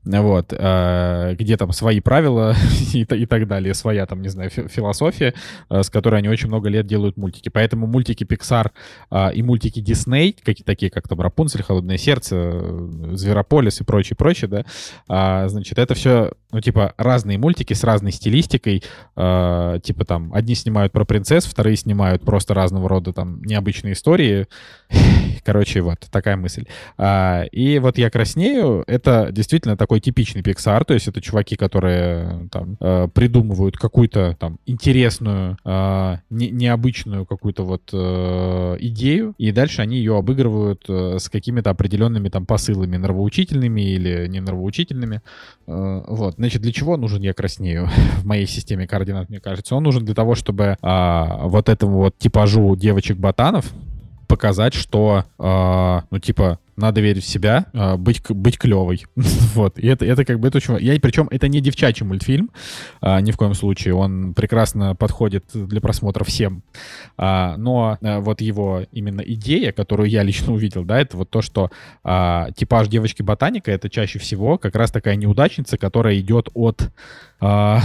Вот. 0.04 0.54
э, 0.58 1.36
Где 1.40 1.58
там 1.58 1.72
свои 1.72 2.00
правила 2.00 2.56
и, 2.94 3.06
та- 3.06 3.16
и 3.16 3.26
так 3.26 3.48
далее, 3.48 3.74
своя 3.74 4.06
там, 4.06 4.22
не 4.22 4.30
знаю, 4.30 4.50
фи- 4.50 4.68
философия, 4.68 5.34
э, 5.70 5.84
с 5.84 5.90
которой 5.90 6.20
они 6.20 6.30
очень 6.30 6.48
много 6.48 6.70
лет 6.70 6.86
делают 6.86 7.18
мультики. 7.18 7.50
Поэтому 7.50 7.88
мультики 7.88 8.24
Pixar 8.24 8.72
а, 9.10 9.30
и 9.30 9.42
мультики 9.42 9.80
Disney, 9.80 10.36
какие 10.44 10.64
такие, 10.66 10.92
как 10.92 11.08
там 11.08 11.20
Рапунцель, 11.22 11.64
Холодное 11.64 11.98
сердце, 11.98 12.36
э, 12.36 12.90
Зверополис 13.14 13.82
и 13.82 13.84
прочее, 13.84 14.16
прочее, 14.18 14.50
да, 14.50 14.66
а, 15.08 15.48
значит, 15.48 15.80
это 15.80 15.94
все, 15.94 16.34
ну, 16.52 16.62
типа, 16.62 16.94
разные 16.98 17.38
мультики 17.38 17.74
с 17.74 17.84
разной 17.84 18.12
стилистикой, 18.12 18.80
типа 19.16 20.06
там, 20.06 20.34
одни 20.34 20.56
снимают 20.56 20.92
про 20.94 21.06
принцесс, 21.06 21.46
вторые 21.46 21.78
снимают 21.78 22.24
просто 22.24 22.54
разного 22.54 22.90
рода 22.90 23.14
там 23.14 23.42
необычные 23.44 23.94
истории. 23.94 24.48
Короче, 25.44 25.82
вот 25.82 26.00
такая 26.12 26.38
мысль. 26.38 26.66
А, 26.98 27.44
и 27.52 27.80
вот 27.80 27.98
я 27.98 28.10
краснею, 28.10 28.83
это 28.88 29.30
действительно 29.32 29.78
такой 29.78 30.00
типичный 30.00 30.42
Pixar, 30.42 30.84
то 30.86 30.94
есть 30.94 31.08
это 31.08 31.22
чуваки, 31.22 31.56
которые 31.56 32.50
там 32.52 32.78
э, 32.80 33.08
придумывают 33.14 33.78
какую-то 33.78 34.36
там 34.40 34.60
интересную, 34.66 35.58
э, 35.66 36.18
не- 36.30 36.52
необычную 36.52 37.26
какую-то 37.26 37.64
вот 37.64 37.90
э, 37.94 38.78
идею, 38.80 39.34
и 39.38 39.52
дальше 39.52 39.82
они 39.82 39.98
ее 39.98 40.18
обыгрывают 40.18 40.84
э, 40.88 41.18
с 41.20 41.30
какими-то 41.30 41.70
определенными 41.70 42.30
там 42.30 42.46
посылами, 42.46 42.98
нравоучительными 42.98 43.82
или 43.82 44.28
не 44.28 44.40
нравоучительными. 44.40 45.22
Э, 45.68 46.04
вот, 46.08 46.36
значит, 46.36 46.62
для 46.62 46.72
чего 46.72 46.98
нужен 46.98 47.22
я 47.22 47.34
краснею 47.34 47.90
в 48.18 48.26
моей 48.26 48.48
системе 48.48 48.88
координат, 48.88 49.30
мне 49.30 49.40
кажется? 49.40 49.76
Он 49.76 49.84
нужен 49.84 50.06
для 50.06 50.16
того, 50.16 50.36
чтобы 50.36 50.78
а, 50.82 51.48
вот 51.48 51.70
этому 51.70 51.98
вот 51.98 52.18
типажу 52.18 52.76
девочек-ботанов 52.76 53.72
показать, 54.28 54.74
что, 54.74 55.26
э, 55.38 56.02
ну, 56.10 56.20
типа, 56.20 56.60
надо 56.76 57.02
верить 57.02 57.24
в 57.24 57.28
себя, 57.28 57.68
э, 57.74 57.96
быть, 57.98 58.22
быть 58.30 58.58
клевой. 58.58 59.06
вот. 59.16 59.80
И 59.80 59.88
это, 59.88 60.06
это 60.06 60.26
как 60.26 60.40
бы 60.40 60.48
это 60.48 60.58
очень... 60.58 60.78
Я, 60.80 61.00
причем 61.00 61.28
это 61.32 61.48
не 61.48 61.62
девчачий 61.62 62.06
мультфильм, 62.06 62.50
а, 63.02 63.22
ни 63.22 63.32
в 63.32 63.38
коем 63.38 63.54
случае. 63.54 63.96
Он 63.96 64.34
прекрасно 64.34 64.96
подходит 64.96 65.46
для 65.54 65.82
просмотра 65.82 66.24
всем. 66.24 66.64
А, 67.18 67.58
но 67.58 67.98
а, 68.02 68.20
вот 68.20 68.42
его 68.42 68.82
именно 68.92 69.22
идея, 69.22 69.72
которую 69.72 70.10
я 70.10 70.24
лично 70.24 70.54
увидел, 70.54 70.84
да, 70.84 71.00
это 71.00 71.18
вот 71.18 71.30
то, 71.30 71.42
что 71.42 71.70
а, 72.04 72.52
типаж 72.52 72.88
девочки-ботаника— 72.88 73.72
это 73.74 73.90
чаще 73.90 74.20
всего 74.20 74.58
как 74.58 74.76
раз 74.76 74.92
такая 74.92 75.16
неудачница, 75.16 75.78
которая 75.78 76.20
идет 76.20 76.50
от 76.54 76.92
а, 77.46 77.82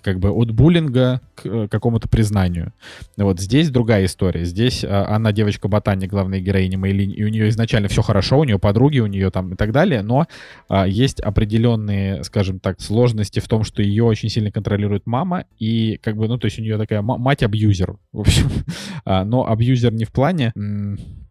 как 0.00 0.18
бы 0.18 0.30
от 0.30 0.52
буллинга 0.52 1.20
к 1.34 1.44
э, 1.44 1.68
какому-то 1.68 2.08
признанию. 2.08 2.72
Вот 3.18 3.40
здесь 3.40 3.68
другая 3.68 4.06
история. 4.06 4.46
Здесь 4.46 4.84
а, 4.84 5.06
она 5.14 5.32
девочка-ботаник, 5.32 6.08
главная 6.08 6.40
героиня 6.40 6.78
Мэйлин, 6.78 7.10
и 7.10 7.22
у 7.22 7.28
нее 7.28 7.50
изначально 7.50 7.88
все 7.88 8.00
хорошо, 8.00 8.38
у 8.38 8.44
нее 8.44 8.58
подруги, 8.58 9.00
у 9.00 9.06
нее 9.06 9.30
там 9.30 9.52
и 9.52 9.56
так 9.56 9.72
далее, 9.72 10.00
но 10.00 10.28
а, 10.70 10.88
есть 10.88 11.20
определенные, 11.20 12.24
скажем 12.24 12.58
так, 12.58 12.80
сложности 12.80 13.38
в 13.38 13.48
том, 13.48 13.64
что 13.64 13.82
ее 13.82 14.04
очень 14.04 14.30
сильно 14.30 14.50
контролирует 14.50 15.06
мама, 15.06 15.44
и 15.58 15.98
как 16.02 16.16
бы, 16.16 16.26
ну, 16.26 16.38
то 16.38 16.46
есть 16.46 16.58
у 16.58 16.62
нее 16.62 16.78
такая 16.78 17.02
ма- 17.02 17.18
мать-абьюзер, 17.18 17.96
в 18.12 18.20
общем. 18.20 18.48
А, 19.04 19.24
но 19.24 19.48
абьюзер 19.48 19.92
не 19.92 20.04
в 20.04 20.12
плане 20.12 20.52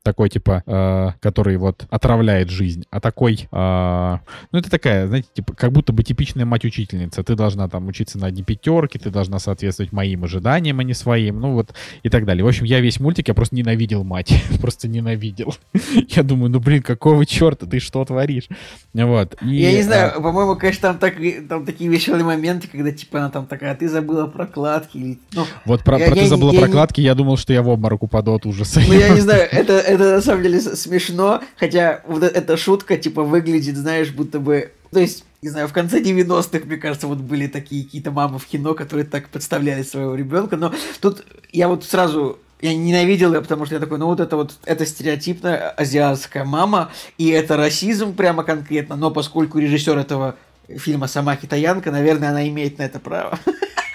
такой, 0.03 0.29
типа, 0.29 0.63
э, 0.65 1.09
который 1.19 1.57
вот 1.57 1.85
отравляет 1.89 2.49
жизнь, 2.49 2.85
а 2.89 2.99
такой, 2.99 3.47
э, 3.51 4.17
ну, 4.51 4.59
это 4.59 4.69
такая, 4.69 5.07
знаете, 5.07 5.29
типа, 5.33 5.53
как 5.53 5.71
будто 5.71 5.93
бы 5.93 6.03
типичная 6.03 6.45
мать-учительница. 6.45 7.23
Ты 7.23 7.35
должна 7.35 7.67
там 7.72 7.88
учиться 7.88 8.19
на 8.19 8.27
одни 8.27 8.43
пятерки, 8.43 8.99
ты 8.99 9.10
должна 9.10 9.39
соответствовать 9.39 9.91
моим 9.91 10.23
ожиданиям, 10.23 10.80
а 10.80 10.84
не 10.84 10.93
своим, 10.93 11.39
ну, 11.39 11.53
вот, 11.53 11.73
и 12.03 12.10
так 12.10 12.26
далее. 12.26 12.43
В 12.43 12.48
общем, 12.48 12.65
я 12.65 12.80
весь 12.80 12.99
мультик, 12.99 13.27
я 13.27 13.34
просто 13.34 13.56
ненавидел 13.56 14.03
мать, 14.03 14.34
просто 14.61 14.88
ненавидел. 14.88 15.56
Я 16.10 16.23
думаю, 16.23 16.52
ну, 16.52 16.60
блин, 16.60 16.81
какого 16.81 17.26
черта, 17.26 17.65
ты 17.65 17.80
что 17.80 18.03
творишь? 18.06 18.49
Вот. 18.93 19.35
И, 19.41 19.56
Я 19.56 19.72
не 19.72 19.80
э, 19.80 19.84
знаю, 19.84 20.22
по-моему, 20.22 20.56
конечно, 20.56 20.81
там, 20.81 20.98
так, 20.99 21.15
там 21.48 21.65
такие 21.65 21.89
веселые 21.89 22.23
моменты, 22.23 22.68
когда, 22.68 22.91
типа, 22.91 23.19
она 23.19 23.30
там 23.30 23.45
такая, 23.45 23.73
ты 23.76 23.88
забыла 23.88 24.27
прокладки, 24.27 24.98
или, 24.98 25.19
ну, 25.34 25.45
Вот 25.65 25.84
про, 25.84 25.98
Я- 25.98 26.07
про 26.07 26.15
я 26.15 26.23
ты 26.23 26.27
забыла 26.27 26.52
я 26.52 26.60
прокладки, 26.60 27.02
я 27.02 27.15
думал, 27.15 27.38
что 27.38 27.53
я 27.53 27.61
в 27.61 27.69
обморок 27.69 28.03
упаду 28.03 28.34
от 28.34 28.45
ужаса. 28.45 28.81
Ну, 28.85 28.93
я 28.93 29.10
не 29.10 29.22
знаю, 29.22 29.48
это, 29.52 29.73
это 29.73 30.15
на 30.15 30.22
самом 30.22 30.43
деле 30.43 30.60
смешно, 30.60 31.41
хотя 31.57 32.02
вот 32.07 32.23
эта 32.23 32.57
шутка, 32.57 32.98
типа, 32.98 33.23
выглядит, 33.23 33.77
знаешь, 33.77 34.11
будто 34.11 34.39
бы... 34.39 34.72
То 34.91 34.99
есть, 34.99 35.23
не 35.41 35.49
знаю, 35.49 35.68
в 35.68 35.73
конце 35.73 36.01
90-х, 36.01 36.65
мне 36.65 36.77
кажется, 36.77 37.07
вот 37.07 37.18
были 37.18 37.47
такие 37.47 37.84
какие-то 37.84 38.11
мамы 38.11 38.38
в 38.38 38.45
кино, 38.45 38.73
которые 38.73 39.05
так 39.05 39.30
подставляли 39.30 39.84
своего 39.84 40.15
ребенка, 40.15 40.57
но 40.57 40.73
тут 41.01 41.26
я 41.51 41.68
вот 41.68 41.84
сразу... 41.84 42.39
Я 42.61 42.76
ненавидел 42.76 43.34
ее, 43.34 43.41
потому 43.41 43.65
что 43.65 43.73
я 43.73 43.81
такой, 43.81 43.97
ну 43.97 44.05
вот 44.05 44.19
это 44.19 44.35
вот, 44.35 44.53
это 44.65 44.85
стереотипная 44.85 45.72
азиатская 45.72 46.43
мама, 46.43 46.91
и 47.18 47.30
это 47.30 47.57
расизм 47.57 48.13
прямо 48.13 48.43
конкретно, 48.43 48.95
но 48.95 49.09
поскольку 49.09 49.57
режиссер 49.57 49.97
этого 49.97 50.35
фильма 50.77 51.07
сама 51.07 51.35
китаянка, 51.35 51.89
наверное, 51.89 52.30
она 52.30 52.47
имеет 52.47 52.77
на 52.77 52.84
это 52.84 52.99
право. 52.99 53.39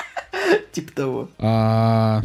Типа 0.73 0.93
того. 0.93 1.29
А, 1.39 2.23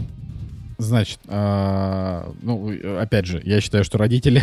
значит, 0.80 1.20
а, 1.28 2.34
ну, 2.42 2.72
опять 3.00 3.28
же, 3.28 3.40
я 3.46 3.62
считаю, 3.62 3.84
что 3.84 4.00
родители 4.00 4.42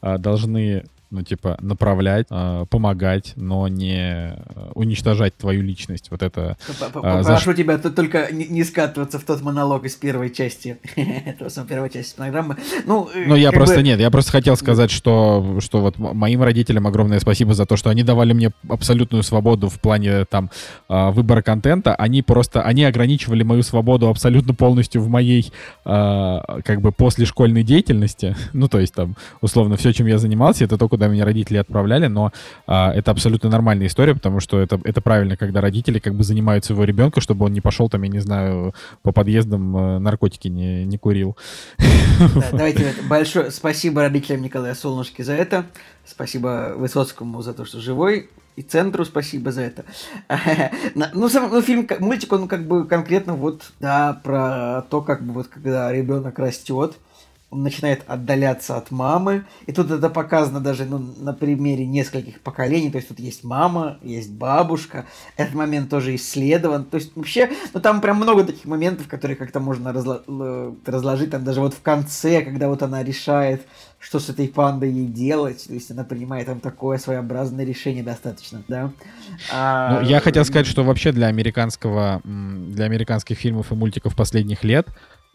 а, 0.00 0.18
должны, 0.18 0.84
ну, 1.10 1.22
типа, 1.22 1.56
направлять, 1.60 2.26
а, 2.30 2.64
помогать, 2.66 3.32
но 3.36 3.68
не 3.68 4.32
а, 4.32 4.72
уничтожать 4.74 5.36
твою 5.36 5.62
личность. 5.62 6.10
Вот 6.10 6.22
это... 6.22 6.56
А, 7.02 7.22
за 7.22 7.34
Попрошу 7.34 7.54
тебя 7.54 7.78
тут 7.78 7.94
только 7.94 8.28
не 8.32 8.46
не 8.46 8.64
скатываться 8.64 9.18
в 9.18 9.24
тот 9.24 9.42
монолог 9.42 9.84
из 9.84 9.94
первой 9.94 10.30
части. 10.30 10.78
Это 10.96 11.48
самая 11.50 11.68
первая 11.68 11.90
часть 11.90 12.16
программы. 12.16 12.56
Ну, 12.86 13.08
э, 13.14 13.24
Ну, 13.26 13.34
я 13.34 13.52
просто 13.52 13.76
бы- 13.76 13.82
нет, 13.82 14.00
я 14.00 14.10
просто 14.10 14.32
хотел 14.32 14.56
сказать, 14.56 14.90
что, 14.90 15.58
что 15.60 15.80
вот 15.80 15.98
моим 15.98 16.42
родителям 16.42 16.86
огромное 16.86 17.20
спасибо 17.20 17.54
за 17.54 17.66
то, 17.66 17.76
что 17.76 17.90
они 17.90 18.02
давали 18.02 18.32
мне 18.32 18.50
абсолютную 18.68 19.22
свободу 19.22 19.68
в 19.68 19.78
плане 19.80 20.24
там 20.24 20.50
а, 20.88 21.10
выбора 21.10 21.42
контента. 21.42 21.94
Они 21.94 22.22
просто, 22.22 22.62
они 22.62 22.84
ограничивали 22.84 23.42
мою 23.42 23.62
свободу 23.62 24.08
абсолютно 24.08 24.54
полностью 24.54 25.02
в 25.02 25.08
моей 25.08 25.52
а, 25.84 26.60
как 26.64 26.80
бы 26.80 26.92
послешкольной 26.92 27.62
деятельности. 27.62 28.36
Ну, 28.56 28.68
то 28.68 28.80
есть 28.80 28.94
там, 28.94 29.16
условно, 29.42 29.76
все, 29.76 29.92
чем 29.92 30.06
я 30.06 30.18
занимался, 30.18 30.64
это 30.64 30.78
только 30.78 30.95
куда 30.96 31.08
меня 31.08 31.26
родители 31.26 31.58
отправляли, 31.58 32.06
но 32.06 32.32
а, 32.66 32.90
это 32.90 33.10
абсолютно 33.10 33.50
нормальная 33.50 33.86
история, 33.86 34.14
потому 34.14 34.40
что 34.40 34.58
это, 34.58 34.80
это 34.82 35.02
правильно, 35.02 35.36
когда 35.36 35.60
родители 35.60 35.98
как 35.98 36.14
бы 36.14 36.24
занимают 36.24 36.64
своего 36.64 36.84
ребенка, 36.84 37.20
чтобы 37.20 37.44
он 37.44 37.52
не 37.52 37.60
пошел 37.60 37.90
там, 37.90 38.02
я 38.02 38.08
не 38.08 38.20
знаю, 38.20 38.74
по 39.02 39.12
подъездам 39.12 39.76
э, 39.76 39.98
наркотики 39.98 40.48
не, 40.48 40.86
не 40.86 40.96
курил. 40.96 41.36
Да, 41.78 42.42
давайте 42.52 42.94
большое 43.10 43.50
спасибо 43.50 44.00
родителям 44.00 44.40
Николая 44.40 44.74
Солнышки 44.74 45.20
за 45.20 45.34
это. 45.34 45.66
Спасибо 46.06 46.72
Высоцкому 46.76 47.42
за 47.42 47.52
то, 47.52 47.66
что 47.66 47.78
живой. 47.78 48.30
И 48.56 48.62
центру 48.62 49.04
спасибо 49.04 49.52
за 49.52 49.62
это. 49.62 49.84
Ну, 50.94 51.28
сам, 51.28 51.50
ну 51.50 51.60
фильм, 51.60 51.86
мультик, 52.00 52.32
он 52.32 52.48
как 52.48 52.66
бы 52.66 52.86
конкретно 52.86 53.34
вот, 53.34 53.70
да, 53.80 54.18
про 54.24 54.86
то, 54.88 55.02
как 55.02 55.22
бы 55.22 55.34
вот 55.34 55.48
когда 55.48 55.92
ребенок 55.92 56.38
растет, 56.38 56.96
он 57.50 57.62
начинает 57.62 58.02
отдаляться 58.08 58.76
от 58.76 58.90
мамы. 58.90 59.44
И 59.66 59.72
тут 59.72 59.90
это 59.90 60.10
показано 60.10 60.60
даже 60.60 60.84
ну, 60.84 60.98
на 60.98 61.32
примере 61.32 61.86
нескольких 61.86 62.40
поколений. 62.40 62.90
То 62.90 62.96
есть 62.96 63.08
тут 63.08 63.20
есть 63.20 63.44
мама, 63.44 63.98
есть 64.02 64.32
бабушка. 64.32 65.06
Этот 65.36 65.54
момент 65.54 65.88
тоже 65.88 66.16
исследован. 66.16 66.84
То 66.84 66.96
есть 66.96 67.12
вообще, 67.14 67.50
ну 67.72 67.80
там 67.80 68.00
прям 68.00 68.16
много 68.16 68.42
таких 68.42 68.64
моментов, 68.64 69.06
которые 69.06 69.36
как-то 69.36 69.60
можно 69.60 69.90
разло- 69.90 70.76
разложить. 70.84 71.30
Там 71.30 71.44
даже 71.44 71.60
вот 71.60 71.74
в 71.74 71.82
конце, 71.82 72.42
когда 72.42 72.68
вот 72.68 72.82
она 72.82 73.04
решает, 73.04 73.62
что 74.00 74.18
с 74.18 74.28
этой 74.28 74.48
пандой 74.48 74.90
ей 74.90 75.06
делать. 75.06 75.64
То 75.68 75.74
есть 75.74 75.92
она 75.92 76.02
принимает 76.02 76.46
там 76.46 76.58
такое 76.58 76.98
своеобразное 76.98 77.64
решение 77.64 78.02
достаточно, 78.02 78.64
да. 78.66 78.90
А... 79.52 80.00
Ну, 80.00 80.08
я 80.08 80.18
хотел 80.18 80.44
сказать, 80.44 80.66
что 80.66 80.82
вообще 80.82 81.12
для 81.12 81.28
американского, 81.28 82.20
для 82.24 82.86
американских 82.86 83.38
фильмов 83.38 83.70
и 83.70 83.76
мультиков 83.76 84.16
последних 84.16 84.64
лет 84.64 84.88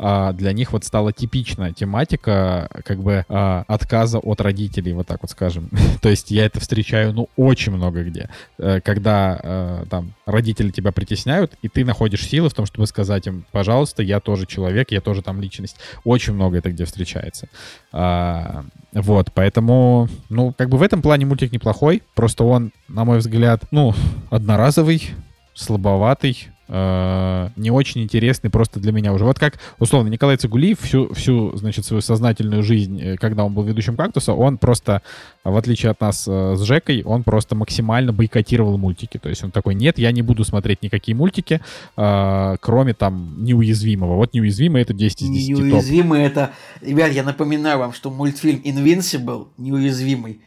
а, 0.03 0.33
для 0.33 0.51
них 0.51 0.73
вот 0.73 0.83
стала 0.83 1.13
типичная 1.13 1.73
тематика 1.73 2.67
как 2.85 3.03
бы 3.03 3.23
а, 3.29 3.63
отказа 3.67 4.17
от 4.17 4.41
родителей, 4.41 4.93
вот 4.93 5.05
так 5.05 5.21
вот 5.21 5.29
скажем. 5.29 5.69
То 6.01 6.09
есть 6.09 6.31
я 6.31 6.45
это 6.45 6.59
встречаю, 6.59 7.13
ну, 7.13 7.29
очень 7.35 7.71
много 7.71 8.03
где. 8.03 8.27
Э, 8.57 8.81
когда 8.81 9.39
э, 9.41 9.85
там 9.91 10.13
родители 10.25 10.71
тебя 10.71 10.91
притесняют, 10.91 11.53
и 11.61 11.69
ты 11.69 11.85
находишь 11.85 12.27
силы 12.27 12.49
в 12.49 12.53
том, 12.55 12.65
чтобы 12.65 12.87
сказать 12.87 13.27
им, 13.27 13.45
пожалуйста, 13.51 14.01
я 14.01 14.19
тоже 14.19 14.47
человек, 14.47 14.91
я 14.91 15.01
тоже 15.01 15.21
там 15.21 15.39
личность. 15.39 15.75
Очень 16.03 16.33
много 16.33 16.57
это 16.57 16.71
где 16.71 16.85
встречается. 16.85 17.47
А, 17.91 18.65
вот, 18.93 19.31
поэтому, 19.35 20.09
ну, 20.29 20.51
как 20.57 20.69
бы 20.69 20.79
в 20.79 20.81
этом 20.81 21.03
плане 21.03 21.27
мультик 21.27 21.51
неплохой, 21.51 22.01
просто 22.15 22.43
он, 22.43 22.71
на 22.87 23.05
мой 23.05 23.19
взгляд, 23.19 23.65
ну, 23.69 23.93
одноразовый, 24.31 25.11
слабоватый, 25.53 26.50
э, 26.71 27.49
не 27.55 27.69
очень 27.69 28.01
интересный 28.01 28.49
просто 28.49 28.79
для 28.79 28.91
меня 28.91 29.13
уже. 29.13 29.25
Вот 29.25 29.37
как, 29.37 29.59
условно, 29.77 30.09
Николай 30.09 30.37
Цигулиев 30.37 30.79
всю, 30.79 31.13
всю, 31.13 31.55
значит, 31.57 31.85
свою 31.85 32.01
сознательную 32.01 32.63
жизнь, 32.63 32.99
э, 32.99 33.17
когда 33.17 33.43
он 33.43 33.53
был 33.53 33.63
ведущим 33.63 33.95
«Кактуса», 33.95 34.33
он 34.33 34.57
просто, 34.57 35.01
в 35.43 35.55
отличие 35.55 35.91
от 35.91 36.01
нас 36.01 36.25
э, 36.27 36.55
с 36.55 36.61
Жекой, 36.61 37.03
он 37.03 37.23
просто 37.23 37.55
максимально 37.55 38.13
бойкотировал 38.13 38.77
мультики. 38.77 39.17
То 39.17 39.29
есть 39.29 39.43
он 39.43 39.51
такой, 39.51 39.75
нет, 39.75 39.99
я 39.99 40.11
не 40.11 40.21
буду 40.21 40.43
смотреть 40.43 40.81
никакие 40.81 41.15
мультики, 41.15 41.61
кроме 41.95 42.93
там 42.93 43.43
«Неуязвимого». 43.43 44.15
Вот 44.15 44.33
«Неуязвимый»— 44.33 44.81
это 44.83 44.93
10 44.93 45.21
из 45.21 45.29
10 45.29 45.49
«Неуязвимый»— 45.49 46.21
это... 46.23 46.51
Ребят, 46.81 47.11
я 47.11 47.23
напоминаю 47.23 47.79
вам, 47.79 47.93
что 47.93 48.09
мультфильм 48.09 48.61
«Invincible» 48.63 49.47
«Неуязвимый» 49.57 50.41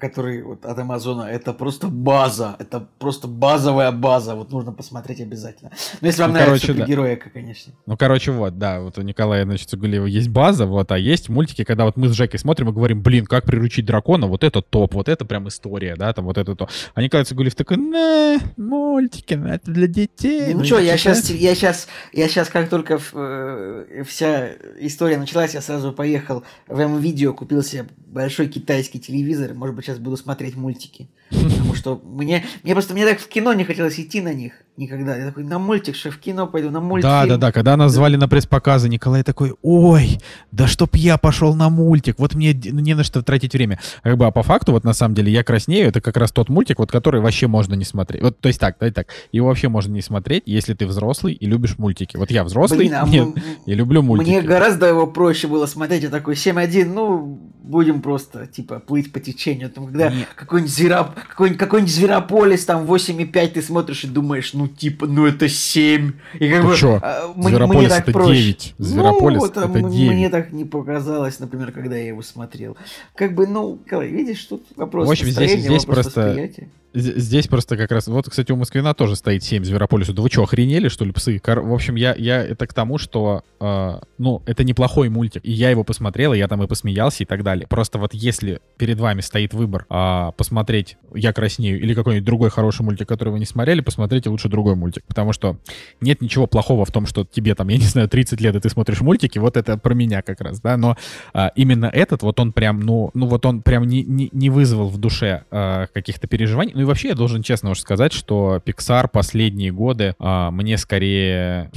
который 0.00 0.42
вот 0.42 0.66
от 0.66 0.78
Амазона, 0.78 1.22
это 1.22 1.52
просто 1.52 1.86
база, 1.86 2.56
это 2.58 2.88
просто 2.98 3.28
базовая 3.28 3.92
база, 3.92 4.34
вот 4.34 4.50
нужно 4.50 4.72
посмотреть 4.72 5.20
обязательно. 5.20 5.70
Ну, 6.00 6.08
если 6.08 6.22
вам 6.22 6.32
ну, 6.32 6.38
нравится 6.38 6.66
короче, 6.66 6.80
супергероика, 6.80 7.26
да. 7.26 7.30
конечно. 7.30 7.72
Ну, 7.86 7.96
короче, 7.96 8.32
вот, 8.32 8.58
да, 8.58 8.80
вот 8.80 8.98
у 8.98 9.02
Николая, 9.02 9.44
значит, 9.44 9.68
Цугулева 9.68 10.06
есть 10.06 10.28
база, 10.28 10.66
вот, 10.66 10.90
а 10.90 10.98
есть 10.98 11.28
мультики, 11.28 11.62
когда 11.62 11.84
вот 11.84 11.96
мы 11.96 12.08
с 12.08 12.12
Жекой 12.12 12.40
смотрим 12.40 12.70
и 12.70 12.72
говорим, 12.72 13.00
блин, 13.00 13.26
как 13.26 13.44
приручить 13.44 13.86
дракона, 13.86 14.26
вот 14.26 14.42
это 14.42 14.60
топ, 14.60 14.94
вот 14.94 15.08
это 15.08 15.24
прям 15.24 15.46
история, 15.46 15.94
да, 15.94 16.12
там 16.12 16.24
вот 16.24 16.36
это 16.36 16.56
то. 16.56 16.68
А 16.94 17.02
Николай 17.02 17.24
Цугулев 17.24 17.54
такой, 17.54 17.76
не, 17.76 18.38
мультики, 18.56 19.34
ну, 19.34 19.46
это 19.46 19.70
для 19.70 19.86
детей. 19.86 20.52
Ну, 20.52 20.58
ну 20.58 20.64
что, 20.64 20.80
я 20.80 20.96
сейчас, 20.96 21.30
я 21.30 21.54
сейчас, 21.54 21.86
я 22.12 22.28
сейчас, 22.28 22.48
как 22.48 22.68
только 22.68 22.98
э, 23.12 24.02
вся 24.04 24.48
история 24.80 25.16
началась, 25.16 25.54
я 25.54 25.60
сразу 25.60 25.92
поехал 25.92 26.42
в 26.66 26.80
М-видео, 26.80 27.32
купил 27.34 27.62
себе 27.62 27.86
большой 28.10 28.48
китайский 28.48 28.98
телевизор, 28.98 29.54
может 29.60 29.76
быть, 29.76 29.84
сейчас 29.84 29.98
буду 29.98 30.16
смотреть 30.16 30.56
мультики. 30.56 31.10
Потому 31.28 31.74
что 31.74 32.00
мне, 32.02 32.46
мне 32.62 32.72
просто, 32.72 32.94
мне 32.94 33.06
так 33.06 33.20
в 33.20 33.28
кино 33.28 33.52
не 33.52 33.64
хотелось 33.64 34.00
идти 34.00 34.22
на 34.22 34.32
них 34.32 34.54
никогда. 34.80 35.16
Я 35.16 35.26
такой, 35.26 35.44
на 35.44 35.58
мультик, 35.58 35.94
что 35.94 36.10
в 36.10 36.18
кино 36.18 36.46
пойду, 36.46 36.70
на 36.70 36.80
мультик. 36.80 37.04
Да, 37.04 37.26
да, 37.26 37.36
да, 37.36 37.52
когда 37.52 37.76
нас 37.76 37.92
звали 37.92 38.16
на 38.16 38.28
пресс-показы, 38.28 38.88
Николай 38.88 39.22
такой, 39.22 39.54
ой, 39.62 40.18
да 40.50 40.66
чтоб 40.66 40.94
я 40.96 41.18
пошел 41.18 41.54
на 41.54 41.68
мультик, 41.68 42.18
вот 42.18 42.34
мне 42.34 42.54
не 42.54 42.94
на 42.94 43.04
что 43.04 43.22
тратить 43.22 43.52
время. 43.52 43.78
Как 44.02 44.16
бы, 44.16 44.26
а 44.26 44.30
по 44.30 44.42
факту, 44.42 44.72
вот 44.72 44.82
на 44.84 44.94
самом 44.94 45.14
деле, 45.14 45.30
я 45.30 45.44
краснею, 45.44 45.88
это 45.88 46.00
как 46.00 46.16
раз 46.16 46.32
тот 46.32 46.48
мультик, 46.48 46.78
вот 46.78 46.90
который 46.90 47.20
вообще 47.20 47.46
можно 47.46 47.74
не 47.74 47.84
смотреть. 47.84 48.22
Вот, 48.22 48.40
то 48.40 48.48
есть 48.48 48.58
так, 48.58 48.76
давай 48.80 48.92
так, 48.92 49.08
его 49.32 49.48
вообще 49.48 49.68
можно 49.68 49.92
не 49.92 50.02
смотреть, 50.02 50.44
если 50.46 50.74
ты 50.74 50.86
взрослый 50.86 51.34
и 51.34 51.46
любишь 51.46 51.78
мультики. 51.78 52.16
Вот 52.16 52.30
я 52.30 52.42
взрослый, 52.42 52.80
Блин, 52.80 52.94
а 52.94 53.06
нет, 53.06 53.28
я 53.66 53.74
люблю 53.74 54.02
мультики. 54.02 54.30
Мне 54.30 54.42
гораздо 54.42 54.86
его 54.86 55.06
проще 55.06 55.46
было 55.46 55.66
смотреть, 55.66 56.02
я 56.04 56.08
такой 56.08 56.34
7-1, 56.34 56.86
ну, 56.86 57.38
будем 57.70 58.02
просто, 58.02 58.46
типа, 58.46 58.80
плыть 58.80 59.12
по 59.12 59.20
течению. 59.20 59.70
Там, 59.70 59.86
когда 59.86 60.12
какой-нибудь, 60.34 60.72
зверо... 60.72 61.14
какой-нибудь, 61.28 61.58
какой-нибудь 61.58 61.94
Зверополис, 61.94 62.64
там, 62.64 62.84
8,5 62.84 63.48
ты 63.48 63.62
смотришь 63.62 64.04
и 64.04 64.08
думаешь, 64.08 64.52
ну, 64.52 64.68
типа, 64.68 65.06
ну 65.06 65.26
это 65.26 65.48
7. 65.48 66.12
И 66.38 66.50
как 66.50 66.64
бы, 66.64 66.76
что? 66.76 66.98
А, 67.02 67.32
Зверополис 67.36 67.80
мне 67.80 67.88
так 67.88 68.02
это 68.02 68.12
проще. 68.12 68.42
9. 68.42 68.74
Зверополис 68.78 69.40
ну, 69.40 69.46
это, 69.46 69.60
это 69.60 69.80
9. 69.80 70.12
Мне 70.12 70.28
так 70.28 70.52
не 70.52 70.64
показалось, 70.64 71.38
например, 71.38 71.72
когда 71.72 71.96
я 71.96 72.08
его 72.08 72.22
смотрел. 72.22 72.76
Как 73.14 73.34
бы, 73.34 73.46
ну, 73.46 73.80
видишь, 73.90 74.44
тут 74.44 74.66
вопрос 74.76 75.08
В 75.08 75.10
общем, 75.10 75.26
здесь, 75.26 75.60
здесь 75.60 75.84
просто 75.84 76.50
Здесь 76.92 77.46
просто 77.46 77.76
как 77.76 77.92
раз... 77.92 78.08
Вот, 78.08 78.28
кстати, 78.28 78.50
у 78.50 78.56
Москвина 78.56 78.94
тоже 78.94 79.14
стоит 79.14 79.44
7 79.44 79.64
Зверополису. 79.64 80.12
Да 80.12 80.22
вы 80.22 80.30
что, 80.30 80.42
охренели, 80.42 80.88
что 80.88 81.04
ли, 81.04 81.12
псы? 81.12 81.40
В 81.44 81.72
общем, 81.72 81.94
я, 81.94 82.14
я 82.16 82.42
это 82.42 82.66
к 82.66 82.74
тому, 82.74 82.98
что, 82.98 83.44
э, 83.60 84.00
ну, 84.18 84.42
это 84.46 84.64
неплохой 84.64 85.08
мультик. 85.08 85.42
И 85.44 85.52
я 85.52 85.70
его 85.70 85.84
посмотрел, 85.84 86.32
и 86.32 86.38
я 86.38 86.48
там 86.48 86.62
и 86.62 86.66
посмеялся 86.66 87.22
и 87.22 87.26
так 87.26 87.44
далее. 87.44 87.66
Просто 87.68 87.98
вот 87.98 88.12
если 88.12 88.60
перед 88.76 88.98
вами 88.98 89.20
стоит 89.20 89.54
выбор 89.54 89.86
э, 89.88 90.32
посмотреть 90.36 90.96
«Я 91.14 91.32
краснею» 91.32 91.80
или 91.80 91.94
какой-нибудь 91.94 92.26
другой 92.26 92.50
хороший 92.50 92.82
мультик, 92.82 93.08
который 93.08 93.30
вы 93.30 93.38
не 93.38 93.46
смотрели, 93.46 93.80
посмотрите 93.82 94.28
лучше 94.28 94.48
другой 94.48 94.74
мультик. 94.74 95.04
Потому 95.06 95.32
что 95.32 95.58
нет 96.00 96.20
ничего 96.20 96.48
плохого 96.48 96.84
в 96.84 96.90
том, 96.90 97.06
что 97.06 97.24
тебе 97.24 97.54
там, 97.54 97.68
я 97.68 97.76
не 97.76 97.84
знаю, 97.84 98.08
30 98.08 98.40
лет, 98.40 98.56
и 98.56 98.60
ты 98.60 98.68
смотришь 98.68 99.00
мультики, 99.00 99.38
вот 99.38 99.56
это 99.56 99.76
про 99.76 99.94
меня 99.94 100.22
как 100.22 100.40
раз, 100.40 100.60
да. 100.60 100.76
Но 100.76 100.96
э, 101.34 101.50
именно 101.54 101.86
этот, 101.86 102.22
вот 102.22 102.40
он 102.40 102.52
прям, 102.52 102.80
ну, 102.80 103.10
ну 103.14 103.26
вот 103.26 103.46
он 103.46 103.62
прям 103.62 103.84
не, 103.84 104.02
не, 104.02 104.28
не 104.32 104.50
вызвал 104.50 104.88
в 104.88 104.98
душе 104.98 105.44
э, 105.52 105.86
каких-то 105.92 106.26
переживаний 106.26 106.79
ну 106.80 106.84
и 106.84 106.86
вообще 106.86 107.08
я 107.08 107.14
должен 107.14 107.42
честно 107.42 107.68
уже 107.68 107.82
сказать, 107.82 108.10
что 108.10 108.58
Pixar 108.64 109.10
последние 109.12 109.70
годы 109.70 110.14
а, 110.18 110.50
мне 110.50 110.78
скорее 110.78 111.70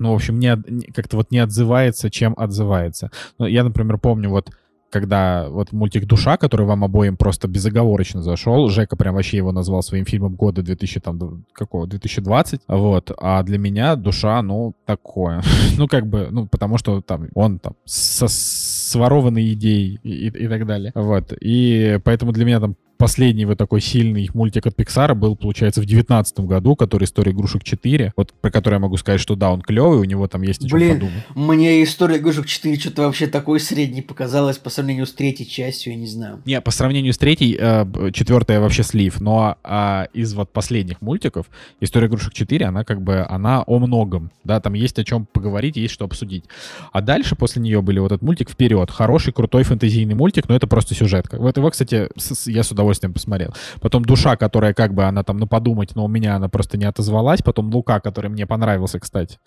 ну, 0.00 0.10
в 0.10 0.14
общем, 0.16 0.40
не, 0.40 0.56
как-то 0.92 1.16
вот 1.16 1.30
не 1.30 1.38
отзывается, 1.38 2.10
чем 2.10 2.34
отзывается. 2.36 3.12
Ну, 3.38 3.46
я, 3.46 3.62
например, 3.62 3.98
помню 3.98 4.30
вот 4.30 4.50
когда 4.90 5.48
вот 5.48 5.70
мультик 5.72 6.06
«Душа», 6.06 6.36
который 6.36 6.66
вам 6.66 6.82
обоим 6.82 7.16
просто 7.16 7.46
безоговорочно 7.46 8.20
зашел, 8.20 8.68
Жека 8.68 8.96
прям 8.96 9.14
вообще 9.14 9.36
его 9.36 9.52
назвал 9.52 9.82
своим 9.82 10.04
фильмом 10.04 10.34
года 10.34 10.62
2000, 10.62 11.00
там, 11.00 11.44
какого, 11.52 11.86
2020, 11.86 12.62
вот, 12.66 13.12
а 13.16 13.42
для 13.44 13.58
меня 13.58 13.94
«Душа», 13.94 14.42
ну, 14.42 14.74
такое, 14.84 15.40
ну, 15.78 15.86
как 15.86 16.08
бы, 16.08 16.28
ну, 16.32 16.48
потому 16.48 16.78
что 16.78 17.00
там 17.00 17.28
он 17.34 17.60
там 17.60 17.74
со 17.84 18.26
сворованной 18.28 19.52
идеей 19.52 20.00
и, 20.02 20.26
и, 20.26 20.44
и 20.44 20.48
так 20.48 20.66
далее, 20.66 20.92
вот, 20.94 21.32
и 21.40 22.00
поэтому 22.04 22.32
для 22.32 22.44
меня 22.44 22.58
там 22.58 22.76
последний 23.02 23.46
вот 23.46 23.58
такой 23.58 23.80
сильный 23.80 24.30
мультик 24.32 24.64
от 24.64 24.78
Pixar 24.78 25.14
был, 25.16 25.34
получается, 25.34 25.80
в 25.80 25.86
девятнадцатом 25.86 26.46
году, 26.46 26.76
который 26.76 27.02
«История 27.02 27.32
игрушек 27.32 27.62
4», 27.64 28.12
вот 28.14 28.32
про 28.40 28.48
который 28.52 28.74
я 28.74 28.78
могу 28.78 28.96
сказать, 28.96 29.20
что 29.20 29.34
да, 29.34 29.50
он 29.50 29.60
клевый, 29.60 29.98
у 29.98 30.04
него 30.04 30.28
там 30.28 30.42
есть 30.42 30.64
о 30.64 30.68
чем 30.68 30.78
Блин, 30.78 30.94
подумать. 31.00 31.24
мне 31.34 31.82
«История 31.82 32.18
игрушек 32.18 32.46
4» 32.46 32.78
что-то 32.78 33.02
вообще 33.02 33.26
такой 33.26 33.58
средний 33.58 34.02
показалось 34.02 34.58
по 34.58 34.70
сравнению 34.70 35.06
с 35.06 35.12
третьей 35.12 35.48
частью, 35.48 35.94
я 35.94 35.98
не 35.98 36.06
знаю. 36.06 36.42
Не, 36.44 36.60
по 36.60 36.70
сравнению 36.70 37.12
с 37.12 37.18
третьей, 37.18 37.58
э, 37.58 38.12
четвертая 38.12 38.60
вообще 38.60 38.84
слив, 38.84 39.20
но 39.20 39.56
а, 39.64 40.06
из 40.12 40.32
вот 40.34 40.52
последних 40.52 41.00
мультиков 41.00 41.46
«История 41.80 42.06
игрушек 42.06 42.34
4», 42.34 42.62
она 42.62 42.84
как 42.84 43.02
бы, 43.02 43.26
она 43.28 43.62
о 43.62 43.80
многом, 43.80 44.30
да, 44.44 44.60
там 44.60 44.74
есть 44.74 44.96
о 45.00 45.04
чем 45.04 45.26
поговорить, 45.26 45.74
есть 45.74 45.92
что 45.92 46.04
обсудить. 46.04 46.44
А 46.92 47.00
дальше 47.00 47.34
после 47.34 47.62
нее 47.62 47.82
были 47.82 47.98
вот 47.98 48.12
этот 48.12 48.22
мультик 48.22 48.48
«Вперед», 48.48 48.92
хороший, 48.92 49.32
крутой 49.32 49.64
фэнтезийный 49.64 50.14
мультик, 50.14 50.48
но 50.48 50.54
это 50.54 50.68
просто 50.68 50.94
сюжетка. 50.94 51.38
Вот 51.38 51.56
его, 51.56 51.68
кстати, 51.68 52.08
я 52.48 52.62
с 52.62 52.70
удовольствием 52.70 52.91
удовольствием 52.92 53.12
посмотрел. 53.12 53.54
Потом 53.80 54.04
«Душа», 54.04 54.36
которая 54.36 54.74
как 54.74 54.94
бы, 54.94 55.04
она 55.04 55.22
там, 55.22 55.38
ну, 55.38 55.46
подумать, 55.46 55.94
но 55.94 56.04
у 56.04 56.08
меня 56.08 56.36
она 56.36 56.48
просто 56.48 56.76
не 56.76 56.84
отозвалась. 56.84 57.42
Потом 57.42 57.72
«Лука», 57.74 58.00
который 58.00 58.30
мне 58.30 58.46
понравился, 58.46 59.00
кстати. 59.00 59.38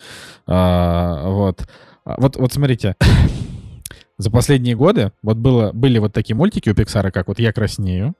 А, 0.46 1.28
вот. 1.28 1.66
А, 2.04 2.20
вот, 2.20 2.36
вот 2.36 2.52
смотрите, 2.52 2.96
за 4.18 4.30
последние 4.30 4.74
годы 4.74 5.12
вот 5.22 5.36
было, 5.36 5.72
были 5.72 5.98
вот 5.98 6.12
такие 6.12 6.34
мультики 6.36 6.70
у 6.70 6.74
Пиксара, 6.74 7.10
как 7.10 7.28
вот 7.28 7.38
«Я 7.38 7.52
краснею», 7.52 8.14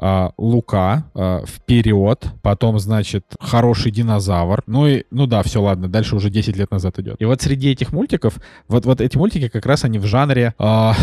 Uh, 0.00 0.32
Лука, 0.38 1.04
uh, 1.12 1.46
вперед, 1.46 2.24
потом, 2.40 2.78
значит, 2.78 3.26
хороший 3.38 3.92
динозавр. 3.92 4.62
Ну 4.66 4.86
и, 4.86 5.04
ну 5.10 5.26
да, 5.26 5.42
все, 5.42 5.60
ладно, 5.60 5.88
дальше 5.88 6.16
уже 6.16 6.30
10 6.30 6.56
лет 6.56 6.70
назад 6.70 6.98
идет. 7.00 7.16
И 7.18 7.26
вот 7.26 7.42
среди 7.42 7.70
этих 7.70 7.92
мультиков, 7.92 8.38
вот, 8.66 8.86
вот 8.86 9.02
эти 9.02 9.18
мультики 9.18 9.48
как 9.48 9.66
раз 9.66 9.84
они 9.84 9.98
в 9.98 10.06
жанре 10.06 10.54
uh, 10.58 10.94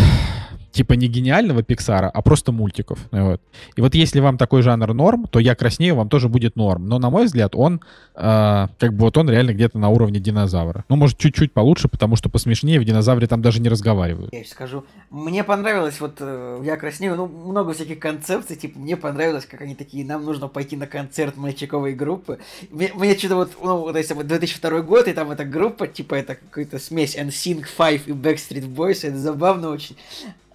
типа 0.72 0.94
не 0.94 1.08
гениального 1.08 1.64
Пиксара, 1.64 2.10
а 2.10 2.22
просто 2.22 2.52
мультиков. 2.52 3.00
Вот. 3.12 3.42
И 3.76 3.82
вот 3.82 3.96
если 3.96 4.20
вам 4.20 4.38
такой 4.38 4.62
жанр 4.62 4.94
норм, 4.94 5.28
то 5.28 5.40
«Я 5.40 5.56
краснею» 5.56 5.96
вам 5.96 6.10
тоже 6.10 6.30
будет 6.30 6.56
норм. 6.56 6.88
Но, 6.88 7.00
на 7.00 7.10
мой 7.10 7.26
взгляд, 7.26 7.56
он 7.56 7.82
э, 8.16 8.68
как 8.78 8.94
бы 8.94 9.06
вот 9.06 9.18
он 9.18 9.30
реально 9.30 9.54
где-то 9.54 9.78
на 9.78 9.90
уровне 9.90 10.20
динозавра. 10.20 10.86
Ну, 10.90 10.96
может, 10.96 11.18
чуть-чуть 11.18 11.54
получше, 11.54 11.88
потому 11.88 12.16
что 12.16 12.30
посмешнее 12.30 12.80
в 12.80 12.86
динозавре 12.86 13.28
там 13.28 13.42
даже 13.42 13.62
не 13.62 13.70
разговаривают. 13.70 14.34
Я 14.34 14.46
скажу, 14.46 14.86
мне 15.10 15.44
понравилось 15.44 16.00
вот 16.00 16.18
э, 16.20 16.62
«Я 16.64 16.78
краснею», 16.78 17.16
ну, 17.16 17.28
много 17.28 17.74
всяких 17.74 18.00
концепций, 18.00 18.56
типа, 18.56 18.80
мне 18.80 18.98
понравилось, 18.98 19.46
как 19.46 19.62
они 19.62 19.76
такие, 19.76 20.06
нам 20.06 20.26
нужно 20.26 20.48
пойти 20.48 20.76
на 20.76 20.88
концерт 20.88 21.38
мальчиковой 21.38 21.94
группы. 21.94 22.40
Мне, 22.70 22.92
мне 22.94 23.18
что-то 23.18 23.36
вот, 23.36 23.52
ну, 23.62 23.92
то 23.92 23.98
есть, 23.98 24.12
вот 24.12 24.28
2002 24.28 24.82
год, 24.82 25.08
и 25.08 25.14
там 25.14 25.32
эта 25.32 25.46
группа, 25.46 25.88
типа, 25.88 26.16
это 26.16 26.36
какая-то 26.36 26.80
смесь 26.80 27.16
NSYNC, 27.16 27.66
Five 27.78 28.02
и 28.06 28.12
Backstreet 28.12 28.68
Boys, 28.74 29.08
это 29.08 29.18
забавно 29.18 29.70
очень. 29.70 29.96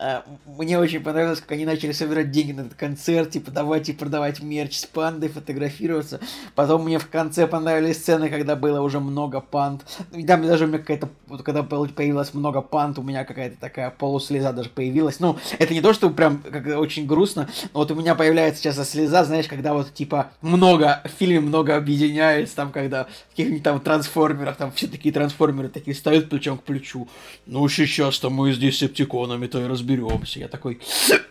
А, 0.05 0.25
мне 0.47 0.81
очень 0.81 0.99
понравилось, 0.99 1.41
как 1.41 1.53
они 1.53 1.65
начали 1.65 1.93
собирать 1.93 2.33
деньги 2.33 2.51
на 2.51 2.63
этот 2.63 2.75
концерт, 2.75 3.31
типа 3.31 3.53
давайте 3.53 3.93
продавать 3.93 4.43
мерч 4.43 4.79
с 4.79 4.85
пандой, 4.85 5.29
фотографироваться. 5.29 6.19
Потом 6.57 6.85
мне 6.85 6.99
в 6.99 7.09
конце 7.09 7.47
понравились 7.47 7.99
сцены, 7.99 8.29
когда 8.29 8.57
было 8.57 8.81
уже 8.81 8.99
много 8.99 9.41
панд. 9.41 9.83
И 10.13 10.25
там 10.25 10.45
даже 10.45 10.65
у 10.65 10.67
меня 10.67 10.79
какая-то, 10.79 11.09
вот 11.29 11.45
когда 11.45 11.63
появилось 11.63 12.35
много 12.35 12.63
панд, 12.63 12.99
у 12.99 13.03
меня 13.03 13.25
какая-то 13.25 13.61
такая 13.61 13.91
полуслеза 13.91 14.53
даже 14.53 14.71
появилась. 14.71 15.21
Ну, 15.21 15.39
это 15.61 15.73
не 15.73 15.81
то, 15.81 15.93
что 15.93 16.11
прям 16.11 16.39
как 16.39 16.67
очень 16.77 17.07
грустно, 17.07 17.49
но 17.73 17.81
вот 17.81 17.93
у 17.93 17.95
меня 17.95 18.17
появляется 18.17 18.61
сейчас 18.61 18.91
слеза, 18.91 19.23
знаешь, 19.23 19.47
когда 19.47 19.73
вот 19.73 19.95
типа 19.95 20.33
много, 20.41 21.01
в 21.05 21.17
фильме 21.17 21.39
много 21.39 21.77
объединяется, 21.77 22.57
там, 22.57 22.73
когда 22.73 23.05
в 23.05 23.31
каких-нибудь 23.31 23.63
там 23.63 23.79
трансформерах, 23.79 24.57
там 24.57 24.73
все 24.73 24.89
такие 24.89 25.15
трансформеры 25.15 25.69
такие 25.69 25.95
стоят 25.95 26.29
плечом 26.29 26.59
к 26.59 26.65
плечу. 26.65 27.07
Ну, 27.47 27.69
сейчас-то 27.69 28.31
мы 28.31 28.53
здесь 28.53 28.79
септиконами-то 28.79 29.61
и 29.61 29.67
разберемся 29.69 29.92
разберемся. 29.97 30.41
Я 30.41 30.49
такой, 30.49 30.81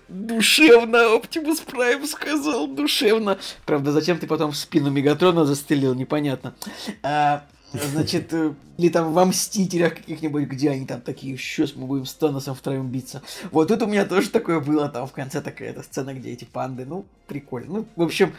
душевно, 0.07 1.15
Оптимус 1.15 1.59
Прайм 1.61 2.05
сказал, 2.05 2.67
душевно. 2.67 3.37
Правда, 3.65 3.91
зачем 3.91 4.17
ты 4.17 4.27
потом 4.27 4.51
в 4.51 4.57
спину 4.57 4.89
Мегатрона 4.89 5.45
застрелил, 5.45 5.93
непонятно. 5.93 6.53
А, 7.03 7.43
значит, 7.73 8.33
э, 8.33 8.53
или 8.77 8.89
там 8.89 9.13
во 9.13 9.25
Мстителях 9.25 9.95
каких-нибудь, 9.95 10.43
где 10.45 10.71
они 10.71 10.85
там 10.85 11.01
такие, 11.01 11.37
сейчас 11.37 11.75
мы 11.75 11.85
будем 11.87 12.05
с 12.05 12.13
Таносом 12.13 12.55
втроем 12.55 12.87
биться. 12.87 13.21
Вот 13.51 13.67
тут 13.67 13.81
у 13.83 13.87
меня 13.87 14.05
тоже 14.05 14.29
такое 14.29 14.59
было, 14.59 14.89
там 14.89 15.07
в 15.07 15.11
конце 15.11 15.41
такая 15.41 15.69
эта 15.69 15.83
сцена, 15.83 16.13
где 16.13 16.31
эти 16.31 16.45
панды, 16.45 16.85
ну, 16.85 17.05
прикольно. 17.27 17.73
Ну, 17.73 17.85
в 17.95 18.01
общем, 18.01 18.33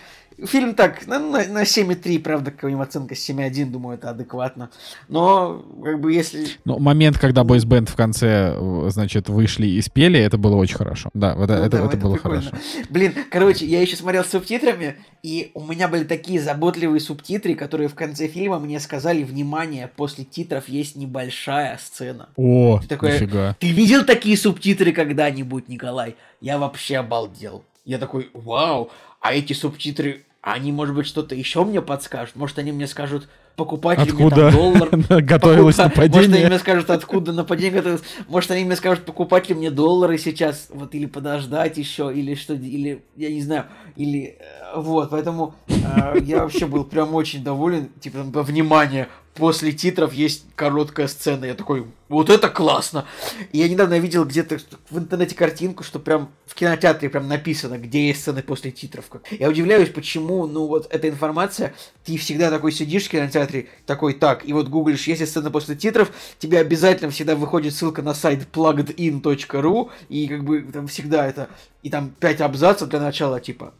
Фильм 0.47 0.74
так, 0.74 1.06
на, 1.06 1.19
на, 1.19 1.47
на 1.47 1.62
7,3, 1.62 2.19
правда, 2.20 2.51
какая-нибудь 2.51 2.89
оценка 2.89 3.14
7,1, 3.14 3.66
думаю, 3.66 3.98
это 3.98 4.10
адекватно. 4.10 4.70
Но, 5.09 5.64
как 5.82 6.01
бы, 6.01 6.12
если... 6.12 6.47
Ну, 6.64 6.78
момент, 6.78 7.19
когда 7.19 7.43
Boys 7.43 7.66
Band 7.66 7.90
в 7.90 7.94
конце, 7.94 8.56
значит, 8.90 9.28
вышли 9.28 9.66
и 9.66 9.81
спели, 9.82 10.19
это 10.19 10.39
было 10.39 10.56
очень 10.56 10.77
хорошо. 10.77 11.10
Да, 11.14 11.32
это, 11.32 11.39
ну, 11.39 11.44
это, 11.44 11.52
да, 11.52 11.66
это, 11.66 11.86
это 11.86 11.97
было 11.97 12.14
прикольно. 12.14 12.43
хорошо. 12.43 12.56
Блин, 12.90 13.14
короче, 13.31 13.66
я 13.66 13.81
еще 13.81 13.97
смотрел 13.97 14.24
с 14.24 14.31
субтитрами, 14.31 14.97
и 15.23 15.51
у 15.55 15.64
меня 15.64 15.89
были 15.89 16.05
такие 16.05 16.40
заботливые 16.40 17.01
субтитры, 17.01 17.55
которые 17.55 17.89
в 17.89 17.94
конце 17.94 18.27
фильма 18.27 18.59
мне 18.59 18.81
сказали, 18.81 19.23
внимание, 19.23 19.90
после 19.97 20.24
титров 20.24 20.69
есть 20.69 20.97
небольшая 20.97 21.78
сцена. 21.78 22.28
О, 22.36 22.81
ты 22.82 22.89
такой, 22.89 23.14
нифига. 23.14 23.56
Ты 23.60 23.70
видел 23.70 24.05
такие 24.05 24.36
субтитры 24.36 24.93
когда-нибудь, 24.93 25.69
Николай? 25.69 26.16
Я 26.40 26.59
вообще 26.59 26.97
обалдел. 26.97 27.64
Я 27.85 27.98
такой, 27.98 28.31
вау, 28.32 28.90
а 29.20 29.35
эти 29.35 29.52
субтитры, 29.52 30.24
они, 30.43 30.73
может 30.73 30.94
быть, 30.97 31.06
что-то 31.06 31.36
еще 31.36 31.64
мне 31.64 31.81
подскажут? 31.81 32.35
Может, 32.35 32.59
они 32.59 32.73
мне 32.73 32.89
скажут, 32.89 33.28
покупать 33.55 34.01
откуда 34.01 34.16
ли 34.16 34.24
мне 34.24 34.31
там 34.31 34.52
доллар? 34.52 34.89
готовилось 35.23 35.77
Покуп... 35.77 35.97
нападение? 35.97 36.19
Может, 36.19 36.35
они 36.35 36.47
мне 36.47 36.59
скажут, 36.59 36.90
откуда 36.90 37.32
нападение 37.32 37.70
готовилось? 37.70 38.02
Может, 38.27 38.51
они 38.51 38.64
мне 38.64 38.74
скажут, 38.74 39.05
покупать 39.05 39.48
ли 39.48 39.55
мне 39.55 39.70
доллары 39.70 40.19
сейчас, 40.19 40.69
вот, 40.70 40.97
или 40.97 41.06
подождать 41.06 41.78
еще, 41.78 42.12
или 42.12 42.35
что, 42.35 42.55
или, 42.55 43.05
я 43.14 43.31
не 43.31 43.40
знаю, 43.40 43.66
или, 43.94 44.36
э, 44.40 44.81
вот, 44.81 45.10
поэтому 45.10 45.55
э, 45.69 46.19
я 46.23 46.43
вообще 46.43 46.66
был 46.66 46.85
прям 46.85 47.14
очень 47.14 47.44
доволен, 47.44 47.90
типа, 48.01 48.24
внимание, 48.43 49.06
после 49.34 49.72
титров 49.72 50.12
есть 50.12 50.44
короткая 50.54 51.09
сцена. 51.09 51.46
Я 51.46 51.54
такой, 51.54 51.86
вот 52.09 52.28
это 52.28 52.48
классно. 52.48 53.06
И 53.52 53.59
я 53.59 53.68
недавно 53.68 53.98
видел 53.98 54.24
где-то 54.24 54.59
в 54.90 54.98
интернете 54.98 55.34
картинку, 55.34 55.82
что 55.82 55.98
прям 55.98 56.30
в 56.46 56.54
кинотеатре 56.54 57.09
прям 57.09 57.28
написано, 57.28 57.78
где 57.78 58.09
есть 58.09 58.20
сцены 58.20 58.42
после 58.42 58.70
титров. 58.70 59.06
Я 59.30 59.48
удивляюсь, 59.48 59.88
почему, 59.88 60.46
ну 60.46 60.66
вот 60.66 60.86
эта 60.90 61.09
информация, 61.09 61.74
ты 62.04 62.18
всегда 62.18 62.50
такой 62.50 62.72
сидишь 62.72 63.06
в 63.06 63.10
кинотеатре, 63.10 63.68
такой, 63.86 64.14
так, 64.14 64.46
и 64.46 64.52
вот 64.52 64.68
гуглишь, 64.68 65.06
есть 65.06 65.26
сцены 65.26 65.50
после 65.50 65.76
титров, 65.76 66.12
тебе 66.38 66.59
обязательно 66.59 67.10
всегда 67.10 67.34
выходит 67.34 67.74
ссылка 67.74 68.02
на 68.02 68.12
сайт 68.12 68.48
pluggedin.ru, 68.52 69.90
и 70.10 70.28
как 70.28 70.44
бы 70.44 70.60
там 70.62 70.86
всегда 70.88 71.26
это, 71.26 71.48
и 71.82 71.88
там 71.88 72.10
пять 72.10 72.40
абзацев 72.40 72.88
для 72.88 73.00
начала, 73.00 73.40
типа, 73.40 73.72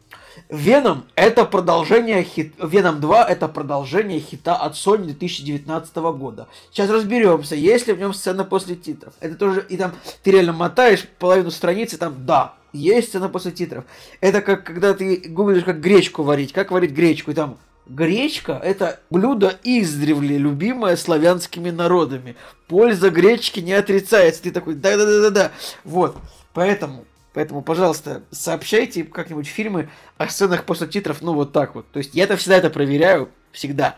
Веном 0.49 1.05
это 1.15 1.45
продолжение 1.45 2.23
хит... 2.23 2.53
Веном 2.61 2.99
2 2.99 3.25
это 3.25 3.47
продолжение 3.47 4.19
хита 4.19 4.55
от 4.55 4.73
Sony 4.73 5.05
2019 5.05 5.95
года. 5.95 6.47
Сейчас 6.71 6.89
разберемся, 6.89 7.55
есть 7.55 7.87
ли 7.87 7.93
в 7.93 7.99
нем 7.99 8.13
сцена 8.13 8.43
после 8.43 8.75
титров. 8.75 9.13
Это 9.19 9.35
тоже, 9.35 9.65
и 9.69 9.77
там 9.77 9.93
ты 10.23 10.31
реально 10.31 10.53
мотаешь 10.53 11.07
половину 11.19 11.51
страницы, 11.51 11.97
там, 11.97 12.25
да, 12.25 12.53
есть 12.73 13.09
сцена 13.09 13.29
после 13.29 13.51
титров. 13.51 13.85
Это 14.21 14.41
как 14.41 14.63
когда 14.63 14.93
ты 14.93 15.17
гуглишь, 15.27 15.63
как 15.63 15.79
гречку 15.79 16.23
варить, 16.23 16.53
как 16.53 16.71
варить 16.71 16.91
гречку, 16.91 17.31
и 17.31 17.33
там 17.33 17.57
Гречка– 17.85 18.61
это 18.63 19.01
блюдо 19.09 19.59
издревле, 19.63 20.37
любимое 20.37 20.95
славянскими 20.95 21.69
народами. 21.69 22.37
Польза 22.67 23.09
гречки 23.09 23.59
не 23.59 23.73
отрицается. 23.73 24.43
Ты 24.43 24.51
такой, 24.51 24.75
да-да-да-да-да. 24.75 25.51
Вот. 25.83 26.15
Поэтому 26.53 27.03
Поэтому, 27.33 27.63
пожалуйста, 27.63 28.23
сообщайте 28.31 29.03
как-нибудь 29.03 29.47
фильмы 29.47 29.89
о 30.17 30.29
сценах 30.29 30.65
после 30.65 30.87
титров, 30.87 31.21
ну 31.21 31.33
вот 31.33 31.51
так 31.51 31.73
вот. 31.73 31.89
То 31.91 31.97
есть 31.97 32.13
я 32.13 32.25
это 32.25 32.37
всегда 32.37 32.57
это 32.57 32.69
проверяю, 32.69 33.29
всегда. 33.51 33.95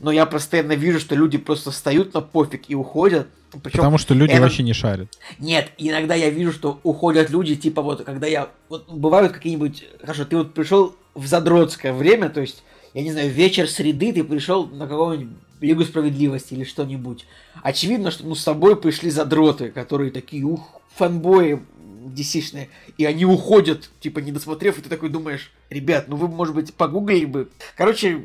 Но 0.00 0.10
я 0.10 0.24
постоянно 0.24 0.72
вижу, 0.72 0.98
что 0.98 1.14
люди 1.14 1.36
просто 1.36 1.70
встают 1.70 2.14
на 2.14 2.22
пофиг 2.22 2.64
и 2.68 2.74
уходят. 2.74 3.28
Причем 3.62 3.78
Потому 3.78 3.98
что 3.98 4.14
люди 4.14 4.32
это... 4.32 4.42
вообще 4.42 4.62
не 4.62 4.72
шарят. 4.72 5.18
Нет, 5.38 5.70
иногда 5.76 6.14
я 6.14 6.30
вижу, 6.30 6.52
что 6.52 6.80
уходят 6.82 7.30
люди, 7.30 7.56
типа 7.56 7.82
вот, 7.82 8.04
когда 8.04 8.26
я... 8.26 8.48
Вот 8.68 8.88
бывают 8.90 9.32
какие-нибудь... 9.32 9.84
Хорошо, 10.00 10.24
ты 10.24 10.36
вот 10.36 10.54
пришел 10.54 10.96
в 11.14 11.26
задротское 11.26 11.92
время, 11.92 12.30
то 12.30 12.40
есть, 12.40 12.62
я 12.94 13.02
не 13.02 13.12
знаю, 13.12 13.30
вечер 13.30 13.68
среды, 13.68 14.12
ты 14.12 14.24
пришел 14.24 14.66
на 14.66 14.86
какого-нибудь 14.86 15.36
Лигу 15.60 15.84
справедливости 15.84 16.54
или 16.54 16.64
что-нибудь. 16.64 17.26
Очевидно, 17.62 18.10
что 18.10 18.24
ну, 18.24 18.34
с 18.34 18.44
тобой 18.44 18.76
пришли 18.76 19.10
задроты, 19.10 19.70
которые 19.70 20.10
такие, 20.10 20.44
ух, 20.44 20.80
фанбои, 20.94 21.60
DC-шные, 22.08 22.68
и 22.96 23.04
они 23.04 23.24
уходят, 23.24 23.90
типа, 24.00 24.20
не 24.20 24.32
досмотрев, 24.32 24.78
и 24.78 24.82
ты 24.82 24.88
такой 24.88 25.08
думаешь, 25.08 25.52
ребят, 25.70 26.08
ну 26.08 26.16
вы, 26.16 26.28
может 26.28 26.54
быть, 26.54 26.74
погуглили 26.74 27.24
бы. 27.24 27.50
Короче, 27.76 28.22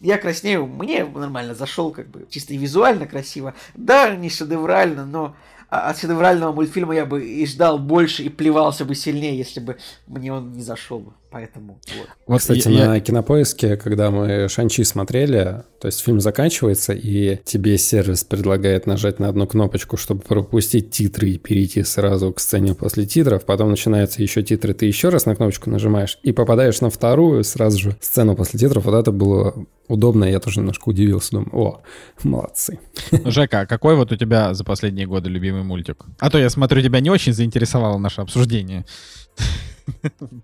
я 0.00 0.18
краснею, 0.18 0.66
мне 0.66 1.04
нормально 1.04 1.54
зашел, 1.54 1.90
как 1.90 2.08
бы, 2.08 2.26
чисто 2.30 2.54
и 2.54 2.56
визуально 2.56 3.06
красиво. 3.06 3.54
Да, 3.74 4.14
не 4.14 4.30
шедеврально, 4.30 5.06
но 5.06 5.36
от 5.68 5.98
шедеврального 5.98 6.52
мультфильма 6.52 6.94
я 6.94 7.06
бы 7.06 7.26
и 7.26 7.46
ждал 7.46 7.78
больше, 7.78 8.22
и 8.22 8.28
плевался 8.28 8.84
бы 8.84 8.94
сильнее, 8.94 9.36
если 9.36 9.60
бы 9.60 9.78
мне 10.06 10.32
он 10.32 10.52
не 10.52 10.62
зашел 10.62 11.00
бы. 11.00 11.12
Поэтому 11.36 11.78
вот. 11.98 12.08
Вот, 12.26 12.38
кстати, 12.38 12.66
я, 12.70 12.88
на 12.88 12.98
кинопоиске, 12.98 13.76
когда 13.76 14.10
мы 14.10 14.48
Шанчи 14.48 14.84
смотрели, 14.84 15.64
то 15.78 15.88
есть 15.88 16.00
фильм 16.00 16.18
заканчивается, 16.18 16.94
и 16.94 17.38
тебе 17.44 17.76
сервис 17.76 18.24
предлагает 18.24 18.86
нажать 18.86 19.18
на 19.18 19.28
одну 19.28 19.46
кнопочку, 19.46 19.98
чтобы 19.98 20.22
пропустить 20.22 20.92
титры 20.92 21.28
и 21.28 21.38
перейти 21.38 21.82
сразу 21.82 22.32
к 22.32 22.40
сцене 22.40 22.74
после 22.74 23.04
титров. 23.04 23.44
Потом 23.44 23.68
начинаются 23.68 24.22
еще 24.22 24.42
титры, 24.42 24.72
ты 24.72 24.86
еще 24.86 25.10
раз 25.10 25.26
на 25.26 25.36
кнопочку 25.36 25.68
нажимаешь 25.68 26.18
и 26.22 26.32
попадаешь 26.32 26.80
на 26.80 26.88
вторую 26.88 27.44
сразу 27.44 27.78
же 27.78 27.96
сцену 28.00 28.34
после 28.34 28.58
титров. 28.58 28.86
Вот 28.86 28.94
это 28.94 29.12
было 29.12 29.66
удобно, 29.86 30.24
я 30.24 30.40
тоже 30.40 30.60
немножко 30.60 30.88
удивился, 30.88 31.32
думаю, 31.32 31.54
о, 31.54 31.82
молодцы. 32.22 32.78
Ну, 33.10 33.30
Жека, 33.30 33.60
а 33.60 33.66
какой 33.66 33.94
вот 33.96 34.10
у 34.10 34.16
тебя 34.16 34.54
за 34.54 34.64
последние 34.64 35.06
годы 35.06 35.28
любимый 35.28 35.64
мультик? 35.64 36.06
А 36.18 36.30
то 36.30 36.38
я 36.38 36.48
смотрю, 36.48 36.80
тебя 36.80 37.00
не 37.00 37.10
очень 37.10 37.34
заинтересовало 37.34 37.98
наше 37.98 38.22
обсуждение. 38.22 38.86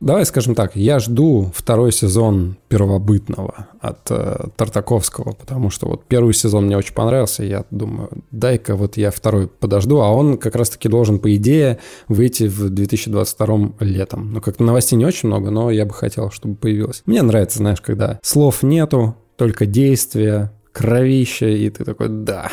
Давай 0.01 0.25
скажем 0.27 0.55
так, 0.55 0.77
я 0.77 0.99
жду 0.99 1.51
второй 1.55 1.93
сезон 1.93 2.57
первобытного 2.69 3.69
от 3.81 4.11
э, 4.11 4.47
Тартаковского, 4.57 5.33
потому 5.33 5.71
что 5.71 5.89
вот 5.89 6.05
первый 6.05 6.35
сезон 6.35 6.67
мне 6.67 6.77
очень 6.77 6.95
понравился, 6.95 7.45
я 7.45 7.65
думаю, 7.71 8.11
дай-ка 8.31 8.77
вот 8.77 8.97
я 8.97 9.11
второй 9.11 9.49
подожду, 9.49 10.01
а 10.01 10.11
он 10.11 10.39
как 10.39 10.57
раз-таки 10.57 10.89
должен, 10.89 11.19
по 11.19 11.35
идее, 11.35 11.79
выйти 12.09 12.45
в 12.45 12.71
2022 12.71 13.73
летом. 13.81 14.33
Ну, 14.33 14.41
как 14.41 14.59
новостей 14.61 14.97
не 14.97 15.05
очень 15.05 15.29
много, 15.29 15.51
но 15.51 15.71
я 15.71 15.87
бы 15.87 15.93
хотел, 15.93 16.31
чтобы 16.31 16.55
появилось. 16.55 17.03
Мне 17.07 17.23
нравится, 17.23 17.59
знаешь, 17.59 17.81
когда 17.81 18.19
слов 18.23 18.63
нету, 18.63 19.17
только 19.37 19.67
действия, 19.67 20.53
кровище, 20.73 21.59
и 21.59 21.71
ты 21.71 21.85
такой, 21.85 22.09
да. 22.09 22.51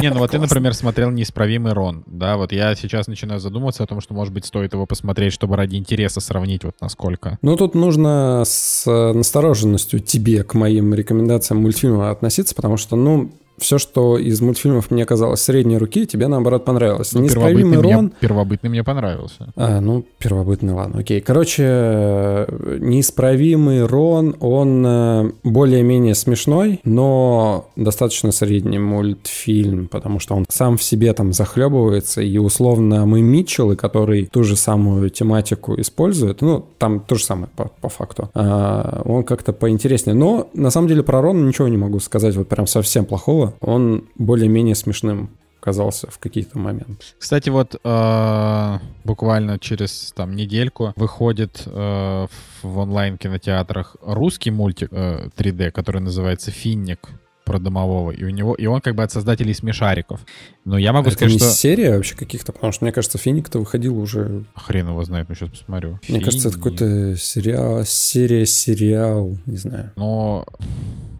Не, 0.00 0.10
ну 0.10 0.18
вот 0.18 0.30
ты, 0.30 0.38
например, 0.40 0.74
смотрел 0.74 1.10
«Неисправимый 1.10 1.72
Рон», 1.72 2.02
да, 2.06 2.36
вот 2.36 2.52
я 2.52 2.74
сейчас 2.74 3.06
начинаю 3.06 3.40
задумываться 3.40 3.82
о 3.84 3.86
том, 3.86 4.00
что, 4.00 4.14
может 4.14 4.32
быть, 4.32 4.44
стоит 4.44 4.72
его 4.72 4.86
посмотреть, 4.86 5.32
чтобы 5.32 5.56
ради 5.56 5.76
интереса 5.76 6.20
сравнить 6.20 6.64
вот 6.64 6.74
насколько. 6.80 7.38
Ну, 7.42 7.56
тут 7.56 7.74
нужно 7.74 8.42
с 8.44 8.84
настороженностью 8.86 10.00
тебе 10.00 10.42
к 10.42 10.54
моим 10.54 10.94
рекомендациям 10.94 11.62
мультфильма 11.62 12.10
относиться, 12.10 12.54
потому 12.54 12.76
что, 12.76 12.96
ну, 12.96 13.32
все, 13.60 13.78
что 13.78 14.18
из 14.18 14.40
мультфильмов 14.40 14.90
мне 14.90 15.04
казалось 15.04 15.40
средней 15.40 15.78
руки, 15.78 16.06
тебе 16.06 16.28
наоборот 16.28 16.64
понравилось. 16.64 17.12
Ну, 17.12 17.26
первобытный, 17.26 17.80
Рон... 17.80 18.04
мне, 18.04 18.12
первобытный 18.20 18.70
мне 18.70 18.84
понравился. 18.84 19.52
А, 19.56 19.80
ну, 19.80 20.04
первобытный, 20.18 20.72
ладно, 20.72 21.00
окей. 21.00 21.20
Короче, 21.20 21.64
э, 21.66 22.78
неисправимый 22.80 23.84
Рон, 23.84 24.36
он 24.40 24.84
э, 24.86 25.30
более-менее 25.44 26.14
смешной, 26.14 26.80
но 26.84 27.68
достаточно 27.76 28.32
средний 28.32 28.78
мультфильм, 28.78 29.88
потому 29.88 30.18
что 30.20 30.34
он 30.34 30.46
сам 30.48 30.76
в 30.76 30.82
себе 30.82 31.12
там 31.12 31.32
захлебывается, 31.32 32.20
и 32.22 32.38
условно 32.38 33.06
мы 33.06 33.20
Митчеллы, 33.20 33.76
который 33.76 34.26
ту 34.26 34.44
же 34.44 34.56
самую 34.56 35.10
тематику 35.10 35.78
использует, 35.80 36.40
ну, 36.40 36.64
там 36.78 37.00
то 37.00 37.14
же 37.14 37.24
самое 37.24 37.48
по, 37.54 37.70
по 37.80 37.88
факту, 37.88 38.30
а, 38.34 39.02
он 39.04 39.24
как-то 39.24 39.52
поинтереснее. 39.52 40.14
Но, 40.14 40.48
на 40.54 40.70
самом 40.70 40.88
деле, 40.88 41.02
про 41.02 41.20
Рона 41.20 41.46
ничего 41.46 41.68
не 41.68 41.76
могу 41.76 42.00
сказать 42.00 42.36
вот 42.36 42.48
прям 42.48 42.66
совсем 42.66 43.04
плохого. 43.04 43.47
Он 43.60 44.08
более-менее 44.16 44.74
смешным 44.74 45.30
казался 45.60 46.10
в 46.10 46.18
какие-то 46.18 46.58
моменты. 46.58 47.04
Кстати, 47.18 47.50
вот 47.50 47.78
э, 47.82 48.78
буквально 49.04 49.58
через 49.58 50.12
там 50.14 50.36
недельку 50.36 50.92
выходит 50.96 51.62
э, 51.66 52.26
в 52.62 52.78
онлайн-кинотеатрах 52.78 53.96
русский 54.00 54.50
мультик 54.50 54.88
э, 54.92 55.28
3D, 55.36 55.70
который 55.72 56.00
называется 56.00 56.50
«Финник» 56.50 57.08
про 57.48 57.58
домового, 57.58 58.10
и 58.10 58.24
у 58.24 58.30
него, 58.30 58.54
и 58.54 58.66
он 58.66 58.80
как 58.80 58.94
бы 58.94 59.02
от 59.02 59.12
создателей 59.12 59.54
смешариков. 59.54 60.20
Но 60.64 60.78
я 60.78 60.92
могу 60.92 61.08
Это 61.08 61.16
сказать, 61.16 61.32
не 61.34 61.38
что... 61.38 61.48
серия 61.50 61.96
вообще 61.96 62.14
каких-то, 62.14 62.52
потому 62.52 62.72
что, 62.72 62.84
мне 62.84 62.92
кажется, 62.92 63.18
Финик-то 63.18 63.58
выходил 63.58 63.98
уже... 63.98 64.44
Хрен 64.54 64.88
его 64.88 65.02
знает, 65.04 65.28
ну 65.28 65.34
сейчас 65.34 65.50
посмотрю. 65.50 65.98
Мне 66.08 66.20
кажется, 66.20 66.48
это 66.48 66.58
какой-то 66.58 67.16
сериал, 67.16 67.84
серия, 67.84 68.46
сериал, 68.46 69.36
не 69.46 69.56
знаю. 69.56 69.92
Но 69.96 70.46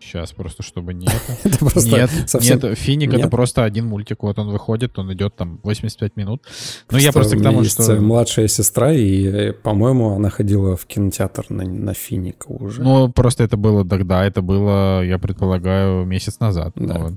сейчас 0.09 0.33
просто, 0.33 0.63
чтобы 0.63 0.95
не 0.95 1.07
это. 1.07 1.59
Просто 1.59 1.89
Нет, 1.89 2.11
совсем... 2.27 2.61
нет, 2.61 2.79
Финик 2.79 3.13
это 3.13 3.29
просто 3.29 3.65
один 3.65 3.87
мультик. 3.87 4.23
Вот 4.23 4.39
он 4.39 4.51
выходит, 4.51 4.99
он 4.99 5.13
идет 5.13 5.35
там 5.37 5.61
85 5.63 6.17
минут. 6.17 6.43
Ну, 6.91 6.99
я 6.99 7.13
Просто 7.13 7.37
к 7.37 7.43
тому, 7.43 7.65
что... 7.65 7.97
младшая 7.97 8.49
сестра, 8.49 8.93
и, 8.93 9.27
э, 9.27 9.53
по-моему, 9.53 10.15
она 10.15 10.31
ходила 10.31 10.77
в 10.77 10.87
кинотеатр 10.87 11.47
на, 11.51 11.65
на 11.65 11.95
Финика 11.95 12.47
уже. 12.49 12.83
Ну, 12.83 13.11
просто 13.11 13.45
это 13.45 13.57
было 13.57 13.87
тогда, 13.87 14.25
это 14.25 14.41
было, 14.43 15.05
я 15.05 15.19
предполагаю, 15.19 16.05
месяц 16.05 16.18
назад. 16.40 16.73
Да. 16.77 16.99
Вот. 16.99 17.12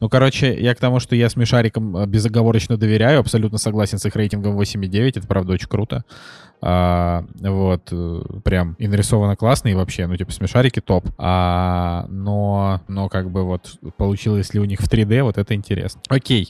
Ну, 0.00 0.08
короче, 0.08 0.58
я 0.58 0.74
к 0.74 0.78
тому, 0.78 1.00
что 1.00 1.14
я 1.14 1.28
смешарикам 1.28 1.96
э, 1.96 2.06
безоговорочно 2.06 2.76
доверяю, 2.76 3.20
абсолютно 3.20 3.58
согласен 3.58 3.98
с 3.98 4.06
их 4.06 4.16
рейтингом 4.16 4.58
8,9, 4.58 5.18
это 5.18 5.26
правда 5.26 5.52
очень 5.52 5.68
круто. 5.68 6.04
А, 6.62 7.24
вот, 7.40 7.88
э, 7.90 8.22
прям 8.44 8.74
и 8.78 8.88
нарисовано 8.88 9.36
классно, 9.36 9.68
и 9.68 9.74
вообще, 9.74 10.06
ну, 10.06 10.16
типа, 10.16 10.32
смешарики 10.32 10.80
топ. 10.80 11.06
А, 11.18 12.06
но, 12.08 12.80
но 12.88 13.08
как 13.08 13.30
бы 13.30 13.44
вот 13.44 13.78
получилось 13.96 14.52
ли 14.54 14.60
у 14.60 14.64
них 14.64 14.80
в 14.80 14.90
3D, 14.90 15.22
вот 15.22 15.38
это 15.38 15.54
интересно. 15.54 16.00
Окей. 16.08 16.48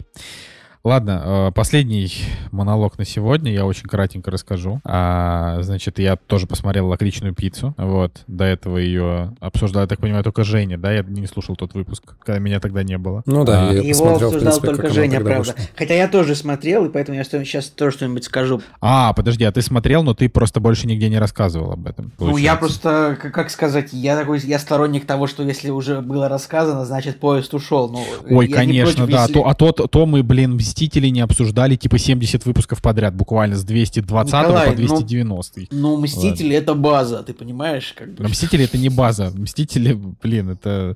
Ладно, 0.83 1.23
э, 1.49 1.53
последний 1.55 2.11
монолог 2.53 2.97
на 2.97 3.05
сегодня, 3.05 3.53
я 3.53 3.67
очень 3.67 3.83
кратенько 3.87 4.31
расскажу. 4.31 4.81
А, 4.83 5.59
значит, 5.61 5.99
я 5.99 6.17
тоже 6.17 6.47
посмотрел 6.47 6.89
«Лакричную 6.89 7.35
пиццу», 7.35 7.75
вот, 7.77 8.23
до 8.27 8.45
этого 8.45 8.79
ее 8.79 9.37
обсуждал, 9.41 9.83
я 9.83 9.89
так 9.89 9.99
понимаю, 10.01 10.25
только 10.25 10.43
Женя, 10.43 10.79
да, 10.79 10.91
я 10.91 11.03
не 11.03 11.27
слушал 11.27 11.55
тот 11.55 11.75
выпуск, 11.75 12.15
когда 12.21 12.39
меня 12.39 12.61
тогда 12.61 12.83
не 12.83 12.97
было. 12.97 13.23
Ну 13.27 13.45
да, 13.45 13.69
А, 13.69 13.73
я 13.75 13.81
Его 13.83 13.89
посмотрел, 13.91 14.19
в 14.31 14.35
обсуждал 14.35 14.61
принципе, 14.61 14.67
только 14.69 14.89
Женя, 14.89 15.21
правда. 15.21 15.39
вышло. 15.39 15.55
Хотя 15.77 15.95
я 15.95 16.09
тоже 16.09 16.35
смотрел, 16.35 16.87
и 16.87 16.89
поэтому 16.89 17.19
я 17.19 17.25
сейчас 17.25 17.67
тоже 17.67 17.99
что-нибудь 17.99 18.25
скажу. 18.25 18.63
А, 18.81 19.13
подожди, 19.13 19.45
а 19.45 19.53
ты 19.53 19.61
смотрел, 19.61 20.03
но 20.03 20.15
ты 20.15 20.31
просто 20.31 20.61
больше 20.61 20.87
нигде 20.87 21.11
не 21.11 21.19
рассказывал 21.19 21.73
об 21.73 21.87
этом. 21.89 22.13
Ну, 22.19 22.39
я 22.39 22.55
получается. 22.57 22.81
просто, 23.21 23.31
как, 23.31 23.51
сказать, 23.51 23.93
я 23.93 24.17
такой, 24.17 24.41
я 24.41 24.59
сторонник 24.59 25.05
того, 25.05 25.27
что 25.27 25.43
если 25.43 25.69
уже 25.69 26.01
было 26.01 26.31
рассказано, 26.31 26.87
значит 26.87 27.21
поезд 27.21 27.53
ушел. 27.53 27.91
Ну, 27.91 28.03
Ой, 28.35 28.49
конечно, 28.49 29.05
против, 29.05 29.15
да. 29.15 29.21
если- 29.25 29.35
То, 29.35 29.47
а 29.47 29.55
то, 29.55 29.73
то 29.73 30.07
мы, 30.07 30.23
блин, 30.23 30.57
Мстители 30.71 31.09
не 31.09 31.21
обсуждали 31.21 31.75
типа 31.75 31.99
70 31.99 32.47
выпусков 32.47 32.81
подряд, 32.81 33.15
буквально 33.15 33.57
с 33.57 33.65
220 33.65 34.33
Николай, 34.33 34.67
по 34.67 34.81
ну, 34.81 34.87
290. 34.87 35.61
Ну, 35.73 35.97
Мстители 35.97 36.55
это 36.55 36.75
база, 36.75 37.25
ты 37.25 37.35
понимаешь, 37.35 37.93
как 37.97 38.15
бы. 38.15 38.23
Но 38.23 38.29
Мстители 38.29 38.65
это 38.65 38.79
не 38.79 38.89
база. 38.89 39.33
Мстители, 39.35 39.99
блин, 40.23 40.51
это... 40.51 40.95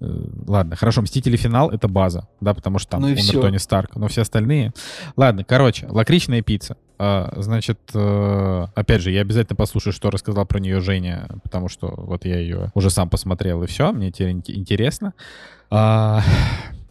э, 0.00 0.24
Ладно, 0.48 0.74
хорошо, 0.74 1.02
Мстители 1.02 1.36
финал 1.36 1.70
это 1.70 1.86
база, 1.86 2.26
да, 2.40 2.52
потому 2.52 2.80
что 2.80 2.90
там 2.92 3.02
Ну 3.02 3.06
умер 3.06 3.18
всё. 3.18 3.40
Тони 3.40 3.58
Старк, 3.58 3.94
но 3.94 4.08
все 4.08 4.22
остальные... 4.22 4.72
Ладно, 5.16 5.44
короче, 5.44 5.86
лакричная 5.88 6.42
пицца. 6.42 6.76
А, 6.98 7.32
значит, 7.36 7.78
э, 7.94 8.66
опять 8.74 9.02
же, 9.02 9.10
я 9.12 9.20
обязательно 9.20 9.56
послушаю, 9.56 9.92
что 9.92 10.10
рассказал 10.10 10.46
про 10.46 10.58
нее 10.58 10.80
Женя, 10.80 11.28
потому 11.44 11.68
что 11.68 11.94
вот 11.96 12.24
я 12.24 12.38
ее 12.38 12.70
уже 12.74 12.90
сам 12.90 13.08
посмотрел, 13.08 13.62
и 13.62 13.66
все, 13.66 13.92
мне 13.92 14.10
теперь 14.10 14.32
ин- 14.32 14.42
интересно. 14.46 15.14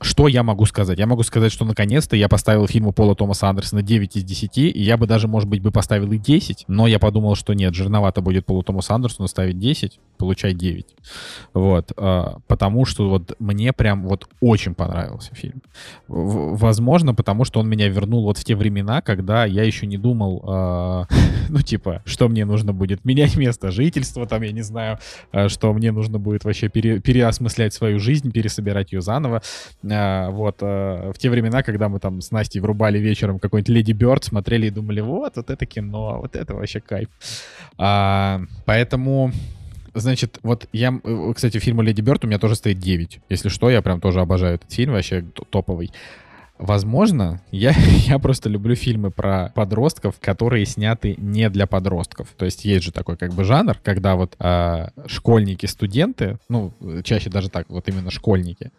Что 0.02 0.28
я 0.28 0.41
могу 0.41 0.65
сказать? 0.65 0.98
Я 0.98 1.06
могу 1.06 1.22
сказать, 1.23 1.52
что 1.52 1.64
наконец-то 1.64 2.15
я 2.15 2.28
поставил 2.28 2.68
фильму 2.68 2.91
Пола 2.91 3.15
Томаса 3.15 3.48
Андерсона 3.49 3.84
9 3.84 4.15
из 4.18 4.23
10, 4.23 4.57
и 4.57 4.82
я 4.82 4.98
бы 4.98 5.06
даже, 5.06 5.28
может 5.28 5.48
быть, 5.48 5.61
бы 5.61 5.72
поставил 5.72 6.11
и 6.11 6.18
10, 6.18 6.65
но 6.68 6.88
я 6.88 6.98
подумал, 6.98 7.36
что 7.36 7.53
нет, 7.53 7.76
жирновато 7.76 8.22
будет 8.22 8.45
Полу 8.45 8.64
Томасу 8.64 8.95
Андерсону 8.95 9.28
ставить 9.28 9.60
10, 9.60 9.99
получай 10.18 10.53
9. 10.53 10.86
Вот, 11.53 11.91
а, 11.98 12.40
потому 12.48 12.86
что 12.86 13.10
вот 13.10 13.36
мне 13.40 13.73
прям 13.73 14.07
вот 14.07 14.28
очень 14.40 14.73
понравился 14.73 15.36
фильм. 15.36 15.61
Возможно, 16.07 17.14
потому 17.14 17.45
что 17.45 17.60
он 17.60 17.69
меня 17.69 17.88
вернул 17.88 18.23
вот 18.23 18.38
в 18.38 18.44
те 18.44 18.56
времена, 18.56 19.02
когда 19.02 19.45
я 19.45 19.64
еще 19.64 19.86
не 19.86 19.98
думал, 19.98 20.44
а, 20.48 21.06
ну, 21.49 21.61
типа, 21.61 22.02
что 22.06 22.28
мне 22.28 22.45
нужно 22.45 22.73
будет 22.73 23.06
менять 23.06 23.36
место 23.36 23.69
жительства, 23.72 24.26
там, 24.26 24.41
я 24.41 24.52
не 24.52 24.61
знаю, 24.64 24.98
а, 25.32 25.48
что 25.48 25.72
мне 25.73 25.91
нужно 25.91 26.18
будет 26.18 26.44
вообще 26.44 26.69
пере- 26.69 26.99
переосмыслять 26.99 27.73
свою 27.73 27.99
жизнь, 27.99 28.32
пересобирать 28.32 28.94
ее 28.94 29.02
заново. 29.02 29.44
А, 29.91 30.30
Вот, 30.30 30.57
а, 30.61 31.11
в 31.11 31.18
те 31.18 31.30
времена, 31.30 31.63
когда 31.63 31.89
мы 31.89 31.99
там 31.99 32.22
с 32.22 32.31
Настей 32.31 32.61
врубали 32.61 32.99
вечером 32.99 33.39
какой-нибудь 33.39 33.69
Леди 33.69 33.91
Бёрд, 33.91 34.23
смотрели 34.23 34.68
и 34.68 34.69
думали, 34.69 35.01
вот, 35.01 35.35
вот 35.35 35.49
это 35.49 35.65
кино, 35.65 36.19
вот 36.22 36.35
это 36.35 36.53
вообще 36.55 36.80
кайф. 36.80 37.09
А, 37.77 38.41
Поэтому... 38.65 39.31
Значит, 39.93 40.39
вот 40.41 40.69
я, 40.72 40.97
э, 41.03 41.34
кстати, 41.35 41.57
фильму 41.57 41.81
«Леди 41.81 41.99
Бёрд» 41.99 42.23
у 42.23 42.27
меня 42.27 42.39
тоже 42.39 42.55
стоит 42.55 42.80
9. 42.80 43.19
Если 43.27 43.49
что, 43.49 43.69
я 43.69 43.81
прям 43.81 43.99
тоже 43.99 44.22
обожаю 44.22 44.55
этот 44.55 44.72
фильм, 44.72 44.93
вообще 44.93 45.26
топовый. 45.49 45.91
Возможно, 46.61 47.41
я, 47.51 47.72
я 48.05 48.19
просто 48.19 48.47
люблю 48.47 48.76
фильмы 48.76 49.09
про 49.09 49.51
подростков, 49.55 50.15
которые 50.22 50.68
сняты 50.68 51.15
не 51.18 51.49
для 51.49 51.65
подростков. 51.65 52.27
То 52.38 52.45
есть 52.45 52.63
есть 52.65 52.85
же 52.85 52.91
такой 52.91 53.18
как 53.18 53.34
бы 53.34 53.43
жанр, 53.43 53.80
когда 53.84 54.15
вот 54.15 54.35
а, 54.38 54.91
школьники, 55.07 55.65
студенты, 55.65 56.38
ну, 56.49 56.72
чаще 57.03 57.31
даже 57.31 57.49
так, 57.49 57.68
вот 57.68 57.89
именно 57.89 58.11
школьники, 58.11 58.72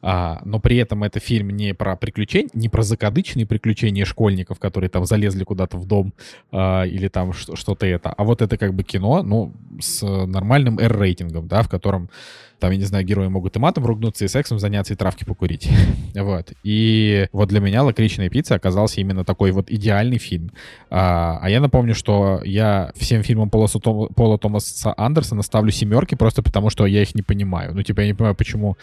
а, 0.00 0.40
но 0.44 0.60
при 0.60 0.76
этом 0.76 1.02
это 1.04 1.20
фильм 1.20 1.50
не 1.50 1.74
про 1.74 1.96
приключения, 1.96 2.50
не 2.54 2.68
про 2.68 2.82
закадычные 2.82 3.46
приключения 3.46 4.04
школьников, 4.04 4.58
которые 4.58 4.90
там 4.90 5.04
залезли 5.04 5.44
куда-то 5.44 5.76
в 5.76 5.86
дом 5.86 6.12
а, 6.52 6.84
или 6.84 7.08
там 7.08 7.32
что-то 7.32 7.86
это, 7.86 8.10
а 8.10 8.24
вот 8.24 8.42
это 8.42 8.56
как 8.56 8.74
бы 8.74 8.82
кино, 8.82 9.22
ну, 9.22 9.52
с 9.80 10.06
нормальным 10.06 10.78
R-рейтингом, 10.78 11.48
да, 11.48 11.62
в 11.62 11.68
котором 11.68 12.10
там, 12.58 12.70
я 12.72 12.76
не 12.76 12.84
знаю, 12.84 13.04
герои 13.04 13.28
могут 13.28 13.56
и 13.56 13.58
матом 13.58 13.86
ругнуться, 13.86 14.24
и 14.24 14.28
сексом 14.28 14.58
заняться, 14.58 14.94
и 14.94 14.96
травки 14.96 15.24
покурить. 15.24 15.68
вот. 16.14 16.52
И 16.62 17.28
вот 17.32 17.48
для 17.48 17.60
меня 17.60 17.82
«Лакричная 17.82 18.28
пицца» 18.28 18.54
оказался 18.54 19.00
именно 19.00 19.24
такой 19.24 19.50
вот 19.52 19.70
идеальный 19.70 20.18
фильм. 20.18 20.50
А, 20.90 21.38
а 21.40 21.50
я 21.50 21.60
напомню, 21.60 21.94
что 21.94 22.40
я 22.44 22.92
всем 22.96 23.22
фильмам 23.22 23.50
Пола, 23.50 23.66
Су- 23.66 23.80
Пола 23.80 24.38
Томаса 24.38 24.94
Андерсона 24.96 25.42
ставлю 25.42 25.70
семерки 25.70 26.14
просто 26.14 26.42
потому, 26.42 26.70
что 26.70 26.86
я 26.86 27.02
их 27.02 27.14
не 27.14 27.22
понимаю. 27.22 27.74
Ну, 27.74 27.82
типа, 27.82 28.00
я 28.00 28.08
не 28.08 28.14
понимаю, 28.14 28.34
почему 28.34 28.76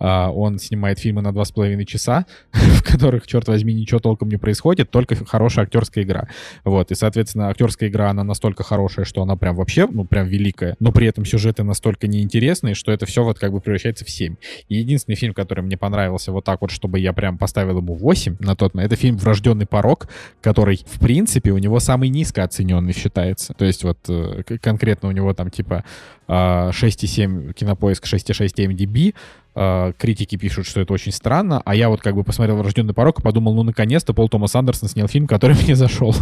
а, 0.00 0.30
он 0.30 0.58
снимает 0.58 0.98
фильмы 0.98 1.22
на 1.22 1.32
два 1.32 1.44
с 1.44 1.52
половиной 1.52 1.84
часа, 1.84 2.26
в 2.52 2.82
которых, 2.82 3.26
черт 3.26 3.46
возьми, 3.48 3.74
ничего 3.74 4.00
толком 4.00 4.28
не 4.28 4.36
происходит, 4.36 4.90
только 4.90 5.14
хорошая 5.24 5.66
актерская 5.66 6.04
игра. 6.04 6.28
Вот, 6.64 6.90
и, 6.90 6.94
соответственно, 6.94 7.48
актерская 7.48 7.88
игра, 7.88 8.10
она 8.10 8.24
настолько 8.24 8.62
хорошая, 8.62 9.04
что 9.04 9.22
она 9.22 9.36
прям 9.36 9.56
вообще, 9.56 9.86
ну, 9.86 10.04
прям 10.04 10.26
великая, 10.26 10.76
но 10.80 10.90
при 10.90 11.06
этом 11.06 11.24
сюжеты 11.24 11.62
настолько 11.62 12.08
неинтересные, 12.08 12.74
что 12.74 12.92
это 12.92 13.06
все 13.06 13.19
вот 13.22 13.38
как 13.38 13.52
бы 13.52 13.60
превращается 13.60 14.04
в 14.04 14.10
7. 14.10 14.36
И 14.68 14.76
единственный 14.76 15.14
фильм, 15.14 15.34
который 15.34 15.62
мне 15.62 15.76
понравился 15.76 16.32
вот 16.32 16.44
так 16.44 16.60
вот, 16.60 16.70
чтобы 16.70 16.98
я 16.98 17.12
прям 17.12 17.38
поставил 17.38 17.78
ему 17.78 17.94
8 17.94 18.36
на 18.40 18.56
тот 18.56 18.74
момент, 18.74 18.92
это 18.92 19.00
фильм 19.00 19.16
«Врожденный 19.16 19.66
порог», 19.66 20.08
который, 20.40 20.80
в 20.86 20.98
принципе, 21.00 21.50
у 21.52 21.58
него 21.58 21.80
самый 21.80 22.08
низко 22.08 22.44
оцененный 22.44 22.92
считается. 22.92 23.54
То 23.54 23.64
есть 23.64 23.84
вот 23.84 23.98
э, 24.08 24.42
конкретно 24.60 25.08
у 25.08 25.12
него 25.12 25.32
там 25.34 25.50
типа 25.50 25.84
а, 26.28 26.70
6,7 26.70 27.52
кинопоиск, 27.54 28.04
6,6 28.06 28.66
MDB, 28.68 29.14
а, 29.54 29.92
критики 29.92 30.36
пишут, 30.36 30.66
что 30.66 30.80
это 30.80 30.92
очень 30.92 31.12
странно, 31.12 31.60
а 31.64 31.74
я 31.74 31.88
вот 31.88 32.00
как 32.00 32.14
бы 32.14 32.22
посмотрел 32.22 32.56
«Врожденный 32.56 32.94
порог» 32.94 33.18
и 33.18 33.22
подумал, 33.22 33.54
ну, 33.54 33.64
наконец-то 33.64 34.14
Пол 34.14 34.28
Томас 34.28 34.54
Андерсон 34.54 34.88
снял 34.88 35.08
фильм, 35.08 35.26
который 35.26 35.56
мне 35.62 35.74
зашел. 35.74 36.14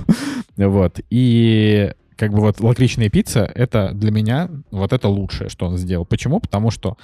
вот. 0.57 1.01
И 1.11 1.93
как 2.19 2.33
бы 2.33 2.41
вот 2.41 2.61
«Лакричная 2.61 3.09
пицца»— 3.09 3.51
это 3.55 3.93
для 3.95 4.11
меня 4.11 4.51
вот 4.73 4.93
это 4.93 5.09
лучшее, 5.09 5.49
что 5.49 5.67
он 5.67 5.79
сделал. 5.79 6.05
Почему? 6.05 6.41
Потому 6.41 6.73
что 6.73 6.99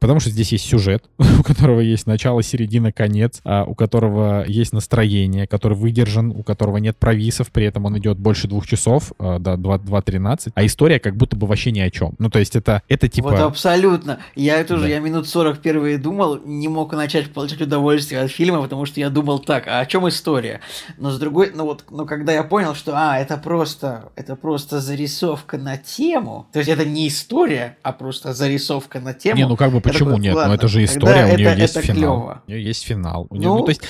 Потому 0.00 0.20
что 0.20 0.30
здесь 0.30 0.52
есть 0.52 0.64
сюжет, 0.64 1.04
у 1.18 1.42
которого 1.42 1.80
есть 1.80 2.06
начало, 2.06 2.42
середина, 2.42 2.92
конец, 2.92 3.40
а, 3.44 3.64
у 3.64 3.74
которого 3.74 4.44
есть 4.46 4.72
настроение, 4.72 5.46
который 5.46 5.76
выдержан, 5.76 6.30
у 6.30 6.42
которого 6.42 6.78
нет 6.78 6.96
провисов, 6.96 7.50
при 7.50 7.66
этом 7.66 7.84
он 7.86 7.98
идет 7.98 8.18
больше 8.18 8.48
двух 8.48 8.66
часов, 8.66 9.12
а, 9.18 9.38
до 9.38 9.54
2.13, 9.54 10.52
а 10.54 10.66
история 10.66 10.98
как 10.98 11.16
будто 11.16 11.36
бы 11.36 11.46
вообще 11.46 11.70
ни 11.70 11.80
о 11.80 11.90
чем. 11.90 12.14
Ну, 12.18 12.30
то 12.30 12.38
есть 12.38 12.56
это, 12.56 12.82
это 12.88 13.08
типа... 13.08 13.30
Вот 13.30 13.40
абсолютно. 13.40 14.18
Я 14.34 14.62
тоже, 14.64 14.82
Да. 14.82 14.88
я 14.88 15.00
минут 15.00 15.28
40 15.28 15.58
первые 15.58 15.98
думал, 15.98 16.40
не 16.44 16.68
мог 16.68 16.92
начать 16.92 17.32
получать 17.32 17.60
удовольствие 17.60 18.20
от 18.20 18.30
фильма, 18.30 18.62
потому 18.62 18.86
что 18.86 19.00
я 19.00 19.10
думал 19.10 19.38
так, 19.38 19.66
а 19.66 19.80
о 19.80 19.86
чем 19.86 20.08
история? 20.08 20.60
Но 20.98 21.10
с 21.10 21.18
другой, 21.18 21.52
ну 21.54 21.64
вот, 21.64 21.84
но 21.90 22.04
когда 22.06 22.32
я 22.32 22.42
понял, 22.42 22.74
что, 22.74 22.92
а, 22.94 23.18
это 23.18 23.36
просто, 23.36 24.10
это 24.16 24.36
просто 24.36 24.80
зарисовка 24.80 25.58
на 25.58 25.76
тему, 25.76 26.46
то 26.52 26.58
есть 26.58 26.70
это 26.70 26.84
не 26.84 27.08
история, 27.08 27.76
а 27.82 27.92
просто 27.92 28.32
зарисовка 28.32 29.00
на 29.00 29.14
тему. 29.14 29.36
Не, 29.36 29.46
ну 29.46 29.56
как 29.56 29.72
бы 29.72 29.80
почему 29.84 30.10
такой, 30.10 30.22
нет? 30.22 30.34
ладно, 30.34 30.48
ну 30.50 30.54
это 30.54 30.68
же 30.68 30.84
история, 30.84 31.24
у 31.32 31.36
нее 31.36 31.48
это- 31.48 31.60
есть 31.60 31.76
это 31.76 31.86
финал. 31.86 32.42
У 32.46 32.50
нее 32.50 32.64
есть 32.64 32.84
финал. 32.84 33.26
У 33.30 33.36
ну, 33.36 33.58
Ну, 33.58 33.62
то 33.62 33.70
есть 33.70 33.82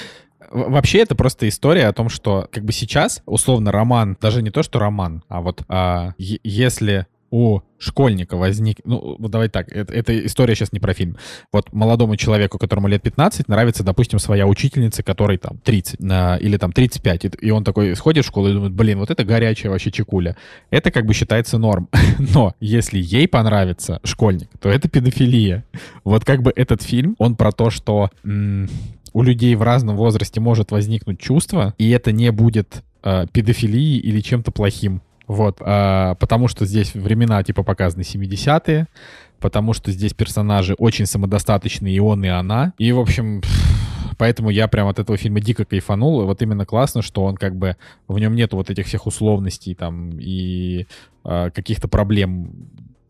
Вообще 0.50 0.98
это 0.98 1.16
просто 1.16 1.48
история 1.48 1.88
о 1.88 1.92
том, 1.92 2.08
что 2.08 2.48
как 2.52 2.64
бы 2.64 2.72
сейчас 2.72 3.22
условно 3.26 3.72
роман, 3.72 4.16
даже 4.20 4.40
не 4.40 4.50
то, 4.50 4.62
что 4.62 4.78
роман, 4.78 5.24
а 5.28 5.40
вот 5.40 5.62
а, 5.68 6.12
если 6.18 7.06
у 7.35 7.62
школьника 7.78 8.36
возник, 8.36 8.77
ну 8.85 9.16
давай 9.19 9.48
так, 9.48 9.69
это, 9.73 9.93
эта 9.93 10.24
история 10.24 10.55
сейчас 10.55 10.73
не 10.73 10.78
про 10.78 10.94
фильм. 10.94 11.16
Вот 11.52 11.73
молодому 11.73 12.15
человеку, 12.16 12.59
которому 12.59 12.86
лет 12.86 13.02
15, 13.02 13.48
нравится, 13.48 13.82
допустим, 13.82 14.20
своя 14.20 14.47
учительница, 14.47 15.02
которой 15.02 15.36
там 15.39 15.59
30 15.65 15.98
на- 16.01 16.36
или 16.36 16.56
там 16.59 16.70
35, 16.73 17.24
и, 17.24 17.31
и 17.40 17.51
он 17.51 17.65
такой 17.65 17.97
сходит 17.97 18.24
в 18.24 18.28
школу 18.28 18.48
и 18.48 18.52
думает, 18.52 18.73
блин, 18.73 19.01
вот 19.01 19.11
это 19.11 19.24
горячая 19.24 19.73
вообще 19.73 19.90
чекуля. 19.90 20.36
Это 20.70 20.93
как 20.93 21.06
бы 21.06 21.12
считается 21.12 21.59
норм. 21.59 21.89
Но 22.35 22.55
если 22.61 23.01
ей 23.01 23.27
понравится 23.27 23.98
школьник, 24.05 24.48
то 24.61 24.69
это 24.69 24.89
педофилия. 24.89 25.65
Вот 26.05 26.24
как 26.24 26.40
бы 26.40 26.52
этот 26.55 26.82
фильм, 26.82 27.16
он 27.19 27.35
про 27.35 27.51
то, 27.51 27.70
что 27.70 28.11
м, 28.24 28.69
у 29.12 29.23
людей 29.23 29.56
в 29.56 29.62
разном 29.62 29.97
возрасте 29.97 30.40
может 30.40 30.70
возникнуть 30.70 31.19
чувство, 31.19 31.74
и 31.78 31.90
это 31.90 32.12
не 32.12 32.31
будет 32.31 32.85
э, 33.02 33.27
педофилией 33.32 33.98
или 33.98 34.20
чем-то 34.20 34.52
плохим. 34.52 35.02
Вот, 35.26 35.59
а, 35.60 36.14
потому 36.16 36.48
что 36.48 36.66
здесь 36.66 36.94
времена 36.94 37.42
типа 37.42 37.62
показаны 37.62 38.02
70-е, 38.02 38.88
потому 39.40 39.72
что 39.72 39.90
здесь 39.90 40.12
персонажи 40.14 40.74
очень 40.78 41.06
самодостаточные, 41.06 41.96
и 41.96 41.98
он, 42.01 42.24
и 42.24 42.28
она. 42.28 42.72
И, 42.78 42.92
в 42.92 42.98
общем, 42.98 43.42
поэтому 44.18 44.51
я 44.51 44.68
прям 44.68 44.88
от 44.88 44.98
этого 44.98 45.16
фильма 45.16 45.40
дико 45.40 45.64
кайфанул. 45.64 46.24
Вот 46.24 46.42
именно 46.42 46.66
классно, 46.66 47.02
что 47.02 47.24
он 47.24 47.36
как 47.36 47.56
бы, 47.56 47.76
в 48.09 48.18
нем 48.18 48.34
нету 48.34 48.56
вот 48.56 48.70
этих 48.70 48.86
всех 48.86 49.06
условностей 49.06 49.74
там 49.74 50.10
и 50.18 50.86
а, 51.24 51.51
каких-то 51.51 51.88
проблем 51.88 52.51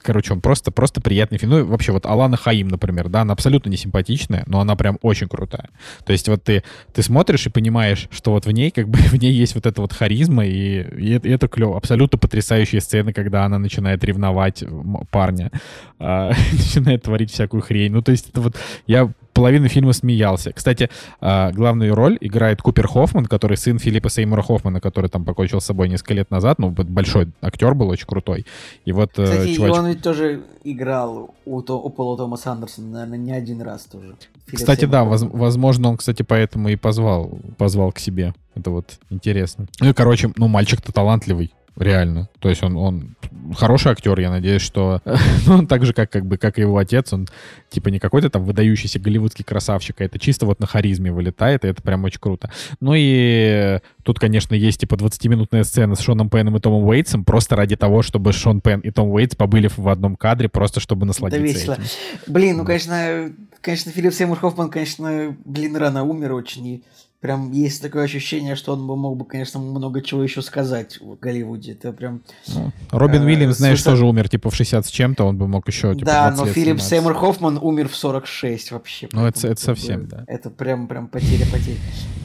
Короче, 0.05 0.35
он 0.35 0.43
просто, 0.43 0.71
просто 0.71 1.01
приятный 1.01 1.39
фильм. 1.39 1.53
Ну, 1.53 1.65
вообще, 1.65 1.93
вот 1.93 2.05
Алана 2.05 2.37
Хаим, 2.37 2.69
например, 2.69 3.09
да, 3.09 3.23
она 3.23 3.33
абсолютно 3.33 3.71
не 3.71 3.79
симпатичная, 3.79 4.45
но 4.47 4.61
она 4.61 4.77
прям 4.77 4.99
очень 5.01 5.29
крутая. 5.29 5.71
То 6.05 6.13
есть 6.13 6.29
вот 6.29 6.45
ты, 6.45 6.63
ты 6.93 7.03
смотришь 7.03 7.47
и 7.47 7.51
понимаешь, 7.51 8.09
что 8.11 8.33
вот 8.33 8.45
в 8.45 8.51
ней, 8.51 8.71
как 8.71 8.89
бы, 8.89 8.99
в 9.11 9.15
ней 9.15 9.33
есть 9.33 9.55
вот 9.55 9.65
эта 9.65 9.81
вот 9.81 9.95
харизма, 9.95 10.45
и, 10.45 10.83
и 10.83 11.13
это, 11.13 11.27
и 11.27 11.31
это 11.31 11.49
клево. 11.49 11.79
Абсолютно 11.79 12.19
потрясающие 12.19 12.83
сцены, 12.83 13.15
когда 13.15 13.45
она 13.47 13.59
начинает 13.59 14.05
ревновать 14.05 14.63
парня, 15.11 15.51
а, 15.99 16.33
начинает 16.53 17.03
творить 17.03 17.31
всякую 17.31 17.63
хрень. 17.63 17.93
Ну, 17.93 18.03
то 18.03 18.13
есть 18.13 18.29
это 18.29 18.43
вот, 18.43 18.57
я 18.87 19.11
половину 19.35 19.69
фильма 19.69 19.93
смеялся. 19.93 20.53
Кстати, 20.53 20.89
а, 21.21 21.51
главную 21.53 21.95
роль 21.95 22.17
играет 22.21 22.63
Купер 22.63 22.89
Хоффман, 22.89 23.27
который 23.27 23.57
сын 23.57 23.79
Филиппа 23.79 24.09
Сеймура 24.09 24.43
Хоффмана, 24.43 24.81
который 24.81 25.11
там 25.11 25.25
покончил 25.25 25.61
с 25.61 25.67
собой 25.67 25.89
несколько 25.89 26.15
лет 26.15 26.31
назад. 26.31 26.59
Ну, 26.59 26.71
большой 26.71 27.29
актер 27.43 27.75
был, 27.75 27.89
очень 27.89 28.07
крутой. 28.07 28.47
И 28.85 28.93
вот 28.93 29.19
э, 29.19 29.25
Кстати, 29.25 29.49
и 29.49 29.57
чувачок- 29.57 29.79
он 29.79 29.87
ведь 29.89 30.03
тоже 30.03 30.43
играл 30.65 31.35
у, 31.45 31.61
То- 31.63 31.81
у 31.81 31.91
Пола 31.91 32.17
Томаса 32.17 32.53
Андерсона, 32.53 32.89
наверное, 32.89 33.19
не 33.19 33.33
один 33.33 33.61
раз 33.61 33.83
тоже. 33.85 34.15
Филипп 34.47 34.57
Кстати, 34.61 34.81
Сеймур 34.81 34.93
да, 34.93 35.05
воз- 35.05 35.23
возможно, 35.33 35.89
он, 35.91 35.97
кстати, 35.97 36.23
поэтому 36.23 36.69
и 36.69 36.77
позвал, 36.77 37.39
позвал 37.59 37.93
к 37.93 37.99
себе. 37.99 38.35
Это 38.55 38.71
вот 38.71 38.99
интересно. 39.11 39.67
Ну 39.81 39.91
и, 39.91 39.93
короче, 39.93 40.31
ну, 40.37 40.47
мальчик-то 40.49 40.93
талантливый. 40.93 41.53
Реально. 41.77 42.29
То 42.39 42.49
есть 42.49 42.63
он, 42.63 42.77
он 42.77 43.17
хороший 43.57 43.93
актер, 43.93 44.19
я 44.21 44.31
надеюсь, 44.31 44.63
что... 44.63 45.01
ну, 45.47 45.55
он 45.55 45.67
так 45.67 45.85
же, 45.85 45.93
как, 45.93 46.11
как 46.11 46.25
бы, 46.25 46.37
как 46.37 46.59
и 46.59 46.63
его 46.63 46.79
отец, 46.79 47.13
он 47.13 47.27
типа 47.69 47.89
не 47.89 47.99
какой-то 47.99 48.31
там 48.31 48.45
выдающийся 48.45 49.01
голливудский 49.01 49.45
красавчик, 49.45 50.01
а 50.01 50.05
это 50.05 50.19
чисто 50.19 50.47
вот 50.47 50.61
на 50.61 50.67
харизме 50.67 51.11
вылетает, 51.11 51.65
и 51.65 51.69
это 51.69 51.83
прям 51.83 52.05
очень 52.05 52.21
круто. 52.21 52.51
Ну 52.81 52.93
и 52.97 53.81
тут, 54.05 54.21
конечно, 54.21 54.55
есть 54.55 54.81
типа 54.81 54.95
20-минутная 54.95 55.65
сцена 55.65 55.97
с 55.97 56.01
Шоном 56.01 56.31
Пеном 56.31 56.57
и 56.57 56.61
Томом 56.61 56.85
Уэйтсом, 56.85 57.25
просто 57.25 57.57
ради 57.57 57.77
того, 57.77 58.03
чтобы 58.03 58.33
Шон 58.33 58.61
Пен 58.61 58.81
и 58.81 58.91
Том 58.91 59.11
Уэйтс 59.11 59.35
побыли 59.35 59.69
в 59.75 59.89
одном 59.89 60.17
кадре, 60.17 60.49
просто 60.49 60.79
чтобы 60.79 61.07
насладиться 61.07 61.45
весело. 61.45 61.75
этим. 61.75 61.85
Блин, 62.29 62.57
ну, 62.59 62.65
конечно, 62.65 63.33
конечно, 63.61 63.91
Филипп 63.91 64.15
Сеймур 64.15 64.39
Хоффман, 64.39 64.71
конечно, 64.71 65.37
блин, 65.45 65.77
рано 65.77 66.05
умер 66.05 66.35
очень. 66.35 66.67
И 66.67 66.85
прям 67.25 67.53
есть 67.53 67.81
такое 67.81 68.05
ощущение, 68.05 68.55
что 68.55 68.75
он 68.75 68.87
бы 68.87 68.97
мог 68.97 69.17
бы, 69.17 69.25
конечно, 69.25 69.59
много 69.59 70.03
чего 70.03 70.23
еще 70.23 70.43
сказать 70.43 70.99
в 71.01 71.17
Голливуде. 71.19 71.73
Это 71.73 71.91
прям... 71.95 72.21
Ну, 72.49 72.71
Робин 72.91 73.23
Э, 73.23 73.25
Уильямс, 73.25 73.57
знаешь, 73.57 73.81
слушай- 73.83 73.95
тоже 73.95 74.05
умер 74.07 74.29
типа 74.29 74.51
в 74.51 74.55
60 74.55 74.85
с 74.85 74.91
чем-то, 74.91 75.25
он 75.25 75.39
бы 75.39 75.49
мог 75.49 75.67
еще 75.67 75.95
типа, 75.95 76.05
да, 76.05 76.31
20 76.33 76.47
но 76.47 76.53
Филипп. 76.53 76.81
Сеймур 76.83 77.15
Хоффман 77.15 77.59
умер 77.63 77.89
в 77.89 77.97
46 77.97 78.73
вообще. 78.73 79.09
Ну, 79.13 79.25
это- 79.25 79.49
это 79.49 79.59
совсем, 79.59 80.07
да. 80.07 80.25
Это 80.27 80.51
прям, 80.51 80.87
прям 80.87 81.09
потеря, 81.09 81.47
потеря. 81.51 81.79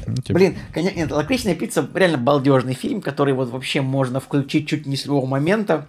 Ну, 0.05 0.15
типа, 0.15 0.33
Блин, 0.37 0.57
конечно, 0.73 0.97
нет, 0.97 1.11
«Лакричная 1.11 1.55
пицца» 1.55 1.87
реально 1.93 2.17
балдежный 2.17 2.73
фильм, 2.73 2.99
который 2.99 3.33
вот 3.33 3.51
вообще 3.51 3.79
можно 3.79 4.19
включить 4.19 4.67
чуть 4.67 4.85
не 4.85 4.97
с 4.97 5.05
любого 5.05 5.25
момента. 5.25 5.85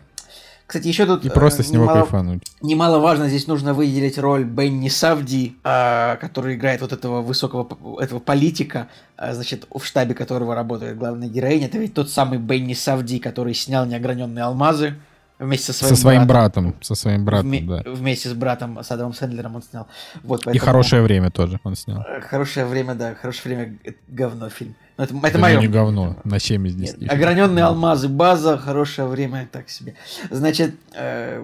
Кстати, 0.70 0.86
еще 0.86 1.04
тут... 1.04 1.24
И 1.24 1.28
просто 1.30 1.62
э, 1.62 1.64
с 1.64 1.70
него 1.72 1.82
немало- 1.86 2.02
кайфануть. 2.02 2.42
Немаловажно 2.62 3.28
здесь 3.28 3.48
нужно 3.48 3.74
выделить 3.74 4.18
роль 4.18 4.44
Бенни 4.44 4.88
Савди, 4.88 5.56
а, 5.64 6.14
который 6.18 6.54
играет 6.54 6.80
вот 6.80 6.92
этого 6.92 7.22
высокого 7.22 7.66
этого 8.00 8.20
политика, 8.20 8.86
а, 9.16 9.34
значит, 9.34 9.66
в 9.68 9.84
штабе 9.84 10.14
которого 10.14 10.54
работает 10.54 10.96
главная 10.96 11.26
героиня. 11.28 11.66
Это 11.66 11.78
ведь 11.78 11.94
тот 11.94 12.08
самый 12.08 12.38
Бенни 12.38 12.74
Савди, 12.74 13.18
который 13.18 13.52
снял 13.52 13.84
«Неограненные 13.84 14.44
алмазы» 14.44 14.94
вместе 15.40 15.72
со 15.72 15.78
своим, 15.80 15.96
Со 15.96 16.00
своим 16.00 16.26
братом. 16.28 16.64
братом. 16.66 16.82
Со 16.82 16.94
своим 16.94 17.24
братом, 17.24 17.50
Вме- 17.50 17.82
да. 17.82 17.90
Вместе 17.90 18.28
с 18.28 18.32
братом 18.34 18.84
Садовым 18.84 19.12
Сэндлером 19.12 19.56
он 19.56 19.62
снял. 19.64 19.88
Вот, 20.22 20.42
И 20.42 20.44
поэтому- 20.44 20.64
хорошее 20.64 21.02
время 21.02 21.32
тоже 21.32 21.58
он 21.64 21.74
снял. 21.74 22.02
Э, 22.06 22.20
Хорошее 22.20 22.64
время, 22.66 22.94
да, 22.94 23.16
хорошее 23.16 23.56
время 23.56 23.76
говно 24.06 24.48
фильм. 24.50 24.76
Но 25.00 25.04
это, 25.04 25.16
это 25.16 25.26
Это 25.28 25.38
ну, 25.38 25.42
мое. 25.42 25.60
не 25.60 25.68
говно, 25.68 26.16
на 26.24 26.38
7 26.38 26.66
из 26.66 26.74
10. 26.74 27.10
Ограненные 27.10 27.64
алмазы, 27.64 28.08
база, 28.08 28.58
хорошее 28.58 29.08
время, 29.08 29.48
так 29.50 29.70
себе. 29.70 29.94
Значит, 30.28 30.74
э, 30.94 31.42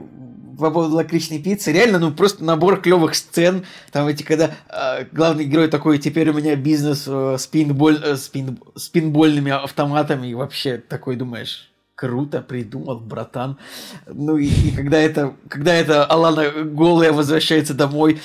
по 0.59 0.71
поводу 0.71 0.97
лакричной 0.97 1.39
пиццы, 1.39 1.73
реально, 1.73 1.99
ну 1.99 2.13
просто 2.13 2.45
набор 2.45 2.83
клевых 2.83 3.15
сцен. 3.15 3.65
Там 3.93 4.09
эти, 4.09 4.23
когда 4.23 4.51
э, 4.69 5.07
главный 5.11 5.47
герой 5.47 5.69
такой, 5.69 5.97
теперь 5.97 6.29
у 6.29 6.35
меня 6.35 6.55
бизнес 6.55 7.05
э, 7.07 7.37
с, 7.39 7.47
пинболь, 7.47 7.99
э, 8.05 8.17
с, 8.17 8.31
пин- 8.31 8.59
с 8.75 8.91
пинбольными 8.91 9.53
автоматами, 9.53 10.27
и 10.27 10.35
вообще 10.35 10.77
такой 10.77 11.17
думаешь. 11.17 11.71
Круто 11.95 12.43
придумал, 12.43 13.01
братан. 13.01 13.57
Ну 14.07 14.37
и, 14.37 14.49
и 14.49 14.77
когда 14.77 14.99
это, 14.99 15.33
когда 15.49 15.73
это 15.73 16.05
Алана 16.05 16.51
голая 16.51 17.11
возвращается 17.11 17.73
домой, 17.73 18.21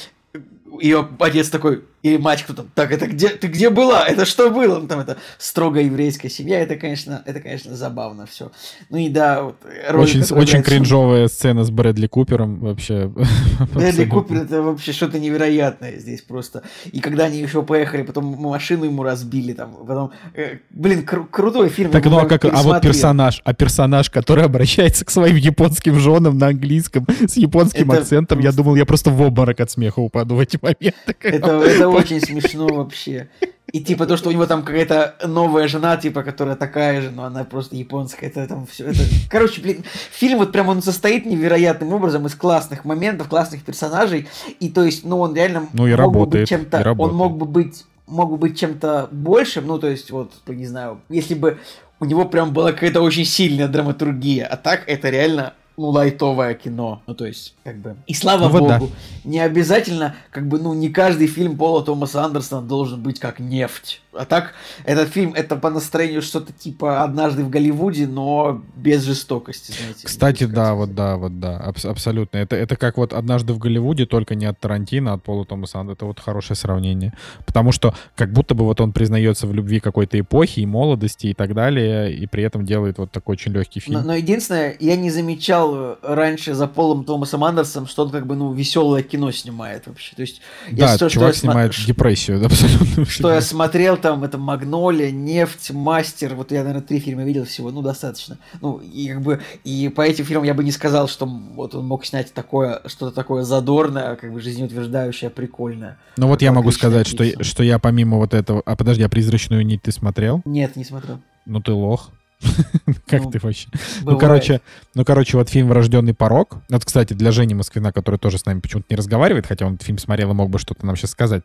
ее 0.82 1.08
отец 1.20 1.50
такой, 1.50 1.86
и 2.04 2.18
мать 2.18 2.44
кто-то, 2.44 2.66
так, 2.74 2.92
это 2.92 3.08
где, 3.08 3.30
ты 3.30 3.48
где 3.48 3.70
была? 3.70 4.06
Это 4.08 4.26
что 4.26 4.50
было? 4.50 4.80
Ну, 4.80 4.88
там 4.88 5.00
это 5.00 5.18
строго 5.38 5.80
еврейская 5.82 6.30
семья, 6.30 6.60
это, 6.60 6.76
конечно, 6.76 7.22
это, 7.26 7.40
конечно, 7.40 7.76
забавно 7.76 8.26
все. 8.26 8.52
Ну 8.90 8.98
и 8.98 9.10
да, 9.10 9.44
вот, 9.44 9.58
роль, 9.90 10.04
Очень, 10.04 10.22
очень 10.22 10.50
играет 10.50 10.66
кринжовая 10.66 11.28
сцена 11.28 11.64
с 11.64 11.70
Брэдли 11.70 12.08
Купером 12.08 12.60
вообще. 12.60 13.12
Брэдли. 13.74 14.06
Купер 14.06 14.38
это 14.38 14.62
вообще 14.62 14.94
что-то 14.94 15.20
невероятное 15.20 15.98
здесь 16.00 16.22
просто. 16.22 16.64
И 16.92 17.00
когда 17.02 17.26
они 17.26 17.40
еще 17.40 17.62
поехали, 17.62 18.02
потом 18.02 18.26
машину 18.26 18.86
ему 18.86 19.04
разбили, 19.04 19.54
там, 19.54 19.74
потом, 19.86 20.12
э, 20.34 20.58
блин, 20.72 21.06
кру- 21.08 21.28
крутой 21.30 21.70
фильм. 21.70 21.92
Так, 21.92 22.06
я 22.06 22.12
ну 22.12 22.18
а 22.18 22.26
как, 22.26 22.46
а 22.46 22.62
вот 22.64 22.82
персонаж, 22.82 23.42
а 23.46 23.54
персонаж, 23.54 24.10
который 24.10 24.44
обращается 24.46 25.06
к 25.06 25.12
своим 25.12 25.36
японским 25.36 26.00
женам 26.00 26.38
на 26.38 26.48
английском 26.48 27.06
с 27.28 27.38
японским 27.38 27.92
Это 27.92 28.02
акцентом, 28.02 28.40
я 28.40 28.46
просто- 28.46 28.58
думал, 28.64 28.76
я 28.76 28.86
просто 28.86 29.12
в 29.12 29.22
обморок 29.22 29.60
от 29.60 29.70
смеха 29.70 30.00
упаду 30.00 30.36
в 30.36 30.40
эти 30.40 30.58
моменты. 30.62 31.16
Это, 31.22 31.52
это 31.62 31.91
очень 31.92 32.22
смешно 32.22 32.68
вообще. 32.68 33.30
И 33.72 33.80
типа 33.80 34.06
то, 34.06 34.18
что 34.18 34.30
у 34.30 34.32
него 34.34 34.46
там 34.46 34.64
какая-то 34.64 35.16
новая 35.26 35.68
жена, 35.68 35.96
типа, 35.96 36.24
которая 36.24 36.56
такая 36.56 37.02
же, 37.02 37.10
но 37.10 37.24
она 37.24 37.46
просто 37.46 37.76
японская, 37.78 38.30
это 38.30 38.46
там 38.46 38.66
все. 38.66 38.88
Это... 38.88 39.00
Короче, 39.30 39.62
блин, 39.62 39.86
фильм 40.12 40.40
вот 40.40 40.52
прям 40.52 40.68
он 40.68 40.82
состоит 40.82 41.26
невероятным 41.26 41.94
образом 41.94 42.26
из 42.26 42.36
классных 42.36 42.84
моментов, 42.84 43.30
классных 43.30 43.64
персонажей. 43.64 44.28
И 44.60 44.70
то 44.70 44.84
есть, 44.84 45.06
ну, 45.06 45.20
он 45.20 45.36
реально 45.36 45.70
Ну 45.72 45.88
и 45.88 45.92
мог 45.92 45.98
бы 45.98 46.04
работает, 46.04 46.42
быть 46.44 46.50
чем-то. 46.50 46.80
и 46.82 46.84
работает. 46.84 47.12
Он 47.12 47.18
мог 47.18 47.38
бы 47.38 47.46
быть 47.46 47.86
мог 48.08 48.30
бы 48.30 48.38
быть 48.38 48.60
чем-то 48.60 49.08
большим, 49.12 49.68
ну, 49.68 49.80
то 49.80 49.88
есть, 49.88 50.12
вот, 50.12 50.34
не 50.48 50.68
знаю, 50.68 51.00
если 51.08 51.34
бы 51.34 51.60
у 52.02 52.06
него 52.06 52.26
прям 52.26 52.52
была 52.52 52.74
какая-то 52.74 53.02
очень 53.02 53.26
сильная 53.26 53.68
драматургия, 53.68 54.46
а 54.46 54.58
так 54.58 54.84
это 54.88 55.10
реально 55.10 55.54
ну, 55.78 55.90
лайтовое 55.90 56.54
кино. 56.54 57.02
Ну, 57.08 57.16
то 57.16 57.26
есть, 57.26 57.56
как 57.64 57.78
бы... 57.78 57.96
И 58.08 58.14
слава 58.14 58.44
Ну, 58.44 58.50
вот 58.50 58.68
да. 58.68 58.80
богу, 58.80 58.92
не 59.24 59.40
обязательно, 59.40 60.16
как 60.30 60.48
бы, 60.48 60.60
ну, 60.60 60.74
не 60.74 60.90
каждый 60.90 61.28
фильм 61.28 61.58
Пола 61.58 61.84
Томаса 61.84 62.24
Андерсона 62.24 62.62
должен 62.62 63.02
быть 63.02 63.20
как 63.20 63.40
нефть. 63.40 64.02
А 64.14 64.26
так, 64.26 64.54
этот 64.84 65.10
фильм, 65.10 65.34
это 65.34 65.56
по 65.56 65.70
настроению 65.70 66.22
что-то 66.22 66.52
типа 66.52 67.04
«Однажды 67.04 67.44
в 67.44 67.50
Голливуде», 67.50 68.08
но 68.08 68.62
без 68.76 69.04
жестокости, 69.04 69.72
знаете. 69.72 70.06
Кстати, 70.08 70.44
да, 70.46 70.74
вот 70.74 70.94
да, 70.94 71.16
вот 71.16 71.40
да, 71.40 71.58
абс- 71.58 71.86
абсолютно. 71.86 72.38
Это, 72.38 72.58
это 72.58 72.76
как 72.76 72.98
вот 72.98 73.14
«Однажды 73.14 73.54
в 73.54 73.58
Голливуде», 73.58 74.06
только 74.06 74.36
не 74.36 74.46
от 74.46 74.60
Тарантино, 74.60 75.12
а 75.12 75.14
от 75.16 75.24
Пола 75.24 75.46
Томаса 75.46 75.80
Андерсона. 75.80 75.92
Это 75.92 76.06
вот 76.06 76.20
хорошее 76.20 76.58
сравнение. 76.58 77.14
Потому 77.46 77.72
что 77.72 77.94
как 78.16 78.34
будто 78.34 78.54
бы 78.54 78.66
вот 78.66 78.82
он 78.82 78.92
признается 78.92 79.48
в 79.48 79.54
любви 79.54 79.80
какой-то 79.80 80.20
эпохи 80.20 80.60
и 80.62 80.66
молодости 80.66 81.28
и 81.28 81.34
так 81.34 81.54
далее, 81.54 82.14
и 82.14 82.28
при 82.28 82.44
этом 82.44 82.66
делает 82.66 82.98
вот 82.98 83.12
такой 83.12 83.34
очень 83.34 83.54
легкий 83.54 83.80
фильм. 83.80 84.00
Но, 84.00 84.08
но 84.08 84.16
единственное, 84.16 84.76
я 84.80 84.96
не 84.96 85.10
замечал 85.10 85.98
раньше 86.02 86.54
за 86.54 86.68
Полом 86.68 87.06
Томасом 87.06 87.44
Андерсом, 87.44 87.88
что 87.88 88.04
он 88.04 88.12
как 88.12 88.28
бы, 88.28 88.36
ну, 88.36 88.52
веселое 88.54 89.04
кино 89.04 89.32
снимает 89.32 89.88
вообще. 89.88 90.16
То 90.16 90.22
есть, 90.22 90.42
да, 90.72 90.96
что, 90.96 91.10
чувак 91.10 91.34
что 91.34 91.42
снимает 91.42 91.72
сма- 91.72 91.86
депрессию 91.86 92.46
абсолютно. 92.46 93.06
Что 93.06 93.34
я 93.34 93.42
смотрел 93.42 93.98
там, 94.02 94.24
это 94.24 94.38
«Магнолия», 94.38 95.12
«Нефть», 95.12 95.72
«Мастер», 95.72 96.36
вот 96.36 96.52
я, 96.52 96.64
наверное, 96.64 96.82
три 96.86 97.00
фильма 97.00 97.24
видел 97.24 97.46
всего, 97.46 97.72
ну, 97.72 97.82
достаточно. 97.82 98.38
Ну, 98.60 98.78
и 98.80 99.08
как 99.08 99.22
бы, 99.22 99.42
и 99.64 99.90
по 99.90 100.02
этим 100.02 100.26
фильмам 100.26 100.46
я 100.46 100.54
бы 100.54 100.64
не 100.64 100.72
сказал, 100.72 101.08
что 101.08 101.26
вот 101.26 101.76
он 101.76 101.86
мог 101.86 102.06
снять 102.06 102.34
такое, 102.34 102.82
что-то 102.86 103.16
такое 103.16 103.44
задорное, 103.44 104.16
как 104.16 104.34
бы 104.34 104.42
жизнеутверждающее, 104.42 105.30
прикольное. 105.30 105.98
Ну 106.18 106.28
вот 106.28 106.42
я 106.42 106.52
могу 106.52 106.72
сказать, 106.72 107.08
что, 107.08 107.44
что 107.44 107.64
я 107.64 107.80
помимо 107.80 108.18
вот 108.18 108.34
этого... 108.34 108.62
А 108.66 108.76
подожди, 108.76 109.04
а 109.04 109.10
«Призрачную 109.10 109.66
нить» 109.66 109.84
ты 109.84 109.92
смотрел? 109.92 110.42
Нет, 110.46 110.76
не 110.76 110.84
смотрел. 110.84 111.20
Ну 111.46 111.62
ты 111.62 111.72
лох. 111.72 112.12
Как 113.08 113.24
Ну, 113.24 113.32
ты 113.32 113.40
вообще? 113.40 113.68
Ну, 114.02 114.18
короче, 114.18 114.62
ну, 114.96 115.06
короче, 115.06 115.38
вот 115.38 115.50
фильм 115.50 115.68
«Врожденный 115.68 116.14
порог». 116.14 116.58
Вот, 116.70 116.86
кстати, 116.86 117.14
для 117.14 117.32
Жени 117.32 117.54
Москвина, 117.54 117.92
который 117.92 118.18
тоже 118.18 118.38
с 118.38 118.46
нами 118.46 118.60
почему-то 118.60 118.88
не 118.90 118.96
разговаривает, 118.96 119.48
хотя 119.48 119.66
он 119.66 119.76
этот 119.76 119.86
фильм 119.86 119.98
смотрел 119.98 120.32
и 120.32 120.34
мог 120.34 120.50
бы 120.50 120.60
что-то 120.60 120.86
нам 120.86 120.96
сейчас 120.96 121.12
сказать. 121.12 121.44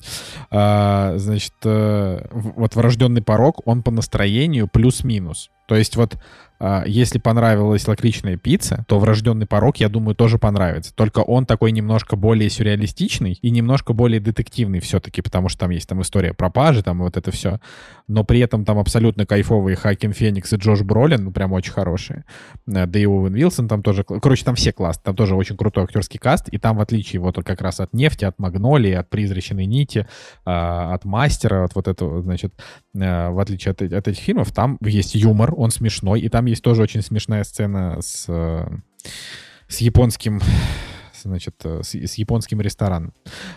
А, 0.50 1.14
значит, 1.16 1.54
э, 1.64 2.26
вот 2.30 2.74
«Врожденный 2.74 3.22
порог», 3.22 3.60
он 3.66 3.82
по 3.82 3.90
настроению 3.90 4.68
плюс-минус. 4.68 5.50
То 5.66 5.74
есть 5.74 5.96
вот 5.96 6.16
если 6.86 7.18
понравилась 7.18 7.86
лакричная 7.86 8.36
пицца, 8.36 8.84
то 8.88 8.98
«Врожденный 8.98 9.46
порог», 9.46 9.76
я 9.78 9.88
думаю, 9.88 10.14
тоже 10.14 10.38
понравится. 10.38 10.94
Только 10.94 11.20
он 11.20 11.46
такой 11.46 11.72
немножко 11.72 12.16
более 12.16 12.48
сюрреалистичный 12.50 13.38
и 13.40 13.50
немножко 13.50 13.92
более 13.92 14.20
детективный 14.20 14.80
все-таки, 14.80 15.22
потому 15.22 15.48
что 15.48 15.60
там 15.60 15.70
есть 15.70 15.88
там 15.88 16.00
история 16.02 16.34
пропажи, 16.34 16.82
там 16.82 17.00
вот 17.00 17.16
это 17.16 17.30
все. 17.30 17.60
Но 18.08 18.24
при 18.24 18.40
этом 18.40 18.64
там 18.64 18.78
абсолютно 18.78 19.26
кайфовые 19.26 19.76
Хакин 19.76 20.12
Феникс 20.12 20.52
и 20.52 20.56
Джош 20.56 20.82
Бролин, 20.82 21.24
ну 21.24 21.30
прям 21.32 21.52
очень 21.52 21.72
хорошие. 21.72 22.24
Э, 22.66 22.86
Да 22.86 22.98
и 22.98 23.06
Оуэн 23.06 23.34
Вилсон 23.34 23.68
там 23.68 23.82
тоже... 23.82 24.04
Короче, 24.04 24.44
там 24.44 24.54
все 24.54 24.72
класс. 24.72 24.98
Там 24.98 25.16
тоже 25.16 25.34
очень 25.34 25.56
крутой 25.56 25.84
актерский 25.84 26.18
каст. 26.18 26.48
И 26.48 26.58
там, 26.58 26.76
в 26.76 26.80
отличие 26.80 27.20
вот 27.20 27.36
как 27.44 27.60
раз 27.60 27.80
от 27.80 27.92
«Нефти», 27.92 28.24
от 28.24 28.38
«Магнолии», 28.38 28.92
от 28.92 29.10
«Призрачной 29.10 29.66
нити», 29.66 30.06
а, 30.44 30.94
от 30.94 31.04
«Мастера», 31.04 31.64
от 31.64 31.74
вот 31.74 31.88
этого, 31.88 32.22
значит, 32.22 32.54
э, 32.94 33.28
в 33.30 33.38
отличие 33.38 33.72
от, 33.72 33.82
от 33.82 34.08
этих 34.08 34.22
фильмов, 34.22 34.52
там 34.52 34.78
есть 34.80 35.14
юмор, 35.14 35.52
он 35.56 35.70
смешной. 35.70 36.20
И 36.20 36.28
там 36.28 36.45
есть 36.46 36.62
тоже 36.62 36.82
очень 36.82 37.02
смешная 37.02 37.44
сцена 37.44 38.00
с, 38.00 38.24
э, 38.28 38.66
с 39.68 39.78
японским 39.78 40.40
значит, 41.22 41.54
э, 41.64 41.80
с, 41.82 41.94
с 41.94 42.14
японским 42.14 42.60
рестораном, 42.60 43.12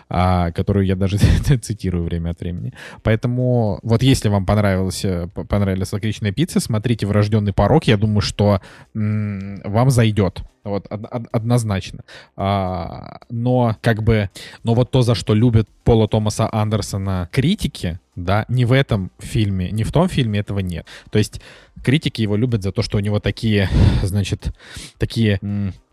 а, 0.10 0.52
которую 0.52 0.86
я 0.86 0.96
даже 0.96 1.18
цитирую 1.62 2.04
время 2.04 2.32
от 2.32 2.40
времени. 2.40 2.74
Поэтому 3.04 3.80
вот 3.84 4.02
если 4.04 4.28
вам 4.30 4.46
понравилась, 4.46 5.06
э, 5.06 5.28
п- 5.28 5.46
понравилась 5.46 5.94
лакричная 5.94 6.32
пицца, 6.32 6.60
смотрите 6.60 7.06
«Врожденный 7.06 7.54
порог». 7.54 7.84
Я 7.86 7.98
думаю, 7.98 8.22
что 8.22 8.60
м, 8.96 9.62
вам 9.64 9.90
зайдет. 9.92 10.42
Вот, 10.64 10.88
од- 10.90 11.06
од- 11.12 11.28
однозначно. 11.32 12.04
А, 12.36 13.20
но 13.30 13.76
как 13.82 14.04
бы, 14.04 14.30
но 14.64 14.74
вот 14.74 14.92
то, 14.92 15.02
за 15.02 15.16
что 15.16 15.34
любят 15.34 15.68
Пола 15.84 16.08
Томаса 16.08 16.50
Андерсона 16.52 17.30
критики, 17.32 18.00
да, 18.24 18.46
ни 18.50 18.66
в 18.66 18.72
этом 18.72 19.12
фильме, 19.20 19.72
ни 19.72 19.84
в 19.84 19.92
том 19.92 20.08
фильме 20.08 20.40
этого 20.40 20.60
нет. 20.60 20.86
То 21.12 21.18
есть 21.18 21.42
критики 21.84 22.22
его 22.22 22.36
любят 22.36 22.64
за 22.64 22.72
то, 22.72 22.82
что 22.82 22.98
у 22.98 23.02
него 23.02 23.20
такие, 23.20 23.70
значит, 24.04 24.54
такие 24.98 25.40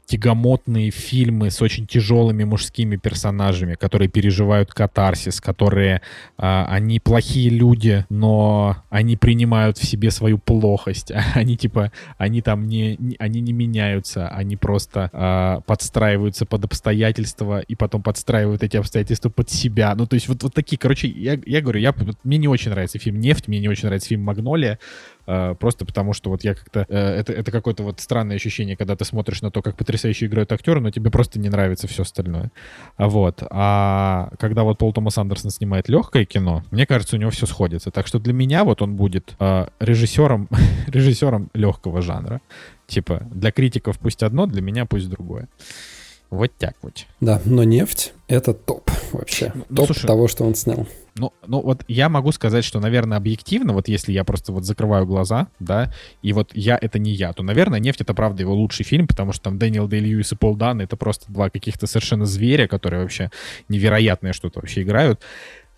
тягомотные 0.06 0.90
фильмы 0.90 1.50
с 1.50 1.60
очень 1.60 1.86
тяжелыми 1.86 2.44
мужскими 2.44 2.96
персонажами, 2.96 3.74
которые 3.74 4.08
переживают 4.08 4.72
катарсис, 4.72 5.40
которые 5.40 6.00
а, 6.38 6.66
они 6.70 7.00
плохие 7.00 7.50
люди, 7.50 8.06
но 8.08 8.76
они 8.88 9.16
принимают 9.16 9.78
в 9.78 9.84
себе 9.84 10.10
свою 10.10 10.38
плохость. 10.38 11.12
Они 11.34 11.56
типа, 11.56 11.92
они 12.18 12.40
там 12.40 12.66
не, 12.66 12.96
не- 12.96 13.16
они 13.18 13.40
не 13.40 13.52
меняются, 13.52 14.28
они 14.28 14.56
просто 14.56 15.10
а, 15.12 15.60
подстраиваются 15.60 16.46
под 16.46 16.64
обстоятельства 16.64 17.60
и 17.60 17.74
потом 17.74 18.02
подстраивают 18.02 18.62
эти 18.62 18.76
обстоятельства 18.76 19.28
под 19.28 19.50
себя. 19.50 19.94
Ну, 19.94 20.06
то 20.06 20.14
есть 20.14 20.28
вот, 20.28 20.42
вот 20.42 20.54
такие, 20.54 20.78
короче, 20.78 21.08
я, 21.08 21.38
я 21.44 21.60
говорю, 21.60 21.80
я, 21.80 21.94
мне 22.24 22.38
не 22.38 22.48
очень 22.48 22.70
нравится 22.70 22.98
фильм 22.98 23.20
«Нефть», 23.20 23.48
мне 23.48 23.58
не 23.58 23.68
очень 23.68 23.86
нравится 23.86 24.08
фильм 24.08 24.22
«Магнолия», 24.22 24.78
просто 25.58 25.84
потому 25.84 26.12
что 26.12 26.30
вот 26.30 26.44
я 26.44 26.54
как-то... 26.54 26.86
э, 26.88 26.96
это, 26.96 27.32
это 27.32 27.50
какое-то 27.50 27.82
вот 27.82 28.00
странное 28.00 28.36
ощущение, 28.36 28.76
когда 28.76 28.96
ты 28.96 29.04
смотришь 29.04 29.42
на 29.42 29.50
то, 29.50 29.62
как 29.62 29.76
потрясающе 29.76 30.26
играют 30.26 30.52
актеры, 30.52 30.80
но 30.80 30.90
тебе 30.90 31.10
просто 31.10 31.38
не 31.38 31.48
нравится 31.48 31.86
все 31.88 32.02
остальное. 32.02 32.50
А 32.96 33.08
Вот. 33.08 33.42
А 33.50 34.30
когда 34.38 34.62
вот 34.62 34.78
Пол 34.78 34.92
Томас 34.92 35.18
Андерсон 35.18 35.50
снимает 35.50 35.88
легкое 35.88 36.24
кино, 36.24 36.62
мне 36.70 36.86
кажется, 36.86 37.16
у 37.16 37.18
него 37.18 37.30
все 37.30 37.46
сходится. 37.46 37.90
Так 37.90 38.06
что 38.06 38.18
для 38.18 38.32
меня 38.32 38.64
вот 38.64 38.82
он 38.82 38.96
будет 38.96 39.34
режиссером, 39.80 40.48
режиссером 40.86 41.50
легкого 41.54 42.02
жанра. 42.02 42.40
Типа, 42.86 43.22
для 43.32 43.50
критиков 43.50 43.98
пусть 43.98 44.22
одно, 44.22 44.46
для 44.46 44.62
меня 44.62 44.86
пусть 44.86 45.08
другое. 45.08 45.48
Вот 46.30 46.52
так 46.58 46.74
вот. 46.82 47.06
Да, 47.20 47.40
но 47.44 47.64
нефть— 47.64 48.12
это 48.28 48.52
топ 48.52 48.90
вообще. 49.12 49.52
Ну, 49.54 49.76
топ 49.76 49.86
слушай, 49.86 50.06
того, 50.06 50.28
что 50.28 50.44
он 50.44 50.54
снял. 50.54 50.86
Ну, 51.18 51.32
ну 51.47 51.60
вот 51.60 51.82
я 51.88 52.09
могу 52.09 52.30
сказать, 52.32 52.64
что, 52.64 52.78
наверное, 52.78 53.16
объективно, 53.16 53.72
вот 53.72 53.88
если 53.88 54.12
я 54.12 54.22
просто 54.24 54.52
вот 54.52 54.64
закрываю 54.64 55.06
глаза, 55.06 55.48
да, 55.60 55.93
и 56.22 56.32
вот 56.32 56.51
я— 56.55 56.78
это 56.80 56.98
не 56.98 57.12
я, 57.12 57.32
то, 57.32 57.43
наверное, 57.43 57.80
«Нефть»— 57.80 58.01
это 58.02 58.12
правда 58.12 58.43
его 58.43 58.55
лучший 58.55 58.84
фильм, 58.84 59.06
потому 59.06 59.32
что 59.32 59.44
там 59.44 59.59
Дэниел 59.59 59.88
Дэй 59.88 60.01
Льюис 60.01 60.32
и 60.32 60.36
Пол 60.36 60.56
Дан— 60.56 60.80
это 60.82 60.97
просто 60.97 61.32
два 61.32 61.48
каких-то 61.48 61.86
совершенно 61.86 62.26
зверя, 62.26 62.68
которые 62.68 63.01
вообще 63.02 63.30
невероятное 63.68 64.32
что-то 64.32 64.60
вообще 64.60 64.82
играют. 64.82 65.20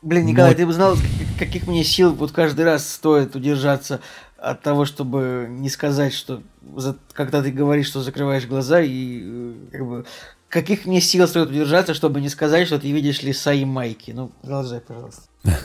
Блин, 0.02 0.24
Но- 0.24 0.30
Николай, 0.30 0.54
ты 0.54 0.66
бы 0.66 0.72
знал, 0.72 0.94
как- 0.96 1.38
каких 1.38 1.66
мне 1.66 1.84
сил 1.84 2.14
вот 2.14 2.32
каждый 2.32 2.64
раз 2.64 2.88
стоит 2.88 3.34
удержаться 3.36 4.00
от 4.36 4.62
того, 4.62 4.84
чтобы 4.84 5.46
не 5.48 5.68
сказать, 5.68 6.14
что 6.14 6.42
за- 6.76 6.96
когда 7.12 7.42
ты 7.42 7.50
говоришь, 7.50 7.88
что 7.88 8.00
закрываешь 8.02 8.46
глаза, 8.46 8.80
и 8.80 9.20
э, 9.24 9.52
как 9.72 9.86
бы 9.86 10.04
каких 10.48 10.86
мне 10.86 11.00
сил 11.00 11.26
стоит 11.28 11.50
удержаться, 11.50 11.94
чтобы 11.94 12.20
не 12.20 12.28
сказать, 12.28 12.66
что 12.66 12.78
ты 12.78 12.90
видишь 12.90 13.22
леса 13.22 13.52
и 13.52 13.64
майки. 13.64 14.10
Ну, 14.12 14.30
продолжай, 14.42 14.80
пожалуйста. 14.80 15.22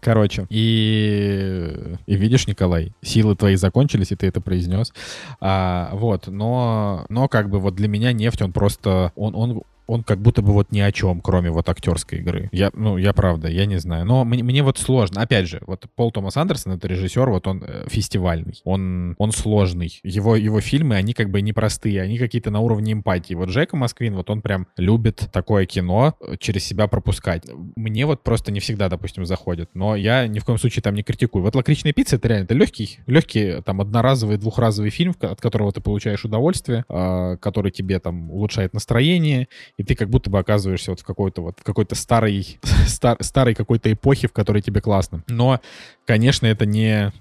Короче, 0.00 0.46
и, 0.48 1.96
и 2.06 2.16
видишь, 2.16 2.46
Николай, 2.46 2.92
силы 3.02 3.34
твои 3.34 3.56
закончились, 3.56 4.12
и 4.12 4.16
ты 4.16 4.28
это 4.28 4.40
произнес. 4.40 4.92
А, 5.40 5.90
вот, 5.92 6.28
но, 6.28 7.04
но 7.08 7.28
как 7.28 7.50
бы 7.50 7.58
вот 7.58 7.74
для 7.74 7.88
меня 7.88 8.12
нефть, 8.12 8.42
он 8.42 8.52
просто, 8.52 9.12
он, 9.16 9.34
он, 9.34 9.62
он 9.88 10.04
как 10.04 10.20
будто 10.20 10.42
бы 10.42 10.52
вот 10.52 10.70
ни 10.70 10.80
о 10.80 10.92
чем, 10.92 11.20
кроме 11.20 11.50
вот 11.50 11.68
актерской 11.68 12.18
игры. 12.18 12.48
Я, 12.52 12.70
ну, 12.74 12.98
я 12.98 13.12
правда, 13.12 13.48
я 13.48 13.66
не 13.66 13.78
знаю. 13.78 14.04
Но 14.04 14.24
мне, 14.24 14.42
мне 14.42 14.62
вот 14.62 14.78
сложно. 14.78 15.22
Опять 15.22 15.48
же, 15.48 15.60
вот 15.66 15.86
Пол 15.96 16.12
Томас 16.12 16.36
Андерсон, 16.36 16.74
это 16.74 16.86
режиссер, 16.86 17.28
вот 17.30 17.46
он 17.46 17.64
э, 17.66 17.86
фестивальный. 17.88 18.60
Он, 18.64 19.14
он 19.18 19.32
сложный. 19.32 19.98
Его, 20.02 20.36
его 20.36 20.60
фильмы, 20.60 20.96
они 20.96 21.14
как 21.14 21.30
бы 21.30 21.40
непростые, 21.40 22.02
они 22.02 22.18
какие-то 22.18 22.50
на 22.50 22.60
уровне 22.60 22.92
эмпатии. 22.92 23.34
Вот 23.34 23.48
Джека 23.48 23.76
Москвин, 23.76 24.14
вот 24.14 24.28
он 24.30 24.42
прям 24.42 24.66
любит 24.76 25.28
такое 25.32 25.64
кино 25.64 26.14
э, 26.20 26.36
через 26.38 26.64
себя 26.64 26.86
пропускать. 26.86 27.44
Мне 27.74 28.04
вот 28.04 28.22
просто 28.22 28.52
не 28.52 28.60
всегда, 28.60 28.88
допустим, 28.88 29.24
заходит. 29.24 29.70
Но 29.74 29.96
я 29.96 30.26
ни 30.26 30.38
в 30.38 30.44
коем 30.44 30.58
случае 30.58 30.82
там 30.82 30.94
не 30.94 31.02
критикую. 31.02 31.42
Вот 31.42 31.54
«Лакричная 31.54 31.94
пицца»— 31.94 32.16
это 32.16 32.28
реально 32.28 32.44
это 32.44 32.54
легкий, 32.54 32.98
легкий 33.06 33.62
там 33.62 33.80
одноразовый, 33.80 34.36
двухразовый 34.36 34.90
фильм, 34.90 35.14
от 35.20 35.40
которого 35.40 35.72
ты 35.72 35.80
получаешь 35.80 36.24
удовольствие, 36.24 36.84
а, 36.88 37.36
который 37.36 37.70
тебе 37.70 37.98
там 38.00 38.30
улучшает 38.30 38.74
настроение, 38.74 39.48
и 39.78 39.84
ты 39.84 39.94
как 39.94 40.10
будто 40.10 40.28
бы 40.28 40.38
оказываешься 40.38 40.90
вот 40.90 41.00
в 41.00 41.04
какой-то 41.04 41.40
вот 41.40 41.60
какой-то 41.62 41.94
старой, 41.94 42.58
стар- 42.86 43.22
старой 43.22 43.54
какой-то 43.54 43.90
эпохе, 43.90 44.28
в 44.28 44.32
которой 44.32 44.60
тебе 44.60 44.82
классно. 44.82 45.22
Но, 45.28 45.60
конечно, 46.04 46.46
это 46.46 46.66
не... 46.66 47.12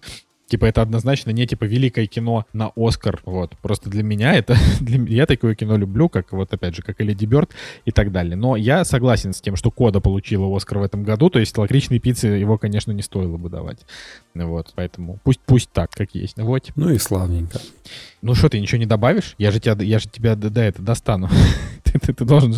Типа, 0.47 0.65
это 0.65 0.81
однозначно 0.81 1.31
не, 1.31 1.45
типа, 1.45 1.65
великое 1.65 2.07
кино 2.07 2.45
на 2.53 2.71
Оскар, 2.75 3.21
вот. 3.25 3.57
Просто 3.61 3.89
для 3.89 4.01
меня 4.03 4.33
это... 4.33 4.55
Для, 4.79 5.03
я 5.03 5.25
такое 5.25 5.55
кино 5.55 5.75
люблю, 5.75 6.07
как, 6.07 6.31
вот, 6.31 6.53
опять 6.53 6.75
же, 6.75 6.81
как 6.81 7.01
Леди 7.01 7.25
Бёрд 7.25 7.51
и 7.83 7.91
так 7.91 8.11
далее. 8.13 8.35
Но 8.37 8.55
я 8.55 8.85
согласен 8.85 9.33
с 9.33 9.41
тем, 9.41 9.57
что 9.57 9.71
Кода 9.71 9.99
получила 9.99 10.55
Оскар 10.55 10.79
в 10.79 10.83
этом 10.83 11.03
году, 11.03 11.29
то 11.29 11.39
есть 11.39 11.57
лакричной 11.57 11.99
пиццы 11.99 12.27
его, 12.27 12.57
конечно, 12.57 12.93
не 12.93 13.01
стоило 13.01 13.37
бы 13.37 13.49
давать. 13.49 13.79
Вот, 14.35 14.71
поэтому 14.75 15.19
пусть, 15.23 15.41
пусть 15.45 15.69
так, 15.71 15.91
как 15.91 16.15
есть. 16.15 16.37
Вот. 16.37 16.69
Ну 16.75 16.89
и 16.91 16.97
славненько. 16.97 17.59
Ну 18.21 18.33
что, 18.33 18.47
ты 18.49 18.59
ничего 18.59 18.79
не 18.79 18.85
добавишь? 18.85 19.35
Я 19.37 19.51
же 19.51 19.59
тебя, 19.59 19.75
я 19.83 19.99
же 19.99 20.07
тебя 20.07 20.35
до, 20.35 20.49
до 20.49 20.61
это 20.61 20.81
достану. 20.81 21.29
ты, 21.83 21.99
ты- 21.99 22.13
ты 22.13 22.25
должен... 22.25 22.55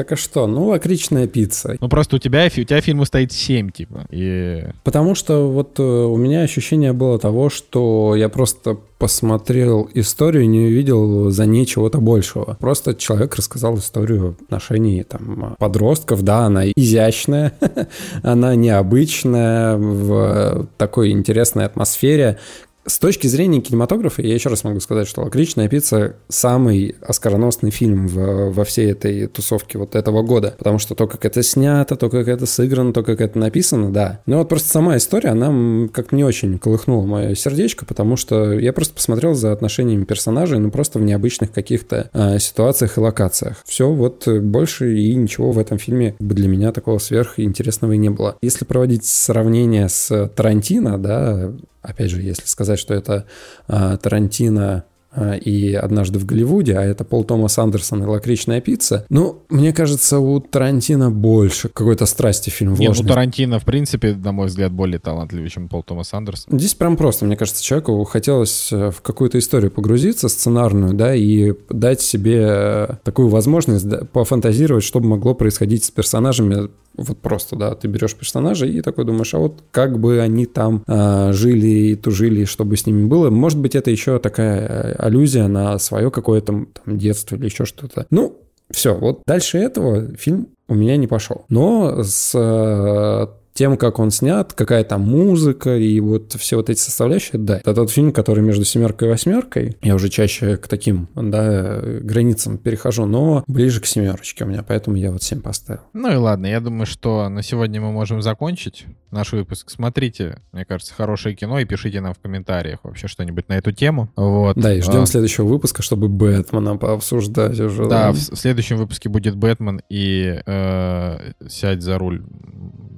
Так 0.00 0.12
а 0.12 0.16
что? 0.16 0.46
Ну, 0.46 0.68
лакричная 0.68 1.26
пицца. 1.26 1.76
Ну 1.78 1.88
просто 1.90 2.16
у 2.16 2.18
тебя, 2.18 2.46
у 2.46 2.48
тебя 2.48 2.80
фильму 2.80 3.04
стоит 3.04 3.32
7, 3.32 3.70
типа. 3.70 4.06
И... 4.08 4.64
Потому 4.82 5.14
что 5.14 5.50
вот 5.50 5.78
э, 5.78 5.82
у 5.82 6.16
меня 6.16 6.40
ощущение 6.40 6.94
было 6.94 7.18
того, 7.18 7.50
что 7.50 8.14
я 8.16 8.30
просто 8.30 8.78
посмотрел 8.96 9.90
историю 9.92 10.44
и 10.44 10.46
не 10.46 10.60
увидел 10.60 11.30
за 11.30 11.44
ней 11.44 11.66
чего-то 11.66 12.00
большего. 12.00 12.56
Просто 12.60 12.94
человек 12.94 13.34
рассказал 13.34 13.76
историю 13.76 14.36
отношений 14.40 15.02
там, 15.04 15.56
подростков. 15.58 16.22
Да, 16.22 16.46
она 16.46 16.66
изящная, 16.70 17.52
она 18.22 18.54
необычная 18.54 19.76
в 19.76 20.66
такой 20.78 21.10
интересной 21.10 21.66
атмосфере. 21.66 22.38
С 22.86 22.98
точки 22.98 23.26
зрения 23.26 23.60
кинематографа, 23.60 24.22
я 24.22 24.34
еще 24.34 24.48
раз 24.48 24.64
могу 24.64 24.80
сказать, 24.80 25.06
что 25.06 25.20
«Лакричная 25.20 25.68
пицца»— 25.68 26.16
самый 26.28 26.96
оскароносный 27.02 27.70
фильм 27.70 28.06
в, 28.06 28.50
во 28.52 28.64
всей 28.64 28.92
этой 28.92 29.26
тусовке 29.26 29.76
вот 29.76 29.94
этого 29.94 30.22
года. 30.22 30.54
Потому 30.56 30.78
что 30.78 30.94
то, 30.94 31.06
как 31.06 31.26
это 31.26 31.42
снято, 31.42 31.96
то, 31.96 32.08
как 32.08 32.26
это 32.26 32.46
сыграно, 32.46 32.94
то, 32.94 33.02
как 33.02 33.20
это 33.20 33.38
написано, 33.38 33.92
да. 33.92 34.20
Но 34.24 34.38
вот 34.38 34.48
просто 34.48 34.70
сама 34.70 34.96
история, 34.96 35.30
она 35.30 35.88
как-то 35.88 36.16
не 36.16 36.24
очень 36.24 36.58
колыхнула 36.58 37.04
мое 37.04 37.34
сердечко, 37.34 37.84
потому 37.84 38.16
что 38.16 38.52
я 38.52 38.72
просто 38.72 38.94
посмотрел 38.94 39.34
за 39.34 39.52
отношениями 39.52 40.04
персонажей, 40.04 40.58
ну 40.58 40.70
просто 40.70 40.98
в 40.98 41.02
необычных 41.02 41.52
каких-то 41.52 42.08
э, 42.12 42.38
ситуациях 42.38 42.96
и 42.96 43.00
локациях. 43.00 43.58
Все, 43.66 43.90
вот 43.90 44.26
больше 44.26 44.96
и 44.98 45.14
ничего 45.14 45.52
в 45.52 45.58
этом 45.58 45.78
фильме 45.78 46.16
для 46.18 46.48
меня 46.48 46.72
такого 46.72 46.98
сверхинтересного 46.98 47.92
и 47.92 47.98
не 47.98 48.10
было. 48.10 48.36
Если 48.40 48.64
проводить 48.64 49.04
сравнение 49.04 49.88
с 49.88 50.30
Тарантино, 50.34 50.98
да, 50.98 51.52
опять 51.82 52.10
же, 52.10 52.20
если 52.20 52.46
сказать, 52.46 52.69
что 52.76 52.94
это 52.94 53.26
э, 53.68 53.98
Тарантино 54.00 54.84
а, 55.12 55.34
и 55.34 55.74
«Однажды 55.74 56.20
в 56.20 56.24
Голливуде», 56.24 56.76
а 56.76 56.82
это 56.82 57.02
Пол 57.04 57.24
Томас 57.24 57.58
Андерсон 57.58 58.04
и 58.04 58.06
«Лакричная 58.06 58.60
пицца». 58.60 59.06
Ну, 59.08 59.42
мне 59.48 59.72
кажется, 59.72 60.20
у 60.20 60.38
Тарантино 60.38 61.10
больше 61.10 61.68
какой-то 61.68 62.06
страсти 62.06 62.50
фильм 62.50 62.76
вложен. 62.76 63.02
Нет, 63.02 63.04
у 63.04 63.08
Тарантино, 63.08 63.58
в 63.58 63.64
принципе, 63.64 64.14
на 64.14 64.30
мой 64.30 64.46
взгляд, 64.46 64.70
более 64.70 65.00
талантливый, 65.00 65.50
чем 65.50 65.68
Пол 65.68 65.82
Томас 65.82 66.14
Андерсон. 66.14 66.56
Здесь 66.56 66.74
прям 66.74 66.96
просто, 66.96 67.24
мне 67.24 67.36
кажется, 67.36 67.62
человеку 67.62 68.04
хотелось 68.04 68.72
э, 68.72 68.92
в 68.92 69.00
какую-то 69.02 69.38
историю 69.40 69.72
погрузиться, 69.72 70.28
сценарную, 70.28 70.94
да, 70.94 71.12
и 71.12 71.54
дать 71.70 72.00
себе 72.00 72.46
э, 72.48 72.88
такую 73.02 73.28
возможность 73.28 73.86
пофантазировать, 74.12 74.84
что 74.84 75.00
бы 75.00 75.08
могло 75.08 75.34
происходить 75.34 75.84
с 75.84 75.90
персонажами 75.90 76.68
вот 76.96 77.18
просто, 77.18 77.56
да, 77.56 77.74
ты 77.74 77.88
берешь 77.88 78.14
персонажа 78.14 78.66
и 78.66 78.80
такой 78.80 79.04
думаешь, 79.04 79.34
а 79.34 79.38
вот 79.38 79.62
как 79.70 79.98
бы 79.98 80.20
они 80.20 80.46
там 80.46 80.82
а, 80.86 81.32
жили 81.32 81.66
и 81.66 81.94
тужили, 81.94 82.44
что 82.44 82.64
бы 82.64 82.76
с 82.76 82.86
ними 82.86 83.06
было. 83.06 83.30
Может 83.30 83.58
быть, 83.58 83.74
это 83.74 83.90
еще 83.90 84.18
такая 84.18 84.66
э, 84.66 84.92
аллюзия 84.98 85.48
на 85.48 85.78
свое 85.78 86.10
какое-то 86.10 86.66
там 86.84 86.98
детство 86.98 87.36
или 87.36 87.46
еще 87.46 87.64
что-то. 87.64 88.06
Ну, 88.10 88.36
все, 88.70 88.94
вот 88.94 89.22
дальше 89.26 89.58
этого 89.58 90.14
фильм 90.16 90.48
у 90.68 90.74
меня 90.74 90.96
не 90.96 91.06
пошел. 91.06 91.44
Но 91.48 92.02
с 92.02 92.32
э, 92.34 93.26
тем, 93.60 93.76
как 93.76 93.98
он 93.98 94.10
снят, 94.10 94.54
какая 94.54 94.84
там 94.84 95.02
музыка 95.02 95.76
и 95.76 96.00
вот 96.00 96.32
все 96.32 96.56
вот 96.56 96.70
эти 96.70 96.78
составляющие, 96.78 97.38
да. 97.38 97.58
Это 97.58 97.74
тот 97.74 97.90
фильм, 97.90 98.10
который 98.10 98.42
между 98.42 98.64
семеркой 98.64 99.08
и 99.08 99.10
восьмеркой. 99.10 99.76
Я 99.82 99.96
уже 99.96 100.08
чаще 100.08 100.56
к 100.56 100.66
таким, 100.66 101.08
да, 101.14 101.78
границам 101.82 102.56
перехожу, 102.56 103.04
но 103.04 103.44
ближе 103.46 103.82
к 103.82 103.84
семерочке 103.84 104.44
у 104.44 104.46
меня, 104.46 104.64
поэтому 104.66 104.96
я 104.96 105.10
вот 105.10 105.22
7 105.22 105.42
поставил. 105.42 105.82
Ну 105.92 106.10
и 106.10 106.16
ладно, 106.16 106.46
я 106.46 106.60
думаю, 106.60 106.86
что 106.86 107.28
на 107.28 107.42
сегодня 107.42 107.82
мы 107.82 107.92
можем 107.92 108.22
закончить 108.22 108.86
наш 109.10 109.32
выпуск. 109.32 109.68
Смотрите, 109.68 110.38
мне 110.52 110.64
кажется, 110.64 110.94
хорошее 110.94 111.34
кино 111.34 111.58
и 111.58 111.66
пишите 111.66 112.00
нам 112.00 112.14
в 112.14 112.18
комментариях 112.18 112.78
вообще 112.82 113.08
что-нибудь 113.08 113.50
на 113.50 113.58
эту 113.58 113.72
тему. 113.72 114.08
Вот. 114.16 114.56
Да, 114.56 114.72
и 114.72 114.80
ждем 114.80 115.02
а... 115.02 115.06
следующего 115.06 115.44
выпуска, 115.44 115.82
чтобы 115.82 116.08
Бэтмена 116.08 116.78
пообсуждать 116.78 117.60
уже. 117.60 117.82
Да, 117.82 118.06
да. 118.06 118.12
В, 118.12 118.16
в 118.16 118.36
следующем 118.36 118.78
выпуске 118.78 119.10
будет 119.10 119.36
Бэтмен 119.36 119.82
и 119.90 120.40
э, 120.46 121.32
сядь 121.46 121.82
за 121.82 121.98
руль 121.98 122.24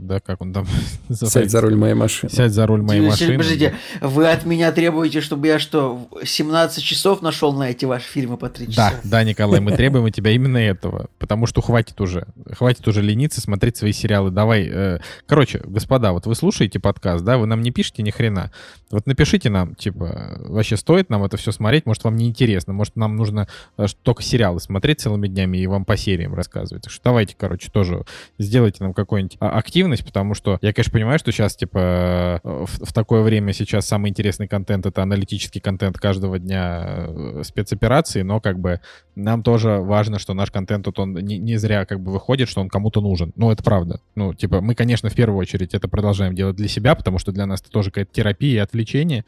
да, 0.07 0.21
как 0.21 0.41
он 0.41 0.53
там 0.53 0.67
Сядь 1.11 1.51
за 1.51 1.61
руль 1.61 1.77
моей 1.77 1.95
машины. 1.95 2.31
Сядь 2.31 2.53
за 2.53 2.67
руль 2.67 2.83
моей 2.83 3.01
машины. 3.01 3.37
Подождите, 3.37 3.75
вы 4.01 4.31
от 4.31 4.45
меня 4.45 4.73
требуете, 4.73 5.21
чтобы 5.21 5.47
я 5.47 5.59
что, 5.59 6.09
17 6.23 6.83
часов 6.83 7.23
нашел 7.23 7.53
на 7.53 7.71
эти 7.71 7.85
ваши 7.85 8.07
фильмы 8.07 8.37
по 8.37 8.49
3 8.49 8.69
часа? 8.69 8.91
Да, 8.91 9.01
да, 9.05 9.25
Николай, 9.25 9.61
мы 9.61 9.73
требуем 9.77 10.07
от 10.07 10.15
тебя 10.15 10.31
именно 10.33 10.59
этого, 10.59 11.09
потому 11.19 11.47
что 11.47 11.61
хватит 11.61 12.01
уже, 12.01 12.27
хватит 12.53 12.87
уже 12.89 13.03
лениться, 13.03 13.41
смотреть 13.41 13.77
свои 13.77 13.93
сериалы. 13.93 14.31
Давай, 14.31 14.69
э, 14.71 14.99
короче, 15.27 15.61
господа, 15.65 16.13
вот 16.13 16.27
вы 16.27 16.35
слушаете 16.35 16.79
подкаст, 16.81 17.25
да, 17.25 17.39
вы 17.39 17.47
нам 17.47 17.63
не 17.63 17.71
пишете 17.71 18.03
ни 18.03 18.11
хрена. 18.11 18.51
Вот 18.91 19.07
напишите 19.07 19.51
нам, 19.51 19.75
типа, 19.75 20.39
вообще 20.41 20.77
стоит 20.77 21.11
нам 21.11 21.25
это 21.25 21.37
все 21.37 21.53
смотреть, 21.53 21.87
может, 21.87 22.05
вам 22.05 22.17
не 22.17 22.29
интересно, 22.29 22.73
может, 22.73 22.97
нам 22.97 23.17
нужно 23.17 23.49
э, 23.79 23.87
только 24.03 24.23
сериалы 24.23 24.61
смотреть 24.61 25.01
целыми 25.01 25.29
днями 25.29 25.59
и 25.59 25.67
вам 25.67 25.85
по 25.85 25.97
сериям 25.97 26.35
рассказывать. 26.35 26.85
Так 26.85 26.93
что 26.93 27.03
давайте, 27.05 27.35
короче, 27.39 27.71
тоже 27.71 28.05
сделайте 28.39 28.83
нам 28.85 28.95
какой-нибудь 28.95 29.37
а, 29.41 29.51
активность, 29.93 30.05
потому 30.05 30.35
что 30.35 30.59
я, 30.63 30.73
конечно, 30.73 30.93
понимаю, 30.93 31.19
что 31.19 31.33
сейчас, 31.33 31.57
типа, 31.57 32.41
в, 32.43 32.85
в 32.85 32.93
такое 32.93 33.23
время 33.23 33.53
сейчас 33.53 33.87
самый 33.87 34.11
интересный 34.11 34.49
контент— 34.49 34.87
это 34.87 35.03
аналитический 35.03 35.61
контент 35.61 35.99
каждого 35.99 36.39
дня 36.39 37.07
э, 37.09 37.43
спецоперации, 37.45 38.23
но 38.23 38.41
как 38.41 38.59
бы 38.59 38.81
нам 39.15 39.43
тоже 39.43 39.79
важно, 39.79 40.19
что 40.19 40.35
наш 40.35 40.51
контент 40.51 40.85
тут 40.85 40.99
он 40.99 41.15
не, 41.15 41.39
не 41.39 41.57
зря 41.57 41.85
как 41.85 42.01
бы 42.01 42.13
выходит, 42.13 42.49
что 42.49 42.61
он 42.61 42.69
кому-то 42.69 43.01
нужен. 43.01 43.33
Ну, 43.37 43.51
это 43.51 43.63
правда. 43.63 44.01
Ну, 44.15 44.35
типа, 44.35 44.61
мы, 44.61 44.75
конечно, 44.75 45.09
в 45.09 45.15
первую 45.15 45.39
очередь 45.39 45.75
это 45.75 45.89
продолжаем 45.89 46.35
делать 46.35 46.57
для 46.57 46.69
себя, 46.69 46.95
потому 46.95 47.19
что 47.19 47.33
для 47.33 47.47
нас 47.47 47.61
это 47.61 47.71
тоже 47.71 47.91
какая-то 47.91 48.13
терапия 48.13 48.55
и 48.55 48.59
отвлечение, 48.59 49.25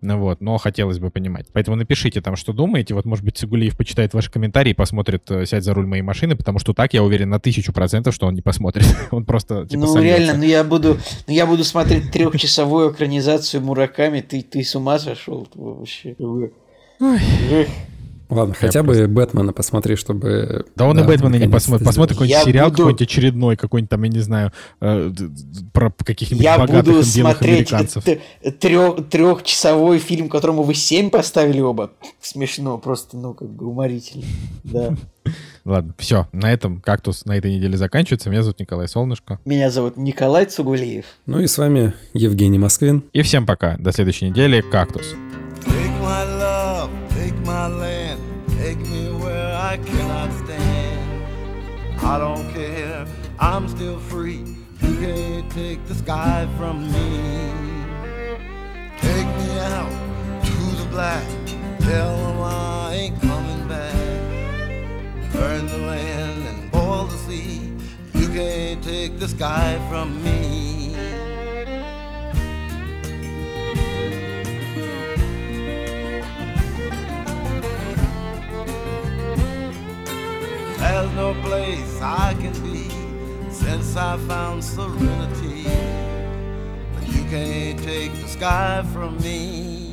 ну, 0.00 0.18
вот, 0.18 0.40
но 0.40 0.58
хотелось 0.58 0.98
бы 0.98 1.10
понимать. 1.10 1.46
Поэтому 1.52 1.76
напишите 1.76 2.20
там, 2.20 2.36
что 2.36 2.52
думаете. 2.52 2.94
Вот, 2.94 3.04
может 3.04 3.24
быть, 3.24 3.36
Цигулиев 3.36 3.76
почитает 3.76 4.14
ваши 4.14 4.30
комментарии 4.30 4.72
посмотрит 4.72 5.30
э, 5.30 5.46
«Сядь 5.46 5.64
за 5.64 5.74
руль 5.74 5.86
моей 5.86 6.02
машины», 6.02 6.36
потому 6.36 6.58
что 6.58 6.74
так 6.74 6.94
я 6.94 7.02
уверен 7.02 7.28
на 7.28 7.38
тысячу 7.38 7.72
процентов, 7.72 8.14
что 8.14 8.26
он 8.26 8.34
не 8.34 8.42
посмотрит. 8.42 8.86
он 9.10 9.24
просто, 9.24 9.66
типа, 9.66 9.82
Ну, 9.82 9.86
реально, 10.08 10.34
ну 10.34 10.44
я 10.44 10.64
буду, 10.64 10.98
ну 11.26 11.32
я 11.32 11.46
буду 11.46 11.64
смотреть 11.64 12.10
трехчасовую 12.10 12.92
экранизацию 12.92 13.62
Мураками, 13.62 14.20
ты, 14.20 14.42
ты 14.42 14.64
с 14.64 14.74
ума 14.74 14.98
сошел 14.98 15.46
вообще. 15.54 16.16
Ой. 16.18 16.52
Ладно, 18.30 18.52
я 18.60 18.66
хотя 18.66 18.84
просто... 18.84 19.08
бы 19.08 19.14
Бэтмена 19.14 19.52
посмотри, 19.52 19.96
чтобы... 19.96 20.66
Да 20.76 20.86
он 20.86 20.96
да, 20.96 21.02
и 21.02 21.06
Бэтмена 21.06 21.36
не 21.36 21.48
посмотрит. 21.48 21.86
Посмотри 21.86 22.14
какой-нибудь 22.14 22.44
сериал 22.44 22.66
буду... 22.66 22.76
какой-нибудь 22.76 23.02
очередной, 23.02 23.56
какой-нибудь 23.56 23.90
там, 23.90 24.02
я 24.02 24.08
не 24.10 24.20
знаю, 24.20 24.52
э, 24.80 25.10
про 25.72 25.90
каких-нибудь 25.90 26.44
я 26.44 26.58
богатых 26.58 26.94
буду 26.94 27.04
смотреть 27.04 27.72
американцев. 27.72 28.04
Трех, 28.60 29.08
трехчасовой 29.08 29.98
фильм, 29.98 30.28
которому 30.28 30.62
вы 30.62 30.74
семь 30.74 31.08
поставили 31.08 31.60
оба. 31.60 31.92
Смешно, 32.20 32.76
просто, 32.76 33.16
ну, 33.16 33.32
как 33.32 33.48
бы 33.48 33.66
уморительно. 33.66 34.24
Да. 34.62 34.94
Ладно, 35.68 35.92
все, 35.98 36.26
на 36.32 36.50
этом 36.50 36.80
«Кактус» 36.80 37.26
на 37.26 37.36
этой 37.36 37.54
неделе 37.54 37.76
заканчивается. 37.76 38.30
Меня 38.30 38.42
зовут 38.42 38.58
Николай 38.58 38.88
Солнышко. 38.88 39.38
Меня 39.44 39.70
зовут 39.70 39.98
Николай 39.98 40.46
Цугулиев. 40.46 41.04
Ну 41.26 41.40
и 41.40 41.46
с 41.46 41.58
вами 41.58 41.92
Евгений 42.14 42.58
Москвин. 42.58 43.04
И 43.12 43.20
всем 43.20 43.44
пока. 43.44 43.76
До 43.76 43.92
следующей 43.92 44.30
недели. 44.30 44.62
«Кактус». 44.62 45.14
Take 45.66 45.92
my 46.00 46.24
love, 46.38 46.88
take 47.10 47.34
my 47.44 47.68
land, 47.68 48.18
take 48.58 48.78
me 48.78 49.12
where 49.22 49.54
I 49.54 49.76
cannot 49.76 50.32
stand. 50.42 50.98
I 52.02 52.18
don't 52.18 52.50
care, 52.54 53.06
I'm 53.38 53.68
still 53.68 53.98
free. 53.98 54.44
You 54.80 54.96
can't 55.00 55.50
take 55.52 55.86
the 55.86 55.94
sky 55.94 56.48
from 56.56 56.90
me. 56.90 57.10
Take 59.02 59.26
me 59.26 59.60
out 59.60 59.92
to 60.44 60.76
the 60.82 60.88
black, 60.90 61.24
tell 61.80 62.16
them 62.16 62.40
I 62.40 62.46
ain't 62.46 62.56
coming 62.56 62.64
back. 62.64 62.77
Burn 65.38 65.66
the 65.68 65.78
land 65.78 66.48
and 66.48 66.70
boil 66.72 67.04
the 67.04 67.16
sea. 67.16 67.72
You 68.12 68.26
can't 68.26 68.82
take 68.82 69.20
the 69.20 69.28
sky 69.28 69.78
from 69.88 70.20
me. 70.24 70.96
There's 80.78 81.12
no 81.14 81.34
place 81.44 82.00
I 82.02 82.34
can 82.40 82.52
be 82.64 82.90
since 83.52 83.96
I 83.96 84.16
found 84.26 84.64
serenity. 84.64 85.70
But 86.94 87.06
you 87.14 87.22
can't 87.30 87.78
take 87.78 88.12
the 88.12 88.26
sky 88.26 88.84
from 88.92 89.16
me. 89.18 89.87